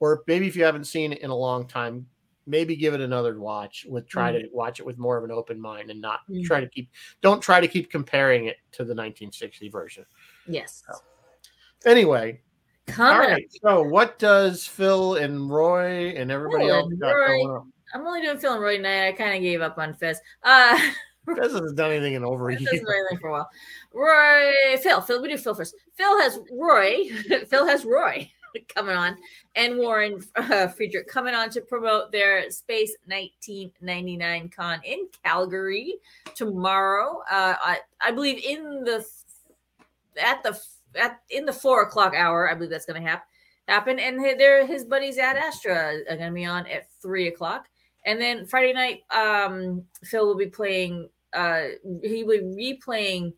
or 0.00 0.22
maybe 0.26 0.46
if 0.46 0.56
you 0.56 0.64
haven't 0.64 0.84
seen 0.84 1.12
it 1.12 1.20
in 1.20 1.30
a 1.30 1.34
long 1.34 1.66
time, 1.66 2.06
maybe 2.46 2.76
give 2.76 2.92
it 2.92 3.00
another 3.00 3.40
watch. 3.40 3.86
With 3.88 4.06
try 4.06 4.32
to 4.32 4.48
watch 4.52 4.80
it 4.80 4.86
with 4.86 4.98
more 4.98 5.16
of 5.16 5.24
an 5.24 5.30
open 5.30 5.58
mind 5.60 5.90
and 5.90 6.00
not 6.00 6.20
Mm. 6.28 6.44
try 6.44 6.60
to 6.60 6.68
keep 6.68 6.90
don't 7.22 7.40
try 7.40 7.60
to 7.60 7.68
keep 7.68 7.90
comparing 7.90 8.46
it 8.46 8.56
to 8.72 8.84
the 8.84 8.94
1960 8.94 9.68
version. 9.70 10.04
Yes. 10.46 10.82
Anyway, 11.86 12.40
all 12.98 13.12
up. 13.12 13.38
So 13.62 13.82
what 13.82 14.18
does 14.18 14.66
Phil 14.66 15.14
and 15.16 15.50
Roy 15.50 16.10
and 16.16 16.30
everybody 16.30 16.66
Phil 16.66 16.74
else 16.74 16.90
and 16.90 17.00
got 17.00 17.12
Roy. 17.12 17.60
I'm 17.94 18.06
only 18.06 18.22
doing 18.22 18.38
Phil 18.38 18.52
and 18.52 18.62
Roy 18.62 18.76
tonight. 18.76 19.08
I 19.08 19.12
kind 19.12 19.34
of 19.34 19.42
gave 19.42 19.60
up 19.60 19.78
on 19.78 19.94
Fez. 19.94 20.20
Uh, 20.42 20.78
Fez 21.26 21.52
hasn't 21.52 21.76
done 21.76 21.90
anything 21.90 22.14
in 22.14 22.24
over 22.24 22.50
a 22.50 22.58
year. 22.58 22.68
doesn't 22.70 22.86
really 22.86 23.16
for 23.18 23.28
a 23.28 23.32
while. 23.32 23.50
Roy, 23.92 24.76
Phil, 24.82 25.00
Phil, 25.00 25.22
we 25.22 25.28
do 25.28 25.38
Phil 25.38 25.54
first. 25.54 25.74
Phil 25.94 26.18
has 26.20 26.38
Roy, 26.52 27.08
Phil 27.48 27.66
has 27.66 27.84
Roy 27.84 28.30
coming 28.74 28.96
on, 28.96 29.16
and 29.54 29.78
Warren 29.78 30.20
uh, 30.36 30.68
Friedrich 30.68 31.08
coming 31.08 31.34
on 31.34 31.50
to 31.50 31.60
promote 31.60 32.12
their 32.12 32.50
Space 32.50 32.94
1999 33.06 34.48
con 34.48 34.80
in 34.84 35.08
Calgary 35.24 35.94
tomorrow. 36.34 37.22
Uh, 37.30 37.54
I, 37.60 37.78
I 38.00 38.10
believe 38.10 38.42
in 38.44 38.84
the 38.84 39.06
at 40.20 40.42
the 40.42 40.58
at 40.94 41.20
in 41.30 41.46
the 41.46 41.52
four 41.52 41.82
o'clock 41.82 42.14
hour. 42.14 42.50
I 42.50 42.54
believe 42.54 42.70
that's 42.70 42.86
going 42.86 43.02
to 43.02 43.08
happen. 43.08 43.26
Happen 43.68 44.00
and 44.00 44.18
there 44.18 44.66
his 44.66 44.84
buddies 44.84 45.18
at 45.18 45.36
Astra 45.36 46.00
are 46.10 46.16
going 46.16 46.28
to 46.28 46.34
be 46.34 46.44
on 46.44 46.66
at 46.66 46.90
three 47.00 47.28
o'clock. 47.28 47.68
And 48.04 48.20
then 48.20 48.46
Friday 48.46 48.72
night, 48.72 49.02
um, 49.10 49.84
Phil 50.04 50.26
will 50.26 50.36
be 50.36 50.46
playing. 50.46 51.08
Uh, 51.32 51.68
he 52.02 52.24
will 52.24 52.54
be 52.54 52.78
replaying 52.86 53.32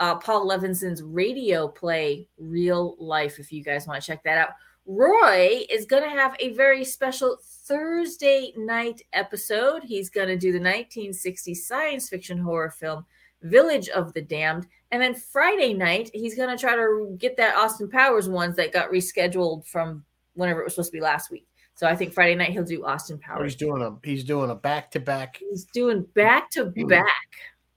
uh, 0.00 0.16
Paul 0.16 0.46
Levinson's 0.46 1.02
radio 1.02 1.68
play, 1.68 2.26
Real 2.38 2.96
Life, 2.98 3.38
if 3.38 3.52
you 3.52 3.62
guys 3.62 3.86
want 3.86 4.00
to 4.00 4.06
check 4.06 4.22
that 4.24 4.38
out. 4.38 4.50
Roy 4.86 5.64
is 5.70 5.86
going 5.86 6.02
to 6.02 6.08
have 6.08 6.34
a 6.40 6.52
very 6.54 6.84
special 6.84 7.36
Thursday 7.42 8.52
night 8.56 9.02
episode. 9.12 9.84
He's 9.84 10.10
going 10.10 10.28
to 10.28 10.36
do 10.36 10.52
the 10.52 10.58
1960 10.58 11.54
science 11.54 12.08
fiction 12.08 12.38
horror 12.38 12.70
film 12.70 13.04
Village 13.42 13.88
of 13.90 14.12
the 14.14 14.22
Damned. 14.22 14.66
And 14.90 15.00
then 15.00 15.14
Friday 15.14 15.74
night, 15.74 16.10
he's 16.12 16.34
going 16.34 16.54
to 16.54 16.60
try 16.60 16.74
to 16.74 17.14
get 17.18 17.36
that 17.36 17.56
Austin 17.56 17.88
Powers 17.88 18.28
ones 18.28 18.56
that 18.56 18.72
got 18.72 18.90
rescheduled 18.90 19.66
from 19.66 20.04
whenever 20.34 20.60
it 20.60 20.64
was 20.64 20.74
supposed 20.74 20.90
to 20.90 20.96
be 20.96 21.02
last 21.02 21.30
week. 21.30 21.46
So 21.80 21.86
I 21.86 21.96
think 21.96 22.12
Friday 22.12 22.34
night 22.34 22.50
he'll 22.50 22.62
do 22.62 22.84
Austin 22.84 23.18
Oh, 23.24 23.26
Powers. 23.26 23.52
he's 23.54 23.56
doing 23.58 23.80
a 23.80 23.96
he's 24.06 24.22
doing 24.22 24.50
a 24.50 24.54
back 24.54 24.90
to 24.90 25.00
back. 25.00 25.38
He's 25.38 25.64
doing 25.64 26.02
back 26.14 26.50
to 26.50 26.66
back. 26.66 27.06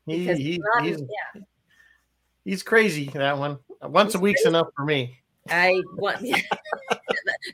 He, 0.05 0.19
because 0.25 0.37
he, 0.39 0.61
not- 0.61 0.83
he's 0.83 0.99
yeah, 0.99 1.41
he's 2.43 2.63
crazy 2.63 3.05
that 3.13 3.37
one. 3.37 3.59
Once 3.81 4.13
a 4.13 4.17
He's 4.17 4.21
week's 4.21 4.45
enough 4.45 4.67
for 4.75 4.83
me. 4.83 5.21
I 5.49 5.81
want. 5.95 6.21
no, 6.21 6.35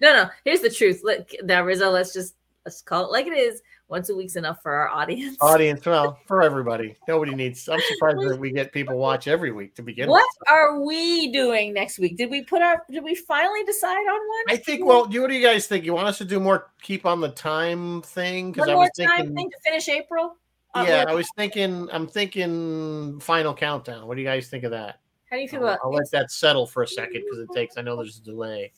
no. 0.02 0.30
Here's 0.44 0.62
the 0.62 0.72
truth. 0.72 1.02
Look, 1.04 1.30
now 1.44 1.64
Rizzo, 1.64 1.92
let's 1.92 2.14
just 2.14 2.34
let's 2.66 2.82
call 2.82 3.06
it 3.06 3.12
like 3.12 3.28
it 3.28 3.38
is. 3.38 3.62
Once 3.90 4.10
a 4.10 4.16
week's 4.16 4.36
enough 4.36 4.62
for 4.62 4.72
our 4.72 4.88
audience. 4.88 5.36
Audience, 5.42 5.84
well, 5.84 6.20
for 6.28 6.44
everybody. 6.44 6.96
Nobody 7.08 7.34
needs. 7.34 7.68
I'm 7.68 7.82
surprised 7.82 8.20
that 8.20 8.40
we 8.40 8.52
get 8.52 8.72
people 8.72 8.98
watch 9.00 9.28
every 9.28 9.52
week 9.52 9.74
to 9.76 9.82
begin 9.82 10.08
What 10.10 10.24
with. 10.40 10.50
are 10.50 10.80
we 10.80 11.32
doing 11.32 11.74
next 11.74 11.98
week? 11.98 12.16
Did 12.16 12.30
we 12.30 12.44
put 12.44 12.62
our? 12.62 12.86
Did 12.92 13.04
we 13.04 13.16
finally 13.16 13.64
decide 13.64 13.98
on 13.98 14.06
one? 14.28 14.44
I 14.48 14.58
think. 14.58 14.86
Well, 14.86 15.06
do 15.06 15.22
what 15.22 15.32
do 15.32 15.36
you 15.36 15.44
guys 15.44 15.66
think? 15.66 15.86
You 15.86 15.96
want 15.96 16.08
us 16.08 16.20
to 16.20 16.26
do 16.26 16.40
more? 16.40 16.70
Keep 16.84 17.08
on 17.08 17.20
the 17.20 17.30
time 17.30 18.04
thing 18.04 18.52
because 18.52 18.70
I 18.70 18.74
more 18.74 18.84
was 18.84 18.92
time 19.00 19.18
thinking. 19.18 19.36
thing 19.36 19.50
to 19.50 19.58
finish 19.66 19.90
April. 19.90 20.36
Uh, 20.76 20.86
yeah, 20.88 21.06
I 21.08 21.16
was 21.16 21.28
thinking. 21.36 21.90
I'm 21.92 22.08
thinking 22.08 23.20
final 23.20 23.56
countdown. 23.56 24.06
What 24.08 24.16
do 24.16 24.22
you 24.22 24.28
guys 24.28 24.50
think 24.50 24.66
of 24.66 24.72
that? 24.72 25.00
How 25.32 25.38
do 25.38 25.42
you 25.42 25.48
feel 25.48 25.62
I'll, 25.62 25.68
about? 25.68 25.80
I'll 25.84 25.92
let 25.94 26.12
that 26.12 26.30
settle 26.30 26.68
for 26.68 26.84
a 26.84 26.88
second 26.88 27.24
because 27.24 27.40
it 27.40 27.50
takes. 27.56 27.76
I 27.76 27.82
know 27.82 27.96
there's 27.96 28.20
a 28.20 28.24
delay. 28.24 28.72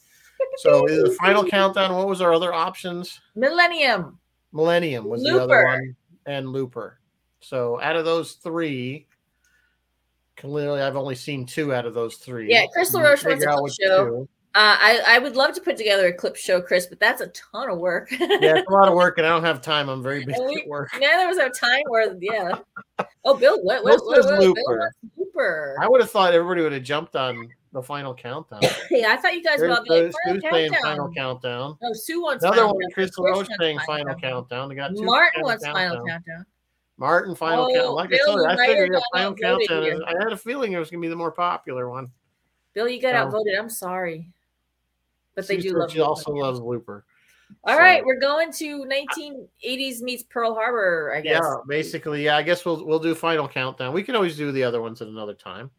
So 0.59 0.85
the 0.87 1.13
final 1.19 1.43
countdown. 1.49 1.93
What 1.93 2.07
was 2.07 2.21
our 2.21 2.33
other 2.33 2.53
options? 2.53 3.19
Millennium. 3.35 4.19
Millennium 4.51 5.05
was 5.05 5.23
the 5.23 5.41
other 5.41 5.65
one, 5.65 5.95
and 6.25 6.49
Looper. 6.49 6.99
So 7.39 7.79
out 7.81 7.95
of 7.95 8.05
those 8.05 8.33
three, 8.33 9.07
clearly 10.37 10.81
I've 10.81 10.97
only 10.97 11.15
seen 11.15 11.45
two 11.45 11.73
out 11.73 11.85
of 11.85 11.93
those 11.93 12.15
three. 12.15 12.49
Yeah, 12.49 12.65
Chris 12.73 12.93
LaRoche 12.93 13.25
wants 13.25 13.43
a 13.43 13.47
clip 13.47 13.73
show. 13.81 14.27
Uh, 14.53 14.75
I 14.81 15.01
I 15.07 15.19
would 15.19 15.37
love 15.37 15.53
to 15.55 15.61
put 15.61 15.77
together 15.77 16.07
a 16.07 16.13
clip 16.13 16.35
show, 16.35 16.61
Chris, 16.61 16.85
but 16.85 16.99
that's 16.99 17.21
a 17.21 17.27
ton 17.27 17.69
of 17.69 17.79
work. 17.79 18.11
Yeah, 18.19 18.57
it's 18.57 18.69
a 18.69 18.73
lot 18.73 18.89
of 18.89 18.95
work, 18.95 19.17
and 19.17 19.25
I 19.25 19.29
don't 19.29 19.45
have 19.45 19.61
time. 19.61 19.87
I'm 19.87 20.03
very 20.03 20.25
busy 20.25 20.43
we- 20.45 20.61
at 20.63 20.67
work. 20.67 20.89
Neither 20.99 21.27
was 21.27 21.37
our 21.37 21.49
time 21.49 21.83
where, 21.87 22.13
yeah. 22.19 22.57
Oh, 23.23 23.37
Bill, 23.37 23.63
what, 23.63 23.83
what, 23.83 24.05
what, 24.05 24.25
what, 24.25 24.39
Looper. 24.39 24.93
Looper. 25.17 25.77
I 25.81 25.87
would 25.87 26.01
have 26.01 26.11
thought 26.11 26.33
everybody 26.33 26.63
would 26.63 26.73
have 26.73 26.83
jumped 26.83 27.15
on 27.15 27.47
the 27.73 27.81
final 27.81 28.13
countdown. 28.13 28.59
yeah, 28.91 29.13
I 29.13 29.17
thought 29.17 29.33
you 29.33 29.43
guys 29.43 29.59
There's 29.59 29.77
all 29.77 29.83
be 29.83 29.89
like, 29.89 30.03
those 30.03 30.13
final 30.25 30.41
Sue's 30.41 30.51
saying 30.51 30.71
countdown. 30.71 30.91
final 30.91 31.11
countdown. 31.13 31.77
No, 31.81 31.93
Sue 31.93 32.21
wants 32.21 32.43
Another 32.43 32.57
final 32.61 32.73
one, 32.75 32.81
countdown. 32.83 32.93
Chris 32.93 33.11
wants 33.17 33.51
saying 33.59 33.79
final 33.85 34.15
countdown. 34.15 34.69
They 34.69 34.75
got 34.75 34.95
two 34.95 35.03
Martin 35.03 35.41
wants 35.43 35.65
final 35.65 35.95
countdown. 35.97 36.07
countdown. 36.07 36.45
Martin 36.97 37.35
final 37.35 37.63
Oh, 37.65 37.67
countdown. 37.73 37.93
Like 37.95 38.09
Bill, 38.09 38.45
I 38.47 38.53
you 38.53 38.59
I 38.59 38.67
figured 38.67 39.01
final 39.13 39.33
countdown. 39.35 39.83
Is, 39.85 40.01
I 40.05 40.11
had 40.23 40.33
a 40.33 40.37
feeling 40.37 40.73
it 40.73 40.79
was 40.79 40.91
going 40.91 41.01
to 41.01 41.05
be 41.05 41.09
the 41.09 41.15
more 41.15 41.31
popular 41.31 41.89
one. 41.89 42.11
Bill, 42.73 42.87
you 42.87 43.01
got 43.01 43.11
So- 43.11 43.17
outvoted. 43.17 43.55
I'm 43.57 43.69
sorry. 43.69 44.27
But 45.33 45.47
they 45.47 45.57
do 45.57 45.71
love 45.77 45.91
She 45.91 46.01
also 46.01 46.31
loves 46.33 46.59
Looper. 46.59 47.05
All 47.63 47.73
so- 47.73 47.79
right, 47.79 48.03
we're 48.05 48.19
going 48.19 48.51
to 48.53 48.85
1980s 48.85 50.01
meets 50.01 50.23
Pearl 50.23 50.53
Harbor, 50.53 51.13
I 51.15 51.21
guess. 51.21 51.41
Yeah, 51.41 51.55
basically, 51.67 52.25
yeah. 52.25 52.35
I 52.37 52.43
guess 52.43 52.65
we'll 52.65 52.85
we'll 52.85 52.99
do 52.99 53.15
final 53.15 53.47
countdown. 53.47 53.93
We 53.93 54.03
can 54.03 54.15
always 54.15 54.35
do 54.37 54.51
the 54.51 54.63
other 54.63 54.81
ones 54.81 55.01
at 55.01 55.07
another 55.07 55.33
time. 55.33 55.71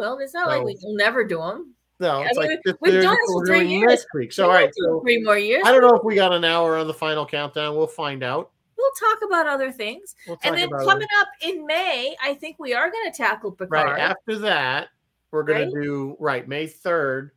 Will. 0.00 0.18
It's 0.18 0.34
not 0.34 0.48
like 0.48 0.64
we 0.64 0.76
will 0.82 0.96
never 0.96 1.22
do 1.24 1.38
them. 1.38 1.74
No, 2.00 2.22
I 2.22 2.26
it's 2.28 2.38
mean, 2.38 2.48
like 2.48 2.60
we, 2.80 2.92
we've 2.92 3.02
done 3.02 3.14
this 3.20 3.32
for 3.32 3.46
three 3.46 3.68
years. 3.68 3.88
next 3.90 4.06
week. 4.14 4.32
So 4.32 4.44
all 4.44 4.50
right, 4.50 4.72
so 4.74 5.00
three 5.02 5.22
more 5.22 5.38
years. 5.38 5.62
I 5.66 5.70
don't 5.72 5.82
know 5.82 5.96
if 5.96 6.02
we 6.02 6.14
got 6.14 6.32
an 6.32 6.44
hour 6.44 6.76
on 6.78 6.86
the 6.86 6.94
final 6.94 7.26
countdown. 7.26 7.76
We'll 7.76 7.86
find 7.86 8.22
out. 8.22 8.50
We'll 8.78 9.10
talk 9.10 9.18
about 9.26 9.46
other 9.46 9.70
things. 9.70 10.14
We'll 10.26 10.38
And 10.42 10.56
then 10.56 10.70
coming 10.70 11.02
it. 11.02 11.20
up 11.20 11.28
in 11.42 11.66
May, 11.66 12.16
I 12.24 12.32
think 12.32 12.56
we 12.58 12.72
are 12.72 12.90
going 12.90 13.12
to 13.12 13.14
tackle 13.16 13.52
Picard. 13.52 13.70
right 13.72 14.00
after 14.00 14.38
that. 14.38 14.88
We're 15.30 15.42
gonna 15.44 15.70
do 15.70 16.16
right 16.18 16.48
May 16.48 16.66
third. 16.66 17.30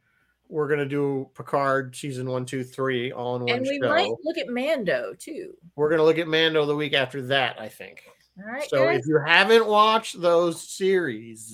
We're 0.50 0.68
gonna 0.68 0.86
do 0.88 1.30
Picard 1.36 1.96
season 1.96 2.30
one, 2.30 2.46
two, 2.46 2.64
three, 2.64 3.12
all 3.12 3.36
in 3.36 3.44
one 3.44 3.52
and 3.52 3.62
we 3.62 3.80
show. 3.82 3.90
might 3.90 4.10
look 4.24 4.38
at 4.38 4.48
Mando 4.48 5.14
too. 5.20 5.54
We're 5.76 5.90
gonna 5.90 6.04
look 6.04 6.18
at 6.18 6.28
Mando 6.28 6.66
the 6.66 6.76
week 6.76 6.94
after 6.94 7.22
that. 7.24 7.60
I 7.60 7.68
think. 7.70 8.04
All 8.40 8.52
right, 8.52 8.68
so 8.68 8.86
guys, 8.86 9.02
if 9.02 9.06
you 9.08 9.20
haven't 9.24 9.68
watched 9.68 10.20
those 10.20 10.60
series, 10.60 11.52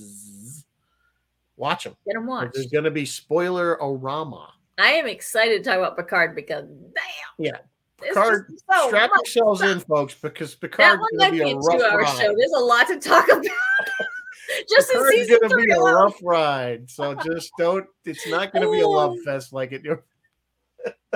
watch 1.60 1.84
them. 1.84 1.94
get 2.06 2.14
them 2.14 2.26
watched. 2.26 2.54
There's 2.54 2.66
gonna 2.66 2.90
be 2.90 3.04
spoiler 3.04 3.76
orama. 3.80 4.48
I 4.78 4.92
am 4.92 5.06
excited 5.06 5.62
to 5.62 5.70
talk 5.70 5.78
about 5.78 5.96
Picard 5.96 6.34
because 6.34 6.64
damn, 6.64 7.04
Yeah. 7.38 7.58
Picard, 8.00 8.46
so 8.72 8.88
Strap 8.88 9.10
yourselves 9.14 9.60
in, 9.60 9.78
folks, 9.80 10.14
because 10.14 10.54
Picard's 10.54 10.96
gonna 10.96 11.00
might 11.12 11.32
be 11.32 11.44
be 11.44 11.50
a 11.50 11.56
rough 11.56 11.78
two-hour 11.78 12.06
show. 12.06 12.34
There's 12.34 12.52
a 12.56 12.64
lot 12.64 12.86
to 12.88 12.98
talk 12.98 13.28
about. 13.28 13.44
just 14.70 14.90
in 14.90 14.96
Picard's 14.96 15.16
season 15.16 15.38
gonna 15.42 15.54
three 15.54 15.66
be 15.66 15.72
a 15.72 15.78
rough 15.78 16.16
ride. 16.22 16.88
So 16.88 17.14
just 17.14 17.52
don't. 17.58 17.86
It's 18.06 18.26
not 18.26 18.52
gonna 18.52 18.70
be 18.70 18.80
a 18.80 18.88
love 18.88 19.16
fest 19.24 19.52
like 19.52 19.72
it. 19.72 19.82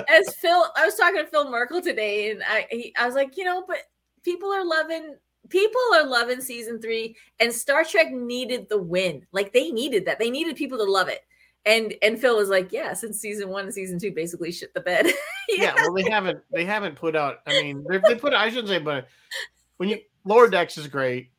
As 0.07 0.35
Phil, 0.35 0.65
I 0.75 0.85
was 0.85 0.95
talking 0.95 1.21
to 1.21 1.25
Phil 1.25 1.49
Merkel 1.49 1.81
today, 1.81 2.29
and 2.29 2.43
I 2.47 2.67
he, 2.69 2.93
I 2.95 3.07
was 3.07 3.15
like, 3.15 3.35
you 3.35 3.45
know, 3.45 3.63
but 3.67 3.79
people 4.23 4.53
are 4.53 4.63
loving 4.63 5.15
people 5.49 5.81
are 5.93 6.05
loving 6.05 6.41
season 6.41 6.81
three, 6.81 7.15
and 7.39 7.51
Star 7.51 7.83
Trek 7.83 8.11
needed 8.11 8.67
the 8.69 8.77
win. 8.77 9.25
Like 9.31 9.53
they 9.53 9.71
needed 9.71 10.05
that. 10.05 10.19
They 10.19 10.29
needed 10.29 10.55
people 10.55 10.77
to 10.77 10.83
love 10.83 11.07
it. 11.07 11.21
And 11.65 11.95
and 12.01 12.19
Phil 12.19 12.37
was 12.37 12.49
like, 12.49 12.71
yeah, 12.71 12.93
since 12.93 13.19
season 13.19 13.49
one 13.49 13.65
and 13.65 13.73
season 13.73 13.99
two 13.99 14.11
basically 14.11 14.51
shit 14.51 14.73
the 14.73 14.81
bed. 14.81 15.07
Yeah. 15.47 15.75
Well, 15.75 15.93
they 15.93 16.09
haven't. 16.09 16.39
They 16.51 16.65
haven't 16.65 16.95
put 16.95 17.15
out. 17.15 17.41
I 17.45 17.61
mean, 17.61 17.85
they, 17.87 17.99
they 17.99 18.15
put. 18.15 18.33
I 18.33 18.49
shouldn't 18.49 18.67
say, 18.67 18.79
but 18.79 19.07
when 19.77 19.89
you 19.89 19.99
Lower 20.23 20.49
Decks 20.49 20.75
is 20.79 20.87
great, 20.87 21.29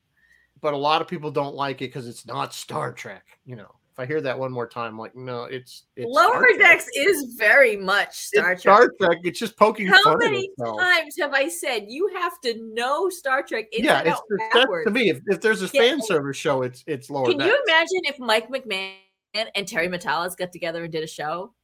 but 0.61 0.75
a 0.75 0.77
lot 0.77 1.03
of 1.03 1.09
people 1.09 1.33
don't 1.33 1.57
like 1.57 1.83
it 1.83 1.89
because 1.89 2.07
it's 2.07 2.25
not 2.25 2.55
Star 2.55 2.93
Trek. 2.93 3.25
You 3.45 3.57
know, 3.57 3.75
if 3.97 4.03
I 4.03 4.07
hear 4.07 4.21
that 4.21 4.39
one 4.39 4.53
more 4.53 4.67
time, 4.67 4.99
like 4.99 5.17
no, 5.17 5.45
it's, 5.45 5.85
it's 5.97 6.07
Lower. 6.07 6.47
Decks 6.59 6.87
is 6.95 7.35
very 7.39 7.79
much 7.79 8.15
Star 8.15 8.53
It's 8.53 8.63
Trek. 8.63 8.77
Star 8.77 8.93
Trek. 9.01 9.19
It's 9.25 9.39
just 9.39 9.57
poking 9.57 9.87
How 9.87 10.03
fun 10.03 10.19
many 10.19 10.51
times 10.59 11.15
have 11.19 11.33
I 11.33 11.49
said 11.49 11.87
you 11.89 12.11
have 12.15 12.39
to 12.43 12.55
know 12.75 13.09
Star 13.09 13.43
Trek 13.43 13.69
yeah, 13.73 14.03
it's, 14.05 14.21
backwards? 14.53 14.85
to 14.85 14.91
me. 14.91 15.09
If, 15.09 15.21
if 15.29 15.41
there's 15.41 15.63
a 15.63 15.71
Yeah. 15.73 15.81
fan 15.81 16.03
service 16.03 16.37
show, 16.37 16.61
it's 16.61 16.85
it's 16.87 17.09
Lower 17.09 17.29
Can 17.29 17.39
Decks. 17.39 17.49
you 17.49 17.65
imagine 17.67 18.01
if 18.05 18.19
Mike 18.19 18.51
McMahan 18.51 19.47
and 19.55 19.67
Terry 19.67 19.89
Matalas 19.89 20.37
got 20.37 20.53
together 20.53 20.83
and 20.83 20.93
did 20.93 21.03
a 21.03 21.07
show? 21.07 21.55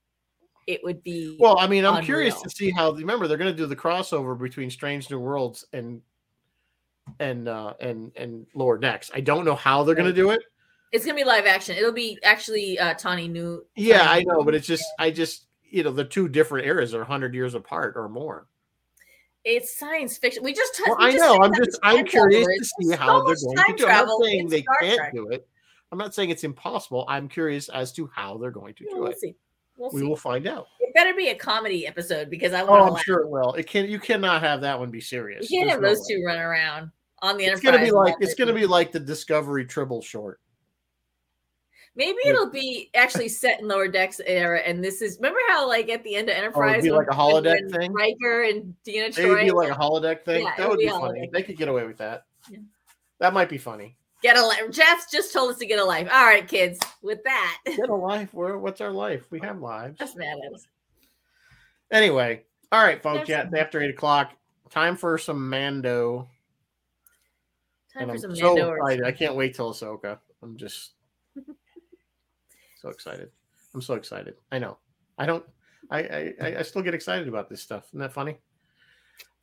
It 0.67 0.81
would 0.85 1.03
be 1.03 1.37
Well, 1.39 1.59
I 1.59 1.67
mean, 1.67 1.85
I'm 1.85 2.03
curious 2.03 2.41
to 2.41 2.49
see 2.49 2.71
how. 2.71 2.93
Remember, 2.93 3.29
they're 3.29 3.37
going 3.37 3.53
to 3.53 3.57
do 3.57 3.67
the 3.67 3.77
crossover 3.77 4.39
between 4.41 4.71
Strange 4.71 5.11
New 5.11 5.19
Worlds 5.19 5.67
and 5.75 6.01
and 7.21 7.47
uh 7.47 7.75
and 7.79 8.11
and 8.17 8.47
Lower 8.55 8.79
Decks. 8.79 9.11
I 9.13 9.21
don't 9.21 9.45
know 9.45 9.57
how 9.57 9.83
they're 9.85 9.97
going 9.97 10.09
to 10.09 10.15
do 10.15 10.31
it. 10.31 10.41
It's 10.93 11.05
gonna 11.05 11.17
be 11.17 11.25
live 11.25 11.47
action. 11.47 11.77
It'll 11.77 11.93
be 11.93 12.19
actually 12.23 12.79
uh 12.79 12.95
Tawny 12.95 13.29
New. 13.29 13.65
Yeah, 13.77 14.09
I 14.11 14.23
know, 14.25 14.39
New- 14.39 14.45
but 14.45 14.55
it's 14.55 14.67
just, 14.67 14.85
I 14.99 15.11
just, 15.11 15.47
you 15.65 15.83
know, 15.83 15.91
the 15.91 16.05
two 16.05 16.29
different 16.29 16.67
eras 16.67 16.95
are 16.95 17.05
hundred 17.05 17.35
years 17.35 17.55
apart 17.55 17.95
or 17.97 18.09
more. 18.09 18.47
it's 19.45 19.77
science 19.77 20.17
fiction. 20.19 20.43
We 20.45 20.53
just 20.55 20.81
Well, 20.87 20.97
we 20.99 21.07
I 21.07 21.13
just 21.13 21.25
know. 21.25 21.39
I'm 21.43 21.55
just, 21.55 21.79
I'm 21.83 22.05
curious 22.05 22.47
to 22.47 22.65
see 22.65 22.89
so 22.91 22.97
how 22.97 23.25
they're 23.25 23.35
going 23.45 23.57
to 23.57 23.75
do. 23.77 23.87
it. 23.87 23.91
I'm 23.91 24.07
not 24.07 24.23
saying 24.23 24.49
they 24.49 24.63
Star 24.63 24.77
can't 24.81 24.97
Trek. 24.99 25.13
do 25.15 25.29
it. 25.31 25.49
I'm 25.91 25.99
not 25.99 26.15
saying 26.15 26.31
it's 26.31 26.45
impossible. 26.45 27.05
I'm 27.09 27.29
curious 27.29 27.69
as 27.69 27.93
to 27.95 28.09
how 28.15 28.39
they're 28.39 28.51
going 28.51 28.75
to 28.75 28.85
do 28.85 28.91
We'll 28.93 29.09
it. 29.11 29.19
see. 29.21 29.35
We'll 29.77 29.91
We 29.93 30.01
see. 30.03 30.07
will 30.07 30.17
find 30.17 30.47
out. 30.47 30.67
It 30.81 30.95
better 30.95 31.13
be 31.15 31.29
a 31.31 31.35
comedy 31.35 31.87
episode 31.87 32.31
because 32.31 32.53
I 32.53 32.63
want 32.63 32.81
to 32.81 32.83
Oh, 32.83 32.87
I'm 32.89 32.93
laugh. 32.95 33.03
sure 33.05 33.21
it 33.21 33.29
will. 33.29 33.55
It 33.55 33.67
can. 33.67 33.87
You 33.91 33.99
cannot 33.99 34.43
have 34.43 34.61
that 34.61 34.79
one 34.79 34.91
be 34.91 35.01
serious. 35.01 35.51
You 35.51 35.59
can't 35.59 35.69
There's 35.69 35.75
have 35.77 35.83
no 35.83 35.89
those 35.89 36.07
way. 36.09 36.17
two 36.17 36.23
run 36.25 36.39
around 36.39 36.91
on 37.23 37.37
the 37.37 37.45
It's 37.47 37.65
Enterprise. 37.65 37.73
gonna 37.81 37.85
be 37.85 37.91
like 37.91 38.15
it's 38.21 38.35
gonna 38.35 38.53
be 38.53 38.67
like 38.67 38.93
the 38.93 39.01
Discovery 39.01 39.65
Tribble 39.65 40.03
short. 40.03 40.39
Maybe 41.95 42.19
it'll 42.25 42.49
be 42.51 42.89
actually 42.95 43.29
set 43.29 43.61
in 43.61 43.69
Lower 43.69 43.87
Decks 43.87 44.19
era, 44.25 44.61
and 44.61 44.83
this 44.83 45.03
is 45.03 45.17
remember 45.19 45.41
how 45.49 45.69
like 45.69 45.91
at 45.91 46.03
the 46.05 46.15
end 46.15 46.31
of 46.31 46.37
Oh, 46.37 46.39
Enterprise, 46.39 46.73
it'd 46.79 46.85
be 46.85 46.91
like 46.91 47.09
a 47.09 47.15
holodeck 47.15 47.71
thing? 47.71 47.93
Riker 47.93 48.45
and 48.45 48.75
Deanna 48.87 48.95
Maybe 48.95 49.05
it'd 49.07 49.15
Troi 49.15 49.45
be 49.45 49.51
like 49.51 49.71
a 49.71 49.75
holodeck 49.75 50.25
thing. 50.25 50.43
Yeah, 50.45 50.55
that 50.57 50.69
would 50.71 50.79
be 50.79 50.87
be 50.87 50.91
funny. 50.91 51.29
They 51.33 51.43
could 51.43 51.59
get 51.59 51.69
away 51.69 51.87
with 51.87 51.99
that. 51.99 52.25
Yeah. 52.51 52.59
That 53.19 53.35
might 53.35 53.51
be 53.51 53.59
funny. 53.59 53.97
get 54.23 54.39
a 54.39 54.43
life. 54.47 54.63
Jeff 54.71 55.11
just 55.11 55.35
told 55.35 55.51
us 55.53 55.59
to 55.59 55.67
get 55.67 55.79
a 55.79 55.85
life. 55.85 56.09
All 56.11 56.25
right, 56.25 56.49
kids. 56.49 56.79
With 57.03 57.23
that, 57.25 57.59
Get 57.67 57.91
a 57.91 57.95
life. 57.95 58.33
Where? 58.33 58.57
What's 58.57 58.81
our 58.81 58.91
life? 58.93 59.27
We 59.31 59.41
have 59.41 59.61
lives. 59.61 59.99
that's 59.99 60.17
mad 60.17 60.39
at 60.47 60.55
us. 60.55 60.67
Anyway, 61.91 62.43
all 62.73 62.83
right, 62.83 63.03
folks. 63.03 63.29
There's 63.29 63.49
Yeah, 63.53 63.61
after 63.61 63.83
eight 63.83 63.91
o'clock, 63.91 64.33
time 64.71 64.97
for 64.97 65.19
some 65.19 65.51
Mando. 65.51 66.29
Time 67.93 68.09
and 68.09 68.11
for 68.11 68.15
I'm 68.15 68.19
some 68.19 68.37
so 68.37 68.55
Mando. 68.55 68.69
or 68.71 68.77
excited. 68.79 69.05
I 69.05 69.13
can't 69.13 69.35
wait 69.35 69.55
till 69.55 69.73
Ahsoka. 69.75 70.19
I'm 70.43 70.57
just 70.57 70.93
so 72.83 72.89
excited. 72.91 73.31
I'm 73.75 73.81
so 73.81 73.95
excited. 73.95 74.35
I 74.51 74.59
know. 74.59 74.77
I 75.17 75.25
don't. 75.27 75.45
I, 75.91 75.99
I 76.41 76.57
I- 76.59 76.63
still 76.63 76.83
get 76.83 76.95
excited 76.95 77.29
about 77.29 77.49
this 77.49 77.63
stuff. 77.63 77.87
Isn't 77.91 78.01
that 78.01 78.13
funny? 78.13 78.39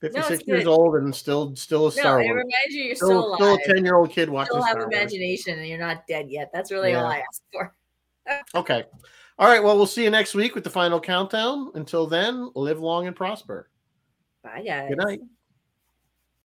56 0.01 0.39
it's 0.39 0.47
years 0.47 0.65
old 0.65 0.95
and 0.95 1.13
still 1.13 1.53
still 1.57 1.81
a 1.81 1.89
No, 1.89 1.89
Star 1.89 2.21
it 2.21 2.25
Wars. 2.27 2.37
reminds 2.37 2.73
you 2.75 2.83
you're 2.85 2.95
still, 2.95 3.35
Still, 3.35 3.55
a 3.55 3.73
10 3.75 3.83
year 3.83 3.95
old 3.95 4.11
kid 4.11 4.29
watching 4.29 4.51
still 4.51 4.61
have 4.63 4.71
Star 4.73 4.83
Wars. 4.85 4.93
imagination 4.95 5.59
and 5.59 5.67
you're 5.67 5.77
not 5.77 6.07
dead 6.07 6.27
yet. 6.29 6.49
That's 6.53 6.71
really 6.71 6.93
all 6.95 7.05
I 7.05 7.17
ask 7.17 7.41
for. 7.51 7.73
Okay. 8.55 8.83
All 9.39 9.47
right. 9.47 9.63
Well, 9.63 9.75
we'll 9.75 9.87
see 9.87 10.03
you 10.03 10.11
next 10.11 10.35
week 10.35 10.53
with 10.53 10.63
the 10.63 10.69
final 10.69 10.99
countdown. 11.01 11.71
Until 11.73 12.05
then, 12.05 12.51
live 12.55 12.79
long 12.79 13.07
and 13.07 13.15
prosper. 13.15 13.69
Bye, 14.43 14.61
guys. 14.65 14.89
Good 14.89 14.99
night. 14.99 15.19